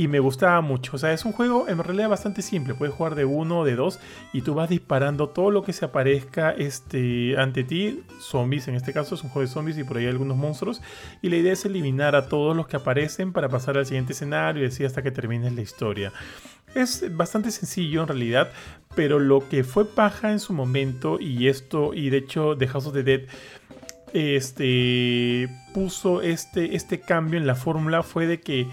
[0.00, 0.96] Y me gustaba mucho.
[0.96, 2.72] O sea, es un juego en realidad bastante simple.
[2.72, 4.00] Puedes jugar de uno o de dos.
[4.32, 8.02] Y tú vas disparando todo lo que se aparezca este, ante ti.
[8.18, 10.80] Zombies, en este caso, es un juego de zombies y por ahí algunos monstruos.
[11.20, 14.64] Y la idea es eliminar a todos los que aparecen para pasar al siguiente escenario
[14.64, 16.14] y así hasta que termines la historia.
[16.74, 18.52] Es bastante sencillo en realidad,
[18.94, 22.86] pero lo que fue paja en su momento, y esto, y de hecho The House
[22.86, 23.20] of the Dead
[24.14, 28.66] este, puso este, este cambio en la fórmula fue de que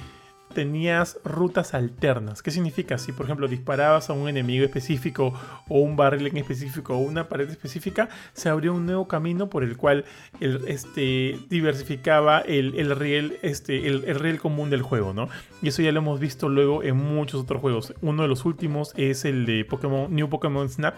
[0.54, 2.42] tenías rutas alternas.
[2.42, 2.98] ¿Qué significa?
[2.98, 5.34] Si por ejemplo disparabas a un enemigo específico
[5.68, 9.64] o un barril en específico o una pared específica, se abrió un nuevo camino por
[9.64, 10.06] el cual
[10.40, 15.30] el, este, diversificaba el, el riel, este, el, el riel común del juego, ¿no?
[15.62, 17.94] Y eso ya lo hemos visto luego en muchos otros juegos.
[18.02, 20.96] Uno de los últimos es el de Pokémon, New Pokémon Snap,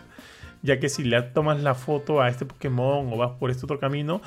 [0.62, 3.80] ya que si le tomas la foto a este Pokémon o vas por este otro
[3.80, 4.22] camino,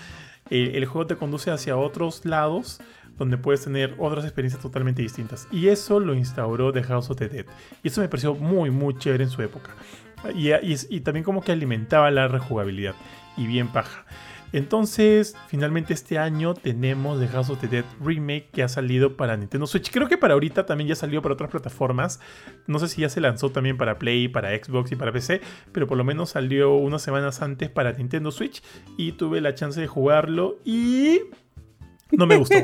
[0.51, 2.81] eh, el juego te conduce hacia otros lados
[3.18, 5.49] donde puedes tener otras experiencias totalmente distintas.
[5.50, 7.47] Y eso lo instauró The House of the Dead.
[7.82, 9.70] Y eso me pareció muy, muy chévere en su época.
[10.34, 12.94] Y, y, también como que alimentaba la rejugabilidad.
[13.36, 14.05] Y bien paja.
[14.52, 19.34] Entonces, finalmente este año tenemos The House of the Dead Remake que ha salido para
[19.36, 19.91] Nintendo Switch.
[19.91, 22.20] Creo que para ahorita también ya salió para otras plataformas.
[22.66, 25.41] No sé si ya se lanzó también para Play, para Xbox y para PC,
[25.73, 28.62] pero por lo menos salió unas semanas antes para Nintendo Switch
[28.99, 31.23] y tuve la chance de jugarlo y
[32.12, 32.57] no me gustó.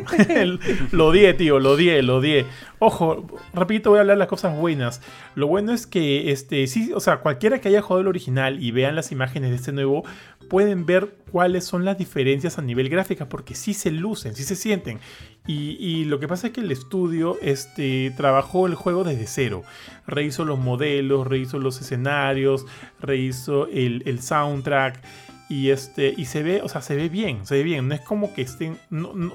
[0.92, 2.46] lo odié, tío, lo odié, lo odié.
[2.78, 5.00] Ojo, rapidito voy a hablar las cosas buenas.
[5.34, 8.70] Lo bueno es que, este, sí, o sea, cualquiera que haya jugado el original y
[8.70, 10.04] vean las imágenes de este nuevo,
[10.48, 14.56] pueden ver cuáles son las diferencias a nivel gráfica, porque sí se lucen, sí se
[14.56, 15.00] sienten.
[15.46, 19.62] Y, lo que pasa es que el estudio este, trabajó el juego desde cero.
[20.06, 22.66] Rehizo los modelos, rehizo los escenarios,
[23.00, 25.02] rehizo el, el soundtrack.
[25.48, 26.12] Y este.
[26.16, 27.88] Y se ve, o sea, se ve bien, se ve bien.
[27.88, 28.78] No es como que estén.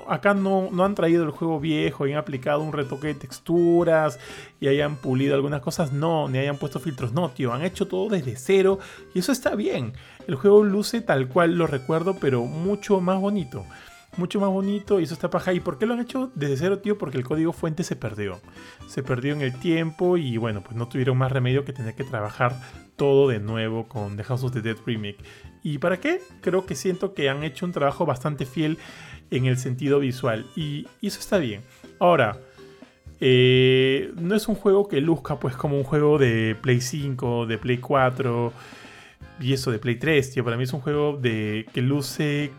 [0.08, 4.20] acá no, no han traído el juego viejo y han aplicado un retoque de texturas
[4.60, 5.92] y hayan pulido algunas cosas.
[5.92, 7.14] No, ni hayan puesto filtros.
[7.14, 7.52] No, tío.
[7.54, 8.80] Han hecho todo desde cero.
[9.14, 9.94] Y eso está bien.
[10.28, 13.66] El juego luce tal cual lo recuerdo, pero mucho más bonito
[14.18, 15.54] mucho más bonito y eso está paja.
[15.54, 16.98] ¿Y por qué lo han hecho desde cero, tío?
[16.98, 18.40] Porque el código fuente se perdió.
[18.88, 22.04] Se perdió en el tiempo y bueno, pues no tuvieron más remedio que tener que
[22.04, 22.60] trabajar
[22.96, 25.18] todo de nuevo con The House of the Dead Remake.
[25.64, 26.22] ¿Y para qué?
[26.42, 28.78] Creo que siento que han hecho un trabajo bastante fiel
[29.32, 31.62] en el sentido visual y, eso está bien.
[32.00, 32.38] Ahora,
[33.22, 37.58] eh, no es un juego que luzca pues como un juego de Play 5, de
[37.58, 38.52] Play 4
[39.40, 40.44] y eso de Play 3, tío.
[40.44, 42.52] Para mí es un juego de que luce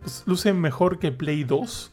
[0.00, 1.92] pues, luce mejor que Play 2.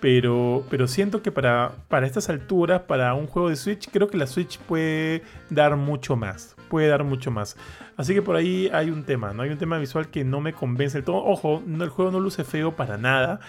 [0.00, 4.18] Pero, pero siento que para, para estas alturas, para un juego de Switch, creo que
[4.18, 6.55] la Switch puede dar mucho más.
[6.68, 7.56] Puede dar mucho más.
[7.96, 9.42] Así que por ahí hay un tema, ¿no?
[9.42, 11.24] Hay un tema visual que no me convence del todo.
[11.24, 13.40] Ojo, el juego no luce feo para nada.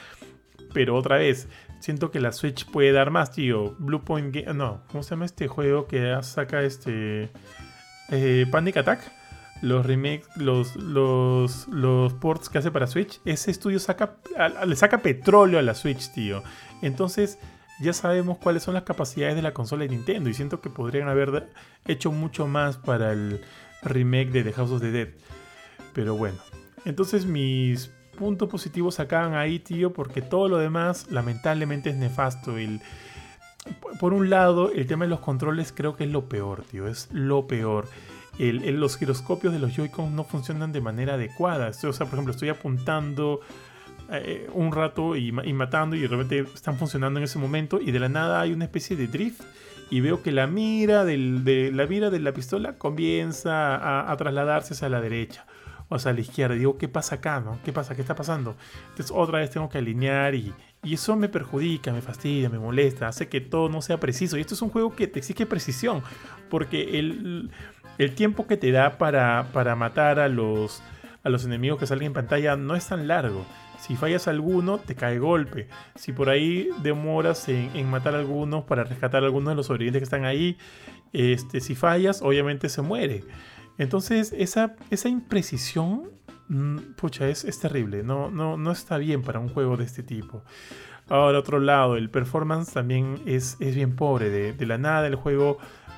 [0.73, 1.47] Pero otra vez,
[1.79, 3.75] siento que la Switch puede dar más, tío.
[3.79, 4.53] Blue Point Game.
[4.53, 7.29] No, ¿cómo se llama este juego que saca este.
[8.09, 9.11] Eh, Panic Attack?
[9.61, 14.17] los remakes, los, los, los ports que hace para Switch, ese estudio saca,
[14.65, 16.43] le saca petróleo a la Switch, tío.
[16.81, 17.39] Entonces
[17.79, 21.07] ya sabemos cuáles son las capacidades de la consola de Nintendo y siento que podrían
[21.07, 21.49] haber
[21.85, 23.41] hecho mucho más para el
[23.83, 25.09] remake de The House of the Dead.
[25.93, 26.37] Pero bueno,
[26.85, 32.57] entonces mis puntos positivos acaban ahí, tío, porque todo lo demás lamentablemente es nefasto.
[32.57, 32.81] El,
[33.99, 37.09] por un lado, el tema de los controles creo que es lo peor, tío, es
[37.11, 37.87] lo peor
[38.39, 41.69] los giroscopios de los Joy-Con no funcionan de manera adecuada.
[41.69, 43.41] O sea, por ejemplo, estoy apuntando
[44.09, 47.99] eh, un rato y, matando y de repente están funcionando en ese momento y de
[47.99, 49.41] la nada hay una especie de drift
[49.89, 54.87] y veo que la mira, de, la mira de la pistola comienza a, trasladarse hacia
[54.87, 55.45] la derecha
[55.89, 56.55] o hacia la izquierda.
[56.55, 57.41] digo, ¿qué pasa acá?
[57.41, 57.59] No?
[57.65, 57.95] ¿Qué pasa?
[57.95, 58.55] ¿Qué está pasando?
[58.89, 60.53] Entonces otra vez tengo que alinear y,
[60.83, 64.37] eso me perjudica, me fastidia, me molesta, hace que todo no sea preciso.
[64.37, 66.01] Y esto es un juego que te exige precisión,
[66.49, 67.51] porque el,
[68.15, 70.81] tiempo que te da para matar a los,
[71.27, 73.45] a los enemigos que salen en pantalla no es tan largo.
[73.79, 75.67] Si fallas alguno, te cae golpe.
[75.95, 79.99] Si por ahí demoras en, matar a algunos para rescatar a algunos de los sobrevivientes
[79.99, 80.57] que están ahí,
[81.13, 83.23] este, si fallas, obviamente se muere.
[83.77, 86.09] Entonces, esa, esa imprecisión,
[86.47, 88.03] mm, pucha, es, es terrible.
[88.03, 90.43] No, no, no está bien para un juego de este tipo.
[91.09, 94.29] Ahora, otro lado, el performance también es, es bien pobre.
[94.29, 95.57] De, de la nada, el juego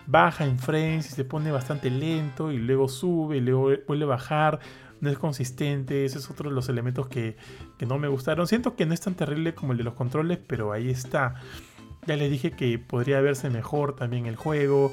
[0.09, 4.07] baja en frames y se pone bastante lento y luego sube y luego vuelve a
[4.07, 4.59] bajar.
[5.01, 7.37] No es consistente, ese es otro de los elementos que,
[7.87, 8.47] no me gustaron.
[8.47, 11.35] Siento que no es tan terrible como el de los controles, pero ahí está.
[12.05, 14.91] Ya les dije que podría verse mejor también el juego.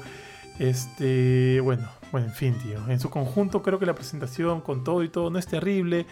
[0.59, 2.79] Este, bueno, bueno, en fin, tío.
[2.89, 6.05] En su conjunto creo que la presentación con todo y todo no es terrible,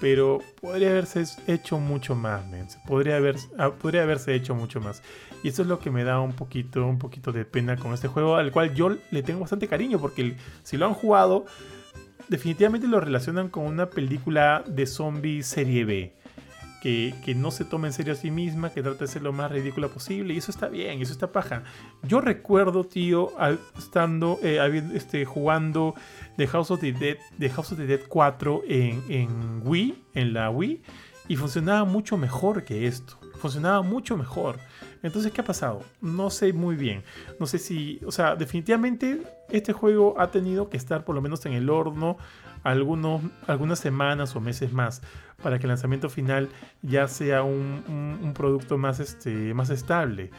[0.00, 2.42] pero podría haberse hecho mucho más,
[2.86, 5.02] Podría, haber, ah, podría haberse hecho mucho más.
[5.42, 8.08] Y eso es lo que me da un poquito, un poquito de pena con este
[8.08, 11.44] juego, al cual yo le tengo bastante cariño, porque si lo han jugado,
[12.32, 16.14] definitivamente lo relacionan con una película de zombie serie B
[16.82, 19.52] que, no se toma en serio a sí misma, que trata de ser lo más
[19.52, 21.62] ridícula posible, y eso está bien, eso está paja.
[22.02, 23.30] Yo recuerdo, tío,
[23.78, 25.94] estando, eh, este, jugando
[26.38, 30.50] The House of the Dead, House of the Dead 4 en, en Wii, en la
[30.50, 30.82] Wii,
[31.28, 33.16] y funcionaba mucho mejor que esto.
[33.36, 34.58] funcionaba mucho mejor.
[35.02, 35.82] Entonces, ¿qué ha pasado?
[36.00, 37.02] No sé muy bien.
[37.40, 41.44] No sé si, o sea, definitivamente este juego ha tenido que estar por lo menos
[41.46, 42.16] en el horno
[42.62, 45.02] algunos, algunas semanas o meses más
[45.42, 46.48] para que el lanzamiento final
[46.82, 50.30] ya sea un, producto más, este, más estable.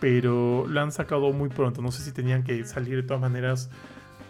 [0.00, 1.82] Pero lo han sacado muy pronto.
[1.82, 3.70] No sé si tenían que salir de todas maneras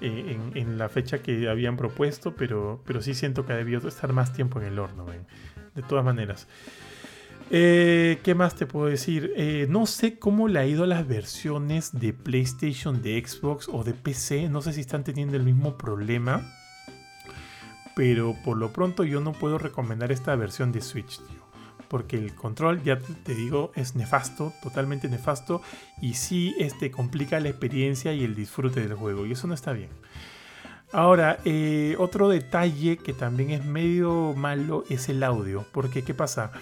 [0.00, 4.12] eh, en, la fecha que habían propuesto, pero, pero sí siento que ha debido estar
[4.12, 5.06] más tiempo en el horno.
[5.76, 6.48] De todas maneras.
[7.52, 9.32] Eh, ¿Qué más te puedo decir?
[9.36, 13.82] Eh, no sé cómo le ha ido a las versiones de PlayStation, de Xbox o
[13.82, 14.48] de PC.
[14.48, 16.48] No sé si están teniendo el mismo problema.
[17.96, 21.40] Pero por lo pronto yo no puedo recomendar esta versión de Switch, tío.
[21.88, 25.60] Porque el control, ya te digo, es nefasto, totalmente nefasto.
[26.00, 29.26] Y sí este, complica la experiencia y el disfrute del juego.
[29.26, 29.90] Y eso no está bien.
[30.92, 35.66] Ahora, eh, otro detalle que también es medio malo es el audio.
[35.72, 36.52] Porque, ¿qué pasa?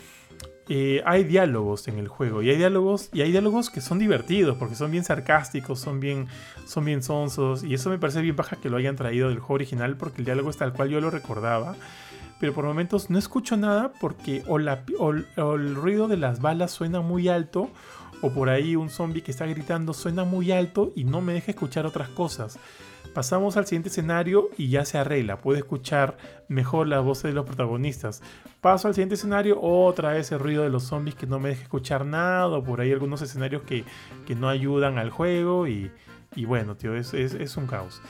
[0.71, 4.59] Eh, hay diálogos en el juego y hay diálogos y hay diálogos que son divertidos
[4.59, 6.29] porque son bien sarcásticos, son bien,
[6.67, 9.55] son bien sonsos y eso me parece bien baja que lo hayan traído del juego
[9.55, 11.75] original porque el diálogo es tal cual yo lo recordaba.
[12.39, 17.01] Pero por momentos no escucho nada porque o, o el ruido de las balas suena
[17.01, 17.71] muy alto
[18.21, 21.53] o por ahí un zombie que está gritando suena muy alto y no me deja
[21.53, 22.59] escuchar otras cosas.
[23.19, 26.17] Pasamos al siguiente escenario y ya se arregla, puede escuchar
[26.47, 28.23] mejor las voces de los protagonistas.
[28.61, 31.65] Paso al siguiente escenario, otra vez el ruido de los zombies que no me deja
[31.65, 33.85] escuchar nada, por ahí algunos escenarios que,
[34.37, 35.91] no ayudan al juego y,
[36.47, 38.01] bueno, tío, es, es un caos.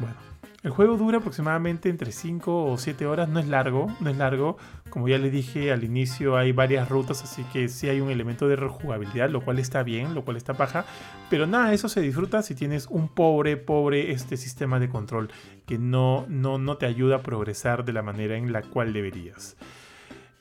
[0.00, 0.16] Bueno,
[0.64, 4.56] el juego dura aproximadamente entre 5 o 7 horas, no es largo, no es largo.
[4.88, 8.48] Como ya les dije al inicio, hay varias rutas, así que sí hay un elemento
[8.48, 10.86] de rejugabilidad, lo cual está bien, lo cual está paja.
[11.28, 15.30] Pero nada, eso se disfruta si tienes un pobre, pobre este sistema de control
[15.66, 19.58] que no, no, no te ayuda a progresar de la manera en la cual deberías.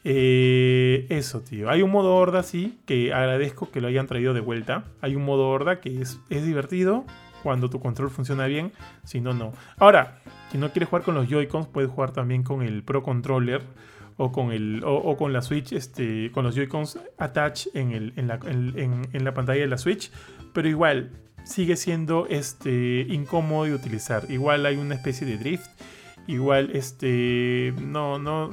[0.05, 1.69] Eh, eso, tío.
[1.69, 4.85] Hay un modo horda, sí, que agradezco que lo hayan traído de vuelta.
[5.01, 7.03] Hay un modo horda que es, es divertido,
[7.43, 8.71] cuando tu control funciona bien,
[9.03, 9.51] si no, no.
[9.77, 10.19] Ahora,
[10.51, 13.61] si no quieres jugar con los Joy-Cons, puedes jugar también con el Pro Controller
[14.17, 18.27] o con, el, o, con la Switch, este, con los Joy-Cons attach en, el, en,
[18.27, 20.11] la, en, la pantalla de la Switch,
[20.53, 21.11] pero igual
[21.43, 24.23] sigue siendo este, incómodo de utilizar.
[24.29, 25.69] Igual hay una especie de drift,
[26.27, 28.45] igual este, no, no,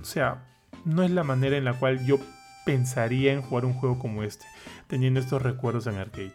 [0.00, 0.44] o sea,
[0.84, 2.18] no es la manera en la cual yo
[2.66, 4.46] pensaría en jugar un juego como este,
[4.88, 6.34] teniendo estos recuerdos en arcade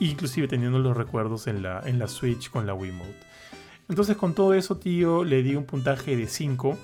[0.00, 3.26] inclusive teniendo los recuerdos en la, en la Switch con la Wiimote.
[3.88, 6.76] Entonces con todo eso, tío, le di un puntaje de 5.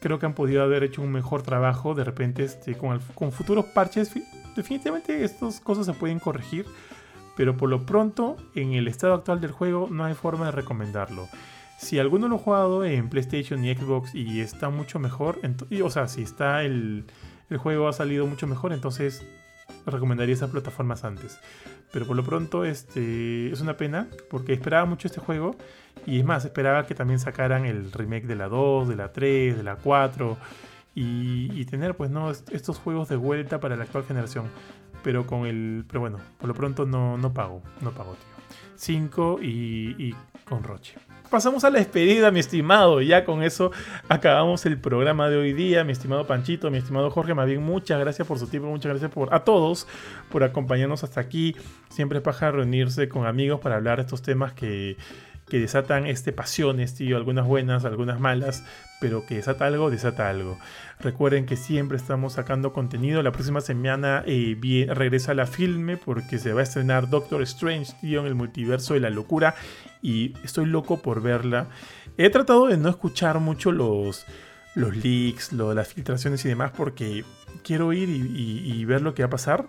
[0.00, 1.94] Creo que han podido haber hecho un mejor trabajo.
[1.94, 4.12] De repente, este, con, con futuros parches,
[4.54, 6.66] definitivamente estas cosas se pueden corregir.
[7.36, 11.28] Pero por lo pronto, en el estado actual del juego, no hay forma de recomendarlo.
[11.78, 15.40] Si alguno lo ha jugado en PlayStation y Xbox y está mucho mejor,
[15.82, 17.06] o sea, si está el,
[17.50, 19.26] el juego ha salido mucho mejor, entonces
[19.86, 21.38] recomendaría esas plataformas antes.
[21.92, 25.56] Pero por lo pronto este, es una pena porque esperaba mucho este juego
[26.06, 29.56] y es más, esperaba que también sacaran el remake de la 2, de la 3,
[29.56, 30.36] de la 4
[30.96, 34.46] y, tener pues no estos juegos de vuelta para la actual generación.
[35.02, 35.84] Pero con el.
[35.86, 38.56] Pero bueno, por lo pronto no, no pago, no pago, tío.
[38.76, 40.96] 5 y, y con Roche
[41.34, 43.00] pasamos a la despedida, mi estimado.
[43.00, 43.72] Ya con eso
[44.08, 47.34] acabamos el programa de hoy día, mi estimado Panchito, mi estimado Jorge.
[47.34, 49.88] Más muchas gracias por su tiempo, muchas gracias por, a todos
[50.30, 51.56] por acompañarnos hasta aquí.
[51.88, 54.96] Siempre es paja reunirse con amigos para hablar de estos temas que
[55.48, 58.64] que desatan este pasiones, tío, algunas buenas, algunas malas,
[59.00, 60.58] pero que desata algo, desata algo.
[61.00, 63.22] Recuerden que siempre estamos sacando contenido.
[63.22, 68.20] La próxima semana eh, regresa la filme porque se va a estrenar Doctor Strange, tío,
[68.20, 69.54] en el multiverso de la locura.
[70.00, 71.68] Y estoy loco por verla.
[72.16, 74.24] He tratado de no escuchar mucho los,
[74.74, 77.24] los leaks, las filtraciones y demás porque
[77.62, 79.66] quiero ir y ver lo que va a pasar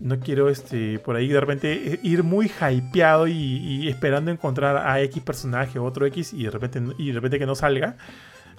[0.00, 5.00] no quiero este por ahí de repente eh, ir muy hypeado y, esperando encontrar a
[5.02, 7.96] X personaje o otro X y de repente y de repente que no salga.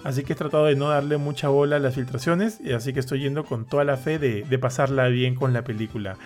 [0.02, 3.00] Así que he tratado de no darle mucha bola a las filtraciones, y así que
[3.00, 6.16] estoy yendo con toda la fe de, pasarla bien con la película.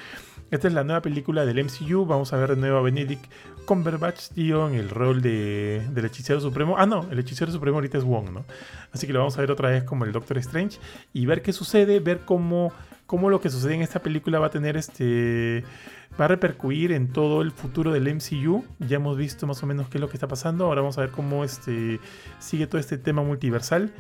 [0.53, 2.07] Esta es la nueva película del MCU.
[2.07, 3.25] Vamos a ver de nuevo a Benedict
[3.65, 6.77] Cumberbatch, tío, en el rol de, del hechicero supremo.
[6.79, 8.45] Ah, no, el hechicero supremo ahorita es Wong, ¿no?
[8.93, 10.79] Así que lo vamos a ver otra vez como el Doctor Strange
[11.13, 12.73] y ver qué sucede, ver cómo
[13.07, 15.65] cómo lo que sucede en esta película va a tener este
[16.19, 18.65] va a repercutir en todo el futuro del MCU.
[18.79, 20.67] Ya hemos visto más o menos qué es lo que está pasando.
[20.67, 22.01] Ahora vamos a ver cómo este
[22.39, 23.93] sigue todo este tema multiversal.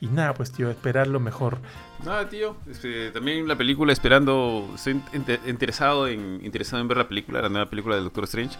[0.00, 1.58] Y nada, pues tío, esperar lo mejor.
[2.04, 2.56] Nada, tío.
[2.68, 5.00] Este, también la película esperando, estoy
[5.46, 8.56] interesado en, interesado en ver la película, la nueva película de Doctor Strange.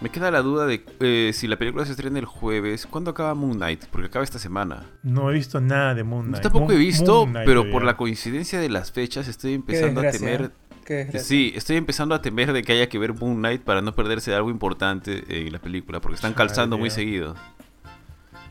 [0.00, 3.34] Me queda la duda de eh, si la película se estrena el jueves, ¿cuándo acaba
[3.34, 3.86] Moon Knight?
[3.86, 4.84] Porque acaba esta semana.
[5.02, 6.44] No he visto nada de Moon Knight.
[6.44, 7.72] Yo tampoco he visto, pero todavía.
[7.72, 10.52] por la coincidencia de las fechas estoy empezando a temer...
[10.86, 11.20] Desgracia.
[11.20, 14.30] Sí, estoy empezando a temer de que haya que ver Moon Knight para no perderse
[14.30, 17.34] de algo importante en la película, porque están calzando muy seguido.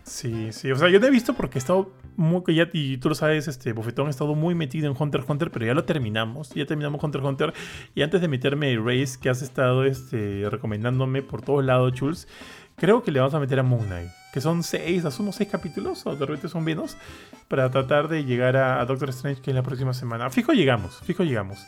[0.05, 0.71] Sí, sí.
[0.71, 2.43] O sea, yo te he visto porque he estado muy.
[2.53, 5.51] Ya, y tú lo sabes, este Bofetón ha estado muy metido en Hunter x Hunter,
[5.51, 6.51] pero ya lo terminamos.
[6.51, 7.53] Ya terminamos Hunter x Hunter.
[7.95, 12.27] Y antes de meterme Race que has estado este, recomendándome por todos lados, Chuls,
[12.75, 14.09] creo que le vamos a meter a Moon Knight.
[14.31, 16.97] Que son seis, asumo seis capítulos, o de repente son menos,
[17.47, 20.29] para tratar de llegar a, a Doctor Strange, que es la próxima semana.
[20.29, 21.65] Fijo llegamos, fijo llegamos.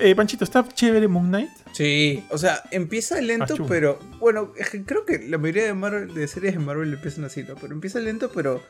[0.00, 1.50] Eh, Panchito, ¿está chévere Moon Knight?
[1.72, 3.66] Sí, o sea, empieza lento, Achú.
[3.66, 7.24] pero bueno, es que creo que la mayoría de, Marvel, de series de Marvel empiezan
[7.24, 7.54] así, ¿no?
[7.54, 8.62] Pero empieza lento, pero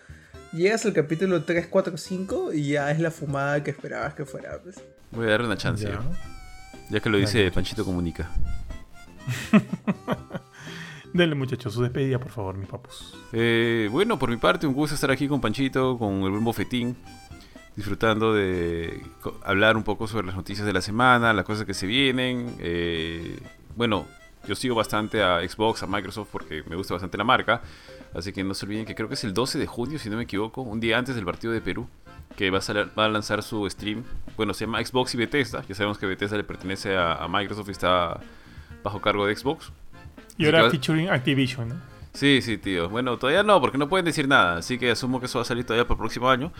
[0.53, 4.59] llegas al capítulo 3, 4, 5 y ya es la fumada que esperabas que fuera.
[4.63, 4.77] pues.
[5.13, 5.91] Voy a darle una chance, Ya.
[5.93, 6.01] ya,
[6.91, 7.55] ya que lo Dale, dice muchachos.
[7.55, 8.31] Panchito Comunica.
[11.13, 13.17] Denle, muchachos, su despedida, por favor, mis papus.
[13.33, 16.97] Eh, bueno, por mi parte, un gusto estar aquí con Panchito, con el buen bofetín,
[17.77, 19.03] disfrutando de
[19.45, 22.55] hablar un poco sobre las noticias de la semana, las cosas que se vienen.
[22.61, 23.39] eh,
[23.77, 24.07] bueno,
[24.47, 27.61] yo sigo bastante a Xbox, a Microsoft, porque me gusta bastante la marca.
[28.15, 30.17] Así que no se olviden que creo que es el 12 de junio, si no
[30.17, 31.89] me equivoco, un día antes del partido de Perú,
[32.37, 34.03] que va a, sal- va a lanzar su stream.
[34.37, 35.63] Bueno, se llama Xbox y Bethesda.
[35.69, 38.19] Ya sabemos que Bethesda le pertenece a, a Microsoft y está
[38.83, 39.71] bajo cargo de Xbox.
[40.39, 41.75] Y ahora featuring Activision, ¿no?
[42.13, 42.89] Sí, sí, tío.
[42.89, 44.59] Bueno, todavía no, porque no pueden decir nada.
[44.59, 46.53] Así que asumo que eso va a salir todavía para el próximo año.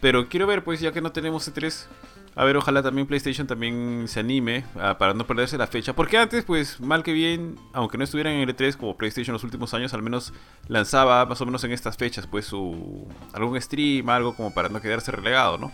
[0.00, 1.86] Pero quiero ver, pues, ya que no tenemos E3,
[2.34, 5.94] a ver, ojalá también PlayStation también se anime ah, para no perderse la fecha.
[5.94, 9.44] Porque antes, pues, mal que bien, aunque no estuvieran en el E3 como PlayStation los
[9.44, 10.32] últimos años, al menos
[10.66, 14.80] lanzaba más o menos en estas fechas, pues, su algún stream, algo como para no
[14.80, 15.72] quedarse relegado, ¿no?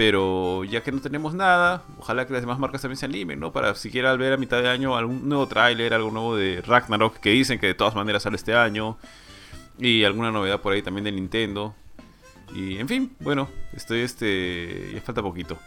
[0.00, 3.52] Pero ya que no tenemos nada, ojalá que las demás marcas también se animen, ¿no?
[3.52, 7.28] Para siquiera ver a mitad de año algún nuevo tráiler, algo nuevo de Ragnarok, que
[7.28, 8.96] dicen que de todas maneras sale este año.
[9.78, 11.74] Y alguna novedad por ahí también de Nintendo.
[12.54, 14.90] Y en fin, bueno, estoy este.
[14.94, 15.58] Ya falta poquito.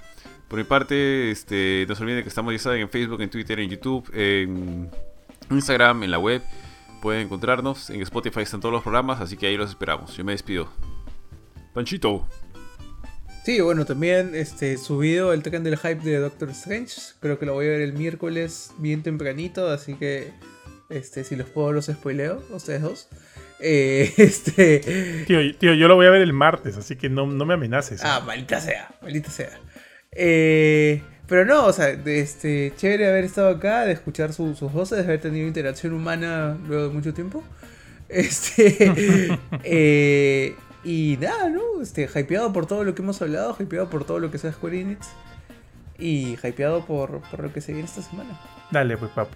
[0.48, 3.60] Por mi parte, este, no se olviden que estamos, ya saben, en Facebook, en Twitter,
[3.60, 4.90] en YouTube, en
[5.52, 6.42] Instagram, en la web.
[7.04, 7.92] Pueden encontrarnos.
[7.92, 10.18] En Spotify están todos los programas, así que ahí los esperamos.
[10.18, 10.70] Yo me despido.
[11.76, 12.28] Panchito.
[13.46, 16.94] Sí, bueno, también este, subido el tren del hype de Doctor Strange.
[17.20, 20.32] Creo que lo voy a ver el miércoles bien tempranito, así que
[20.90, 23.10] este, si los puedo los spoileo, ustedes dos.
[23.60, 27.46] Eh, este, Tío, tío, yo lo voy a ver el martes, así que no, no
[27.46, 28.00] me amenaces.
[28.02, 28.06] ¿eh?
[28.08, 29.50] Ah, maldita sea, maldita sea.
[30.14, 35.00] Eh, pero no, o sea, este, chévere haber estado acá, de escuchar su- sus voces,
[35.00, 37.44] de haber tenido interacción humana luego de mucho tiempo.
[38.08, 38.90] Este.
[39.64, 41.82] eh, y nada, ¿no?
[41.82, 44.82] Este, hypeado por todo lo que hemos hablado, hypeado por todo lo que sea Square
[44.82, 45.10] Enix.
[45.98, 48.40] Y hypeado por, por lo que se viene esta semana.
[48.72, 49.36] Dale, pues, papu.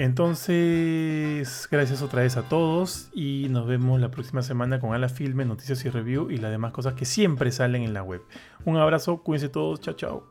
[0.00, 5.44] Entonces, gracias otra vez a todos y nos vemos la próxima semana con Ala Filme,
[5.44, 8.22] Noticias y Review y las demás cosas que siempre salen en la web.
[8.64, 10.30] Un abrazo, cuídense todos, chao, chao.